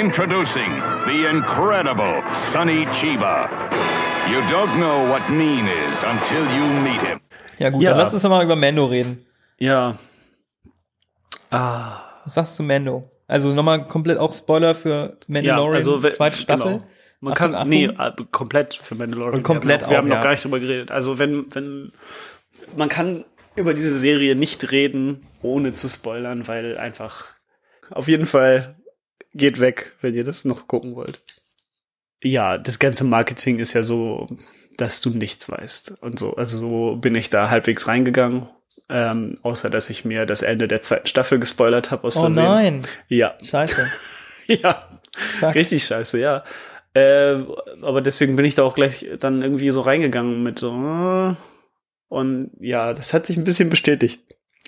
Introducing 0.00 0.70
the 1.06 1.26
incredible 1.28 2.22
Sonny 2.52 2.86
Chiba. 2.96 3.48
You 4.30 4.40
don't 4.50 4.78
know 4.78 5.08
what 5.10 5.28
mean 5.30 5.66
is 5.66 6.02
until 6.04 6.44
you 6.56 6.66
meet 6.82 7.00
him. 7.02 7.20
Ja 7.58 7.70
gut, 7.70 7.82
Ja. 7.82 7.90
dann 7.90 7.98
lass 8.00 8.12
uns 8.12 8.22
doch 8.22 8.30
mal 8.30 8.44
über 8.44 8.56
Mando 8.56 8.84
reden. 8.86 9.24
Ja. 9.58 9.96
Ah. 11.50 12.02
Was 12.24 12.34
sagst 12.34 12.58
du 12.58 12.62
Mando? 12.62 13.10
Also 13.28 13.52
nochmal 13.52 13.86
komplett 13.88 14.18
auch 14.18 14.34
Spoiler 14.34 14.74
für 14.74 15.16
Mandalorian, 15.26 15.74
also 15.74 16.02
we- 16.02 16.10
zweite 16.10 16.36
Staffel. 16.36 16.64
Genau. 16.74 16.86
Man 17.20 17.32
Achtung, 17.32 17.46
kann, 17.46 17.54
Achtung. 17.54 17.68
nee, 17.70 17.84
äh, 17.86 18.12
komplett 18.30 18.74
für 18.74 18.94
Mandalorian. 18.94 19.34
Und 19.36 19.42
komplett 19.42 19.80
wir 19.80 19.84
haben, 19.84 19.90
noch, 19.90 19.90
wir 19.90 19.96
auch, 19.96 19.98
haben 20.02 20.08
noch 20.08 20.16
ja. 20.16 20.22
gar 20.22 20.30
nicht 20.30 20.44
drüber 20.44 20.60
geredet. 20.60 20.90
Also 20.90 21.18
wenn, 21.18 21.46
wenn, 21.54 21.92
man 22.76 22.88
kann 22.88 23.24
über 23.56 23.72
diese 23.74 23.96
Serie 23.96 24.36
nicht 24.36 24.70
reden, 24.70 25.26
ohne 25.42 25.72
zu 25.72 25.88
spoilern, 25.88 26.46
weil 26.46 26.76
einfach, 26.76 27.35
auf 27.90 28.08
jeden 28.08 28.26
Fall 28.26 28.76
geht 29.34 29.60
weg, 29.60 29.94
wenn 30.00 30.14
ihr 30.14 30.24
das 30.24 30.44
noch 30.44 30.66
gucken 30.68 30.94
wollt. 30.96 31.20
Ja, 32.22 32.58
das 32.58 32.78
ganze 32.78 33.04
Marketing 33.04 33.58
ist 33.58 33.74
ja 33.74 33.82
so, 33.82 34.28
dass 34.76 35.00
du 35.00 35.10
nichts 35.10 35.50
weißt 35.50 36.02
und 36.02 36.18
so. 36.18 36.34
Also 36.36 36.58
so 36.58 36.96
bin 36.96 37.14
ich 37.14 37.30
da 37.30 37.50
halbwegs 37.50 37.86
reingegangen. 37.88 38.48
Ähm, 38.88 39.34
außer 39.42 39.68
dass 39.68 39.90
ich 39.90 40.04
mir 40.04 40.26
das 40.26 40.42
Ende 40.42 40.68
der 40.68 40.80
zweiten 40.80 41.08
Staffel 41.08 41.40
gespoilert 41.40 41.90
habe 41.90 42.04
aus 42.06 42.16
Oh 42.16 42.20
Versehen. 42.20 42.44
nein, 42.44 42.82
Ja, 43.08 43.34
scheiße. 43.42 43.88
ja. 44.46 44.88
Fuck. 45.40 45.54
Richtig 45.56 45.84
scheiße, 45.84 46.20
ja. 46.20 46.44
Äh, 46.94 47.42
aber 47.82 48.00
deswegen 48.00 48.36
bin 48.36 48.44
ich 48.44 48.54
da 48.54 48.62
auch 48.62 48.74
gleich 48.76 49.06
dann 49.18 49.42
irgendwie 49.42 49.70
so 49.72 49.80
reingegangen 49.80 50.42
mit 50.44 50.58
so. 50.60 50.70
äh, 50.72 51.34
Und 52.08 52.50
ja, 52.60 52.94
das 52.94 53.12
hat 53.12 53.26
sich 53.26 53.36
ein 53.36 53.44
bisschen 53.44 53.70
bestätigt. 53.70 54.22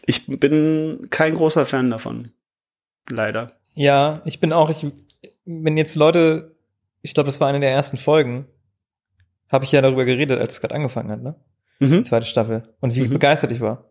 Ich 0.05 0.27
bin 0.27 1.07
kein 1.11 1.35
großer 1.35 1.65
Fan 1.65 1.91
davon. 1.91 2.33
Leider. 3.11 3.53
Ja, 3.75 4.23
ich 4.25 4.41
bin 4.41 4.53
auch, 4.53 4.71
ich, 4.71 4.87
wenn 5.45 5.77
jetzt 5.77 5.95
Leute, 5.95 6.55
ich 7.03 7.15
glaube, 7.15 7.27
das 7.29 7.41
war 7.41 7.49
eine 7.49 7.61
der 7.61 7.71
ersten 7.71 7.97
Folgen, 7.97 8.47
habe 9.49 9.65
ich 9.65 9.73
ja 9.73 9.81
darüber 9.81 10.05
geredet, 10.05 10.39
als 10.41 10.55
es 10.55 10.61
gerade 10.61 10.75
angefangen 10.75 11.11
hat, 11.11 11.23
ne? 11.23 11.35
Die 11.81 11.87
Mhm. 11.87 12.05
zweite 12.05 12.27
Staffel. 12.27 12.75
Und 12.81 12.97
wie 12.97 13.03
Mhm. 13.07 13.11
begeistert 13.15 13.53
ich 13.53 13.61
war. 13.61 13.85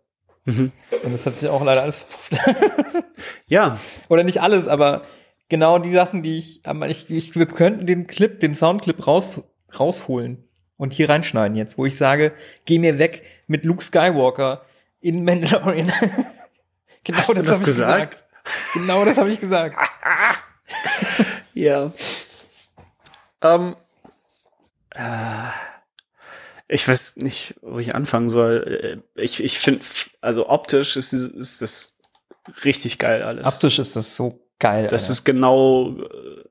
Mhm. 0.45 0.71
Und 1.03 1.11
das 1.13 1.25
hat 1.25 1.35
sich 1.35 1.49
auch 1.49 1.63
leider 1.63 1.81
alles 1.83 1.99
verpufft. 1.99 2.37
Ja, 3.47 3.79
Oder 4.09 4.23
nicht 4.23 4.41
alles, 4.41 4.67
aber 4.67 5.01
genau 5.49 5.79
die 5.79 5.91
Sachen, 5.91 6.21
die 6.21 6.37
ich, 6.37 6.61
ich, 6.87 7.09
ich 7.09 7.35
wir 7.35 7.45
könnten 7.47 7.85
den 7.85 8.05
Clip, 8.07 8.39
den 8.39 8.53
Soundclip 8.53 9.07
raus, 9.07 9.41
rausholen 9.79 10.43
und 10.75 10.93
hier 10.93 11.09
reinschneiden 11.09 11.57
jetzt, 11.57 11.77
wo 11.77 11.85
ich 11.85 11.97
sage, 11.97 12.33
geh 12.65 12.77
mir 12.77 12.99
weg 12.99 13.23
mit 13.47 13.63
Luke 13.65 13.83
Skywalker 13.83 14.61
in 14.99 15.23
Mandalorian. 15.23 15.91
genau 17.03 17.17
Hast 17.17 17.37
du 17.37 17.41
das 17.43 17.59
ich 17.59 17.65
gesagt? 17.65 18.23
Genau 18.73 19.05
das 19.05 19.17
habe 19.17 19.31
ich 19.31 19.39
gesagt. 19.39 19.77
ja. 21.53 21.91
Ähm, 23.41 23.75
äh, 24.91 25.49
ich 26.67 26.87
weiß 26.87 27.17
nicht, 27.17 27.55
wo 27.61 27.79
ich 27.79 27.95
anfangen 27.95 28.29
soll. 28.29 29.01
Äh, 29.15 29.21
Ich, 29.23 29.43
ich 29.43 29.59
finde, 29.59 29.81
also 30.21 30.49
optisch 30.49 30.97
ist, 30.97 31.13
ist 31.13 31.61
das 31.61 31.97
richtig 32.63 32.99
geil 32.99 33.23
alles. 33.23 33.45
Optisch 33.45 33.79
ist 33.79 33.95
das 33.95 34.15
so 34.15 34.39
geil. 34.59 34.87
Das 34.89 35.03
Alter. 35.03 35.13
ist 35.13 35.23
genau 35.23 35.91
äh, 35.97 36.43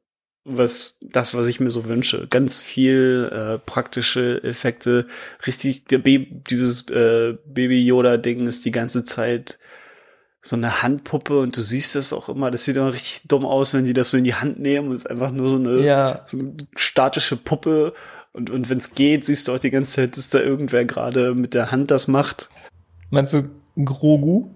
was 0.48 0.96
das, 1.00 1.34
was 1.34 1.48
ich 1.48 1.58
mir 1.60 1.70
so 1.70 1.86
wünsche. 1.86 2.28
Ganz 2.28 2.60
viel 2.62 3.28
äh, 3.32 3.58
praktische 3.58 4.42
Effekte. 4.44 5.06
Richtig, 5.46 5.86
der 5.86 5.98
Baby, 5.98 6.40
dieses 6.48 6.88
äh, 6.88 7.36
Baby 7.46 7.84
Yoda 7.84 8.16
Ding 8.16 8.46
ist 8.46 8.64
die 8.64 8.70
ganze 8.70 9.04
Zeit 9.04 9.58
so 10.48 10.56
eine 10.56 10.82
Handpuppe 10.82 11.40
und 11.40 11.56
du 11.56 11.60
siehst 11.60 11.94
das 11.96 12.12
auch 12.12 12.28
immer. 12.28 12.50
Das 12.50 12.64
sieht 12.64 12.76
immer 12.76 12.92
richtig 12.92 13.26
dumm 13.28 13.44
aus, 13.44 13.74
wenn 13.74 13.84
die 13.84 13.92
das 13.92 14.10
so 14.10 14.16
in 14.16 14.24
die 14.24 14.34
Hand 14.34 14.58
nehmen 14.60 14.88
und 14.88 14.94
es 14.94 15.00
ist 15.00 15.10
einfach 15.10 15.30
nur 15.32 15.48
so 15.48 15.56
eine, 15.56 15.80
ja, 15.80 16.20
so 16.24 16.38
eine 16.38 16.52
statische 16.76 17.36
Puppe. 17.36 17.92
Und, 18.32 18.50
und 18.50 18.68
wenn 18.68 18.78
es 18.78 18.94
geht, 18.94 19.24
siehst 19.24 19.48
du 19.48 19.52
auch 19.54 19.58
die 19.58 19.70
ganze 19.70 19.92
Zeit, 19.92 20.16
dass 20.16 20.28
da 20.30 20.40
irgendwer 20.40 20.84
gerade 20.84 21.34
mit 21.34 21.54
der 21.54 21.70
Hand 21.72 21.90
das 21.90 22.06
macht. 22.06 22.48
meinst 23.10 23.32
du 23.32 23.44
Grogu? 23.82 24.50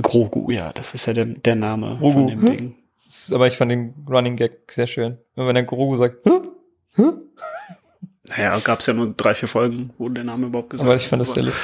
Grogu, 0.00 0.50
ja, 0.50 0.72
das 0.72 0.94
ist 0.94 1.06
ja 1.06 1.12
der, 1.14 1.24
der 1.26 1.54
Name 1.56 1.96
Grogu. 1.98 2.12
von 2.12 2.26
dem 2.28 2.42
Hm? 2.42 2.56
Ding. 2.56 2.74
Das 3.06 3.24
ist- 3.24 3.32
Aber 3.32 3.46
ich 3.46 3.56
fand 3.56 3.70
den 3.70 3.94
Running 4.08 4.36
Gag 4.36 4.70
sehr 4.70 4.86
schön. 4.86 5.18
Und 5.34 5.46
wenn 5.46 5.54
der 5.54 5.64
Grogu 5.64 5.96
sagt, 5.96 6.24
Hä? 6.26 6.30
Hä? 6.96 7.02
Naja, 8.28 8.58
gab 8.60 8.80
es 8.80 8.86
ja 8.86 8.94
nur 8.94 9.12
drei, 9.16 9.34
vier 9.34 9.48
Folgen, 9.48 9.90
wo 9.98 10.08
der 10.08 10.24
Name 10.24 10.46
überhaupt 10.46 10.70
gesagt 10.70 10.86
aber 10.86 10.96
ich 10.96 11.08
fand 11.08 11.20
das 11.20 11.28
wurde. 11.30 11.40
sehr 11.40 11.44
lustig. 11.44 11.62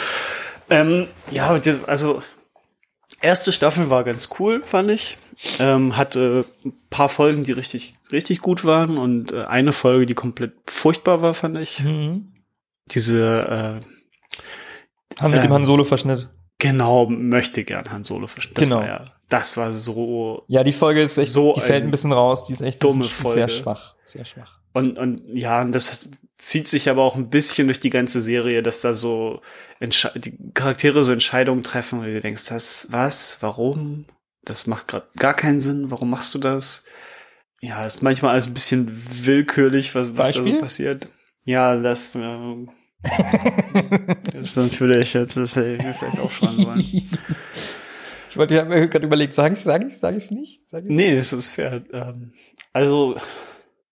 Ähm, 0.70 1.06
ja, 1.30 1.58
das, 1.58 1.84
also 1.84 2.22
erste 3.20 3.52
Staffel 3.52 3.90
war 3.90 4.04
ganz 4.04 4.28
cool, 4.38 4.62
fand 4.62 4.90
ich. 4.90 5.18
Ähm, 5.60 5.96
hatte 5.96 6.44
ein 6.64 6.72
paar 6.90 7.08
Folgen, 7.08 7.44
die 7.44 7.52
richtig, 7.52 7.94
richtig 8.10 8.40
gut 8.40 8.64
waren 8.64 8.98
und 8.98 9.32
äh, 9.32 9.42
eine 9.42 9.72
Folge, 9.72 10.06
die 10.06 10.14
komplett 10.14 10.52
furchtbar 10.66 11.22
war, 11.22 11.32
fand 11.34 11.58
ich. 11.58 11.80
Mhm. 11.84 12.32
Diese, 12.90 13.80
äh, 13.82 15.20
Haben 15.20 15.30
mit 15.32 15.40
dem 15.42 15.46
Ähm, 15.46 15.52
Han 15.52 15.66
Solo 15.66 15.84
Verschnitt. 15.84 16.28
genau, 16.58 17.06
möchte 17.06 17.62
gern 17.64 17.90
Han 17.90 18.02
Solo 18.04 18.26
verstehen. 18.26 18.54
Das 18.54 18.64
Genau. 18.68 18.80
war 18.80 18.86
ja, 18.86 19.12
das 19.28 19.56
war 19.56 19.72
so 19.72 20.44
Ja, 20.48 20.64
die 20.64 20.72
Folge 20.72 21.02
ist 21.02 21.18
echt, 21.18 21.30
So 21.30 21.52
die 21.54 21.60
fällt 21.60 21.84
ein 21.84 21.90
bisschen 21.90 22.12
raus, 22.12 22.44
die 22.44 22.52
ist 22.54 22.60
echt 22.62 22.82
dumme 22.82 23.04
ist 23.04 23.12
Folge. 23.12 23.34
sehr 23.34 23.48
schwach, 23.48 23.94
sehr 24.04 24.24
schwach. 24.24 24.57
Und, 24.72 24.98
und 24.98 25.22
ja, 25.32 25.64
das 25.64 26.10
zieht 26.36 26.68
sich 26.68 26.88
aber 26.88 27.02
auch 27.02 27.16
ein 27.16 27.30
bisschen 27.30 27.66
durch 27.66 27.80
die 27.80 27.90
ganze 27.90 28.22
Serie, 28.22 28.62
dass 28.62 28.80
da 28.80 28.94
so 28.94 29.40
Entsche 29.80 30.12
die 30.16 30.36
Charaktere 30.54 31.02
so 31.02 31.12
Entscheidungen 31.12 31.64
treffen, 31.64 32.00
wo 32.00 32.04
du 32.04 32.20
denkst, 32.20 32.46
das, 32.48 32.86
was, 32.90 33.38
warum? 33.40 34.06
Das 34.44 34.66
macht 34.66 34.88
gerade 34.88 35.06
gar 35.16 35.34
keinen 35.34 35.60
Sinn, 35.60 35.90
warum 35.90 36.10
machst 36.10 36.34
du 36.34 36.38
das? 36.38 36.86
Ja, 37.60 37.84
ist 37.84 38.02
manchmal 38.02 38.32
alles 38.32 38.46
ein 38.46 38.54
bisschen 38.54 39.04
willkürlich, 39.24 39.94
was, 39.94 40.16
was 40.16 40.32
da 40.32 40.44
so 40.44 40.58
passiert. 40.58 41.08
Ja, 41.44 41.76
das, 41.76 42.14
äh, 42.14 42.66
das 44.32 44.50
ist 44.50 44.56
natürlich, 44.56 45.12
jetzt 45.14 45.36
ist 45.36 45.56
hätte 45.56 45.72
ich 45.72 45.82
mir 45.82 45.94
vielleicht 45.94 46.20
auch 46.20 46.30
schon 46.30 46.56
sollen. 46.56 47.08
Ich 48.30 48.36
wollte 48.36 48.54
ja 48.54 48.62
gerade 48.64 49.06
überlegt, 49.06 49.34
sag 49.34 49.54
ich, 49.54 49.60
sag 49.60 49.84
ich, 49.84 49.96
sag 49.96 50.14
ich 50.14 50.24
es 50.24 50.30
nicht? 50.30 50.68
Sag 50.68 50.82
ich's 50.82 50.90
Nee, 50.90 51.16
es 51.16 51.32
ist 51.32 51.50
fair. 51.50 51.82
Ähm, 51.92 52.32
also, 52.72 53.16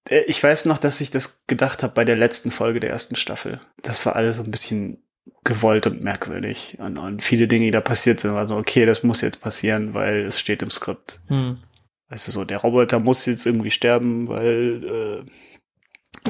ich 0.08 0.42
weiß 0.42 0.66
noch, 0.66 0.78
dass 0.78 1.00
ich 1.00 1.10
das 1.10 1.46
gedacht 1.46 1.82
habe 1.82 1.94
bei 1.94 2.04
der 2.04 2.16
letzten 2.16 2.50
Folge 2.50 2.80
der 2.80 2.90
ersten 2.90 3.16
Staffel. 3.16 3.60
Das 3.82 4.06
war 4.06 4.16
alles 4.16 4.36
so 4.36 4.42
ein 4.42 4.50
bisschen 4.50 5.02
gewollt 5.44 5.86
und 5.86 6.02
merkwürdig. 6.02 6.76
Und, 6.80 6.98
und 6.98 7.22
viele 7.22 7.48
Dinge, 7.48 7.66
die 7.66 7.70
da 7.70 7.80
passiert 7.80 8.20
sind, 8.20 8.34
war 8.34 8.46
so, 8.46 8.56
okay, 8.56 8.86
das 8.86 9.02
muss 9.02 9.20
jetzt 9.20 9.40
passieren, 9.40 9.94
weil 9.94 10.26
es 10.26 10.38
steht 10.38 10.62
im 10.62 10.70
Skript. 10.70 11.20
Hm. 11.28 11.58
Weißt 12.08 12.28
du 12.28 12.32
so, 12.32 12.44
der 12.44 12.58
Roboter 12.58 13.00
muss 13.00 13.26
jetzt 13.26 13.46
irgendwie 13.46 13.70
sterben, 13.70 14.28
weil 14.28 15.24
äh, 15.24 15.30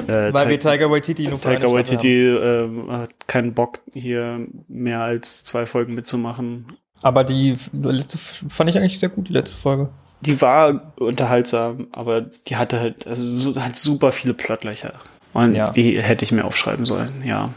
äh, 0.01 0.33
Weil 0.33 0.49
wir 0.49 0.59
Tiger 0.59 0.91
Waititi 0.91 1.27
nur 1.27 1.37
Staffel 1.37 1.71
Waititi 1.71 2.27
ähm, 2.27 2.91
hat 2.91 3.27
keinen 3.27 3.53
Bock, 3.53 3.79
hier 3.93 4.47
mehr 4.67 5.01
als 5.01 5.43
zwei 5.43 5.65
Folgen 5.65 5.93
mitzumachen. 5.93 6.77
Aber 7.01 7.23
die 7.23 7.57
letzte 7.73 8.17
fand 8.17 8.69
ich 8.69 8.77
eigentlich 8.77 8.99
sehr 8.99 9.09
gut, 9.09 9.29
die 9.29 9.33
letzte 9.33 9.55
Folge. 9.55 9.89
Die 10.21 10.41
war 10.41 10.93
unterhaltsam, 10.99 11.87
aber 11.91 12.21
die 12.21 12.55
hatte 12.55 12.79
halt, 12.79 13.05
also 13.07 13.25
so, 13.53 13.61
hat 13.61 13.75
super 13.75 14.11
viele 14.11 14.33
Plotlöcher. 14.33 14.93
Und 15.33 15.53
Ja. 15.53 15.71
die 15.71 16.01
hätte 16.01 16.25
ich 16.25 16.31
mir 16.31 16.45
aufschreiben 16.45 16.85
sollen, 16.85 17.21
ja. 17.23 17.49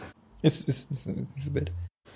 Ist, 0.43 0.69
ist, 0.69 0.91
ist, 0.91 1.07
ist 1.07 1.07
nicht 1.07 1.45
so 1.45 1.55
wild. 1.55 1.73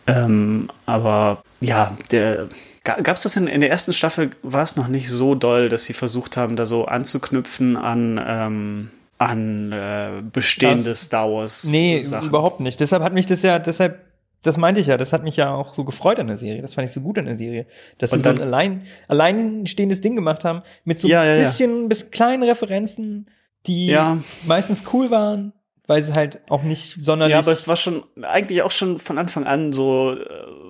Ähm, 0.07 0.69
aber 0.85 1.43
ja, 1.61 1.97
der 2.11 2.49
gab 2.85 3.17
es 3.17 3.23
das 3.23 3.37
in, 3.37 3.47
in 3.47 3.63
der 3.63 3.71
ersten 3.71 3.95
Staffel 3.95 4.33
war 4.43 4.63
es 4.63 4.77
noch 4.77 4.89
nicht 4.89 5.09
so 5.09 5.35
doll, 5.35 5.71
dass 5.71 5.87
sie 5.87 5.95
versucht 5.95 6.37
haben, 6.37 6.57
da 6.57 6.67
so 6.67 6.85
anzuknüpfen 6.85 7.77
an 7.79 8.21
ähm, 8.27 8.91
an 9.17 9.73
äh, 9.73 10.23
bestehende 10.31 10.91
Das- 10.91 11.03
Star 11.05 11.31
Wars 11.31 11.65
Nee, 11.65 12.03
Sachen. 12.03 12.29
überhaupt 12.29 12.61
nicht. 12.61 12.81
Deshalb 12.81 13.03
hat 13.03 13.15
mich 13.15 13.25
das 13.25 13.41
ja, 13.43 13.59
deshalb, 13.59 14.01
das 14.47 14.57
meinte 14.57 14.81
ich 14.81 14.87
ja, 14.87 14.97
das 14.97 15.13
hat 15.13 15.25
mich 15.25 15.37
ja 15.37 15.53
auch 15.55 15.75
so 15.75 15.85
gefreut 15.85 16.19
an 16.21 16.27
der 16.29 16.37
Serie. 16.37 16.63
Das 16.63 16.75
fand 16.75 16.87
ich 16.87 16.93
so 16.93 17.01
gut 17.01 17.19
an 17.19 17.25
der 17.25 17.37
Serie. 17.37 17.67
Dass 17.99 18.13
Und 18.13 18.19
sie 18.21 18.25
so 18.25 18.31
ein 18.31 18.37
dann- 18.37 18.47
allein, 18.47 18.83
alleinstehendes 19.09 20.01
Ding 20.01 20.15
gemacht 20.15 20.45
haben, 20.45 20.63
mit 20.85 21.01
so 21.01 21.09
Ja, 21.09 21.23
ein 21.23 21.27
ja, 21.29 21.35
ja. 21.37 21.41
bisschen, 21.43 21.89
bis 21.89 22.11
kleinen 22.11 22.43
Referenzen, 22.43 23.29
die 23.67 23.87
Ja. 23.87 24.19
meistens 24.47 24.85
cool 24.93 25.11
waren, 25.11 25.53
weil 25.87 26.03
sie 26.03 26.13
halt 26.13 26.41
auch 26.51 26.63
nicht 26.63 26.97
sonderlich. 27.03 27.33
Ja, 27.33 27.39
aber 27.41 27.53
es 27.53 27.67
war 27.69 27.77
schon 27.77 28.05
eigentlich 28.23 28.63
auch 28.63 28.71
schon 28.71 28.99
von 28.99 29.19
Anfang 29.19 29.45
an 29.47 29.73
so 29.73 30.13
äh, 30.13 30.25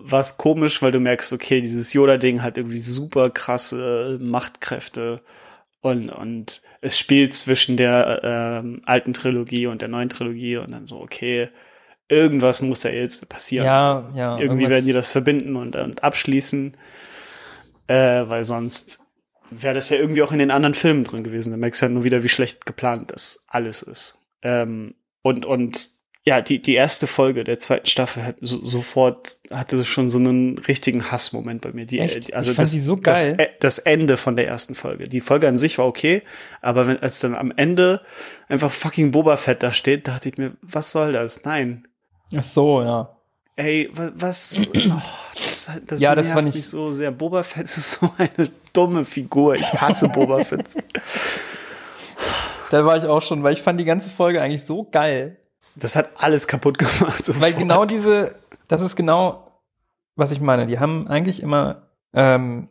war 0.06 0.20
es 0.20 0.36
komisch, 0.36 0.82
weil 0.82 0.92
du 0.92 1.01
merkst, 1.01 1.32
okay, 1.32 1.60
dieses 1.60 1.92
Yoda-Ding 1.92 2.42
hat 2.42 2.59
irgendwie 2.59 2.80
super 2.80 3.30
krasse 3.30 4.18
Machtkräfte 4.20 5.20
und 5.80 6.09
und 6.10 6.62
es 6.80 6.98
spielt 6.98 7.34
zwischen 7.34 7.76
der 7.76 8.20
ähm, 8.62 8.80
alten 8.86 9.12
Trilogie 9.12 9.66
und 9.66 9.80
der 9.82 9.88
neuen 9.88 10.09
Trilogie 10.09 10.56
und 10.59 10.70
dann 10.72 10.86
so 10.86 11.01
okay, 11.01 11.48
irgendwas 12.09 12.60
muss 12.60 12.81
da 12.81 12.90
jetzt 12.90 13.28
passieren. 13.28 13.66
ja, 13.66 14.10
ja. 14.14 14.31
Irgendwie 14.39 14.43
irgendwas- 14.64 14.70
werden 14.70 14.86
die 14.86 14.93
das 14.93 15.09
verbinden 15.09 15.56
und, 15.56 15.76
und 15.76 16.02
abschließen, 16.05 16.76
äh, 17.86 17.94
weil 18.26 18.44
sonst 18.44 19.01
wäre 19.51 19.74
das 19.74 19.90
ja 19.90 19.97
irgendwie 19.98 20.22
auch 20.22 20.32
in 20.32 20.39
den 20.39 20.51
anderen 20.51 20.74
Filmen 20.74 21.05
drin 21.05 21.24
gewesen. 21.24 21.51
Da 21.51 21.56
merkst 21.56 21.81
du 21.81 21.85
halt 21.85 21.94
nur 21.94 22.05
wieder, 22.05 22.22
wie 22.22 22.28
schlecht 22.28 22.66
geplant 22.66 23.12
das 23.12 23.44
alles 23.48 23.82
ist. 23.82 24.18
Ähm, 24.43 24.94
und, 25.22 25.47
und 25.47 25.90
ja, 26.26 26.40
die, 26.40 26.60
die 26.60 26.74
erste 26.74 27.06
Folge 27.06 27.44
der 27.44 27.59
zweiten 27.59 27.86
Staffel 27.86 28.24
hat 28.24 28.36
so, 28.40 28.62
sofort 28.64 29.36
hatte 29.51 29.85
schon 29.85 30.09
so 30.09 30.18
einen 30.18 30.56
richtigen 30.56 31.10
Hassmoment 31.10 31.60
bei 31.60 31.72
mir. 31.72 31.85
Die, 31.85 32.01
Echt? 32.01 32.32
also 32.32 32.51
Ich 32.52 32.56
fand 32.56 32.66
das, 32.66 32.72
die 32.72 32.81
so 32.81 32.97
geil. 32.97 33.36
Das, 33.36 33.47
äh, 33.47 33.51
das 33.60 33.78
Ende 33.78 34.16
von 34.16 34.35
der 34.35 34.47
ersten 34.48 34.74
Folge. 34.74 35.05
Die 35.05 35.20
Folge 35.20 35.48
an 35.48 35.59
sich 35.59 35.76
war 35.76 35.86
okay, 35.86 36.22
aber 36.62 36.86
wenn 36.86 36.98
als 36.98 37.20
dann 37.20 37.35
am 37.35 37.52
Ende 37.55 38.01
einfach 38.48 38.70
fucking 38.72 39.10
Boba 39.12 39.36
Fett 39.36 39.62
da 39.62 39.70
steht, 39.70 40.09
dachte 40.09 40.31
ich 40.31 40.39
mir, 40.39 40.56
was 40.62 40.90
soll 40.93 41.12
das? 41.12 41.44
Nein. 41.44 41.86
Ach 42.36 42.42
so, 42.42 42.82
ja. 42.82 43.10
Ey, 43.56 43.88
wa- 43.94 44.10
was? 44.14 44.66
Oh, 44.74 45.01
das, 45.36 45.70
das, 45.86 46.01
Ja, 46.01 46.14
das 46.14 46.28
nervt 46.28 46.44
mich 46.44 46.66
so 46.68 46.90
sehr. 46.92 47.10
Boba 47.12 47.42
Fett 47.42 47.64
ist 47.64 47.92
so 47.92 48.10
eine 48.18 48.48
dumme 48.72 49.05
Figur. 49.05 49.55
Ich 49.55 49.72
hasse 49.80 50.09
Boba 50.09 50.38
Fett. 50.44 50.64
Da 52.70 52.84
war 52.84 52.96
ich 52.96 53.05
auch 53.05 53.22
schon, 53.22 53.42
weil 53.42 53.52
ich 53.52 53.62
fand 53.62 53.78
die 53.78 53.84
ganze 53.84 54.09
Folge 54.09 54.40
eigentlich 54.40 54.64
so 54.64 54.84
geil. 54.84 55.36
Das 55.76 55.96
hat 55.96 56.10
alles 56.16 56.48
kaputt 56.48 56.78
gemacht. 56.78 57.01
Weil 57.02 57.22
sofort. 57.22 57.59
genau 57.59 57.84
diese, 57.84 58.34
das 58.68 58.80
ist 58.80 58.96
genau, 58.96 59.60
was 60.16 60.32
ich 60.32 60.40
meine. 60.40 60.66
Die 60.66 60.78
haben 60.78 61.06
eigentlich 61.09 61.42
immer 61.42 61.88
ähm, 62.12 62.68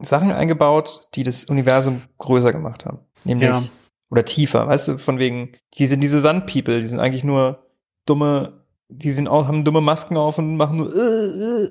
Sachen 0.00 0.30
eingebaut, 0.32 1.08
die 1.14 1.22
das 1.22 1.44
Universum 1.46 2.02
größer 2.18 2.52
gemacht 2.52 2.84
haben. 2.84 2.98
Nämlich, 3.24 3.48
Ja. 3.48 3.62
oder 4.10 4.24
tiefer, 4.24 4.66
weißt 4.66 4.88
du, 4.88 4.98
von 4.98 5.18
wegen, 5.18 5.52
die 5.74 5.86
sind 5.86 6.00
diese 6.00 6.20
Sandpeople, 6.20 6.80
die 6.80 6.86
sind 6.86 7.00
eigentlich 7.00 7.24
nur 7.24 7.64
dumme, 8.04 8.64
die 8.88 9.12
sind 9.12 9.28
auch, 9.28 9.46
haben 9.46 9.64
dumme 9.64 9.80
Masken 9.80 10.16
auf 10.16 10.38
und 10.38 10.56
machen 10.56 10.78
nur, 10.78 10.94
äh, 10.94 11.64
äh. 11.64 11.70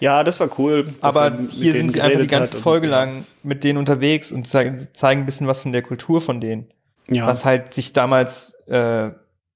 Ja, 0.00 0.22
das 0.22 0.38
war 0.38 0.50
cool. 0.58 0.92
aber 1.00 1.32
er 1.32 1.38
hier 1.48 1.72
sind 1.72 1.92
sie 1.92 2.02
einfach 2.02 2.20
die 2.20 2.26
ganze 2.26 2.58
Folge 2.58 2.86
lang 2.86 3.24
mit 3.42 3.64
denen 3.64 3.78
unterwegs 3.78 4.30
und 4.30 4.46
zeigen, 4.46 4.86
zeigen 4.92 5.22
ein 5.22 5.26
bisschen 5.26 5.46
was 5.46 5.62
von 5.62 5.72
der 5.72 5.82
Kultur 5.82 6.20
von 6.20 6.40
denen. 6.40 6.66
Ja. 7.08 7.26
Was 7.26 7.44
halt 7.44 7.72
sich 7.72 7.92
damals 7.92 8.54
äh, 8.66 9.10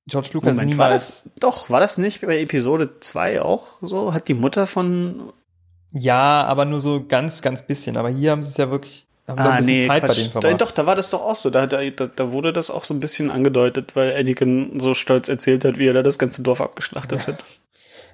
George 0.06 0.30
Lucas 0.32 0.56
Moment, 0.56 0.58
war 0.58 0.64
niemals 0.64 1.24
das, 1.24 1.32
doch, 1.40 1.70
war 1.70 1.80
das 1.80 1.98
nicht 1.98 2.20
bei 2.20 2.40
Episode 2.40 3.00
2 3.00 3.42
auch 3.42 3.78
so? 3.82 4.14
Hat 4.14 4.28
die 4.28 4.34
Mutter 4.34 4.66
von, 4.66 5.32
Ja, 5.92 6.44
aber 6.44 6.64
nur 6.64 6.80
so 6.80 7.04
ganz, 7.06 7.42
ganz 7.42 7.62
bisschen. 7.62 7.96
Aber 7.96 8.08
hier 8.08 8.30
haben 8.30 8.42
sie 8.42 8.50
es 8.50 8.56
ja 8.56 8.70
wirklich, 8.70 9.06
haben 9.28 9.38
auch 9.38 9.44
ein 9.44 9.66
bisschen 9.66 9.88
Zeit 9.88 10.02
bei 10.06 10.14
denen 10.14 10.30
da, 10.40 10.54
doch, 10.54 10.70
da 10.70 10.86
war 10.86 10.94
das 10.94 11.10
doch 11.10 11.22
auch 11.22 11.34
so. 11.34 11.50
Da, 11.50 11.66
da, 11.66 11.80
da, 11.90 12.32
wurde 12.32 12.52
das 12.52 12.70
auch 12.70 12.84
so 12.84 12.94
ein 12.94 13.00
bisschen 13.00 13.30
angedeutet, 13.30 13.96
weil 13.96 14.16
Anakin 14.16 14.78
so 14.78 14.94
stolz 14.94 15.28
erzählt 15.28 15.64
hat, 15.64 15.78
wie 15.78 15.86
er 15.86 15.94
da 15.94 16.02
das 16.02 16.18
ganze 16.18 16.42
Dorf 16.42 16.60
abgeschlachtet 16.60 17.26
hat. 17.26 17.44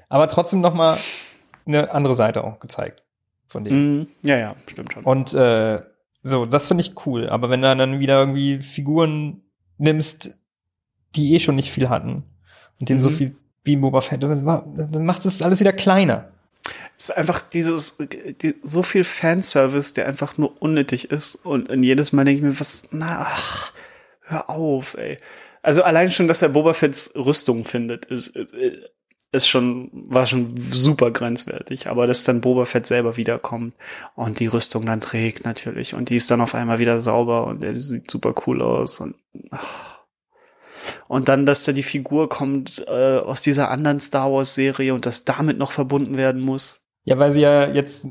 Aber 0.09 0.28
trotzdem 0.28 0.60
noch 0.60 0.74
mal 0.74 0.98
eine 1.66 1.90
andere 1.93 2.14
Seite 2.14 2.44
auch 2.44 2.60
gezeigt 2.60 3.02
von 3.48 3.64
denen. 3.64 3.98
Mhm. 3.98 4.06
Ja, 4.22 4.39
ja, 4.39 4.56
stimmt 4.66 4.93
schon. 4.93 5.05
Und 5.05 5.34
äh, 5.34 5.80
so, 6.22 6.47
das 6.47 6.68
finde 6.68 6.82
ich 6.82 7.06
cool. 7.06 7.28
Aber 7.28 7.51
wenn 7.51 7.62
du 7.62 7.76
dann 7.76 8.01
wieder 8.01 8.18
irgendwie 8.18 8.60
Figuren 8.60 9.43
nimmst, 9.78 10.36
die 11.14 11.34
eh 11.34 11.40
schon 11.40 11.56
nicht 11.56 11.70
viel 11.70 11.89
hatten 11.89 12.24
und 12.80 12.89
dem 12.89 13.01
so 13.01 13.10
Mhm. 13.10 13.14
viel 13.14 13.36
wie 13.64 13.76
Boba 13.76 14.01
Fett, 14.01 14.22
dann 14.22 15.05
macht 15.05 15.24
es 15.24 15.43
alles 15.43 15.60
wieder 15.60 15.72
kleiner. 15.72 16.28
Es 17.02 17.08
ist 17.08 17.16
einfach 17.16 17.42
dieses, 17.42 17.96
die, 17.98 18.54
so 18.62 18.82
viel 18.84 19.02
Fanservice, 19.02 19.92
der 19.94 20.06
einfach 20.06 20.38
nur 20.38 20.60
unnötig 20.62 21.10
ist. 21.10 21.34
Und, 21.34 21.68
und 21.68 21.82
jedes 21.82 22.12
Mal 22.12 22.24
denke 22.24 22.38
ich 22.38 22.44
mir, 22.44 22.60
was, 22.60 22.84
na, 22.92 23.26
ach, 23.28 23.72
hör 24.20 24.48
auf, 24.48 24.94
ey. 24.96 25.18
Also 25.62 25.82
allein 25.82 26.12
schon, 26.12 26.28
dass 26.28 26.42
er 26.42 26.50
Boba 26.50 26.74
Fetts 26.74 27.12
Rüstung 27.16 27.64
findet, 27.64 28.06
ist, 28.06 28.28
ist- 28.28 28.54
ist 29.32 29.48
schon, 29.48 29.90
war 29.92 30.26
schon 30.26 30.54
super 30.58 31.10
grenzwertig. 31.10 31.86
Aber 31.88 32.06
dass 32.06 32.22
dann 32.24 32.40
Boba 32.42 32.66
Fett 32.66 32.86
selber 32.86 33.16
wiederkommt 33.16 33.74
und 34.14 34.38
die 34.40 34.46
Rüstung 34.46 34.84
dann 34.86 35.00
trägt 35.00 35.44
natürlich 35.46 35.94
und 35.94 36.10
die 36.10 36.16
ist 36.16 36.30
dann 36.30 36.42
auf 36.42 36.54
einmal 36.54 36.78
wieder 36.80 37.00
sauber 37.00 37.46
und 37.46 37.62
er 37.64 37.74
sieht 37.74 38.10
super 38.10 38.34
cool 38.46 38.60
aus 38.62 39.00
und, 39.00 39.14
ach. 39.50 40.00
Und 41.08 41.28
dann, 41.28 41.46
dass 41.46 41.64
da 41.64 41.72
die 41.72 41.82
Figur 41.82 42.28
kommt 42.28 42.84
äh, 42.88 43.18
aus 43.18 43.40
dieser 43.42 43.70
anderen 43.70 44.00
Star 44.00 44.30
Wars 44.32 44.54
Serie 44.54 44.94
und 44.94 45.06
das 45.06 45.24
damit 45.24 45.56
noch 45.58 45.72
verbunden 45.72 46.16
werden 46.16 46.42
muss. 46.42 46.81
Ja, 47.04 47.18
weil 47.18 47.32
sie 47.32 47.40
ja 47.40 47.68
jetzt 47.68 48.06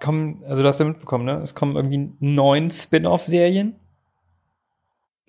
kommen, 0.00 0.42
also 0.46 0.62
du 0.62 0.68
hast 0.68 0.78
ja 0.80 0.86
mitbekommen, 0.86 1.24
ne? 1.24 1.40
Es 1.42 1.54
kommen 1.54 1.76
irgendwie 1.76 2.12
neun 2.20 2.70
Spin-off-Serien. 2.70 3.76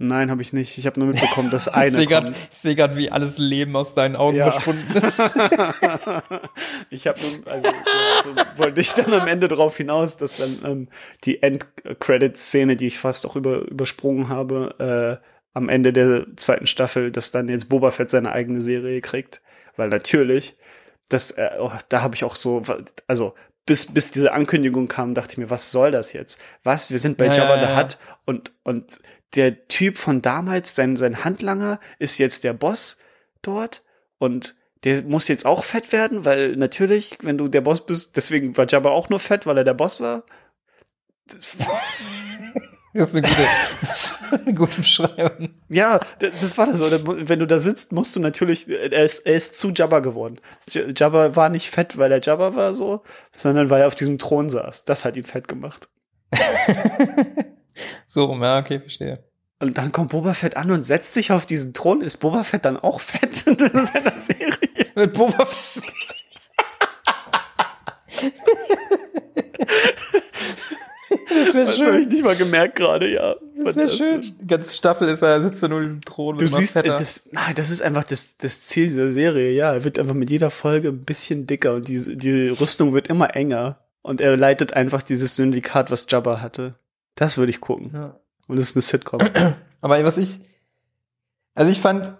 Nein, 0.01 0.31
habe 0.31 0.41
ich 0.41 0.53
nicht. 0.53 0.77
Ich 0.77 0.85
habe 0.85 0.97
nur 0.99 1.09
mitbekommen, 1.11 1.51
dass 1.51 1.67
eine 1.67 1.87
ich 2.01 2.07
sehe 2.51 2.75
gerade, 2.75 2.95
wie 2.95 3.11
alles 3.11 3.37
Leben 3.37 3.75
aus 3.75 3.93
deinen 3.93 4.15
Augen 4.15 4.37
Ja. 4.37 4.51
verschwunden 4.51 4.95
ist. 4.95 5.19
ich 6.89 7.05
habe 7.07 7.19
nur, 7.19 7.51
also, 7.53 7.69
so 8.23 8.35
wollte 8.57 8.79
ich 8.81 8.93
dann 8.93 9.13
am 9.13 9.27
Ende 9.27 9.49
drauf 9.49 9.75
hinaus, 9.75 10.15
dass 10.15 10.37
dann 10.37 10.59
ähm, 10.63 10.89
die 11.25 11.43
End-Credit-Szene, 11.43 12.77
die 12.77 12.87
ich 12.87 12.97
fast 12.97 13.27
auch 13.27 13.35
über, 13.35 13.59
übersprungen 13.67 14.29
habe, 14.29 15.19
äh, 15.21 15.25
am 15.53 15.67
Ende 15.67 15.91
der 15.91 16.27
zweiten 16.37 16.67
Staffel, 16.67 17.11
dass 17.11 17.31
dann 17.31 17.49
jetzt 17.49 17.67
Boba 17.67 17.91
Fett 17.91 18.09
seine 18.09 18.31
eigene 18.31 18.61
Serie 18.61 19.01
kriegt. 19.01 19.41
Weil 19.75 19.89
natürlich, 19.89 20.55
das, 21.09 21.31
äh, 21.31 21.51
oh, 21.59 21.71
da 21.89 22.01
habe 22.01 22.15
ich 22.15 22.23
auch 22.23 22.35
so, 22.35 22.61
also 23.07 23.33
bis, 23.65 23.87
bis 23.87 24.11
diese 24.11 24.31
Ankündigung 24.31 24.87
kam, 24.87 25.13
dachte 25.13 25.33
ich 25.33 25.37
mir, 25.37 25.49
was 25.49 25.71
soll 25.71 25.91
das 25.91 26.13
jetzt? 26.13 26.41
Was? 26.63 26.91
Wir 26.91 26.97
sind 26.97 27.17
bei 27.17 27.25
Ja, 27.27 27.33
Jabba 27.33 27.55
ja, 27.57 27.67
the 27.67 27.73
ja. 27.73 27.77
Hutt 27.79 27.97
und, 28.25 28.53
und 28.63 28.99
der 29.35 29.67
Typ 29.67 29.97
von 29.97 30.21
damals, 30.21 30.75
sein, 30.75 30.95
sein 30.95 31.23
Handlanger, 31.23 31.79
ist 31.99 32.17
jetzt 32.17 32.43
der 32.43 32.53
Boss 32.53 32.97
dort 33.41 33.83
und 34.17 34.55
der 34.83 35.03
muss 35.03 35.27
jetzt 35.27 35.45
auch 35.45 35.63
fett 35.63 35.91
werden, 35.91 36.25
weil 36.25 36.55
natürlich, 36.55 37.17
wenn 37.21 37.37
du 37.37 37.47
der 37.47 37.61
Boss 37.61 37.85
bist, 37.85 38.15
deswegen 38.15 38.55
war 38.57 38.65
Jabba 38.67 38.89
auch 38.89 39.09
nur 39.09 39.19
fett, 39.19 39.45
weil 39.45 39.57
er 39.57 39.63
der 39.63 39.73
Boss 39.73 39.99
war. 39.99 40.23
Das 42.93 43.13
ist 43.13 43.15
eine 43.15 43.21
gute, 43.21 43.47
das 43.81 44.05
ist 44.05 44.33
eine 44.33 44.53
gute 44.53 44.77
Beschreibung. 44.77 45.49
Ja, 45.69 45.99
das 46.19 46.57
war 46.57 46.65
das 46.65 46.79
so. 46.79 46.89
Wenn 46.89 47.39
du 47.39 47.45
da 47.47 47.59
sitzt, 47.59 47.91
musst 47.91 48.15
du 48.15 48.19
natürlich, 48.19 48.67
er 48.67 49.03
ist, 49.03 49.19
er 49.19 49.35
ist 49.35 49.57
zu 49.57 49.69
Jabba 49.69 49.99
geworden. 49.99 50.39
Jabba 50.95 51.35
war 51.35 51.49
nicht 51.49 51.69
fett, 51.69 51.97
weil 51.97 52.11
er 52.11 52.21
Jabba 52.21 52.55
war 52.55 52.75
so, 52.75 53.03
sondern 53.35 53.69
weil 53.69 53.81
er 53.81 53.87
auf 53.87 53.95
diesem 53.95 54.17
Thron 54.17 54.49
saß. 54.49 54.85
Das 54.85 55.05
hat 55.05 55.15
ihn 55.17 55.25
fett 55.25 55.47
gemacht. 55.47 55.89
So, 58.07 58.33
ja, 58.41 58.59
okay, 58.59 58.79
verstehe. 58.79 59.23
Und 59.59 59.77
dann 59.77 59.91
kommt 59.91 60.11
Boba 60.11 60.33
Fett 60.33 60.55
an 60.55 60.71
und 60.71 60.83
setzt 60.83 61.13
sich 61.13 61.31
auf 61.31 61.45
diesen 61.45 61.73
Thron. 61.73 62.01
Ist 62.01 62.17
Boba 62.17 62.43
Fett 62.43 62.65
dann 62.65 62.77
auch 62.77 63.01
fett 63.01 63.45
in 63.47 63.57
seiner 63.85 64.11
Serie? 64.11 64.57
Mit 64.95 65.13
Boba 65.13 65.45
Fett. 65.45 65.83
Das 71.65 71.77
wäre 71.77 71.77
Das 71.77 71.87
habe 71.87 72.01
ich 72.01 72.07
nicht 72.07 72.23
mal 72.23 72.35
gemerkt 72.35 72.75
gerade, 72.75 73.11
ja. 73.11 73.35
Das 73.63 73.75
wäre 73.75 73.89
schön. 73.89 74.21
Die 74.41 74.47
ganze 74.47 74.73
Staffel 74.73 75.09
ist 75.09 75.21
er, 75.21 75.41
sitzt 75.41 75.61
er 75.61 75.69
nur 75.69 75.79
in 75.79 75.83
diesem 75.85 76.01
Thron. 76.01 76.37
Du 76.37 76.47
siehst, 76.47 76.73
fetter. 76.73 76.97
das, 76.97 77.29
nein, 77.31 77.53
das 77.55 77.69
ist 77.69 77.81
einfach 77.81 78.03
das, 78.03 78.37
das 78.37 78.65
Ziel 78.67 78.85
dieser 78.85 79.11
Serie. 79.11 79.51
Ja, 79.51 79.73
er 79.73 79.83
wird 79.83 79.99
einfach 79.99 80.13
mit 80.13 80.29
jeder 80.29 80.49
Folge 80.49 80.89
ein 80.89 81.01
bisschen 81.01 81.45
dicker 81.45 81.73
und 81.73 81.87
die, 81.87 82.17
die 82.17 82.49
Rüstung 82.49 82.93
wird 82.93 83.07
immer 83.07 83.35
enger. 83.35 83.79
Und 84.01 84.21
er 84.21 84.37
leitet 84.37 84.73
einfach 84.73 85.01
dieses 85.01 85.35
Syndikat, 85.35 85.91
was 85.91 86.07
Jabba 86.09 86.41
hatte. 86.41 86.75
Das 87.15 87.37
würde 87.37 87.49
ich 87.49 87.59
gucken. 87.59 87.91
Ja. 87.93 88.15
Und 88.47 88.57
das 88.57 88.69
ist 88.69 88.75
eine 88.75 88.81
Sitcom. 88.81 89.19
Aber 89.81 90.03
was 90.03 90.17
ich, 90.17 90.39
also 91.53 91.69
ich 91.69 91.79
fand, 91.79 92.13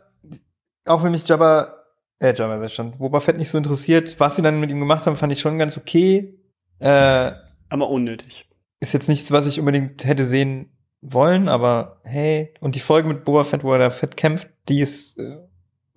auch 0.86 1.04
wenn 1.04 1.12
mich 1.12 1.28
Jabba, 1.28 1.76
äh, 2.20 2.34
Jabba 2.34 2.60
sag 2.60 2.72
schon, 2.72 2.98
Boba 2.98 3.22
Fett 3.22 3.38
nicht 3.38 3.50
so 3.50 3.58
interessiert, 3.58 4.20
was 4.20 4.36
sie 4.36 4.42
dann 4.42 4.60
mit 4.60 4.70
ihm 4.70 4.80
gemacht 4.80 5.06
haben, 5.06 5.16
fand 5.16 5.32
ich 5.32 5.40
schon 5.40 5.58
ganz 5.58 5.78
okay. 5.78 6.38
Äh, 6.80 7.32
Aber 7.70 7.90
unnötig. 7.90 8.49
Ist 8.80 8.94
jetzt 8.94 9.10
nichts, 9.10 9.32
was 9.32 9.46
ich 9.46 9.60
unbedingt 9.60 10.06
hätte 10.06 10.24
sehen 10.24 10.72
wollen, 11.02 11.48
aber 11.48 12.02
hey, 12.04 12.54
und 12.60 12.76
die 12.76 12.80
Folge 12.80 13.08
mit 13.08 13.26
Boba 13.26 13.44
Fett, 13.44 13.64
wo 13.64 13.74
er 13.74 13.80
da 13.80 13.90
fett 13.90 14.18
kämpft, 14.18 14.50
die 14.68 14.82
ist 14.82 15.18
äh, 15.18 15.38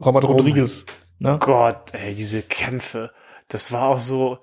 Robert 0.04 0.24
Oh 0.24 0.28
Rodriguez. 0.28 0.84
Ne? 1.18 1.38
Gott, 1.40 1.92
ey, 1.94 2.14
diese 2.14 2.42
Kämpfe. 2.42 3.12
Das 3.48 3.72
war 3.72 3.88
auch 3.88 3.98
so. 3.98 4.38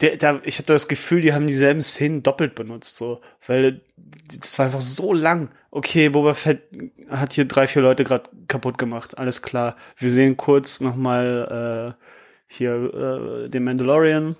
Der, 0.00 0.16
da, 0.16 0.40
ich 0.44 0.58
hatte 0.58 0.74
das 0.74 0.88
Gefühl, 0.88 1.22
die 1.22 1.32
haben 1.32 1.46
dieselben 1.46 1.80
Szenen 1.80 2.22
doppelt 2.22 2.54
benutzt, 2.54 2.96
so, 2.96 3.20
weil 3.46 3.80
das 4.28 4.58
war 4.58 4.66
einfach 4.66 4.80
so 4.82 5.14
lang. 5.14 5.48
Okay, 5.70 6.10
Boba 6.10 6.34
Fett 6.34 6.62
hat 7.08 7.32
hier 7.32 7.46
drei, 7.46 7.66
vier 7.66 7.82
Leute 7.82 8.04
gerade 8.04 8.28
kaputt 8.46 8.76
gemacht, 8.76 9.16
alles 9.16 9.40
klar. 9.40 9.76
Wir 9.96 10.10
sehen 10.10 10.36
kurz 10.36 10.80
nochmal 10.80 11.96
äh, 11.96 12.04
hier 12.46 12.74
äh, 12.74 13.48
den 13.48 13.64
Mandalorian 13.64 14.36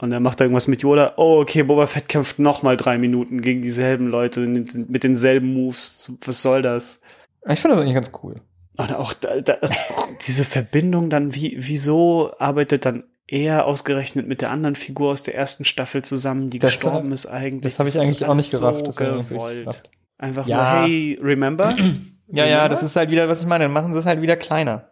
und 0.00 0.12
er 0.12 0.20
macht 0.20 0.40
da 0.40 0.44
irgendwas 0.44 0.68
mit 0.68 0.82
Yoda. 0.82 1.14
Oh, 1.16 1.40
okay, 1.40 1.62
Boba 1.62 1.86
Fett 1.86 2.08
kämpft 2.08 2.38
nochmal 2.38 2.76
drei 2.76 2.98
Minuten 2.98 3.40
gegen 3.40 3.62
dieselben 3.62 4.08
Leute 4.08 4.40
mit 4.40 5.02
denselben 5.04 5.52
Moves. 5.54 6.12
Was 6.24 6.42
soll 6.42 6.62
das? 6.62 7.00
Ich 7.48 7.60
finde 7.60 7.76
das 7.76 7.82
eigentlich 7.82 7.94
ganz 7.94 8.12
cool. 8.22 8.40
Und 8.76 8.92
auch 8.94 9.12
da, 9.14 9.40
da, 9.40 9.54
also 9.54 9.74
auch 9.94 10.06
diese 10.26 10.44
Verbindung 10.44 11.10
dann, 11.10 11.34
wie, 11.34 11.56
wieso 11.58 12.32
arbeitet 12.38 12.84
dann 12.84 13.04
er 13.26 13.66
ausgerechnet 13.66 14.26
mit 14.26 14.40
der 14.40 14.50
anderen 14.50 14.74
Figur 14.76 15.10
aus 15.10 15.22
der 15.22 15.34
ersten 15.34 15.64
Staffel 15.64 16.02
zusammen, 16.02 16.48
die 16.48 16.58
Das 16.60 16.72
gestorben 16.72 17.12
ist 17.12 17.26
eigentlich. 17.26 17.76
das 17.76 17.78
hab 17.78 17.86
ich 17.86 17.98
eigentlich 17.98 18.24
auch 18.24 18.34
nicht 18.34 18.50
gerafft, 18.52 18.88
richtig 18.88 19.28
gewollt. 19.28 19.82
Einfach 20.16 20.46
Ja. 20.46 20.56
nur, 20.56 20.64
hey, 20.88 21.18
remember? 21.22 21.76
Ja, 22.30 22.44
ja, 22.44 22.56
Remember? 22.56 22.68
das 22.68 22.82
ist 22.82 22.94
halt 22.94 23.10
wieder, 23.10 23.26
was 23.30 23.40
ich 23.40 23.46
meine, 23.46 23.64
dann 23.64 23.72
machen 23.72 23.94
sie 23.94 23.98
es 24.00 24.04
halt 24.04 24.20
wieder 24.20 24.36
kleiner. 24.36 24.88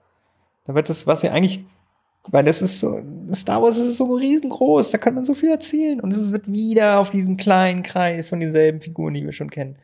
Da 0.64 0.74
wird 0.74 0.88
das, 0.88 1.06
was 1.06 1.20
ja 1.20 1.32
eigentlich, 1.32 1.64
weil 2.28 2.44
das 2.44 2.62
ist 2.62 2.80
so, 2.80 3.02
Star 3.32 3.62
Wars 3.62 3.78
ist 3.78 3.96
so 3.96 4.14
riesengroß, 4.14 4.90
da 4.90 4.98
kann 4.98 5.14
man 5.14 5.24
so 5.24 5.34
viel 5.34 5.50
erzählen. 5.50 6.00
Und 6.00 6.12
es 6.12 6.32
wird 6.32 6.50
wieder 6.50 6.98
auf 6.98 7.10
diesem 7.10 7.36
kleinen 7.36 7.82
Kreis 7.82 8.28
von 8.30 8.40
denselben 8.40 8.80
Figuren, 8.80 9.14
die 9.14 9.24
wir 9.24 9.32
schon 9.32 9.50
kennen. 9.50 9.76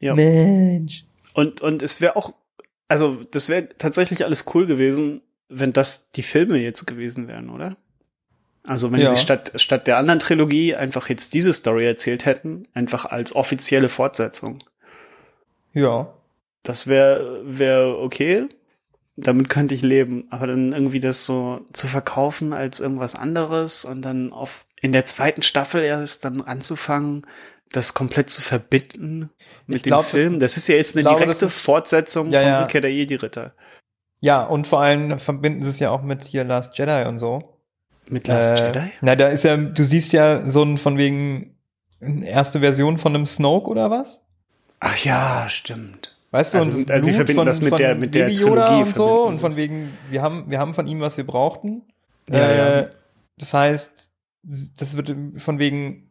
Ja. 0.00 0.14
Mensch. 0.14 1.04
Und, 1.34 1.60
und 1.60 1.82
es 1.82 2.00
wäre 2.00 2.16
auch, 2.16 2.32
also 2.88 3.18
das 3.30 3.48
wäre 3.48 3.68
tatsächlich 3.78 4.24
alles 4.24 4.44
cool 4.54 4.66
gewesen, 4.66 5.20
wenn 5.48 5.72
das 5.72 6.10
die 6.10 6.22
Filme 6.22 6.58
jetzt 6.58 6.86
gewesen 6.86 7.28
wären, 7.28 7.50
oder? 7.50 7.76
Also 8.64 8.92
wenn 8.92 9.00
Ja. 9.00 9.06
sie 9.06 9.16
statt, 9.16 9.52
statt 9.56 9.86
der 9.86 9.96
anderen 9.96 10.18
Trilogie 10.18 10.74
einfach 10.74 11.08
jetzt 11.08 11.32
diese 11.32 11.52
Story 11.54 11.86
erzählt 11.86 12.26
hätten, 12.26 12.66
einfach 12.74 13.06
als 13.06 13.34
offizielle 13.34 13.88
Fortsetzung. 13.88 14.58
Ja. 15.72 16.12
Das 16.64 16.86
wäre 16.86 17.40
wär 17.44 17.96
okay. 17.98 18.46
Damit 19.20 19.48
könnte 19.48 19.74
ich 19.74 19.82
leben. 19.82 20.26
Aber 20.30 20.46
dann 20.46 20.72
irgendwie 20.72 21.00
das 21.00 21.24
so 21.24 21.60
zu 21.72 21.86
verkaufen 21.88 22.52
als 22.52 22.78
irgendwas 22.80 23.14
anderes 23.16 23.84
und 23.84 24.02
dann 24.02 24.32
auf 24.32 24.64
in 24.80 24.92
der 24.92 25.06
zweiten 25.06 25.42
Staffel 25.42 25.82
erst 25.82 26.24
dann 26.24 26.40
anzufangen, 26.40 27.26
das 27.72 27.94
komplett 27.94 28.30
zu 28.30 28.40
verbinden 28.40 29.30
mit 29.66 29.78
Ich 29.78 29.82
dem 29.82 29.90
glaub, 29.90 30.02
das- 30.02 30.10
Film. 30.10 30.38
Das, 30.38 30.56
ist 30.56 30.68
ja 30.68 30.76
jetzt 30.76 30.94
eine 30.94 31.02
glaube, 31.02 31.18
direkte 31.18 31.46
ist- 31.46 31.60
Fortsetzung 31.60 32.30
Ja, 32.30 32.40
von 32.40 32.48
ja. 32.48 32.60
Rückkehr 32.62 32.80
der 32.80 32.92
Jedi-Ritter. 32.92 33.52
Ja, 34.20 34.44
und 34.44 34.66
vor 34.66 34.80
allem 34.80 35.18
verbinden 35.18 35.62
sie 35.62 35.70
es 35.70 35.78
ja 35.80 35.90
auch 35.90 36.02
mit 36.02 36.24
hier 36.24 36.44
Last 36.44 36.78
Jedi 36.78 37.06
und 37.08 37.18
so. 37.18 37.58
Mit 38.08 38.26
Last 38.28 38.58
Äh, 38.60 38.66
Jedi? 38.68 38.90
Na, 39.00 39.16
da 39.16 39.28
ist 39.28 39.42
ja, 39.44 39.56
du 39.56 39.84
siehst 39.84 40.12
ja 40.12 40.48
so 40.48 40.62
ein 40.62 40.76
von 40.76 40.96
wegen 40.96 41.56
eine 42.00 42.26
erste 42.28 42.60
Version 42.60 42.98
von 42.98 43.14
einem 43.14 43.26
Snoke 43.26 43.68
oder 43.68 43.90
was? 43.90 44.22
Ach 44.80 44.96
ja, 45.04 45.46
stimmt. 45.48 46.16
Weißt 46.30 46.54
du, 46.54 46.58
Also, 46.58 46.70
und 46.70 46.78
die 46.78 46.84
Blut 46.84 47.08
verbinden 47.14 47.44
das 47.46 47.60
mit 47.60 47.78
der- 47.78 47.94
mit 47.94 48.14
der 48.14 48.32
Trilogie, 48.34 48.80
und 48.80 48.86
so 48.94 49.26
und 49.26 49.34
sie 49.36 49.40
von 49.40 49.56
wegen, 49.56 49.90
wir 50.10 50.20
haben, 50.22 50.50
wir 50.50 50.58
haben 50.58 50.74
von 50.74 50.86
ihm, 50.86 51.00
was 51.00 51.16
wir 51.16 51.24
brauchten. 51.26 51.82
Ja, 52.30 52.38
äh, 52.48 52.80
ja. 52.82 52.90
Das 53.38 53.54
heißt, 53.54 54.10
das 54.42 54.96
wird 54.96 55.14
von 55.38 55.58
wegen 55.58 56.10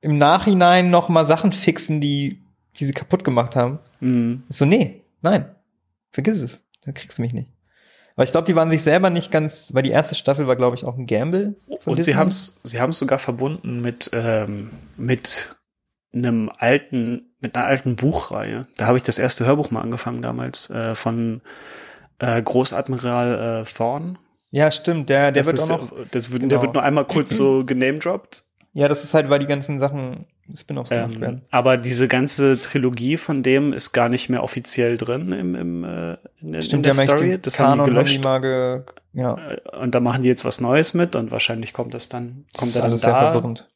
im 0.00 0.18
Nachhinein 0.18 0.90
noch 0.90 1.08
mal 1.08 1.24
Sachen 1.24 1.52
fixen, 1.52 2.00
die, 2.00 2.42
die 2.76 2.84
sie 2.86 2.92
kaputt 2.92 3.22
gemacht 3.22 3.54
haben. 3.54 3.78
Mhm. 4.00 4.42
So, 4.48 4.64
nee, 4.64 5.02
nein, 5.20 5.46
vergiss 6.10 6.42
es, 6.42 6.64
da 6.84 6.90
kriegst 6.90 7.18
du 7.18 7.22
mich 7.22 7.32
nicht. 7.32 7.50
Aber 8.16 8.24
ich 8.24 8.32
glaube, 8.32 8.46
die 8.46 8.56
waren 8.56 8.70
sich 8.70 8.82
selber 8.82 9.10
nicht 9.10 9.30
ganz, 9.30 9.72
weil 9.74 9.84
die 9.84 9.90
erste 9.90 10.14
Staffel 10.16 10.46
war, 10.46 10.56
glaube 10.56 10.76
ich, 10.76 10.84
auch 10.84 10.98
ein 10.98 11.06
Gamble. 11.06 11.54
von 11.82 11.92
Und 11.92 12.02
sie 12.02 12.10
Disney. 12.10 12.14
haben 12.14 12.28
es 12.28 12.60
sie 12.64 12.80
haben's 12.80 12.98
sogar 12.98 13.18
verbunden 13.18 13.80
mit, 13.80 14.10
ähm, 14.12 14.70
mit 14.96 15.54
einem 16.14 16.50
alten, 16.56 17.32
mit 17.40 17.56
einer 17.56 17.66
alten 17.66 17.96
Buchreihe. 17.96 18.66
Da 18.76 18.86
habe 18.86 18.96
ich 18.96 19.02
das 19.02 19.18
erste 19.18 19.46
Hörbuch 19.46 19.70
mal 19.70 19.80
angefangen 19.80 20.22
damals, 20.22 20.70
äh, 20.70 20.94
von 20.94 21.40
äh, 22.18 22.40
Großadmiral 22.42 23.62
äh, 23.62 23.64
Thorn. 23.64 24.18
Ja, 24.50 24.70
stimmt, 24.70 25.08
der, 25.08 25.32
der 25.32 25.42
das 25.42 25.46
wird 25.46 25.58
ist, 25.58 25.70
auch 25.70 25.80
noch. 25.90 25.92
das 26.10 26.30
wird, 26.30 26.40
genau. 26.42 26.50
Der 26.50 26.62
wird 26.62 26.74
nur 26.74 26.82
einmal 26.82 27.04
kurz 27.06 27.30
so 27.30 27.64
genamedroppt. 27.66 28.44
Ja, 28.74 28.88
das 28.88 29.04
ist 29.04 29.12
halt, 29.14 29.28
weil 29.28 29.38
die 29.38 29.46
ganzen 29.46 29.78
Sachen 29.78 30.26
Spin-offs 30.54 30.90
gemacht 30.90 31.12
Ähm, 31.14 31.20
werden. 31.20 31.42
aber 31.50 31.76
diese 31.76 32.08
ganze 32.08 32.60
Trilogie 32.60 33.16
von 33.16 33.42
dem 33.42 33.72
ist 33.72 33.92
gar 33.92 34.08
nicht 34.08 34.28
mehr 34.28 34.42
offiziell 34.42 34.96
drin 34.98 35.32
im, 35.32 35.54
im, 35.54 35.84
äh, 35.84 36.16
in, 36.40 36.54
in 36.54 36.62
Stimmt, 36.62 36.84
der 36.86 36.92
die 36.92 36.98
haben 36.98 37.08
eigentlich 37.08 37.18
Story. 37.20 37.38
Das 37.40 37.58
haben 37.58 37.72
die 37.72 37.78
Kanon 37.78 37.94
gelöscht. 37.94 38.24
mal 38.24 38.40
ge, 38.40 38.82
ja, 39.14 39.36
Äh, 39.36 39.76
Und 39.78 39.94
da 39.94 40.00
machen 40.00 40.22
die 40.22 40.28
jetzt 40.28 40.44
was 40.44 40.60
Neues 40.60 40.94
mit 40.94 41.16
und 41.16 41.30
wahrscheinlich 41.30 41.72
kommt 41.72 41.94
das 41.94 42.08
dann, 42.08 42.44
das 42.52 42.58
kommt 42.60 42.70
ist 42.70 42.76
er 42.76 42.82
dann 42.82 42.90
alles 42.90 43.00
sehr 43.02 43.12
da 43.12 43.32
verwirrend. 43.32 43.68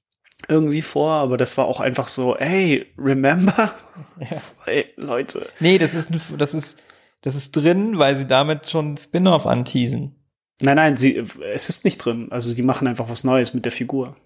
Irgendwie 0.49 0.83
vor, 0.83 1.13
aber 1.13 1.37
das 1.37 1.57
war 1.57 1.67
auch 1.67 1.81
einfach 1.81 2.09
so, 2.09 2.37
hey, 2.39 2.87
remember? 2.99 3.73
Ja. 4.19 4.37
Ey, 4.67 4.87
Leute. 4.97 5.47
Nee, 5.61 5.77
das 5.77 5.93
ist, 5.93 6.09
das 6.39 6.55
ist, 6.55 6.79
das 7.21 7.35
ist 7.35 7.53
drin, 7.53 7.99
weil 7.99 8.17
sie 8.17 8.27
damit 8.27 8.69
schon 8.69 8.97
Spin-off 8.97 9.47
anteasen. 9.47 10.15
Nein, 10.63 10.77
nein, 10.77 10.97
sie, 10.97 11.23
es 11.53 11.69
ist 11.69 11.85
nicht 11.85 11.99
drin. 11.99 12.29
Also 12.31 12.55
die 12.55 12.63
machen 12.63 12.89
einfach 12.89 13.11
was 13.11 13.25
Neues 13.25 13.53
mit 13.53 13.67
der 13.67 13.73
Figur. 13.73 14.17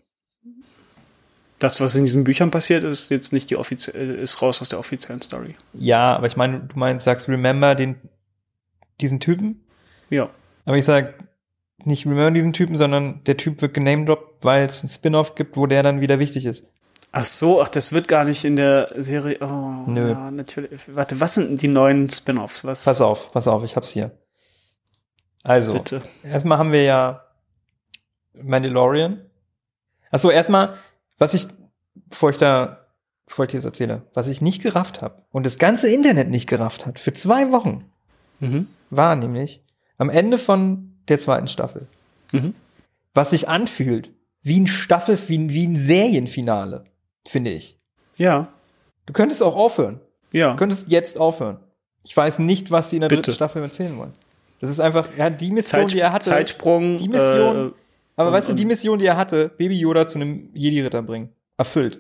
Das, 1.59 1.81
was 1.81 1.97
in 1.97 2.05
diesen 2.05 2.23
Büchern 2.25 2.51
passiert, 2.51 2.85
ist 2.85 3.11
jetzt 3.11 3.33
nicht 3.33 3.51
die 3.51 3.57
offizielle, 3.57 4.15
ist 4.15 4.41
raus 4.41 4.63
aus 4.63 4.69
der 4.69 4.79
offiziellen 4.79 5.23
Story. 5.23 5.57
Ja, 5.73 6.17
aber 6.17 6.29
ich 6.29 6.37
meine, 6.37 6.61
du 6.61 6.79
meinst, 6.79 7.05
sagst 7.05 7.29
Remember 7.29 7.75
den, 7.75 7.97
diesen 9.01 9.19
Typen? 9.19 9.65
Ja. 10.09 10.31
Aber 10.65 10.77
ich 10.79 10.85
sag 10.85 11.15
nicht 11.87 12.05
Remember 12.07 12.31
diesen 12.31 12.53
Typen, 12.53 12.77
sondern 12.77 13.23
der 13.25 13.37
Typ 13.37 13.61
wird 13.63 13.75
genamedroppt, 13.75 14.45
weil 14.45 14.65
es 14.65 14.83
ein 14.83 14.89
Spin-off 14.89 15.35
gibt, 15.35 15.57
wo 15.57 15.67
der 15.67 15.83
dann 15.83 16.01
wieder 16.01 16.19
wichtig 16.19 16.45
ist. 16.47 16.65
Ach 17.13 17.25
so, 17.25 17.61
ach, 17.61 17.69
das 17.69 17.93
wird 17.93 18.07
gar 18.07 18.25
nicht 18.25 18.45
in 18.45 18.55
der 18.57 18.93
Serie. 18.97 19.39
Oh, 19.41 19.91
Nö. 19.91 20.11
ja, 20.13 20.31
natürlich. 20.31 20.81
Warte, 20.87 21.21
was 21.21 21.35
sind 21.35 21.49
denn 21.49 21.57
die 21.57 21.69
neuen 21.69 22.09
Spin-offs? 22.09 22.65
Was? 22.65 22.85
Pass 22.85 23.01
auf, 23.01 23.33
pass 23.33 23.49
auf, 23.49 23.65
ich 23.65 23.75
hab's 23.77 23.91
hier. 23.91 24.13
Also, 25.43 25.73
Bitte. 25.73 26.03
erstmal 26.23 26.59
haben 26.59 26.71
wir 26.73 26.85
ja 26.85 27.25
Mandalorian. 28.35 29.21
Achso, 30.11 30.31
erstmal, 30.31 30.75
was 31.19 31.35
ich, 31.35 31.47
bevor 31.95 32.31
ich 32.31 32.37
da, 32.37 32.87
bevor 33.27 33.45
ich 33.45 33.51
dir 33.51 33.59
das 33.59 33.65
erzähle, 33.65 34.03
was 34.15 34.29
ich 34.29 34.41
nicht 34.43 34.63
gerafft 34.63 35.03
habe 35.03 35.23
und 35.33 35.47
das 35.47 35.59
ganze 35.59 35.93
Internet 35.93 36.29
nicht 36.31 36.49
gerafft 36.49 36.87
hat, 36.87 36.99
für 36.99 37.13
zwei 37.13 37.51
Wochen, 37.53 37.85
Mhm. 38.41 38.69
war 38.89 39.17
nämlich 39.17 39.63
am 39.99 40.09
Ende 40.11 40.39
von 40.39 40.90
der 41.09 41.19
zweiten 41.19 41.49
Staffel, 41.49 41.87
Mhm. 42.33 42.55
was 43.15 43.31
sich 43.31 43.49
anfühlt 43.49 44.11
wie 44.43 44.59
ein 44.61 44.67
Staffel, 44.67 45.19
wie 45.29 45.37
ein, 45.39 45.51
wie 45.51 45.67
ein 45.67 45.77
Serienfinale, 45.77 46.85
finde 47.27 47.51
ich. 47.53 47.79
Ja, 48.17 48.53
Du 49.07 49.13
könntest 49.13 49.43
auch 49.43 49.57
aufhören. 49.57 50.01
ja. 50.33 50.51
Du 50.53 50.57
könntest 50.57 50.91
jetzt 50.91 51.19
aufhören. 51.19 51.59
Ich 52.05 52.17
weiß 52.17 52.39
nicht, 52.39 52.71
was 52.71 52.91
sie 52.91 52.97
in 52.97 53.01
der 53.01 53.09
Bitte. 53.09 53.23
dritten 53.23 53.35
Staffel 53.35 53.63
erzählen 53.63 53.97
wollen. 53.99 54.13
Das 54.61 54.71
ist 54.71 54.79
einfach, 54.81 55.09
ja, 55.19 55.29
die 55.31 55.51
Mission, 55.51 55.83
Zeit, 55.83 55.93
die 55.93 56.01
er 56.01 56.13
hatte. 56.13 56.29
Zeitsprung. 56.31 56.99
die 56.99 57.09
Mission, 57.09 57.71
Äh, 57.71 57.73
aber 58.17 58.29
und- 58.29 58.35
weißt 58.35 58.51
du, 58.51 58.53
die 58.55 58.65
Mission, 58.67 58.99
die 58.99 59.07
er 59.07 59.17
hatte, 59.17 59.49
Baby 59.49 59.79
Yoda 59.79 60.07
zu 60.07 60.17
einem 60.19 60.51
Jedi-Ritter 60.55 61.03
bringen. 61.03 61.31
Erfüllt. 61.57 61.99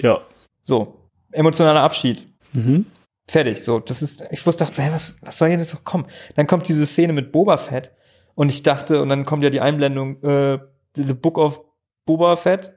ja. 0.00 0.20
So. 0.62 0.96
Emotionaler 1.32 1.80
Abschied. 1.82 2.26
Mhm. 2.52 2.84
Fertig. 3.28 3.62
So, 3.64 3.78
das 3.78 4.02
ist, 4.02 4.24
ich 4.32 4.44
wusste, 4.46 4.64
dachte 4.64 4.82
hey, 4.82 4.92
was, 4.92 5.16
was 5.22 5.38
soll 5.38 5.48
denn 5.48 5.60
jetzt 5.60 5.72
noch 5.72 5.84
kommen? 5.84 6.06
Dann 6.34 6.46
kommt 6.48 6.68
diese 6.68 6.84
Szene 6.84 7.12
mit 7.12 7.30
Boba 7.32 7.56
Fett 7.56 7.90
und 8.34 8.50
ich 8.50 8.62
dachte, 8.62 9.02
und 9.02 9.08
dann 9.08 9.24
kommt 9.24 9.42
ja 9.42 9.50
die 9.50 9.60
Einblendung, 9.60 10.22
äh, 10.22 10.58
The 10.94 11.14
Book 11.14 11.38
of 11.38 11.64
Boba 12.06 12.36
Fett. 12.36 12.72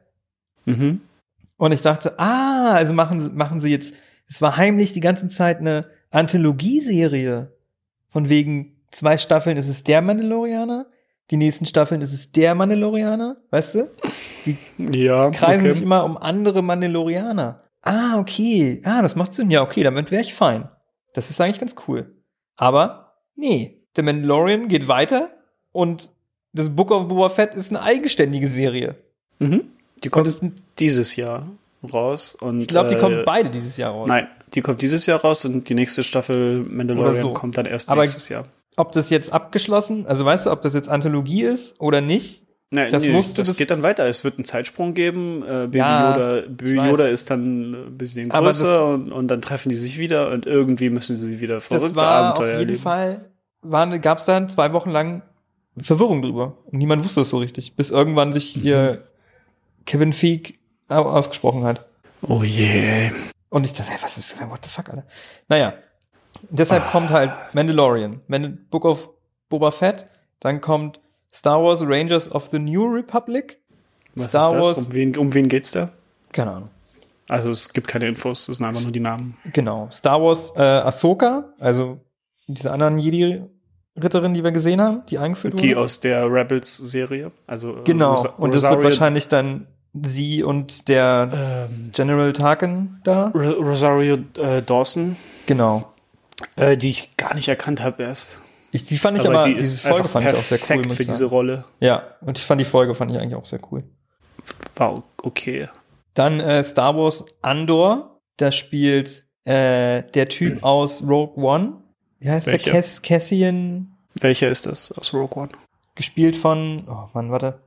Mhm. 0.65 1.01
Und 1.57 1.71
ich 1.71 1.81
dachte, 1.81 2.19
ah, 2.19 2.73
also 2.73 2.93
machen 2.93 3.19
sie, 3.19 3.31
machen 3.31 3.59
sie 3.59 3.71
jetzt, 3.71 3.95
es 4.27 4.41
war 4.41 4.57
heimlich 4.57 4.93
die 4.93 4.99
ganze 4.99 5.29
Zeit 5.29 5.59
eine 5.59 5.89
Anthologieserie. 6.11 7.55
Von 8.09 8.29
wegen 8.29 8.83
zwei 8.91 9.17
Staffeln 9.17 9.57
ist 9.57 9.69
es 9.69 9.83
der 9.83 10.01
Mandalorianer, 10.01 10.87
die 11.31 11.37
nächsten 11.37 11.65
Staffeln 11.65 12.01
ist 12.01 12.13
es 12.13 12.31
der 12.31 12.53
Mandalorianer, 12.53 13.37
weißt 13.49 13.75
du? 13.75 13.91
Die 14.45 14.57
Ja, 14.95 15.29
kreisen 15.31 15.65
okay. 15.65 15.73
sich 15.73 15.81
immer 15.81 16.03
um 16.03 16.17
andere 16.17 16.61
Mandalorianer. 16.61 17.63
Ah, 17.81 18.17
okay. 18.19 18.81
Ah, 18.85 19.01
das 19.01 19.15
macht 19.15 19.33
Sinn. 19.33 19.49
Ja, 19.49 19.61
okay, 19.61 19.83
damit 19.83 20.11
wäre 20.11 20.21
ich 20.21 20.33
fein. 20.33 20.69
Das 21.13 21.29
ist 21.29 21.39
eigentlich 21.39 21.59
ganz 21.59 21.75
cool. 21.87 22.17
Aber, 22.55 23.15
nee. 23.35 23.85
Der 23.95 24.03
Mandalorian 24.03 24.67
geht 24.67 24.87
weiter 24.87 25.31
und 25.73 26.09
das 26.53 26.69
Book 26.69 26.91
of 26.91 27.07
Boba 27.09 27.27
Fett 27.29 27.53
ist 27.55 27.69
eine 27.71 27.81
eigenständige 27.81 28.47
Serie. 28.47 28.95
Mhm. 29.39 29.63
Die 30.03 30.09
kommt 30.09 30.27
Und 30.27 30.33
es, 30.33 30.51
dieses 30.79 31.15
Jahr 31.17 31.45
raus. 31.91 32.35
Und, 32.39 32.59
ich 32.61 32.67
glaube, 32.67 32.89
die 32.89 32.95
äh, 32.95 32.99
kommen 32.99 33.23
beide 33.25 33.49
dieses 33.49 33.75
Jahr 33.77 33.91
raus. 33.91 34.07
Nein, 34.07 34.27
die 34.53 34.61
kommt 34.61 34.81
dieses 34.81 35.05
Jahr 35.05 35.19
raus 35.19 35.43
und 35.45 35.67
die 35.67 35.73
nächste 35.75 36.03
Staffel 36.03 36.63
Mandalorian 36.63 37.21
so. 37.21 37.33
kommt 37.33 37.57
dann 37.57 37.65
erst 37.65 37.89
Aber- 37.89 38.01
nächstes 38.01 38.29
Jahr. 38.29 38.45
Ob 38.75 38.91
das 38.93 39.11
jetzt 39.11 39.31
abgeschlossen, 39.31 40.07
also 40.07 40.25
weißt 40.25 40.47
du, 40.47 40.51
ob 40.51 40.61
das 40.61 40.73
jetzt 40.73 40.89
Anthologie 40.89 41.43
ist 41.43 41.79
oder 41.79 42.01
nicht? 42.01 42.43
Nein, 42.71 42.89
Das 42.91 43.03
nee, 43.03 43.13
das, 43.13 43.33
das- 43.33 43.55
geht 43.55 43.69
dann 43.69 43.83
weiter. 43.83 44.07
Es 44.07 44.23
wird 44.23 44.37
einen 44.39 44.45
Zeitsprung 44.45 44.95
geben. 44.95 45.43
Äh, 45.43 45.67
Baby, 45.67 45.77
Ja, 45.77 46.11
Yoda, 46.13 46.47
Baby. 46.47 46.71
Yoda 46.89 47.07
ist 47.07 47.29
dann 47.29 47.73
ein 47.73 47.97
bisschen 47.99 48.29
größer 48.29 48.87
und, 48.87 49.11
und 49.11 49.27
dann 49.27 49.43
treffen 49.43 49.69
die 49.69 49.75
sich 49.75 49.99
wieder 49.99 50.31
und 50.31 50.47
irgendwie 50.47 50.89
müssen 50.89 51.15
sie 51.15 51.39
wieder 51.39 51.61
verrückte 51.61 51.89
das 51.89 51.95
war 51.95 52.05
auf 52.33 52.39
Abenteuer 52.39 52.59
jeden 52.59 52.69
erleben. 52.69 52.81
Fall, 52.81 53.99
gab 54.01 54.17
es 54.17 54.25
dann 54.25 54.49
zwei 54.49 54.73
Wochen 54.73 54.89
lang 54.89 55.21
Verwirrung 55.81 56.21
drüber. 56.21 56.57
Und 56.65 56.77
niemand 56.77 57.03
wusste 57.03 57.21
das 57.21 57.29
so 57.29 57.37
richtig, 57.37 57.75
bis 57.75 57.89
irgendwann 57.89 58.31
sich 58.33 58.57
Mhm. 58.57 58.63
ihr 58.65 59.07
Kevin 59.85 60.13
Feige 60.13 60.53
au- 60.89 61.03
ausgesprochen 61.03 61.63
hat. 61.63 61.85
Oh 62.21 62.43
je. 62.43 63.11
Und 63.49 63.65
ich 63.65 63.73
dachte, 63.73 63.91
hey, 63.91 63.99
was 64.01 64.17
ist, 64.17 64.39
what 64.49 64.63
the 64.63 64.69
fuck, 64.69 64.89
Alter? 64.89 65.03
Naja, 65.49 65.73
deshalb 66.49 66.83
kommt 66.91 67.09
halt 67.09 67.31
Mandalorian, 67.53 68.21
Mandal 68.27 68.51
Book 68.69 68.85
of 68.85 69.09
Boba 69.49 69.71
Fett, 69.71 70.05
dann 70.39 70.61
kommt 70.61 70.99
Star 71.33 71.61
Wars 71.63 71.81
Rangers 71.83 72.31
of 72.31 72.49
the 72.51 72.59
New 72.59 72.85
Republic. 72.85 73.59
Was 74.15 74.29
Star 74.29 74.47
ist 74.47 74.53
das? 74.69 74.77
Wars- 74.77 74.87
Um 74.87 74.93
wen, 74.93 75.17
um 75.17 75.33
wen 75.33 75.47
geht's 75.47 75.71
da? 75.71 75.89
Keine 76.31 76.51
Ahnung. 76.51 76.69
Also 77.27 77.49
es 77.51 77.71
gibt 77.73 77.87
keine 77.87 78.07
Infos, 78.07 78.45
das 78.45 78.57
sind 78.57 78.65
einfach 78.65 78.81
nur 78.83 78.91
die 78.91 78.99
Namen. 78.99 79.37
Genau. 79.53 79.87
Star 79.91 80.21
Wars 80.21 80.53
äh, 80.55 80.61
Ahsoka, 80.61 81.53
also 81.59 81.99
diese 82.47 82.71
anderen 82.71 82.99
Jedi-Ritterin, 83.95 84.33
die 84.33 84.43
wir 84.43 84.51
gesehen 84.51 84.81
haben, 84.81 85.03
die 85.09 85.17
eingeführt 85.17 85.59
Die 85.59 85.69
wurde. 85.69 85.81
aus 85.81 85.99
der 85.99 86.25
Rebels-Serie. 86.31 87.31
Also 87.47 87.77
äh, 87.77 87.83
Genau. 87.83 88.11
Rosa- 88.11 88.29
und 88.37 88.53
das 88.53 88.63
wird 88.63 88.83
wahrscheinlich 88.83 89.27
dann 89.27 89.67
sie 90.01 90.41
und 90.43 90.87
der 90.89 91.67
ähm, 91.69 91.91
General 91.93 92.33
Tarkin 92.33 92.99
da. 93.03 93.27
Ro- 93.35 93.61
Rosario 93.61 94.17
äh, 94.37 94.61
Dawson, 94.63 95.15
Genau. 95.45 95.93
äh, 96.55 96.77
die 96.77 96.89
ich 96.89 97.15
gar 97.17 97.35
nicht 97.35 97.47
erkannt 97.47 97.83
habe 97.83 98.03
erst. 98.03 98.41
Ich, 98.71 98.83
die 98.85 98.97
fand 98.97 99.17
ich 99.19 99.27
aber, 99.29 99.43
die 99.45 99.55
diese 99.55 99.77
Folge 99.77 100.07
fand 100.09 100.25
ich 100.25 100.31
auch 100.31 100.37
sehr 100.37 100.77
cool. 100.77 100.89
für 100.89 101.05
diese. 101.05 101.25
Rolle. 101.25 101.63
Ja, 101.79 102.03
und 102.21 102.39
ich 102.39 102.43
fand 102.43 102.59
die 102.59 102.65
Folge 102.65 102.95
fand 102.95 103.11
ich 103.11 103.19
eigentlich 103.19 103.35
auch 103.35 103.45
sehr 103.45 103.59
cool. 103.71 103.83
War 104.75 105.03
okay. 105.21 105.69
Dann 106.15 106.39
äh, 106.39 106.63
Star 106.63 106.95
Wars 106.97 107.23
Andor, 107.43 108.19
da 108.37 108.51
spielt 108.51 109.25
äh, 109.45 110.01
der 110.15 110.27
Typ 110.27 110.63
aus 110.63 111.03
Rogue 111.07 111.35
One. 111.43 111.73
Wie 112.23 112.29
heißt 112.29 112.47
Welcher? 112.47 112.71
der? 112.71 112.81
Cass 112.81 113.01
Cassian, 113.01 113.87
Welcher 114.21 114.49
ist 114.49 114.65
das 114.65 114.91
aus 114.93 115.13
Rogue 115.13 115.35
One? 115.43 115.49
gespielt 115.95 116.37
von, 116.37 116.85
oh 116.87 117.09
Mann, 117.13 117.29
warte. 117.31 117.59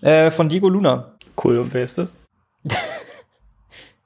Äh, 0.00 0.30
von 0.30 0.48
Diego 0.48 0.68
Luna. 0.70 1.12
Cool, 1.42 1.58
und 1.58 1.72
wer 1.74 1.84
ist 1.84 1.98
das? 1.98 2.16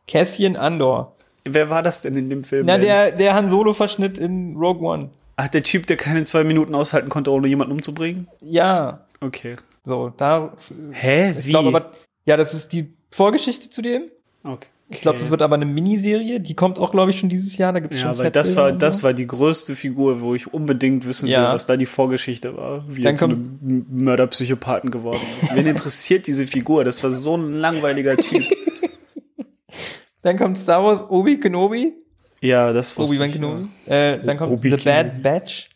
Cassian 0.08 0.56
Andor. 0.56 1.14
Wer 1.44 1.70
war 1.70 1.82
das 1.82 2.02
denn 2.02 2.16
in 2.16 2.28
dem 2.28 2.42
Film? 2.44 2.66
Na, 2.66 2.74
denn? 2.74 2.82
der, 2.86 3.12
der 3.12 3.34
Han 3.34 3.48
Solo-Verschnitt 3.48 4.18
in 4.18 4.56
Rogue 4.56 4.82
One. 4.86 5.10
Ach, 5.36 5.48
der 5.48 5.62
Typ, 5.62 5.86
der 5.86 5.96
keine 5.96 6.24
zwei 6.24 6.44
Minuten 6.44 6.74
aushalten 6.74 7.08
konnte, 7.08 7.30
ohne 7.32 7.48
jemanden 7.48 7.72
umzubringen? 7.72 8.28
Ja, 8.40 9.06
Okay. 9.20 9.56
so, 9.84 10.10
da. 10.10 10.52
Hä? 10.92 11.34
Ich 11.38 11.46
Wie? 11.46 11.50
glaube 11.50 11.68
aber, 11.68 11.92
ja, 12.26 12.36
das 12.36 12.52
ist 12.54 12.72
die 12.72 12.92
Vorgeschichte 13.10 13.70
zu 13.70 13.80
dem. 13.82 14.10
okay. 14.42 14.68
Ich 14.90 15.00
glaube, 15.00 15.18
das 15.18 15.30
wird 15.30 15.40
aber 15.40 15.54
eine 15.54 15.64
Miniserie. 15.64 16.40
Die 16.40 16.54
kommt 16.54 16.78
auch, 16.78 16.90
glaube 16.90 17.10
ich, 17.10 17.18
schon 17.18 17.28
dieses 17.30 17.56
Jahr. 17.56 17.72
Da 17.72 17.80
gibt 17.80 17.94
es 17.94 18.02
Ja, 18.02 18.14
schon 18.14 18.24
weil 18.24 18.30
das 18.30 18.54
war, 18.54 18.70
das 18.72 19.02
war 19.02 19.14
die 19.14 19.26
größte 19.26 19.74
Figur, 19.76 20.20
wo 20.20 20.34
ich 20.34 20.52
unbedingt 20.52 21.06
wissen 21.08 21.26
Ja. 21.26 21.42
will, 21.42 21.54
was 21.54 21.66
da 21.66 21.76
die 21.76 21.86
Vorgeschichte 21.86 22.56
war. 22.56 22.84
Wie 22.88 23.00
Dann 23.02 23.14
er 23.14 23.16
zu 23.16 23.24
einem 23.24 23.86
Mörderpsychopathen 23.90 24.90
geworden 24.90 25.20
ist. 25.40 25.54
Wen 25.54 25.66
interessiert 25.66 26.26
diese 26.26 26.44
Figur? 26.44 26.84
Das 26.84 27.02
war 27.02 27.10
so 27.10 27.36
ein 27.36 27.54
langweiliger 27.54 28.16
Typ. 28.16 28.44
Dann 30.22 30.38
kommt 30.38 30.58
Star 30.58 30.82
Wars 30.84 31.02
Obi 31.08 31.38
Kenobi. 31.40 31.92
Ja, 32.40 32.72
das 32.72 32.96
wusste 32.98 33.16
Obi-Wan 33.16 33.32
Kenobi. 33.32 33.68
Äh, 33.86 34.18
dann 34.24 34.36
kommt 34.36 34.52
Obi 34.52 34.70
The 34.70 34.76
Kenobi. 34.76 34.84
Bad 35.10 35.22
Batch. 35.22 35.70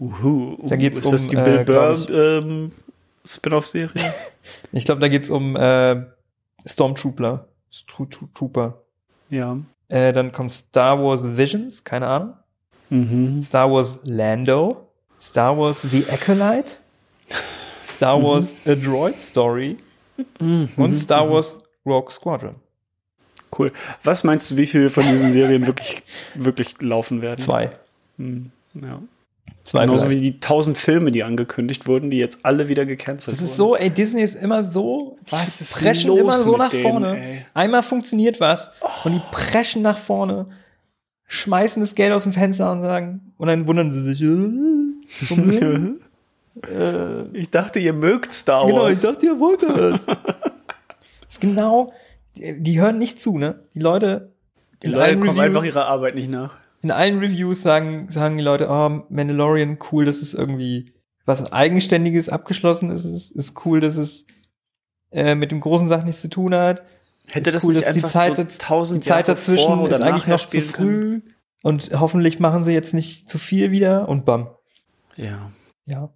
Ja. 0.00 0.06
Uhu. 0.06 0.56
Da 0.66 0.76
geht's 0.76 0.98
ist 0.98 1.12
das 1.12 1.22
um, 1.22 1.28
die 1.30 1.36
äh, 1.36 1.42
Bill 1.44 1.64
Burr 1.64 1.96
glaub 1.96 1.98
ich- 1.98 2.10
ähm, 2.44 2.72
Spin-off-Serie? 3.24 3.90
Ich 4.72 4.84
glaube, 4.84 5.00
da 5.00 5.08
geht's 5.08 5.30
um 5.30 5.56
äh, 5.56 6.04
Stormtrooper. 6.66 7.48
Trooper. 8.34 8.82
ja. 9.30 9.58
Äh, 9.90 10.12
dann 10.12 10.32
kommt 10.32 10.52
Star 10.52 11.02
Wars 11.02 11.34
Visions, 11.36 11.82
keine 11.82 12.06
Ahnung. 12.08 12.34
Mhm. 12.90 13.42
Star 13.42 13.70
Wars 13.72 13.98
Lando. 14.04 14.86
Star 15.20 15.56
Wars 15.56 15.80
The 15.82 16.04
Acolyte. 16.10 16.74
Star 17.82 18.18
Mhm. 18.18 18.22
Wars 18.24 18.54
A 18.66 18.74
Droid 18.74 19.18
Story. 19.18 19.78
Und 20.76 20.94
Star 20.94 21.30
Wars 21.30 21.62
Rogue 21.86 22.10
Squadron. 22.12 22.56
Cool. 23.56 23.72
Was 24.02 24.24
meinst 24.24 24.50
du, 24.50 24.56
wie 24.58 24.66
viele 24.66 24.90
von 24.90 25.04
diesen 25.04 25.30
Serien 25.30 25.66
wirklich, 25.66 26.02
wirklich 26.34 26.80
laufen 26.82 27.22
werden? 27.22 27.40
Zwei. 27.40 27.70
Hm, 28.18 28.50
ja. 28.74 29.00
Zwei 29.64 29.80
Genauso 29.82 30.06
vielleicht. 30.06 30.22
wie 30.24 30.30
die 30.32 30.40
tausend 30.40 30.78
Filme, 30.78 31.10
die 31.10 31.22
angekündigt 31.24 31.86
wurden, 31.86 32.10
die 32.10 32.16
jetzt 32.18 32.44
alle 32.44 32.68
wieder 32.68 32.86
gecancelt 32.86 33.34
Das 33.34 33.40
wurden. 33.42 33.50
ist 33.50 33.56
so, 33.56 33.76
ey, 33.76 33.90
Disney 33.90 34.22
ist 34.22 34.34
immer 34.34 34.64
so, 34.64 35.18
Was 35.28 35.60
ist 35.60 35.78
preschen 35.78 36.08
los 36.08 36.20
immer 36.20 36.32
so 36.32 36.56
nach 36.56 36.70
denen, 36.70 36.82
vorne. 36.82 37.18
ey? 37.20 37.44
Einmal 37.54 37.82
funktioniert 37.82 38.40
was 38.40 38.70
und 39.04 39.12
die 39.14 39.20
preschen 39.30 39.82
nach 39.82 39.98
vorne, 39.98 40.46
schmeißen 41.26 41.82
das 41.82 41.94
Geld 41.94 42.12
aus 42.12 42.22
dem 42.22 42.32
Fenster 42.32 42.72
und 42.72 42.80
sagen, 42.80 43.32
und 43.36 43.48
dann 43.48 43.66
wundern 43.66 43.92
sie 43.92 44.02
sich, 44.02 44.22
äh, 44.22 44.26
äh, 46.72 47.38
Ich 47.38 47.50
dachte, 47.50 47.78
ihr 47.78 47.92
mögt 47.92 48.34
Star 48.34 48.66
genau, 48.66 48.88
ich 48.88 49.02
Wars. 49.02 49.02
dachte, 49.02 49.26
ihr 49.26 49.38
wollt 49.38 49.62
das. 49.62 50.04
das 50.06 50.16
ist 51.28 51.40
genau, 51.40 51.92
die, 52.36 52.60
die 52.62 52.80
hören 52.80 52.98
nicht 52.98 53.20
zu, 53.20 53.38
ne? 53.38 53.60
Die 53.74 53.80
Leute, 53.80 54.32
die 54.82 54.88
Leute 54.88 55.18
kommen 55.20 55.40
einfach 55.40 55.64
ihrer 55.64 55.86
Arbeit 55.86 56.14
nicht 56.14 56.30
nach. 56.30 56.56
In 56.82 56.90
allen 56.90 57.18
Reviews 57.18 57.62
sagen, 57.62 58.10
sagen 58.10 58.36
die 58.36 58.42
Leute, 58.44 58.68
oh, 58.70 59.02
Mandalorian, 59.08 59.78
cool, 59.90 60.04
dass 60.04 60.22
es 60.22 60.34
irgendwie 60.34 60.92
was 61.24 61.52
Eigenständiges 61.52 62.28
abgeschlossen 62.30 62.90
ist, 62.90 63.04
ist, 63.04 63.32
ist 63.32 63.66
cool, 63.66 63.80
dass 63.80 63.96
es 63.96 64.24
äh, 65.10 65.34
mit 65.34 65.50
dem 65.50 65.60
großen 65.60 65.86
Sachen 65.86 66.06
nichts 66.06 66.22
zu 66.22 66.30
tun 66.30 66.54
hat. 66.54 66.82
Hätte 67.30 67.50
Ist 67.50 67.54
das 67.56 67.64
cool, 67.64 67.74
nicht 67.74 67.86
dass 67.86 67.92
die 67.92 68.04
einfach 68.04 68.22
Zeit, 68.22 68.36
so 68.36 68.44
tausend 68.58 69.04
die 69.04 69.08
Zeit 69.08 69.28
Jahre 69.28 69.38
dazwischen 69.38 69.86
ist 69.86 70.00
eigentlich 70.00 70.26
noch 70.26 70.38
zu 70.40 70.46
spielen 70.46 70.72
können? 70.72 71.22
früh. 71.22 71.32
Und 71.62 71.90
hoffentlich 71.98 72.38
machen 72.40 72.62
sie 72.62 72.72
jetzt 72.72 72.94
nicht 72.94 73.28
zu 73.28 73.36
viel 73.36 73.70
wieder 73.70 74.08
und 74.08 74.24
bam. 74.24 74.48
Ja. 75.16 75.50
Ja. 75.84 76.10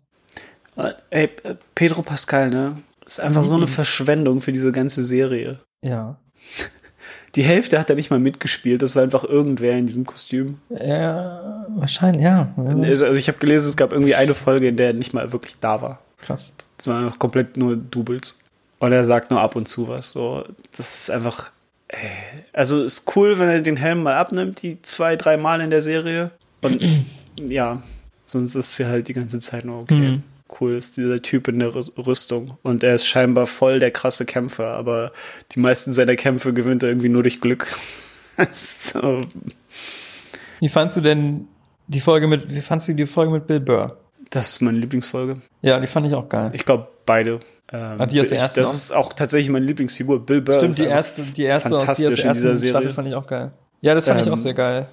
Äh, 0.76 0.92
Ey, 1.10 1.30
Pedro 1.74 2.02
Pascal, 2.02 2.48
ne? 2.48 2.78
Ist 3.04 3.20
einfach 3.20 3.44
so 3.44 3.56
eine 3.56 3.64
Mhm. 3.64 3.68
Verschwendung 3.70 4.40
für 4.40 4.52
diese 4.52 4.72
ganze 4.72 5.04
Serie. 5.04 5.60
Ja. 5.82 6.20
Die 7.34 7.42
Hälfte 7.42 7.78
hat 7.78 7.88
er 7.88 7.96
nicht 7.96 8.10
mal 8.10 8.18
mitgespielt, 8.18 8.82
das 8.82 8.94
war 8.94 9.02
einfach 9.02 9.24
irgendwer 9.24 9.76
in 9.78 9.86
diesem 9.86 10.04
Kostüm. 10.04 10.58
Ja, 10.68 11.66
wahrscheinlich, 11.68 12.22
ja. 12.22 12.52
Also, 12.56 13.06
also 13.06 13.18
ich 13.18 13.28
habe 13.28 13.38
gelesen, 13.38 13.68
es 13.68 13.76
gab 13.76 13.92
irgendwie 13.92 14.14
eine 14.14 14.34
Folge, 14.34 14.68
in 14.68 14.76
der 14.76 14.88
er 14.88 14.92
nicht 14.92 15.14
mal 15.14 15.32
wirklich 15.32 15.56
da 15.58 15.80
war. 15.80 16.00
Krass. 16.20 16.52
Es 16.78 16.86
waren 16.86 17.04
einfach 17.04 17.18
komplett 17.18 17.56
nur 17.56 17.76
Doubles. 17.76 18.42
Und 18.78 18.92
er 18.92 19.04
sagt 19.04 19.30
nur 19.30 19.40
ab 19.40 19.56
und 19.56 19.68
zu 19.68 19.88
was. 19.88 20.12
So, 20.12 20.44
das 20.76 21.02
ist 21.02 21.10
einfach. 21.10 21.52
Also 22.52 22.82
ist 22.82 23.14
cool, 23.16 23.38
wenn 23.38 23.48
er 23.48 23.60
den 23.60 23.76
Helm 23.76 24.02
mal 24.02 24.14
abnimmt, 24.14 24.62
die 24.62 24.80
zwei, 24.82 25.14
drei 25.16 25.36
Mal 25.36 25.60
in 25.60 25.70
der 25.70 25.82
Serie. 25.82 26.30
Und 26.62 26.82
ja, 27.38 27.82
sonst 28.24 28.54
ist 28.54 28.80
er 28.80 28.88
halt 28.88 29.08
die 29.08 29.12
ganze 29.12 29.40
Zeit 29.40 29.64
nur 29.64 29.82
okay. 29.82 29.94
Mhm. 29.94 30.22
Cool 30.60 30.76
ist 30.76 30.96
dieser 30.96 31.20
Typ 31.22 31.48
in 31.48 31.58
der 31.58 31.74
Rüs- 31.74 31.92
Rüstung. 31.96 32.58
Und 32.62 32.82
er 32.82 32.94
ist 32.94 33.06
scheinbar 33.06 33.46
voll 33.46 33.80
der 33.80 33.90
krasse 33.90 34.26
Kämpfer, 34.26 34.68
aber 34.68 35.12
die 35.52 35.60
meisten 35.60 35.92
seiner 35.92 36.16
Kämpfe 36.16 36.52
gewinnt 36.52 36.82
er 36.82 36.90
irgendwie 36.90 37.08
nur 37.08 37.22
durch 37.22 37.40
Glück. 37.40 37.66
so, 38.50 39.22
Wie 40.60 40.68
fandst 40.68 40.96
du 40.96 41.00
denn 41.00 41.48
die 41.86 42.00
Folge 42.00 42.26
mit, 42.26 42.48
wie 42.54 42.60
fandst 42.60 42.88
du 42.88 42.94
die 42.94 43.06
Folge 43.06 43.32
mit 43.32 43.46
Bill 43.46 43.60
Burr? 43.60 43.98
das 44.30 44.48
ist 44.50 44.62
meine 44.62 44.78
Lieblingsfolge. 44.78 45.42
Ja, 45.60 45.78
die 45.78 45.86
fand 45.86 46.06
ich 46.06 46.14
auch 46.14 46.26
geil. 46.28 46.50
Ich 46.54 46.64
glaube, 46.64 46.88
beide. 47.04 47.40
Ähm, 47.70 47.96
Ah, 48.00 48.06
die 48.06 48.18
aus 48.20 48.30
der 48.30 48.42
ich- 48.46 48.52
das 48.52 48.72
ist 48.74 48.90
auch 48.92 49.12
tatsächlich 49.12 49.50
meine 49.50 49.66
Lieblingsfigur. 49.66 50.24
Bill 50.24 50.40
Burr 50.40 50.56
Stimmt, 50.58 50.78
die 50.78 50.84
erste, 50.84 51.20
die 51.22 51.42
erste, 51.42 51.68
und 51.74 51.74
die 51.82 51.86
fantastisch 51.86 52.24
erste 52.24 52.26
in 52.28 52.34
dieser 52.34 52.56
Serie. 52.56 52.70
Staffel 52.72 52.90
fand 52.94 53.08
ich 53.08 53.14
auch 53.14 53.26
geil. 53.26 53.52
Ja, 53.82 53.94
das 53.94 54.06
fand 54.06 54.20
ich 54.22 54.26
Ähm, 54.28 54.32
auch 54.32 54.38
sehr 54.38 54.54
geil. 54.54 54.88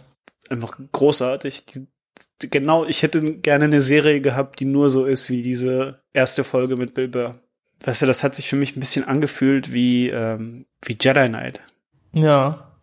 einfach 0.49 0.77
großartig. 0.91 1.64
Genau, 2.40 2.86
ich 2.86 3.04
hätte 3.04 3.22
gerne 3.36 3.66
eine 3.66 3.82
Serie 3.82 4.22
gehabt, 4.22 4.60
die 4.60 4.66
nur 4.66 4.90
so 4.90 5.06
ist 5.06 5.30
wie 5.30 5.41
diese 5.41 6.02
erste 6.14 6.44
Folge 6.44 6.76
mit 6.76 6.94
Bill 6.94 7.08
Burr. 7.08 7.40
Weißt 7.84 8.02
du, 8.02 8.06
das 8.06 8.24
hat 8.24 8.36
sich 8.36 8.50
für 8.50 8.56
mich 8.56 8.76
ein 8.76 8.80
bisschen 8.80 9.06
angefühlt 9.06 9.74
wie, 9.74 10.10
ähm, 10.10 10.66
wie 10.84 10.98
Jedi 11.00 11.30
Knight. 11.30 11.62
Ja. 12.12 12.78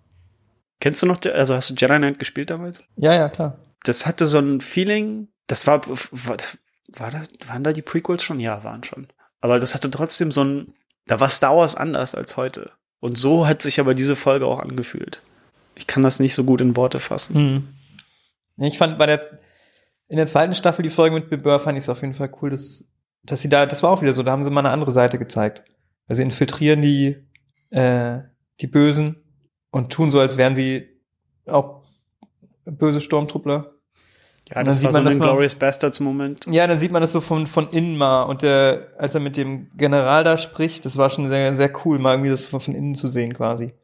Kennst 0.81 1.03
du 1.03 1.07
noch, 1.07 1.21
also 1.25 1.55
hast 1.55 1.71
du 1.71 1.75
Jedi 1.75 1.97
Knight 1.97 2.19
gespielt 2.19 2.51
damals? 2.51 2.83
Ja, 2.97 3.15
ja, 3.15 3.29
klar. 3.29 3.59
Das 3.85 4.07
hatte 4.07 4.27
so 4.27 4.39
ein 4.39 4.61
Feeling, 4.61 5.29
das 5.47 5.67
war, 5.67 5.87
war, 5.87 6.37
war 6.89 7.11
das, 7.11 7.31
waren 7.47 7.63
da 7.63 7.73
die 7.73 7.83
Prequels 7.83 8.25
schon? 8.25 8.41
Ja, 8.41 8.65
waren 8.65 8.85
schon. 8.85 9.09
Aber 9.41 9.59
das 9.59 9.75
hatte 9.75 9.91
trotzdem 9.91 10.33
so 10.33 10.45
ein, 10.45 10.75
da 11.07 11.21
war 11.21 11.29
Star 11.29 11.57
Wars 11.57 11.75
anders 11.75 12.15
als 12.15 12.37
heute. 12.37 12.73
Und 13.01 13.19
so 13.19 13.47
hat 13.47 13.63
sich 13.63 13.79
aber 13.81 13.95
diese 13.95 14.17
Folge 14.17 14.47
auch 14.47 14.59
angefühlt. 14.59 15.23
Ich 15.75 15.87
kann 15.87 16.03
das 16.03 16.21
nicht 16.21 16.35
so 16.35 16.45
gut 16.45 16.61
in 16.61 16.77
Worte 16.77 17.01
fassen. 17.01 17.35
Hm. 17.35 17.69
Ich 18.59 18.79
fand 18.79 18.99
bei 18.99 19.07
der, 19.07 19.39
in 20.09 20.17
der 20.17 20.27
zweiten 20.27 20.55
Staffel 20.55 20.83
die 20.83 20.91
Folge 20.91 21.15
mit 21.15 21.29
Bill 21.29 21.39
Burr 21.39 21.59
fand 21.61 21.77
ich 21.77 21.85
es 21.85 21.89
auf 21.89 22.01
jeden 22.01 22.15
Fall 22.15 22.31
cool, 22.41 22.51
dass, 22.51 22.89
dass 23.23 23.41
sie 23.43 23.49
da, 23.49 23.67
das 23.67 23.83
war 23.83 23.91
auch 23.91 24.03
wieder 24.03 24.13
so, 24.13 24.23
da 24.23 24.33
haben 24.33 24.43
sie 24.43 24.51
mal 24.51 24.61
eine 24.61 24.71
andere 24.71 24.91
Seite 24.91 25.19
gezeigt. 25.19 25.63
Also 26.09 26.19
sie 26.19 26.23
infiltrieren 26.25 26.81
die, 26.83 27.17
äh, 27.71 28.21
die 28.61 28.67
Bösen 28.67 29.17
und 29.71 29.93
tun 29.93 30.11
so, 30.11 30.21
als 30.21 30.37
wären 30.37 30.55
sie 30.55 30.87
auch 31.47 31.83
böse 32.65 33.01
Sturmtruppler. 33.01 33.73
Ja, 34.55 34.63
das 34.63 34.83
war 34.85 34.93
sieht 34.93 34.93
so 34.93 34.99
man 34.99 35.03
ein 35.03 35.05
das 35.07 35.15
mal- 35.17 35.25
Glorious 35.33 35.55
Bastards 35.57 35.99
Moment. 36.01 36.47
Ja, 36.49 36.67
dann 36.69 36.79
sieht 36.79 36.93
man 36.93 37.03
das 37.03 37.11
so 37.13 37.21
von, 37.21 37.49
von 37.49 37.69
innen 37.71 37.97
mal. 37.97 38.23
Und 38.23 38.43
der, 38.43 38.93
als 38.97 39.15
er 39.15 39.21
mit 39.21 39.37
dem 39.37 39.71
General 39.77 40.23
da 40.23 40.37
spricht, 40.37 40.85
das 40.85 40.97
war 40.97 41.11
schon 41.11 41.29
sehr, 41.29 41.57
sehr 41.57 41.73
cool, 41.85 41.99
mal 41.99 42.13
irgendwie 42.15 42.31
das 42.31 42.47
von, 42.47 42.61
von 42.61 42.75
innen 42.75 42.95
zu 42.95 43.09
sehen 43.09 43.35
quasi. 43.35 43.75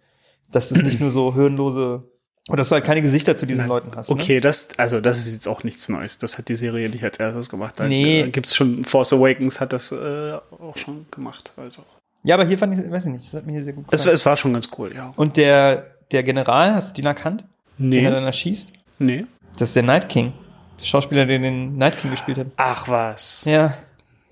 Dass 0.53 0.69
das 0.69 0.83
nicht 0.83 1.01
nur 1.01 1.11
so 1.11 1.35
hirnlose, 1.35 2.05
oder 2.49 2.59
dass 2.59 2.69
du 2.71 2.75
halt 2.75 2.85
keine 2.85 3.03
Gesichter 3.03 3.37
zu 3.37 3.47
diesen 3.47 3.61
Nein. 3.61 3.69
Leuten 3.69 3.91
hast. 3.97 4.09
Ne? 4.11 4.15
Okay, 4.15 4.41
das, 4.41 4.79
also 4.79 5.01
das 5.01 5.19
ist 5.19 5.33
jetzt 5.33 5.47
auch 5.49 5.63
nichts 5.65 5.89
Neues. 5.89 6.19
Das 6.19 6.39
hat 6.39 6.49
die 6.49 6.57
Serie 6.57 6.89
nicht 6.91 7.05
als 7.05 7.19
erstes 7.21 7.49
gemacht. 7.49 7.79
Da 7.79 7.85
Nee. 7.87 8.21
äh, 8.23 8.31
gibt's 8.31 8.57
schon, 8.57 8.83
Force 8.85 9.13
Awakens 9.13 9.61
hat 9.61 9.73
das 9.73 9.93
äh, 9.93 10.33
auch 10.61 10.77
schon 10.77 11.07
gemacht. 11.11 11.53
Also. 11.57 11.83
Ja, 12.25 12.35
aber 12.35 12.45
hier 12.45 12.59
fand 12.59 12.79
ich, 12.79 12.91
weiß 12.91 13.07
ich 13.07 13.13
nicht, 13.13 13.27
das 13.27 13.33
hat 13.35 13.47
mir 13.47 13.53
hier 13.53 13.63
sehr 13.65 13.73
gut 13.73 13.85
Es, 13.91 14.01
gefallen. 14.03 14.15
es 14.15 14.27
war 14.27 14.37
schon 14.37 14.53
ganz 14.53 14.69
cool, 14.79 14.93
ja. 14.95 15.13
Und 15.17 15.37
der, 15.37 15.87
der 16.11 16.23
General, 16.23 16.75
hast 16.75 16.97
du 16.97 17.03
den 17.03 17.07
erkannt? 17.09 17.45
Den 17.79 17.93
er 17.93 18.03
Nee, 18.03 18.11
dann 18.11 18.25
erschießt? 18.25 18.73
nee. 18.99 19.25
Das 19.59 19.69
ist 19.71 19.77
der 19.77 19.83
Night 19.83 20.09
King. 20.09 20.33
Der 20.81 20.85
Schauspieler, 20.85 21.27
der 21.27 21.39
den 21.39 21.77
Night 21.77 21.99
King 21.99 22.11
gespielt 22.11 22.39
hat. 22.39 22.47
Ach 22.57 22.89
was. 22.89 23.45
Ja. 23.45 23.77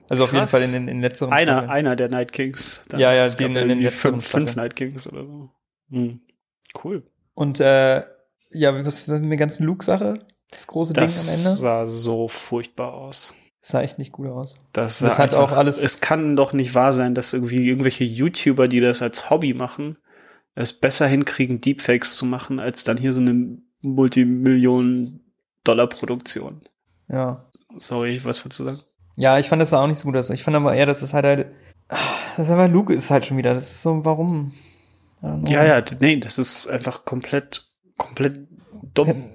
Also 0.08 0.24
auf 0.24 0.32
jeden 0.32 0.46
Krass. 0.46 0.50
Fall 0.50 0.62
in 0.62 0.72
den 0.72 0.88
in 0.88 1.00
letzteren 1.02 1.32
Einer, 1.32 1.52
Staffeln. 1.52 1.70
einer 1.70 1.94
der 1.96 2.08
Night 2.08 2.32
Kings. 2.32 2.84
Ja, 2.92 3.12
ja, 3.12 3.24
es 3.24 3.36
gab 3.36 3.48
den 3.50 3.56
in 3.56 3.68
den 3.68 3.80
letzteren 3.80 4.20
fünf, 4.20 4.26
fünf. 4.28 4.56
Night 4.56 4.74
Kings 4.76 5.06
oder 5.06 5.24
so. 5.24 5.50
Hm. 5.90 6.20
Cool. 6.82 7.02
Und 7.40 7.58
äh, 7.58 8.02
ja, 8.50 8.84
was 8.84 9.06
mit 9.06 9.30
der 9.30 9.36
ganzen 9.38 9.64
Luke-Sache? 9.64 10.26
Das 10.50 10.66
große 10.66 10.92
Das 10.92 11.24
Ding 11.24 11.32
am 11.32 11.38
Ende? 11.38 11.52
sah 11.58 11.86
so 11.86 12.28
furchtbar 12.28 12.92
aus. 12.92 13.32
Das 13.62 13.70
sah 13.70 13.80
echt 13.80 13.98
nicht 13.98 14.12
gut 14.12 14.26
aus. 14.26 14.56
Das, 14.74 14.98
Das 14.98 15.16
hat 15.18 15.32
auch 15.32 15.52
alles- 15.52 15.82
Es 15.82 16.02
kann 16.02 16.36
doch 16.36 16.52
nicht 16.52 16.74
wahr 16.74 16.92
sein, 16.92 17.14
dass 17.14 17.32
irgendwie 17.32 17.66
irgendwelche 17.66 18.04
YouTuber, 18.04 18.68
die 18.68 18.80
das 18.80 19.00
als 19.00 19.30
Hobby 19.30 19.54
machen, 19.54 19.96
es 20.54 20.74
besser 20.74 21.06
hinkriegen, 21.06 21.62
Deepfakes 21.62 22.16
zu 22.16 22.26
machen, 22.26 22.60
als 22.60 22.84
dann 22.84 22.98
hier 22.98 23.14
so 23.14 23.20
eine 23.20 23.56
Multimillionen-Dollar-Produktion. 23.80 26.60
Ja. 27.08 27.46
Sorry, 27.78 28.20
was 28.22 28.44
wolltest 28.44 28.60
du 28.60 28.64
sagen? 28.64 28.80
Ja, 29.16 29.38
ich 29.38 29.48
fand 29.48 29.62
das 29.62 29.72
auch 29.72 29.86
nicht 29.86 29.98
so 29.98 30.04
gut 30.04 30.16
aus. 30.16 30.28
Ich 30.28 30.42
fand 30.42 30.58
aber 30.58 30.74
eher, 30.74 30.84
dass 30.86 31.00
es 31.00 31.14
halt 31.14 31.24
halt. 31.24 31.46
Das 31.88 32.38
ist 32.46 32.50
aber 32.50 32.68
Luke 32.68 32.92
ist 32.94 33.10
halt 33.10 33.24
schon 33.24 33.38
wieder. 33.38 33.54
Das 33.54 33.70
ist 33.70 33.80
so, 33.82 34.04
warum? 34.04 34.52
Ja, 35.48 35.64
ja, 35.64 35.84
nee, 36.00 36.16
das 36.18 36.38
ist 36.38 36.66
einfach 36.68 37.04
komplett, 37.04 37.66
komplett 37.98 38.48
dumm. 38.94 39.26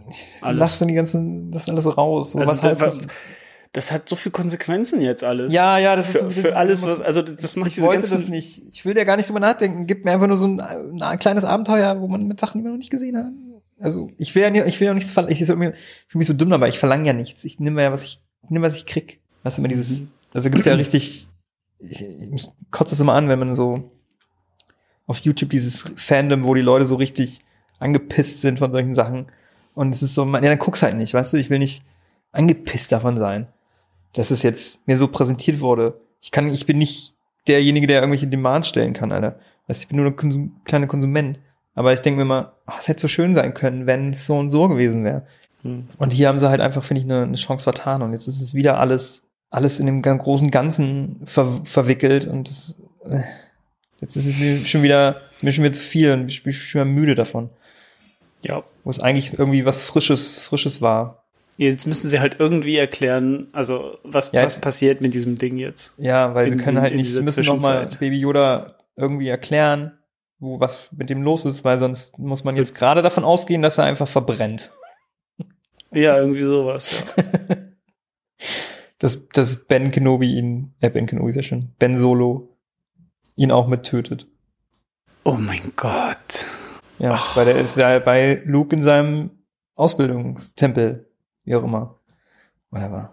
alles. 0.42 0.60
Lass 0.60 0.80
du 0.80 0.86
die 0.86 0.94
ganzen, 0.94 1.52
das 1.52 1.70
alles 1.70 1.98
raus. 1.98 2.32
So, 2.32 2.40
Also 2.40 2.52
was 2.52 2.62
da- 2.62 2.70
heißt 2.70 2.82
was- 2.82 2.98
das? 3.00 3.08
Das 3.74 3.92
hat 3.92 4.08
so 4.08 4.16
viel 4.16 4.32
Konsequenzen 4.32 5.02
jetzt 5.02 5.26
alles. 5.26 5.54
Ja, 5.54 5.78
ja, 5.78 5.98
das 5.98 6.08
für, 6.08 6.18
ist 6.20 6.24
so- 6.24 6.30
für 6.30 6.48
das- 6.48 6.56
alles, 6.56 6.84
was, 6.84 7.02
also 7.02 7.22
das 7.22 7.58
macht 7.58 7.68
ich 7.70 7.74
diese 7.76 7.86
wollte 7.88 8.00
ganzen, 8.08 8.18
das 8.20 8.28
nicht. 8.30 8.64
Ich 8.72 8.86
will 8.86 8.94
da 8.94 9.04
gar 9.04 9.18
nicht 9.18 9.28
drüber 9.28 9.42
nachdenken. 9.42 9.86
Gib 9.86 10.06
mir 10.06 10.12
einfach 10.14 10.28
nur 10.28 10.38
so 10.38 10.48
ein, 10.48 10.62
ein 11.02 11.20
kleines 11.20 11.44
Abenteuer, 11.44 12.00
wo 12.00 12.08
man 12.08 12.26
mit 12.26 12.40
Sachen, 12.40 12.58
die 12.58 12.64
man 12.64 12.72
noch 12.72 12.78
nicht 12.80 12.90
gesehen 12.90 13.18
hat. 13.18 13.26
Also 13.78 14.10
ich 14.18 14.34
will 14.34 14.44
ja 14.44 14.50
nicht, 14.50 14.66
ich 14.66 14.80
will 14.80 14.88
ja 14.88 14.94
nichts 14.94 15.12
verlangen. 15.12 15.34
Ich, 15.34 15.42
ich 15.42 15.48
fühle 15.48 15.74
mich 16.14 16.28
so 16.28 16.34
dumm 16.34 16.52
dabei. 16.52 16.70
Ich 16.70 16.80
verlange 16.80 17.06
ja 17.06 17.12
nichts. 17.12 17.44
Ich 17.44 17.60
nehme 17.60 17.82
ja 17.84 17.92
was 17.92 18.04
ich 18.04 18.22
nehme 18.50 18.66
was 18.66 18.78
ich 18.78 18.86
krieg. 18.86 19.20
Weißt 19.44 19.58
du 19.58 19.62
immer 19.62 19.68
dieses. 19.68 20.00
Mhm. 20.00 20.08
Also 20.34 20.50
gibt's 20.50 20.66
ja 20.66 20.74
richtig. 20.76 21.28
Ich, 21.80 22.02
mich 22.32 22.48
kotzt 22.72 22.94
es 22.94 23.02
immer 23.02 23.14
an, 23.14 23.28
wenn 23.28 23.40
man 23.40 23.54
so 23.54 23.92
auf 25.08 25.20
YouTube 25.20 25.50
dieses 25.50 25.94
Fandom, 25.98 26.46
wo 26.46 26.54
die 26.54 26.62
Leute 26.62 26.86
so 26.86 26.96
richtig 26.96 27.42
angepisst 27.80 28.42
sind 28.42 28.60
von 28.60 28.72
solchen 28.72 28.94
Sachen. 28.94 29.28
Und 29.74 29.94
es 29.94 30.02
ist 30.02 30.14
so, 30.14 30.26
ja, 30.26 30.40
dann 30.40 30.60
guck's 30.60 30.82
halt 30.82 30.96
nicht, 30.96 31.14
weißt 31.14 31.34
du? 31.34 31.38
Ich 31.38 31.50
will 31.50 31.60
nicht 31.60 31.84
angepisst 32.32 32.92
davon 32.92 33.18
sein, 33.18 33.48
dass 34.14 34.32
es 34.32 34.44
jetzt 34.44 34.88
mir 34.88 34.98
so 34.98 35.08
präsentiert 35.08 35.60
wurde. 35.60 36.00
Ich 36.22 36.32
kann, 36.32 36.48
ich 36.48 36.66
bin 36.66 36.78
nicht 36.78 37.14
derjenige, 37.48 37.88
der 37.88 38.00
irgendwelche 38.00 38.28
Demands 38.28 38.68
stellen 38.68 38.94
kann, 38.94 39.12
Alter. 39.12 39.40
Weißt, 39.68 39.82
du, 39.82 39.84
ich 39.84 39.88
bin 39.90 39.98
nur 39.98 40.08
ein 40.08 40.16
Konsum, 40.16 40.56
kleiner 40.66 40.88
Konsument. 40.88 41.40
Aber 41.76 41.94
ich 41.94 42.00
denke 42.00 42.20
mir 42.20 42.26
mal, 42.26 42.54
ach, 42.66 42.80
es 42.80 42.88
hätte 42.88 43.02
so 43.02 43.08
schön 43.08 43.34
sein 43.34 43.54
können, 43.54 43.86
wenn 43.86 44.12
es 44.12 44.26
so 44.26 44.38
und 44.38 44.50
so 44.50 44.68
gewesen 44.68 45.04
wäre. 45.04 45.28
Hm. 45.62 45.90
Und 45.98 46.14
hier 46.14 46.30
haben 46.30 46.40
sie 46.40 46.50
halt 46.50 46.62
einfach, 46.62 46.84
finde 46.84 47.02
ich, 47.02 47.06
eine, 47.06 47.24
eine 47.24 47.36
Chance 47.36 47.64
vertan. 47.64 48.02
Und 48.02 48.14
jetzt 48.14 48.28
ist 48.28 48.42
es 48.42 48.54
wieder 48.54 48.80
alles, 48.80 49.24
alles 49.50 49.80
in 49.80 49.86
dem 49.86 50.02
großen 50.02 50.52
Ganzen 50.52 51.22
ver 51.26 51.62
verwickelt. 51.66 52.28
Und 52.28 52.50
das, 52.50 52.80
äh, 53.04 53.24
jetzt 54.02 54.16
ist 54.16 54.26
es 54.26 54.40
mir 54.40 54.58
schon 54.66 54.84
wieder, 54.84 55.22
ist 55.36 55.44
mir 55.44 55.52
schon 55.52 55.64
wieder 55.64 55.74
zu 55.74 55.82
viel 55.82 56.12
und 56.12 56.28
ich 56.30 56.44
bin 56.44 56.54
schon 56.54 56.82
wieder 56.82 56.86
müde 56.92 57.16
davon. 57.16 57.50
ja, 58.42 58.64
Wo 58.84 58.90
es 58.90 59.00
eigentlich 59.00 59.38
irgendwie 59.38 59.66
was 59.66 59.82
Frisches, 59.82 60.38
Frisches 60.38 60.82
war. 60.82 61.24
jetzt 61.58 61.88
müssen 61.88 62.08
sie 62.10 62.20
halt 62.20 62.38
irgendwie 62.40 62.78
erklären, 62.78 63.48
also 63.54 63.98
was, 64.04 64.32
Ja, 64.32 64.44
was 64.44 64.62
passiert 64.62 65.02
mit 65.02 65.14
diesem 65.14 65.38
Ding 65.38 65.58
jetzt. 65.58 65.98
Ja, 65.98 66.34
weil 66.36 66.52
sie 66.52 66.58
können 66.58 66.82
halt 66.82 66.96
nicht, 66.96 67.14
müssen 67.22 67.44
noch 67.46 67.62
mal 67.62 67.88
Zwischenzeit. 67.90 68.00
Baby 68.00 68.20
Yoda 68.20 68.76
irgendwie 68.96 69.28
erklären, 69.28 69.94
wo 70.40 70.60
was 70.60 70.92
mit 70.94 71.10
dem 71.10 71.22
los 71.24 71.46
ist, 71.46 71.64
weil 71.64 71.78
sonst 71.78 72.20
muss 72.20 72.44
man 72.44 72.56
jetzt 72.56 72.76
gerade 72.76 73.02
davon 73.02 73.24
ausgehen, 73.24 73.62
dass 73.62 73.78
er 73.78 73.86
einfach 73.86 74.08
verbrennt. 74.08 74.72
Ja, 75.92 76.18
irgendwie 76.18 76.44
sowas, 76.44 76.92
ja. 76.92 77.56
Dass, 79.00 79.28
dass 79.30 79.66
Ben 79.66 79.92
Kenobi 79.92 80.36
ihn, 80.36 80.74
äh, 80.80 80.90
Ben 80.90 81.06
Kenobi 81.06 81.30
ist 81.30 81.36
ja 81.36 81.44
schon, 81.44 81.74
Ben 81.80 82.00
Solo 82.00 82.55
ihn 83.36 83.52
auch 83.52 83.68
mit 83.68 83.84
tötet. 83.84 84.28
Oh 85.24 85.38
mein 85.40 85.74
Gott. 85.76 86.46
Ja, 87.00 87.20
weil 87.36 87.46
der 87.46 87.56
ist 87.56 87.78
ja 87.78 88.00
bei 88.00 88.42
Luke 88.46 88.76
in 88.76 88.84
seinem 88.84 89.32
Ausbildungstempel, 89.76 91.08
wie 91.44 91.56
auch 91.56 91.64
immer. 91.64 92.00
Whatever. 92.70 93.12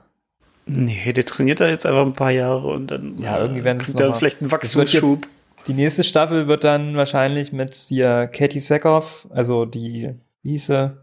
Nee, 0.67 1.13
der 1.13 1.25
trainiert 1.25 1.61
da 1.61 1.69
jetzt 1.69 1.87
einfach 1.87 2.07
ein 2.07 2.15
paar 2.15 2.31
Jahre 2.31 2.69
und 2.69 2.89
dann 2.89 3.19
Ja, 3.19 3.39
irgendwie 3.39 3.65
werden 3.65 3.79
es 3.79 3.87
kriegt 3.87 4.01
er 4.01 4.15
vielleicht 4.15 4.41
einen 4.41 4.53
Wachstumsschub. 4.53 5.27
Die 5.67 5.75
nächste 5.75 6.05
Staffel 6.05 6.49
wird 6.49 6.65
dann 6.65 6.97
wahrscheinlich 6.97 7.53
mit 7.53 7.75
hier 7.75 8.27
Katie 8.27 8.61
Sackhoff, 8.61 9.27
also 9.31 9.65
die, 9.65 10.15
wie 10.43 10.51
hieß 10.51 10.67
sie? 10.67 10.97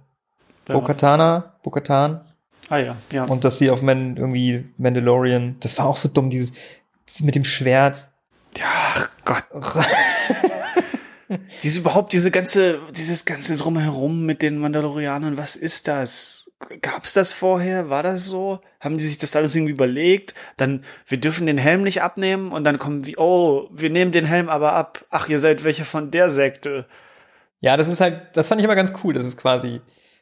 Bo-Katana, 0.66 1.56
Bo-Katan. 1.64 2.22
Ah 2.70 2.78
ja, 2.78 2.96
ja. 3.12 3.24
Und 3.26 3.44
dass 3.44 3.58
sie 3.58 3.72
auf 3.72 3.82
Man 3.82 4.18
irgendwie 4.18 4.66
Mandalorian, 4.78 5.56
das 5.62 5.78
war 5.78 5.88
auch 5.88 5.98
so 5.98 6.10
dumm, 6.10 6.30
dieses 6.30 6.52
mit 7.22 7.36
dem 7.36 7.44
Schwert. 7.44 8.09
Ja, 8.57 8.65
ach 8.95 9.09
Gott. 9.26 9.45
Diese 11.61 11.80
überhaupt, 11.80 12.13
diese 12.13 12.31
ganze, 12.31 12.80
dieses 12.89 13.23
ganze 13.23 13.55
Drumherum 13.55 14.26
mit 14.26 14.41
den 14.41 14.57
Mandalorianern, 14.57 15.38
was 15.38 15.55
ist 15.55 15.88
das? 15.88 16.51
Gab's 16.81 17.13
das 17.13 17.31
vorher? 17.31 17.91
War 17.91 18.01
das 18.01 18.26
so? 18.26 18.61
Haben 18.80 18.97
die 18.97 19.03
sich 19.03 19.19
das 19.19 19.35
alles 19.35 19.55
irgendwie 19.55 19.73
überlegt? 19.73 20.34
Dann, 20.57 20.84
wir 21.05 21.19
dürfen 21.19 21.45
den 21.45 21.59
Helm 21.59 21.84
nicht 21.84 22.01
abnehmen 22.01 22.51
und 22.51 22.63
dann 22.63 22.80
kommen 22.80 23.05
wie, 23.05 23.15
oh, 23.17 23.69
wir 23.71 23.91
nehmen 23.91 24.11
den 24.11 24.26
Helm 24.26 24.49
aber 24.49 24.73
ab. 24.73 25.05
Ach, 25.11 25.30
ihr 25.30 25.38
seid 25.38 25.63
welche 25.63 25.85
von 25.85 26.09
der 26.09 26.31
Sekte. 26.31 26.88
Ja, 27.59 27.77
das 27.77 27.89
ist 27.89 28.01
halt, 28.01 28.35
das 28.35 28.47
fand 28.47 28.61
ich 28.61 28.65
aber 28.65 28.76
ganz 28.76 28.91
cool, 29.03 29.13
dass 29.13 29.26
es 29.26 29.38
quasi, 29.38 29.81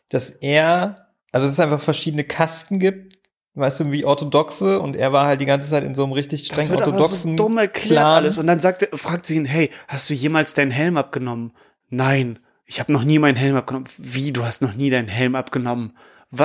dass 0.10 0.30
er, 0.30 1.08
also 1.32 1.46
dass 1.48 1.54
es 1.54 1.60
einfach 1.62 1.82
verschiedene 1.82 2.26
Kasten 2.26 2.80
gibt, 2.80 3.17
weißt 3.58 3.80
du, 3.82 3.92
wie 3.92 4.06
orthodoxe 4.06 4.80
und 4.80 4.96
er 4.96 5.12
war 5.12 5.26
halt 5.26 5.42
die 5.42 5.46
ganze 5.46 5.70
Zeit 5.70 5.84
in 5.84 5.96
so 5.96 6.04
einem 6.04 6.14
richtig 6.14 6.46
streng 6.46 6.60
Das 6.60 6.70
wird 6.70 6.82
aber 6.82 6.92
so 6.92 6.98
orthodoxen 6.98 7.38
dumm 7.38 7.58
erklärt 7.58 8.06
Clan. 8.06 8.14
alles. 8.14 8.38
Und 8.38 8.48
dann 8.48 8.60
sagt 8.60 8.88
fragt 8.94 9.26
sie 9.26 9.36
ihn, 9.36 9.46
hey, 9.46 9.72
hast 9.88 10.10
du 10.10 10.14
jemals 10.14 10.54
deinen 10.54 10.72
Helm 10.72 10.98
abgenommen? 10.98 11.52
Nein, 11.90 12.40
ich 12.66 12.80
habe 12.80 12.92
noch 12.92 13.04
nie 13.04 13.20
meinen 13.20 13.36
Helm 13.36 13.56
abgenommen. 13.56 13.88
Wie, 13.98 14.32
du 14.32 14.44
hast 14.46 14.62
noch 14.62 14.76
nie 14.76 14.90
deinen 14.90 15.08
Helm 15.08 15.36
abgenommen? 15.36 15.98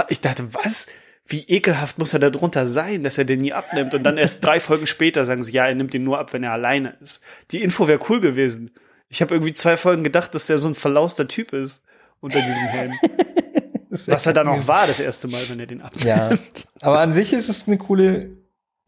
Ich 0.09 0.21
dachte, 0.21 0.55
was? 0.55 0.87
Wie 1.27 1.45
ekelhaft 1.49 1.99
muss 1.99 2.13
er 2.13 2.19
da 2.19 2.31
drunter 2.31 2.67
sein, 2.67 3.03
dass 3.03 3.19
er 3.19 3.25
den 3.25 3.41
nie 3.41 3.53
abnimmt? 3.53 3.95
Und 3.95 4.03
dann 4.03 4.19
erst 4.19 4.45
drei 4.45 4.61
Folgen 4.61 4.87
später 4.87 5.25
sagen 5.25 5.43
sie, 5.43 5.53
ja, 5.53 5.67
er 5.67 5.75
nimmt 5.75 5.95
ihn 5.95 6.05
nur 6.05 6.19
ab, 6.19 6.33
wenn 6.33 6.43
er 6.43 6.53
alleine 6.53 6.97
ist. 7.01 7.23
Die 7.51 7.63
Info 7.63 7.89
wäre 7.89 8.01
cool 8.09 8.21
gewesen. 8.21 8.71
Ich 9.09 9.21
habe 9.21 9.35
irgendwie 9.35 9.53
zwei 9.53 9.77
Folgen 9.77 10.05
gedacht, 10.05 10.35
dass 10.35 10.47
der 10.47 10.59
so 10.59 10.69
ein 10.69 10.75
verlauster 10.75 11.29
Typ 11.29 11.53
ist 11.53 11.83
unter 12.21 12.41
diesem 12.41 12.67
Helm. 12.69 12.93
Was 13.93 14.27
er 14.27 14.33
dann 14.33 14.49
auch 14.49 14.67
war 14.67 14.87
das 14.87 15.01
erste 15.01 15.29
Mal, 15.29 15.43
wenn 15.49 15.61
er 15.61 15.67
den 15.67 15.83
abnimmt. 15.83 16.05
Ja, 16.05 16.31
aber 16.81 17.01
an 17.01 17.13
sich 17.13 17.33
ist 17.35 17.51
es 17.51 17.67
eine 17.67 17.77
coole, 17.77 18.31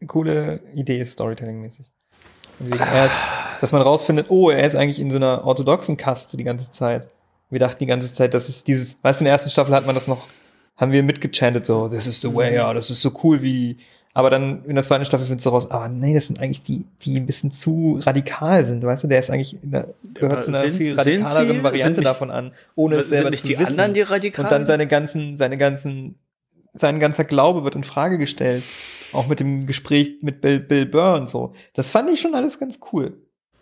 coole 0.07 0.61
Idee, 0.73 1.03
Storytelling-mäßig. 1.05 1.91
Deswegen 2.59 2.79
erst, 2.79 3.17
dass 3.61 3.71
man 3.71 3.83
rausfindet, 3.83 4.27
oh, 4.29 4.49
er 4.49 4.65
ist 4.65 4.75
eigentlich 4.75 4.99
in 4.99 5.11
so 5.11 5.17
einer 5.17 5.45
orthodoxen 5.45 5.97
Kaste 5.97 6.37
die 6.37 6.43
ganze 6.43 6.71
Zeit. 6.71 7.07
Wir 7.51 7.59
dachten 7.59 7.79
die 7.79 7.85
ganze 7.85 8.11
Zeit, 8.11 8.33
das 8.33 8.49
ist 8.49 8.67
dieses, 8.67 9.03
weißt 9.03 9.19
du, 9.19 9.23
in 9.23 9.25
der 9.25 9.33
ersten 9.33 9.51
Staffel 9.51 9.75
hat 9.75 9.85
man 9.85 9.93
das 9.93 10.07
noch, 10.07 10.27
haben 10.75 10.91
wir 10.91 11.03
mitgechantet, 11.03 11.65
so, 11.65 11.87
this 11.87 12.07
is 12.07 12.21
the 12.21 12.33
way, 12.33 12.55
ja, 12.55 12.73
das 12.73 12.89
ist 12.89 13.01
so 13.01 13.11
cool 13.23 13.43
wie, 13.43 13.77
aber 14.15 14.31
dann 14.31 14.65
in 14.65 14.73
der 14.75 14.83
zweiten 14.83 15.05
Staffel 15.05 15.27
findest 15.27 15.45
du 15.45 15.51
raus, 15.51 15.69
aber 15.69 15.87
nee, 15.89 16.15
das 16.15 16.25
sind 16.27 16.39
eigentlich 16.39 16.63
die, 16.63 16.85
die 17.03 17.17
ein 17.19 17.27
bisschen 17.27 17.51
zu 17.51 17.99
radikal 18.01 18.65
sind, 18.65 18.83
weißt 18.83 19.03
du, 19.03 19.07
der 19.07 19.19
ist 19.19 19.29
eigentlich, 19.29 19.57
der, 19.61 19.93
gehört 20.15 20.43
zu 20.45 20.49
einer 20.49 20.57
sind- 20.59 20.77
viel 20.77 20.95
radikaleren 20.95 21.57
sie- 21.57 21.63
Variante 21.63 21.99
nicht- 21.99 22.09
davon 22.09 22.31
an, 22.31 22.51
ohne 22.75 22.95
es 22.95 23.05
Sind 23.07 23.15
selber 23.17 23.29
nicht 23.29 23.41
zu 23.41 23.47
die 23.49 23.59
wissen. 23.59 23.71
anderen 23.73 23.93
die 23.93 24.01
radikalen? 24.01 24.45
Und 24.47 24.51
dann 24.51 24.65
seine 24.67 24.87
ganzen, 24.87 25.37
seine 25.37 25.57
ganzen, 25.57 26.15
sein 26.73 26.99
ganzer 26.99 27.23
Glaube 27.25 27.63
wird 27.63 27.75
in 27.75 27.83
Frage 27.83 28.17
gestellt. 28.17 28.63
Auch 29.13 29.27
mit 29.27 29.39
dem 29.39 29.65
Gespräch 29.65 30.13
mit 30.21 30.41
Bill, 30.41 30.59
Bill 30.59 30.85
Burr 30.85 31.13
und 31.15 31.29
so. 31.29 31.53
Das 31.73 31.91
fand 31.91 32.09
ich 32.09 32.19
schon 32.19 32.35
alles 32.35 32.59
ganz 32.59 32.79
cool. 32.91 33.13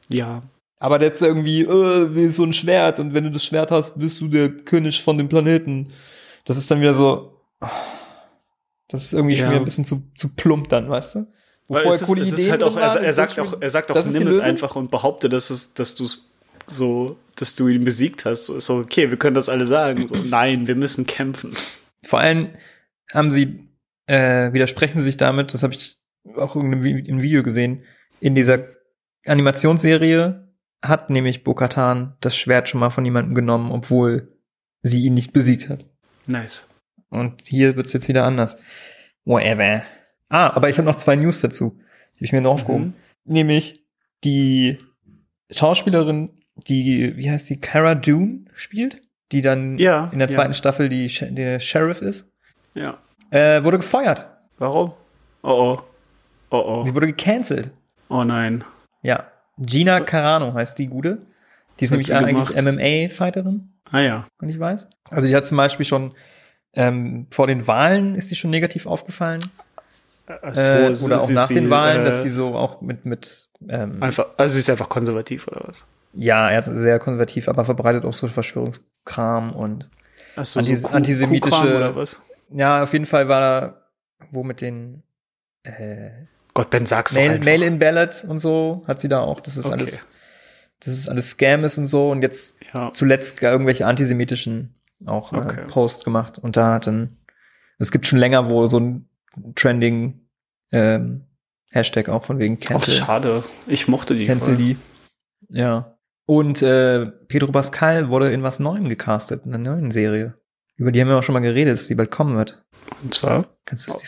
Ja. 0.09 0.41
Aber 0.79 0.97
der 0.99 1.11
ist 1.13 1.21
irgendwie, 1.21 1.61
äh, 1.61 2.15
will 2.15 2.31
so 2.31 2.43
ein 2.43 2.53
Schwert 2.53 2.99
und 2.99 3.13
wenn 3.13 3.23
du 3.23 3.29
das 3.31 3.43
Schwert 3.45 3.69
hast, 3.71 3.99
bist 3.99 4.19
du 4.21 4.27
der 4.27 4.49
König 4.49 5.03
von 5.03 5.17
dem 5.17 5.29
Planeten. 5.29 5.89
Das 6.45 6.57
ist 6.57 6.69
dann 6.71 6.81
wieder 6.81 6.93
so, 6.93 7.33
das 8.89 9.03
ist 9.05 9.13
irgendwie 9.13 9.35
schon 9.35 9.45
Ja. 9.45 9.51
wieder 9.51 9.61
ein 9.61 9.65
bisschen 9.65 9.85
zu, 9.85 10.03
zu 10.15 10.35
plump 10.35 10.69
dann, 10.69 10.89
weißt 10.89 11.15
du? 11.15 11.27
Weil 11.69 11.87
es 11.87 12.01
ist, 12.01 12.07
coole 12.07 12.21
es 12.21 12.31
ist 12.33 12.39
Ideen 12.39 12.51
halt 12.51 12.63
auch, 12.63 12.75
er, 12.77 13.01
er 13.01 13.13
sagt 13.13 13.39
auch, 13.39 13.51
schon- 13.51 13.61
er 13.61 13.69
sagt 13.69 13.91
auch, 13.91 14.05
nimm 14.05 14.27
es 14.27 14.39
einfach 14.39 14.75
und 14.75 14.91
behaupte, 14.91 15.29
dass 15.29 15.49
es, 15.49 15.73
dass 15.73 15.95
du 15.95 16.03
es 16.03 16.29
so, 16.67 17.17
dass 17.35 17.55
du 17.55 17.67
ihn 17.69 17.85
besiegt 17.85 18.25
hast. 18.25 18.45
So 18.45 18.55
ist 18.57 18.65
so, 18.65 18.75
okay, 18.77 19.09
wir 19.09 19.17
können 19.17 19.33
das 19.35 19.49
alle 19.49 19.65
sagen. 19.65 20.07
So, 20.07 20.15
nein, 20.15 20.67
wir 20.67 20.75
müssen 20.75 21.05
kämpfen. 21.07 21.53
Vor 22.03 22.19
allem 22.19 22.49
haben 23.13 23.31
sie, 23.31 23.67
äh, 24.07 24.51
widersprechen 24.53 24.99
sie 24.99 25.05
sich 25.05 25.17
damit, 25.17 25.53
das 25.53 25.63
habe 25.63 25.73
ich 25.73 25.97
auch 26.35 26.55
in 26.55 26.73
einem 26.73 27.21
Video 27.21 27.43
gesehen, 27.43 27.83
in 28.19 28.35
dieser 28.35 28.65
Animationsserie 29.25 30.47
hat 30.81 31.09
nämlich 31.09 31.43
Bo-Katan 31.43 32.15
das 32.21 32.35
Schwert 32.35 32.67
schon 32.69 32.79
mal 32.79 32.89
von 32.89 33.05
jemandem 33.05 33.35
genommen, 33.35 33.71
obwohl 33.71 34.37
sie 34.81 35.03
ihn 35.05 35.13
nicht 35.13 35.31
besiegt 35.33 35.69
hat. 35.69 35.85
Nice. 36.27 36.72
Und 37.13 37.41
hier 37.47 37.75
wird's 37.75 37.93
jetzt 37.93 38.07
wieder 38.07 38.25
anders. 38.25 38.57
Whatever. 39.25 39.83
Ah, 40.29 40.47
aber 40.55 40.69
ich 40.69 40.77
habe 40.77 40.87
noch 40.87 40.97
zwei 40.97 41.15
News 41.15 41.41
dazu. 41.41 41.77
Die 42.13 42.17
habe 42.17 42.25
ich 42.25 42.33
mir 42.33 42.41
noch 42.41 42.51
aufgehoben. 42.53 42.95
Nämlich 43.25 43.83
die 44.23 44.77
Schauspielerin, 45.51 46.31
die, 46.67 47.15
wie 47.17 47.29
heißt 47.29 47.49
die, 47.49 47.59
Cara 47.59 47.95
Dune 47.95 48.45
spielt, 48.53 49.01
die 49.31 49.41
dann 49.41 49.77
Ja, 49.77 50.09
in 50.11 50.19
der 50.19 50.27
ja. 50.29 50.33
zweiten 50.35 50.53
Staffel 50.53 50.89
die, 50.89 51.07
der 51.07 51.59
Sheriff 51.59 52.01
ist, 52.01 52.31
Ja. 52.73 52.97
äh, 53.29 53.63
wurde 53.63 53.77
gefeuert. 53.77 54.27
Warum? 54.57 54.93
Oh 55.43 55.77
oh. 55.77 55.81
Oh 56.49 56.63
oh. 56.65 56.85
Sie 56.85 56.93
wurde 56.93 57.07
gecancelt. 57.07 57.71
Oh 58.09 58.23
nein. 58.23 58.63
Ja. 59.01 59.27
Gina 59.57 59.99
Carano 60.01 60.53
heißt 60.53 60.77
die 60.77 60.87
Gute. 60.87 61.25
Die 61.79 61.85
ist 61.85 61.91
nämlich 61.91 62.13
eigentlich 62.13 62.55
MMA-Fighterin, 62.55 63.69
Ah 63.91 63.99
ja. 63.99 64.27
wenn 64.39 64.49
ich 64.49 64.59
weiß. 64.59 64.87
Also 65.09 65.27
die 65.27 65.35
hat 65.35 65.45
zum 65.45 65.57
Beispiel 65.57 65.85
schon 65.85 66.13
ähm, 66.73 67.27
vor 67.31 67.47
den 67.47 67.67
Wahlen 67.67 68.15
ist 68.15 68.31
die 68.31 68.35
schon 68.35 68.51
negativ 68.51 68.85
aufgefallen. 68.85 69.41
Ach 70.41 70.55
so, 70.55 70.71
äh, 70.71 70.93
oder 71.05 71.17
auch 71.17 71.19
sie- 71.19 71.33
nach 71.33 71.45
sie, 71.47 71.53
den 71.55 71.69
Wahlen, 71.69 72.01
äh, 72.01 72.05
dass 72.05 72.23
sie 72.23 72.29
so 72.29 72.55
auch 72.55 72.81
mit, 72.81 73.05
mit 73.05 73.49
ähm, 73.67 74.01
Einfach, 74.01 74.27
also 74.37 74.53
sie 74.53 74.59
ist 74.59 74.69
einfach 74.69 74.89
konservativ 74.89 75.47
oder 75.47 75.63
was? 75.67 75.85
ja, 76.13 76.49
er 76.49 76.59
ist 76.59 76.65
sehr 76.67 76.99
konservativ, 76.99 77.47
aber 77.49 77.65
verbreitet 77.65 78.05
auch 78.05 78.13
so 78.13 78.27
Verschwörungskram 78.27 79.51
und 79.53 79.89
so, 80.41 80.59
Antis 80.59 80.81
so 80.83 80.87
antisemitische. 80.89 81.75
Oder 81.75 81.95
was? 81.95 82.21
Ja, 82.51 82.83
auf 82.83 82.93
jeden 82.93 83.05
Fall 83.05 83.27
war 83.27 83.39
da, 83.41 83.81
wo 84.31 84.43
mit 84.43 84.61
den 84.61 85.03
äh, 85.63 86.09
Gott, 86.53 86.69
Ben, 86.69 86.85
sag's 86.85 87.13
doch 87.13 87.19
Mail- 87.21 87.31
einfach. 87.31 87.45
Mail-in-Ballot 87.45 88.25
und 88.27 88.39
so 88.39 88.83
hat 88.87 89.01
sie 89.01 89.09
da 89.09 89.19
auch, 89.21 89.39
das 89.39 89.57
ist 89.57 89.65
Okay. 89.65 89.73
alles, 89.75 90.05
das 90.81 90.93
ist 90.93 91.09
alles 91.09 91.31
Scam 91.31 91.63
ist 91.63 91.77
und 91.77 91.87
so 91.87 92.11
und 92.11 92.21
jetzt 92.21 92.57
Ja. 92.73 92.91
zuletzt 92.93 93.41
irgendwelche 93.41 93.85
antisemitischen 93.87 94.75
auch 95.07 95.31
Okay. 95.33 95.61
äh, 95.61 95.65
Posts 95.67 96.03
gemacht 96.05 96.37
und 96.39 96.57
da 96.57 96.73
hat 96.75 96.87
dann, 96.87 97.17
es 97.79 97.91
gibt 97.91 98.07
schon 98.07 98.19
länger 98.19 98.49
wo 98.49 98.67
so 98.67 98.79
ein 98.79 99.09
trending 99.55 100.27
ähm, 100.71 101.25
Hashtag 101.71 102.09
auch 102.09 102.25
von 102.25 102.37
wegen 102.39 102.57
Ach, 102.61 102.65
Cancel, 102.67 102.93
schade. 102.93 103.43
Ich 103.67 103.87
mochte 103.87 104.15
die. 104.15 104.27
Cancel 104.27 104.55
voll. 104.55 104.63
die. 104.63 104.77
Ja. 105.49 105.97
Und 106.25 106.61
äh, 106.61 107.07
Pedro 107.27 107.51
Pascal 107.51 108.09
wurde 108.09 108.31
in 108.31 108.43
was 108.43 108.59
Neuem 108.59 108.87
gecastet, 108.89 109.45
in 109.45 109.53
einer 109.53 109.71
neuen 109.71 109.91
Serie. 109.91 110.35
Über 110.75 110.91
die 110.91 111.01
haben 111.01 111.07
wir 111.09 111.17
auch 111.17 111.23
schon 111.23 111.33
mal 111.33 111.39
geredet, 111.39 111.75
dass 111.77 111.87
die 111.87 111.95
bald 111.95 112.11
kommen 112.11 112.37
wird. 112.37 112.63
Und 113.03 113.13
zwar? 113.13 113.45
Kannst 113.65 113.87
du 113.87 113.91
das 113.93 114.01
die 114.01 114.07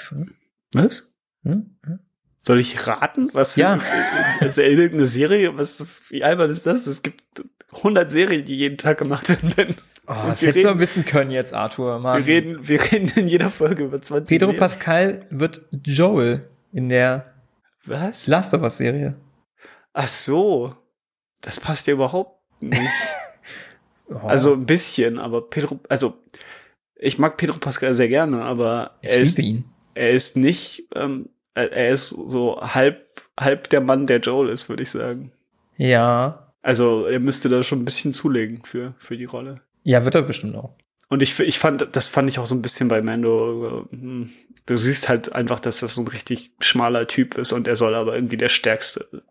Was? 0.73 1.13
hm? 1.43 1.75
Hm? 1.85 1.99
Soll 2.41 2.59
ich 2.59 2.85
raten? 2.87 3.29
Was 3.33 3.53
für 3.53 3.61
Ja. 3.61 3.79
ist 4.41 4.59
irgendeine 4.59 5.07
Serie? 5.07 5.57
Was, 5.57 5.81
was, 5.81 6.03
wie 6.11 6.23
albern 6.23 6.51
ist 6.51 6.65
das? 6.67 6.85
Es 6.87 7.01
gibt 7.01 7.23
100 7.73 8.09
Serien, 8.11 8.45
die 8.45 8.55
jeden 8.57 8.77
Tag 8.77 8.99
gemacht 8.99 9.29
werden. 9.57 9.75
Oh, 10.07 10.11
Und 10.13 10.27
das 10.29 10.41
hättest 10.41 10.63
du 10.65 10.69
reden- 10.69 10.79
wissen 10.79 11.05
können 11.05 11.31
jetzt, 11.31 11.53
Arthur. 11.53 11.99
Mann. 11.99 12.25
Wir 12.25 12.35
reden, 12.35 12.67
wir 12.67 12.81
reden 12.81 13.11
in 13.15 13.27
jeder 13.27 13.49
Folge 13.49 13.83
über 13.85 14.01
20 14.01 14.27
Pedro 14.29 14.47
Serien. 14.47 14.59
Pascal 14.59 15.25
wird 15.31 15.61
Joel 15.83 16.47
in 16.71 16.89
der 16.89 17.33
Was? 17.85 18.27
Last 18.27 18.53
of 18.53 18.61
Us 18.61 18.77
Serie. 18.77 19.15
Ach 19.93 20.07
so. 20.07 20.75
Das 21.41 21.59
passt 21.59 21.87
ja 21.87 21.93
überhaupt 21.93 22.39
nicht. 22.61 22.81
Oh, 24.07 24.17
Also 24.27 24.53
ein 24.53 24.67
bisschen, 24.67 25.17
aber 25.17 25.49
Pedro, 25.49 25.79
also 25.89 26.13
ich 26.95 27.17
mag 27.17 27.37
Pedro 27.37 27.57
Pascal 27.57 27.95
sehr 27.95 28.07
gerne, 28.07 28.43
aber 28.43 28.99
ich 29.01 29.09
er 29.09 29.17
ist, 29.17 29.39
ihn. 29.39 29.65
er 29.95 30.11
ist 30.11 30.37
nicht, 30.37 30.87
ähm, 30.93 31.29
er 31.55 31.71
er 31.71 31.89
ist 31.89 32.09
so 32.09 32.61
halb, 32.61 33.03
halb 33.39 33.67
der 33.71 33.81
Mann, 33.81 34.05
der 34.05 34.19
Joel 34.19 34.49
ist, 34.49 34.69
würde 34.69 34.83
ich 34.83 34.91
sagen. 34.91 35.31
Ja. 35.75 36.53
Also 36.61 37.07
er 37.07 37.19
müsste 37.19 37.49
da 37.49 37.63
schon 37.63 37.79
ein 37.81 37.85
bisschen 37.85 38.13
zulegen 38.13 38.63
für, 38.63 38.93
für 38.99 39.17
die 39.17 39.25
Rolle. 39.25 39.61
Ja, 39.85 40.03
wird 40.03 40.15
er 40.15 40.23
bestimmt 40.23 40.55
auch. 40.55 40.75
Und 41.09 41.21
ich, 41.21 41.39
ich 41.39 41.59
fand, 41.59 41.87
das 41.95 42.07
fand 42.07 42.27
ich 42.27 42.39
auch 42.39 42.47
so 42.47 42.55
ein 42.55 42.63
bisschen 42.63 42.87
bei 42.87 43.01
Mando. 43.01 43.87
hm, 43.91 44.31
Du 44.65 44.75
siehst 44.75 45.09
halt 45.09 45.31
einfach, 45.31 45.59
dass 45.59 45.81
das 45.81 45.93
so 45.93 46.01
ein 46.01 46.07
richtig 46.07 46.51
schmaler 46.59 47.05
Typ 47.05 47.37
ist 47.37 47.51
und 47.53 47.67
er 47.67 47.75
soll 47.75 47.93
aber 47.93 48.15
irgendwie 48.15 48.37
der 48.37 48.49
stärkste, 48.49 49.23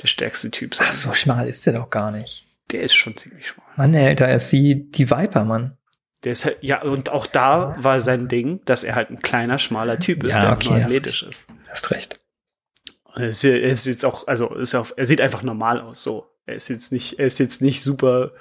der 0.00 0.06
stärkste 0.06 0.50
Typ 0.50 0.74
sein. 0.74 0.86
Ach, 0.90 0.94
so 0.94 1.12
schmal 1.12 1.46
ist 1.46 1.66
der 1.66 1.74
doch 1.74 1.90
gar 1.90 2.10
nicht. 2.10 2.46
Der 2.72 2.80
ist 2.82 2.94
schon 2.94 3.14
ziemlich 3.14 3.48
schmal. 3.48 3.66
Mann, 3.76 3.94
Alter, 3.94 4.26
er 4.26 4.36
ist 4.36 4.50
die, 4.50 4.90
die 4.90 5.10
Viper, 5.10 5.44
Mann. 5.44 5.76
Der 6.24 6.32
ist 6.32 6.46
halt, 6.46 6.56
ja, 6.62 6.80
und 6.80 7.10
auch 7.10 7.26
da 7.26 7.76
war 7.78 8.00
sein 8.00 8.28
Ding, 8.28 8.60
dass 8.64 8.84
er 8.84 8.94
halt 8.94 9.10
ein 9.10 9.20
kleiner, 9.20 9.58
schmaler 9.58 9.98
Typ 9.98 10.24
ist, 10.24 10.36
Ja, 10.36 10.40
der 10.40 10.52
okay, 10.52 10.82
athletisch 10.82 11.22
ist. 11.22 11.46
Hast 11.68 11.90
recht. 11.90 12.18
Er 13.14 13.28
ist, 13.28 13.44
er 13.44 13.60
ist 13.60 13.86
jetzt 13.86 14.06
auch, 14.06 14.26
also 14.28 14.54
ist 14.54 14.74
auch, 14.74 14.92
er 14.96 15.04
sieht 15.04 15.20
einfach 15.20 15.42
normal 15.42 15.78
aus, 15.80 16.02
so. 16.02 16.26
Er 16.46 16.54
ist 16.54 16.68
jetzt 16.68 16.90
nicht, 16.90 17.18
er 17.18 17.26
ist 17.26 17.38
jetzt 17.38 17.60
nicht 17.60 17.82
super, 17.82 18.32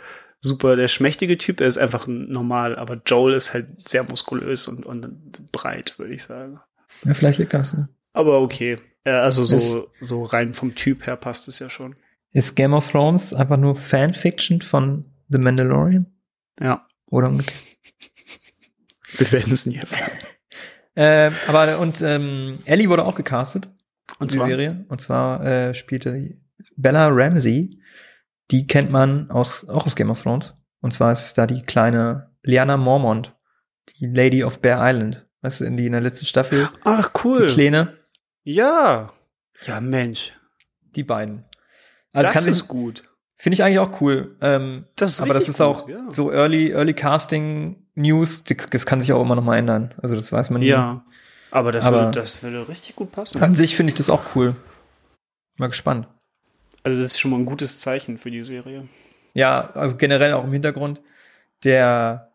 super 0.41 0.75
der 0.75 0.87
schmächtige 0.87 1.37
Typ, 1.37 1.61
er 1.61 1.67
ist 1.67 1.77
einfach 1.77 2.07
normal, 2.07 2.75
aber 2.75 3.01
Joel 3.05 3.33
ist 3.33 3.53
halt 3.53 3.87
sehr 3.87 4.03
muskulös 4.03 4.67
und, 4.67 4.85
und 4.85 5.51
breit, 5.51 5.97
würde 5.97 6.13
ich 6.13 6.23
sagen. 6.23 6.59
Ja, 7.05 7.13
vielleicht 7.13 7.39
liegt 7.39 7.53
das 7.53 7.69
so. 7.71 7.85
Aber 8.13 8.41
okay. 8.41 8.77
Also 9.05 9.43
so, 9.43 9.89
so 10.01 10.23
rein 10.23 10.53
vom 10.53 10.75
Typ 10.75 11.07
her 11.07 11.15
passt 11.15 11.47
es 11.47 11.59
ja 11.59 11.69
schon. 11.69 11.95
Ist 12.31 12.55
Game 12.55 12.73
of 12.73 12.87
Thrones 12.87 13.33
einfach 13.33 13.57
nur 13.57 13.75
Fanfiction 13.75 14.61
von 14.61 15.05
The 15.29 15.39
Mandalorian? 15.39 16.05
Ja. 16.59 16.85
Oder 17.07 17.29
umgekehrt? 17.29 17.57
Wir 19.17 19.31
werden 19.31 19.53
es 19.53 19.65
nie 19.65 19.77
erfahren. 19.77 20.11
Äh, 20.95 21.31
aber 21.47 21.79
und 21.79 22.01
ähm, 22.01 22.57
Ellie 22.65 22.89
wurde 22.89 23.05
auch 23.05 23.15
gecastet. 23.15 23.69
Und 24.17 24.31
die 24.31 24.37
zwar? 24.37 24.47
Serie. 24.47 24.85
Und 24.89 24.99
zwar 24.99 25.45
äh, 25.45 25.73
spielte 25.73 26.35
Bella 26.75 27.07
Ramsey. 27.07 27.79
Die 28.51 28.67
kennt 28.67 28.91
man 28.91 29.29
aus, 29.31 29.67
auch 29.69 29.85
aus 29.85 29.95
Game 29.95 30.09
of 30.09 30.21
Thrones. 30.21 30.55
Und 30.81 30.93
zwar 30.93 31.11
ist 31.11 31.25
es 31.25 31.33
da 31.33 31.45
die 31.47 31.61
kleine 31.61 32.31
Liana 32.43 32.77
Mormont, 32.77 33.35
die 33.97 34.07
Lady 34.07 34.43
of 34.43 34.59
Bear 34.61 34.79
Island. 34.89 35.25
Weißt 35.41 35.61
du, 35.61 35.65
in 35.65 35.77
die 35.77 35.85
in 35.85 35.91
der 35.93 36.01
letzten 36.01 36.25
Staffel. 36.25 36.69
Ach, 36.83 37.11
cool. 37.23 37.47
Die 37.47 37.53
Kleine, 37.53 37.97
Ja. 38.43 39.11
Ja, 39.63 39.79
Mensch. 39.81 40.33
die 40.95 41.03
beiden. 41.03 41.45
Also 42.13 42.31
das 42.33 42.47
ist 42.47 42.67
gut. 42.67 43.03
Finde 43.37 43.53
ich 43.53 43.63
eigentlich 43.63 43.79
auch 43.79 44.01
cool. 44.01 44.35
Ähm, 44.41 44.85
Das 44.95 45.11
ist 45.11 45.21
aber 45.21 45.33
das 45.33 45.47
ist 45.47 45.61
auch 45.61 45.83
gut, 45.85 45.91
ja. 45.91 46.05
so 46.09 46.31
Early, 46.31 46.71
Early 46.71 46.93
Casting 46.93 47.85
News, 47.95 48.43
das, 48.43 48.85
kann 48.85 48.99
sich 48.99 49.13
auch 49.13 49.21
immer 49.21 49.35
noch 49.35 49.43
mal 49.43 49.57
ändern. 49.57 49.93
Also 50.01 50.15
das 50.15 50.31
weiß 50.31 50.49
man 50.49 50.59
nie. 50.61 50.67
Ja. 50.67 51.05
Aber 51.51 51.71
das, 51.71 51.85
Aber- 51.85 51.99
würde, 51.99 52.11
das 52.19 52.41
würde 52.43 52.67
richtig 52.67 52.95
gut 52.95 53.11
passen. 53.11 53.41
An 53.41 53.55
sich 53.55 53.75
finde 53.75 53.91
ich 53.91 53.97
das 53.97 54.09
auch 54.09 54.35
cool. 54.35 54.55
Mal 55.57 55.67
gespannt. 55.67 56.07
Also 56.89 57.01
das 57.03 57.11
ist 57.13 57.19
schon 57.19 57.31
mal 57.31 57.37
ein 57.37 57.45
gutes 57.45 57.79
Zeichen 57.79 58.17
für 58.17 58.31
die 58.31 58.43
Serie. 58.43 58.87
Ja, 59.33 59.69
also 59.75 59.95
generell 59.97 60.33
auch 60.33 60.43
im 60.43 60.51
Hintergrund. 60.53 61.01
Der, 61.63 62.31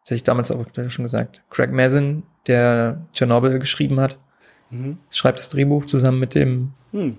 das 0.00 0.06
hatte 0.06 0.14
ich 0.16 0.22
damals 0.24 0.50
auch 0.50 0.64
schon 0.88 1.04
gesagt, 1.04 1.42
Craig 1.50 1.70
Mazin, 1.72 2.24
der 2.46 3.06
Chernobyl 3.12 3.58
geschrieben 3.58 4.00
hat, 4.00 4.18
Mhm. 4.70 4.98
schreibt 5.10 5.38
das 5.38 5.50
Drehbuch 5.50 5.84
zusammen 5.86 6.18
mit 6.18 6.34
dem 6.34 6.72
Hm. 6.92 7.16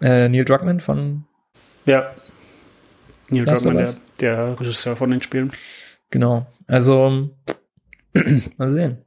äh, 0.00 0.28
Neil 0.28 0.44
Druckmann 0.44 0.80
von, 0.80 1.24
Ja. 1.84 2.14
Neil 3.28 3.44
Last 3.44 3.64
Druckmann, 3.64 3.84
der, 4.20 4.36
der 4.46 4.60
Regisseur 4.60 4.94
von 4.96 5.10
den 5.10 5.20
Spielen. 5.20 5.52
genau. 6.10 6.46
Also, 6.68 7.30
mal 8.56 8.68
sehen. 8.70 8.98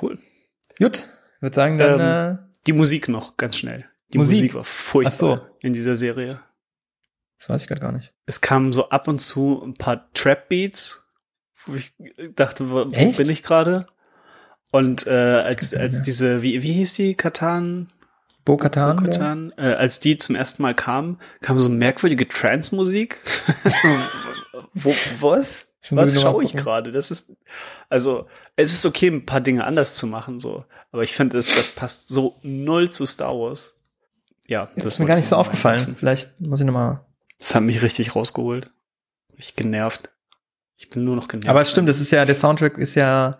Cool. 0.00 0.18
Gut, 0.78 1.08
ich 1.36 1.42
würde 1.42 1.54
sagen, 1.56 1.76
dann, 1.78 2.00
Ähm, 2.00 2.36
äh, 2.36 2.38
Die 2.66 2.72
Musik 2.72 3.08
noch, 3.08 3.36
ganz 3.36 3.56
schnell. 3.56 3.84
Die 4.12 4.18
Musik? 4.18 4.36
Musik, 4.36 4.54
war 4.54 4.64
furchtbar 4.64 5.36
so. 5.36 5.40
in 5.60 5.72
dieser 5.72 5.96
Serie. 5.96 6.40
das 7.38 7.48
weiß 7.48 7.62
ich 7.62 7.68
gerade 7.68 7.80
gar 7.80 7.92
nicht. 7.92 8.12
Es 8.26 8.40
kamen 8.40 8.72
so 8.72 8.90
ab 8.90 9.08
und 9.08 9.20
zu 9.20 9.62
ein 9.62 9.74
paar 9.74 10.12
Trap-Beats, 10.12 11.06
wo 11.66 11.74
ich 11.74 11.92
dachte, 12.34 12.70
wo, 12.70 12.82
Echt? 12.90 13.18
bin 13.18 13.30
ich 13.30 13.42
gerade? 13.42 13.86
Und 14.70 15.06
äh, 15.06 15.10
als, 15.10 15.74
als 15.74 15.92
keine. 15.94 16.04
diese, 16.04 16.42
wie, 16.42 16.62
wie 16.62 16.72
hieß 16.72 16.94
die, 16.94 17.14
Katan? 17.14 17.88
Bo-Katan? 18.44 18.96
der? 18.96 19.04
Bo-Katan? 19.04 19.52
Äh, 19.56 19.74
als 19.74 20.00
die 20.00 20.16
zum 20.16 20.34
ersten 20.34 20.62
Mal 20.62 20.74
kam, 20.74 21.20
kam 21.40 21.58
so 21.58 21.68
merkwürdige 21.68 22.28
Trance-Musik. 22.28 23.18
wo, 24.74 24.94
was? 25.20 25.72
Was 25.90 26.20
schaue 26.20 26.44
ich 26.44 26.54
gerade? 26.54 26.92
Das 26.92 27.10
ist, 27.10 27.32
also, 27.88 28.28
es 28.56 28.72
ist 28.72 28.86
okay, 28.86 29.08
ein 29.08 29.26
paar 29.26 29.40
Dinge 29.40 29.64
anders 29.64 29.94
zu 29.94 30.06
machen, 30.06 30.38
so. 30.38 30.64
Aber 30.92 31.02
ich 31.02 31.14
finde, 31.14 31.36
das, 31.36 31.54
das 31.54 31.68
passt 31.68 32.08
so 32.08 32.38
null 32.42 32.90
zu 32.90 33.04
Star 33.04 33.34
Wars. 33.34 33.74
Ja, 34.52 34.68
Das 34.76 34.84
ist 34.84 34.98
mir 34.98 35.06
gar 35.06 35.16
nicht 35.16 35.26
so 35.28 35.36
aufgefallen. 35.36 35.96
Vielleicht 35.98 36.38
muss 36.40 36.60
ich 36.60 36.66
noch 36.66 36.72
mal 36.74 37.04
Das 37.38 37.54
hat 37.54 37.62
mich 37.62 37.82
richtig 37.82 38.14
rausgeholt. 38.14 38.70
Ich 39.36 39.56
genervt. 39.56 40.10
Ich 40.76 40.90
bin 40.90 41.04
nur 41.04 41.16
noch 41.16 41.28
genervt. 41.28 41.48
Aber 41.48 41.62
es 41.62 41.70
stimmt, 41.70 41.88
das 41.88 42.00
ist 42.00 42.10
ja, 42.10 42.24
der 42.24 42.34
Soundtrack 42.34 42.76
ist 42.76 42.94
ja 42.94 43.38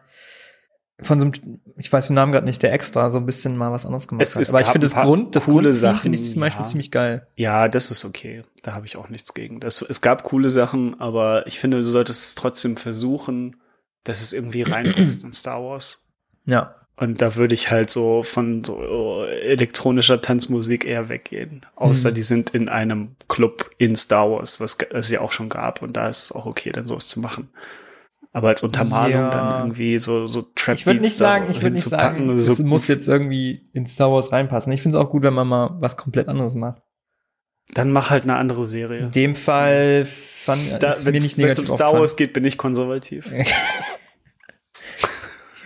von 1.01 1.19
so 1.21 1.27
einem, 1.27 1.61
ich 1.77 1.93
weiß 1.93 2.07
den 2.07 2.15
Namen 2.15 2.33
gerade 2.33 2.47
nicht, 2.47 2.63
der 2.63 2.73
extra 2.73 3.11
so 3.11 3.19
ein 3.19 3.27
bisschen 3.27 3.57
mal 3.57 3.73
was 3.73 3.85
anderes 3.85 4.07
gemacht 4.09 4.23
Es- 4.23 4.37
hat. 4.37 4.43
es 4.43 4.55
Aber 4.55 4.61
ich 4.63 4.69
finde 4.69 4.87
das 4.87 4.95
Grund, 4.95 5.35
das 5.37 5.45
coole 5.45 5.73
Sachen, 5.73 6.01
finde 6.01 6.19
ich 6.19 6.31
zum 6.31 6.41
Beispiel 6.41 6.63
ja. 6.63 6.67
ziemlich 6.67 6.91
geil. 6.91 7.27
Ja, 7.35 7.69
das 7.69 7.91
ist 7.91 8.05
okay. 8.05 8.45
Da 8.63 8.75
habe 8.75 8.87
ich 8.87 8.97
auch 8.97 9.09
nichts 9.09 9.35
gegen. 9.35 9.59
Das, 9.61 9.83
es 9.83 10.01
gab 10.01 10.23
coole 10.23 10.49
Sachen, 10.49 10.99
aber 11.01 11.47
ich 11.47 11.59
finde, 11.59 11.79
du 11.79 11.83
solltest 11.83 12.23
es 12.25 12.35
trotzdem 12.37 12.77
versuchen, 12.77 13.57
dass 14.05 14.21
es 14.23 14.33
irgendwie 14.33 14.63
reinpasst 14.63 15.25
in 15.25 15.33
Star 15.33 15.63
Wars. 15.63 16.09
Ja. 16.47 16.75
Und 17.03 17.21
da 17.21 17.35
würde 17.35 17.53
ich 17.55 17.71
halt 17.73 17.91
so 17.91 18.23
von 18.23 18.63
so 18.63 19.25
elektronischer 19.25 20.21
Tanzmusik 20.21 20.85
eher 20.85 21.09
weggehen. 21.09 21.67
Außer 21.75 22.11
Mhm. 22.11 22.15
die 22.15 22.23
sind 22.23 22.51
in 22.51 22.69
einem 22.69 23.17
Club 23.29 23.71
in 23.77 23.97
Star 23.97 24.31
Wars, 24.31 24.61
was 24.61 24.79
es 24.93 25.11
ja 25.11 25.21
auch 25.21 25.33
schon 25.33 25.49
gab. 25.49 25.83
Und 25.83 25.97
da 25.97 26.07
ist 26.07 26.23
es 26.25 26.33
auch 26.33 26.47
okay, 26.47 26.71
dann 26.71 26.87
sowas 26.87 27.09
zu 27.09 27.19
machen. 27.19 27.49
Aber 28.33 28.49
als 28.49 28.63
Untermalung 28.63 29.11
Ja. 29.13 29.31
dann 29.31 29.61
irgendwie 29.63 29.99
so, 29.99 30.29
so 30.29 30.43
Trap 30.55 30.77
Ich 30.77 30.87
würde 30.87 31.01
nicht 31.01 31.19
sagen, 31.19 31.47
ich 31.51 31.61
würde 31.61 31.75
nicht 31.75 31.89
sagen, 31.89 32.39
so 32.39 32.53
es 32.53 32.59
muss 32.61 32.87
jetzt 32.87 33.09
irgendwie 33.09 33.69
in 33.73 33.85
Star 33.87 34.13
Wars 34.13 34.31
reinpassen. 34.31 34.73
Ich 34.73 34.81
finde 34.81 34.97
es 34.97 35.05
auch 35.05 35.11
gut, 35.11 35.25
wenn 35.25 35.35
man 35.35 35.49
mal 35.49 35.77
was 35.81 35.97
komplett 35.97 36.29
anderes 36.29 36.55
macht. 36.55 36.83
Dann 37.75 37.91
mach 37.91 38.11
halt 38.11 38.23
eine 38.23 38.37
andere 38.37 38.65
Serie. 38.65 39.01
In 39.01 39.11
dem 39.11 39.35
Fall 39.35 40.07
fand 40.07 40.81
Da, 40.81 40.91
ist 40.93 41.01
mir 41.01 41.07
wenn 41.07 41.15
nicht 41.15 41.33
es 41.33 41.37
um 41.39 41.43
negativ 41.43 41.69
Star. 41.69 41.93
Wars 41.95 42.15
geht, 42.17 42.33
bin 42.33 42.45
ich 42.45 42.57
konservativ. 42.59 43.33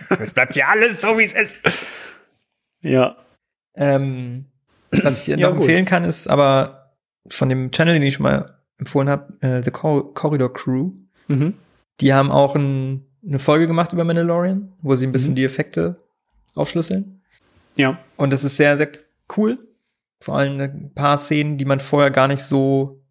Es 0.09 0.31
bleibt 0.31 0.55
ja 0.55 0.67
alles 0.67 1.01
so, 1.01 1.17
wie 1.17 1.23
es 1.23 1.33
ist. 1.33 1.63
ja. 2.81 3.15
Ähm, 3.75 4.45
was 4.91 5.21
ich 5.21 5.27
Ja, 5.27 5.37
noch 5.37 5.51
gut. 5.51 5.61
empfehlen 5.61 5.85
kann, 5.85 6.03
ist 6.03 6.27
aber 6.27 6.93
von 7.29 7.49
dem 7.49 7.71
Channel, 7.71 7.93
den 7.93 8.03
ich 8.03 8.15
schon 8.15 8.23
mal 8.23 8.57
empfohlen 8.79 9.09
habe, 9.09 9.33
äh, 9.41 9.61
The 9.61 9.71
Cor 9.71 10.13
Corridor 10.13 10.53
Crew. 10.53 10.91
Mhm. 11.27 11.53
Die 11.99 12.13
haben 12.13 12.31
auch 12.31 12.55
ein, 12.55 13.05
eine 13.25 13.39
Folge 13.39 13.67
gemacht 13.67 13.91
über 13.93 14.03
Mandalorian, 14.03 14.73
wo 14.81 14.95
sie 14.95 15.05
ein 15.05 15.11
bisschen 15.11 15.31
Mhm. 15.31 15.35
die 15.35 15.43
Effekte 15.45 15.97
aufschlüsseln. 16.55 17.21
Ja. 17.77 17.99
Und 18.15 18.31
das 18.33 18.43
ist 18.43 18.57
sehr, 18.57 18.77
sehr 18.77 18.89
cool. 19.35 19.59
Vor 20.23 20.37
allem 20.37 20.59
ein 20.59 20.93
paar 20.95 21.17
Szenen, 21.17 21.57
die 21.57 21.65
man 21.65 21.79
vorher 21.79 22.09
gar 22.09 22.27
nicht 22.27 22.41
so 22.41 23.03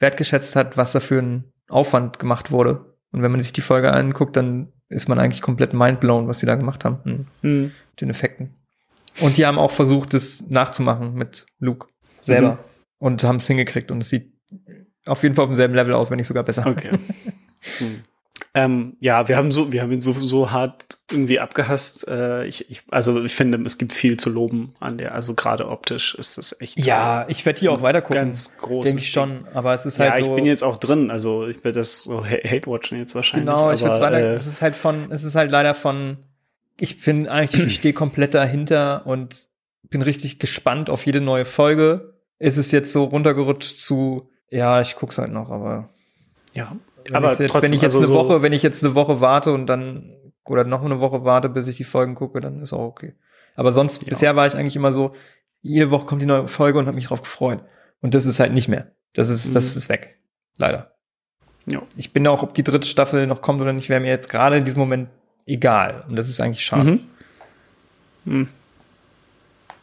wertgeschätzt 0.00 0.56
hat, 0.56 0.76
was 0.76 0.92
da 0.92 1.00
für 1.00 1.18
ein 1.20 1.44
Aufwand 1.68 2.18
gemacht 2.18 2.50
wurde. 2.50 2.94
Und 3.12 3.22
wenn 3.22 3.30
man 3.30 3.40
sich 3.40 3.52
die 3.54 3.62
Folge 3.62 3.90
anguckt, 3.92 4.36
dann 4.36 4.72
ist 4.94 5.08
man 5.08 5.18
eigentlich 5.18 5.42
komplett 5.42 5.74
mindblown, 5.74 6.28
was 6.28 6.40
sie 6.40 6.46
da 6.46 6.54
gemacht 6.54 6.84
haben 6.84 6.98
hm, 7.04 7.26
Mhm. 7.42 7.62
mit 7.90 8.00
den 8.00 8.10
Effekten. 8.10 8.54
Und 9.20 9.36
die 9.36 9.46
haben 9.46 9.58
auch 9.58 9.70
versucht, 9.70 10.14
das 10.14 10.48
nachzumachen 10.48 11.14
mit 11.14 11.46
Luke 11.60 11.88
selber. 12.22 12.52
Mhm. 12.52 12.58
Und 12.98 13.24
haben 13.24 13.36
es 13.36 13.46
hingekriegt. 13.46 13.90
Und 13.90 14.00
es 14.00 14.08
sieht 14.08 14.32
auf 15.06 15.22
jeden 15.22 15.34
Fall 15.34 15.44
auf 15.44 15.50
demselben 15.50 15.74
Level 15.74 15.92
aus, 15.94 16.10
wenn 16.10 16.16
nicht 16.16 16.26
sogar 16.26 16.44
besser. 16.44 16.66
Okay. 16.66 16.90
Hm. 17.78 18.02
Ähm, 18.56 18.96
ja, 19.00 19.26
wir 19.26 19.36
haben 19.36 19.50
so, 19.50 19.72
wir 19.72 19.82
haben 19.82 19.90
ihn 19.90 20.00
so, 20.00 20.12
so 20.12 20.52
hart 20.52 20.86
irgendwie 21.10 21.40
abgehasst. 21.40 22.06
Äh, 22.06 22.44
ich, 22.46 22.70
ich, 22.70 22.82
also 22.88 23.20
ich 23.24 23.34
finde, 23.34 23.60
es 23.66 23.78
gibt 23.78 23.92
viel 23.92 24.16
zu 24.16 24.30
loben 24.30 24.74
an 24.78 24.96
der, 24.96 25.12
also 25.12 25.34
gerade 25.34 25.68
optisch 25.68 26.14
ist 26.14 26.38
das 26.38 26.60
echt. 26.60 26.78
Ja, 26.86 27.24
ich 27.28 27.44
werde 27.46 27.58
hier 27.58 27.72
auch 27.72 27.82
weiter 27.82 28.00
gucken. 28.00 28.14
Ganz 28.22 28.56
groß. 28.58 28.84
Denke 28.86 29.00
ich 29.00 29.10
schon. 29.10 29.48
Aber 29.54 29.74
es 29.74 29.84
ist 29.86 29.98
Ja, 29.98 30.12
halt 30.12 30.24
so. 30.24 30.30
ich 30.30 30.36
bin 30.36 30.44
jetzt 30.46 30.62
auch 30.62 30.76
drin, 30.76 31.10
also 31.10 31.48
ich 31.48 31.64
werde 31.64 31.80
das 31.80 32.04
so 32.04 32.24
ha- 32.24 32.28
hate-watchen 32.48 32.96
jetzt 32.96 33.16
wahrscheinlich. 33.16 33.46
Genau, 33.52 33.72
ich 33.72 33.80
würde 33.80 33.96
aber, 33.96 34.04
weiter. 34.06 34.18
äh, 34.20 34.34
es 34.34 34.46
ist 34.46 34.62
halt 34.62 34.76
von, 34.76 35.10
es 35.10 35.24
ist 35.24 35.34
halt 35.34 35.50
leider 35.50 35.74
von. 35.74 36.18
Ich 36.76 37.02
bin 37.02 37.28
eigentlich, 37.28 37.60
ich 37.66 37.74
stehe 37.76 37.94
komplett 37.94 38.34
dahinter 38.34 39.04
und 39.06 39.48
bin 39.90 40.00
richtig 40.02 40.38
gespannt 40.38 40.90
auf 40.90 41.06
jede 41.06 41.20
neue 41.20 41.44
Folge. 41.44 42.14
Es 42.38 42.56
ist 42.56 42.70
jetzt 42.72 42.92
so 42.92 43.02
runtergerutscht 43.04 43.76
zu, 43.80 44.28
ja, 44.50 44.80
ich 44.80 44.94
guck's 44.96 45.18
halt 45.18 45.32
noch, 45.32 45.50
aber 45.50 45.88
ja, 46.52 46.72
wenn 47.06 47.16
aber 47.16 47.32
ich 47.32 47.38
jetzt, 47.38 47.50
trotzdem, 47.50 47.70
wenn 47.70 47.76
ich 47.76 47.82
jetzt 47.82 47.94
also 47.94 47.98
eine 47.98 48.06
so, 48.08 48.14
Woche, 48.14 48.42
wenn 48.42 48.52
ich 48.52 48.62
jetzt 48.62 48.84
eine 48.84 48.94
Woche 48.94 49.20
warte 49.20 49.52
und 49.52 49.66
dann 49.66 50.16
oder 50.46 50.64
noch 50.64 50.84
eine 50.84 51.00
Woche 51.00 51.24
warte, 51.24 51.48
bis 51.48 51.66
ich 51.66 51.76
die 51.76 51.84
Folgen 51.84 52.14
gucke, 52.14 52.40
dann 52.40 52.60
ist 52.60 52.72
auch 52.72 52.84
okay. 52.86 53.14
Aber 53.56 53.72
sonst 53.72 54.02
Ja. 54.02 54.08
bisher 54.08 54.36
war 54.36 54.46
ich 54.46 54.54
eigentlich 54.54 54.76
immer 54.76 54.92
so, 54.92 55.14
jede 55.62 55.90
Woche 55.90 56.04
kommt 56.06 56.20
die 56.22 56.26
neue 56.26 56.48
Folge 56.48 56.78
und 56.78 56.86
habe 56.86 56.94
mich 56.96 57.06
drauf 57.06 57.22
gefreut. 57.22 57.64
Und 58.00 58.14
das 58.14 58.26
ist 58.26 58.40
halt 58.40 58.52
nicht 58.52 58.68
mehr. 58.68 58.92
Das 59.14 59.28
ist, 59.30 59.54
das 59.54 59.74
Mhm. 59.74 59.78
ist 59.78 59.88
weg. 59.88 60.18
Leider. 60.58 60.94
Ja. 61.66 61.80
Ich 61.96 62.12
bin 62.12 62.26
auch, 62.26 62.42
ob 62.42 62.52
die 62.52 62.62
dritte 62.64 62.86
Staffel 62.86 63.26
noch 63.26 63.40
kommt 63.40 63.62
oder 63.62 63.72
nicht, 63.72 63.88
wäre 63.88 64.00
mir 64.00 64.08
jetzt 64.10 64.28
gerade 64.28 64.58
in 64.58 64.64
diesem 64.64 64.80
Moment 64.80 65.08
egal. 65.46 66.04
Und 66.08 66.16
das 66.16 66.28
ist 66.28 66.40
eigentlich 66.40 66.64
schade. 66.64 66.90
Mhm. 66.90 67.00
Hm. 68.26 68.48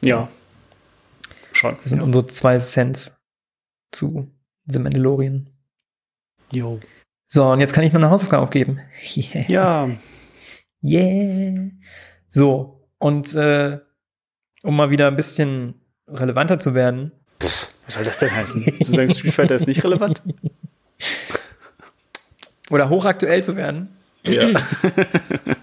Ja. 0.03 0.27
Schon. 1.53 1.75
Das 1.81 1.89
sind 1.89 1.99
ja. 1.99 2.05
unsere 2.05 2.27
zwei 2.27 2.59
Cents 2.59 3.17
zu 3.91 4.31
The 4.65 4.79
Mandalorian. 4.79 5.49
Jo. 6.51 6.79
So, 7.33 7.49
und 7.49 7.61
jetzt 7.61 7.71
kann 7.71 7.85
ich 7.85 7.93
noch 7.93 8.01
eine 8.01 8.09
Hausaufgabe 8.09 8.43
aufgeben. 8.43 8.81
Yeah. 9.15 9.45
Ja. 9.47 9.89
Yeah. 10.83 11.69
So, 12.27 12.89
und 12.97 13.33
äh, 13.35 13.79
um 14.63 14.75
mal 14.75 14.89
wieder 14.89 15.07
ein 15.07 15.15
bisschen 15.15 15.75
relevanter 16.09 16.59
zu 16.59 16.73
werden. 16.73 17.13
Was 17.39 17.71
soll 17.87 18.03
das 18.03 18.19
denn 18.19 18.35
heißen? 18.35 18.61
Zu 18.81 18.91
sagen, 18.91 19.09
Street 19.13 19.33
Fighter 19.33 19.55
ist 19.55 19.65
nicht 19.65 19.81
relevant? 19.81 20.21
Oder 22.69 22.89
hochaktuell 22.89 23.43
zu 23.43 23.55
werden. 23.55 23.95
Ja. 24.23 24.49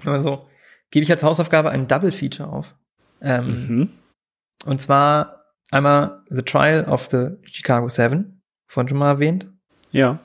Also, 0.06 0.48
gebe 0.90 1.02
ich 1.04 1.10
als 1.10 1.22
Hausaufgabe 1.22 1.68
ein 1.68 1.86
Double 1.86 2.12
Feature 2.12 2.48
auf. 2.48 2.74
Ähm, 3.20 3.66
mhm. 3.68 3.88
Und 4.64 4.80
zwar 4.80 5.44
einmal 5.70 6.22
The 6.30 6.40
Trial 6.40 6.86
of 6.86 7.08
the 7.10 7.32
Chicago 7.44 7.88
Seven, 7.88 8.40
vorhin 8.66 8.88
schon 8.88 8.98
mal 8.98 9.10
erwähnt. 9.10 9.52
Ja. 9.90 10.20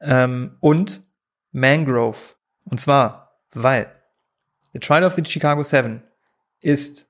Ähm, 0.00 0.56
und 0.60 1.04
Mangrove. 1.52 2.34
Und 2.64 2.80
zwar, 2.80 3.40
weil 3.52 3.90
The 4.72 4.80
Trial 4.80 5.04
of 5.04 5.14
the 5.14 5.24
Chicago 5.24 5.62
Seven 5.62 6.02
ist 6.60 7.08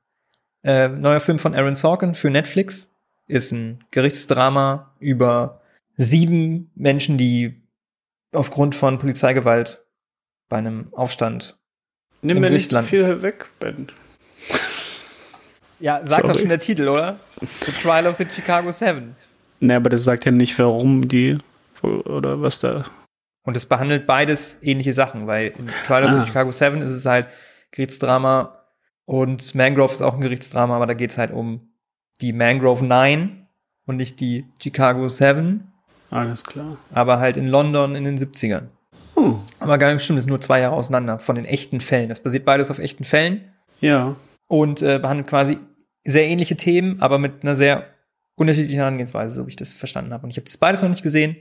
äh, 0.62 0.88
neuer 0.88 1.20
Film 1.20 1.38
von 1.38 1.54
Aaron 1.54 1.76
Sorkin 1.76 2.14
für 2.14 2.30
Netflix. 2.30 2.90
Ist 3.26 3.52
ein 3.52 3.84
Gerichtsdrama 3.90 4.94
über 5.00 5.62
sieben 5.96 6.70
Menschen, 6.74 7.18
die 7.18 7.60
aufgrund 8.32 8.74
von 8.74 8.98
Polizeigewalt 8.98 9.84
bei 10.48 10.58
einem 10.58 10.92
Aufstand. 10.92 11.56
Nimm 12.22 12.36
Im 12.36 12.42
mir 12.42 12.50
nicht 12.50 12.70
zu 12.70 12.82
viel 12.82 13.22
weg, 13.22 13.46
Ben. 13.58 13.88
Ja, 15.80 16.00
sagt 16.06 16.22
doch 16.22 16.28
Sorry. 16.28 16.38
schon 16.40 16.48
der 16.48 16.60
Titel, 16.60 16.88
oder? 16.88 17.18
The 17.64 17.72
Trial 17.72 18.06
of 18.06 18.16
the 18.16 18.26
Chicago 18.32 18.70
Seven. 18.70 19.16
Ne, 19.60 19.76
aber 19.76 19.90
das 19.90 20.04
sagt 20.04 20.24
ja 20.24 20.32
nicht, 20.32 20.58
warum 20.58 21.08
die 21.08 21.38
oder 21.82 22.40
was 22.42 22.60
da. 22.60 22.84
Und 23.44 23.56
es 23.56 23.66
behandelt 23.66 24.06
beides 24.06 24.60
ähnliche 24.62 24.92
Sachen, 24.92 25.26
weil 25.26 25.48
in 25.58 25.68
Trial 25.86 26.04
of 26.04 26.10
Ah. 26.10 26.20
the 26.20 26.26
Chicago 26.26 26.50
Seven 26.52 26.82
ist 26.82 26.90
es 26.90 27.06
halt 27.06 27.28
Gerichtsdrama 27.70 28.58
und 29.04 29.54
Mangrove 29.54 29.92
ist 29.92 30.02
auch 30.02 30.14
ein 30.14 30.20
Gerichtsdrama, 30.20 30.74
aber 30.76 30.86
da 30.86 30.94
geht 30.94 31.10
es 31.10 31.18
halt 31.18 31.32
um 31.32 31.68
die 32.20 32.32
Mangrove 32.32 32.84
Nine 32.84 33.46
und 33.86 33.96
nicht 33.96 34.18
die 34.20 34.46
Chicago 34.60 35.08
Seven, 35.08 35.70
Alles 36.10 36.44
klar. 36.44 36.76
aber 36.92 37.18
halt 37.18 37.36
in 37.36 37.46
London 37.46 37.94
in 37.94 38.04
den 38.04 38.16
70ern. 38.18 38.68
Hm. 39.14 39.38
Aber 39.60 39.78
gar 39.78 39.92
nicht 39.92 40.02
stimmt, 40.04 40.18
es 40.18 40.24
ist 40.24 40.28
nur 40.30 40.40
zwei 40.40 40.60
Jahre 40.60 40.74
auseinander 40.74 41.18
von 41.18 41.36
den 41.36 41.44
echten 41.44 41.80
Fällen. 41.80 42.08
Das 42.08 42.20
basiert 42.20 42.44
beides 42.44 42.70
auf 42.70 42.78
echten 42.78 43.04
Fällen 43.04 43.52
Ja. 43.80 44.16
und 44.48 44.82
äh, 44.82 44.98
behandelt 44.98 45.28
quasi 45.28 45.58
sehr 46.04 46.26
ähnliche 46.26 46.56
Themen, 46.56 47.00
aber 47.02 47.18
mit 47.18 47.42
einer 47.42 47.54
sehr 47.56 47.84
unterschiedlichen 48.36 48.78
Herangehensweise, 48.78 49.34
so 49.34 49.46
wie 49.46 49.50
ich 49.50 49.56
das 49.56 49.72
verstanden 49.74 50.12
habe. 50.12 50.24
Und 50.24 50.30
ich 50.30 50.36
habe 50.36 50.44
das 50.46 50.56
beides 50.56 50.82
noch 50.82 50.88
nicht 50.88 51.02
gesehen. 51.02 51.36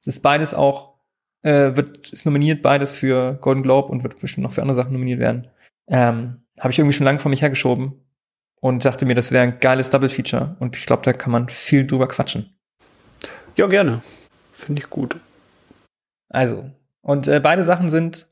Es 0.00 0.06
ist 0.06 0.20
beides 0.20 0.54
auch, 0.54 0.94
äh, 1.42 1.76
wird, 1.76 2.12
ist 2.12 2.24
nominiert 2.24 2.62
beides 2.62 2.94
für 2.94 3.34
Golden 3.34 3.62
Globe 3.62 3.88
und 3.88 4.02
wird 4.02 4.18
bestimmt 4.18 4.44
noch 4.44 4.52
für 4.52 4.62
andere 4.62 4.74
Sachen 4.74 4.92
nominiert 4.92 5.20
werden. 5.20 5.48
Ähm, 5.88 6.42
habe 6.58 6.72
ich 6.72 6.78
irgendwie 6.78 6.96
schon 6.96 7.04
lange 7.04 7.18
vor 7.18 7.30
mich 7.30 7.42
hergeschoben 7.42 7.94
und 8.60 8.84
dachte 8.84 9.06
mir, 9.06 9.14
das 9.14 9.32
wäre 9.32 9.44
ein 9.44 9.60
geiles 9.60 9.90
Double 9.90 10.08
Feature 10.08 10.56
und 10.60 10.76
ich 10.76 10.86
glaube, 10.86 11.02
da 11.04 11.12
kann 11.12 11.32
man 11.32 11.48
viel 11.48 11.86
drüber 11.86 12.08
quatschen. 12.08 12.54
Ja, 13.56 13.66
gerne. 13.66 14.02
Finde 14.52 14.80
ich 14.80 14.90
gut. 14.90 15.16
Also, 16.28 16.70
und 17.02 17.28
äh, 17.28 17.40
beide 17.40 17.64
Sachen 17.64 17.88
sind 17.88 18.28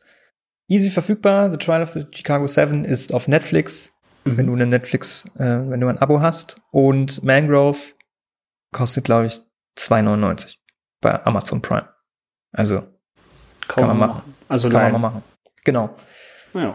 easy 0.69 0.91
verfügbar. 0.91 1.51
The 1.51 1.59
Trial 1.59 1.83
of 1.83 1.91
the 1.91 2.07
Chicago 2.13 2.47
Seven 2.47 2.85
ist 2.85 3.13
auf 3.13 3.29
Netflix, 3.29 3.93
wenn 4.25 4.47
du 4.47 4.55
eine 4.55 4.67
Netflix, 4.67 5.27
äh, 5.37 5.69
wenn 5.69 5.81
du 5.81 5.89
ein 5.89 5.99
Abo 5.99 6.21
hast. 6.21 6.61
Und 6.71 7.25
Mangrove 7.25 7.79
kostet, 8.73 9.05
glaube 9.05 9.27
ich, 9.27 9.41
2,99 9.79 10.58
bei 11.01 11.25
Amazon 11.25 11.63
Prime. 11.63 11.89
Also, 12.53 12.83
Kaum 13.67 13.87
kann 13.87 13.87
man 13.89 13.99
mal 13.99 14.07
machen. 14.09 14.35
Also 14.49 14.69
kann 14.69 14.75
man 14.75 14.83
leihen. 14.83 14.93
mal 14.93 14.99
machen. 15.11 15.23
Genau. 15.65 15.91
Ja. 16.55 16.75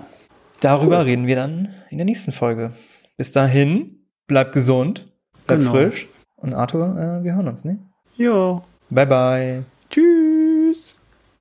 Darüber 0.61 0.99
Cool. 0.99 1.03
reden 1.05 1.27
wir 1.27 1.35
dann 1.35 1.73
in 1.89 1.97
der 1.97 2.05
nächsten 2.05 2.31
Folge. 2.31 2.73
Bis 3.17 3.31
dahin, 3.31 4.07
bleib 4.27 4.53
gesund, 4.53 5.11
bleib 5.47 5.59
Genau. 5.59 5.71
frisch. 5.71 6.07
Und 6.35 6.53
Arthur, 6.53 6.97
äh, 6.97 7.23
wir 7.23 7.35
hören 7.35 7.47
uns, 7.47 7.65
ne? 7.65 7.79
Ja. 8.15 8.61
Bye, 8.89 9.05
bye. 9.07 9.63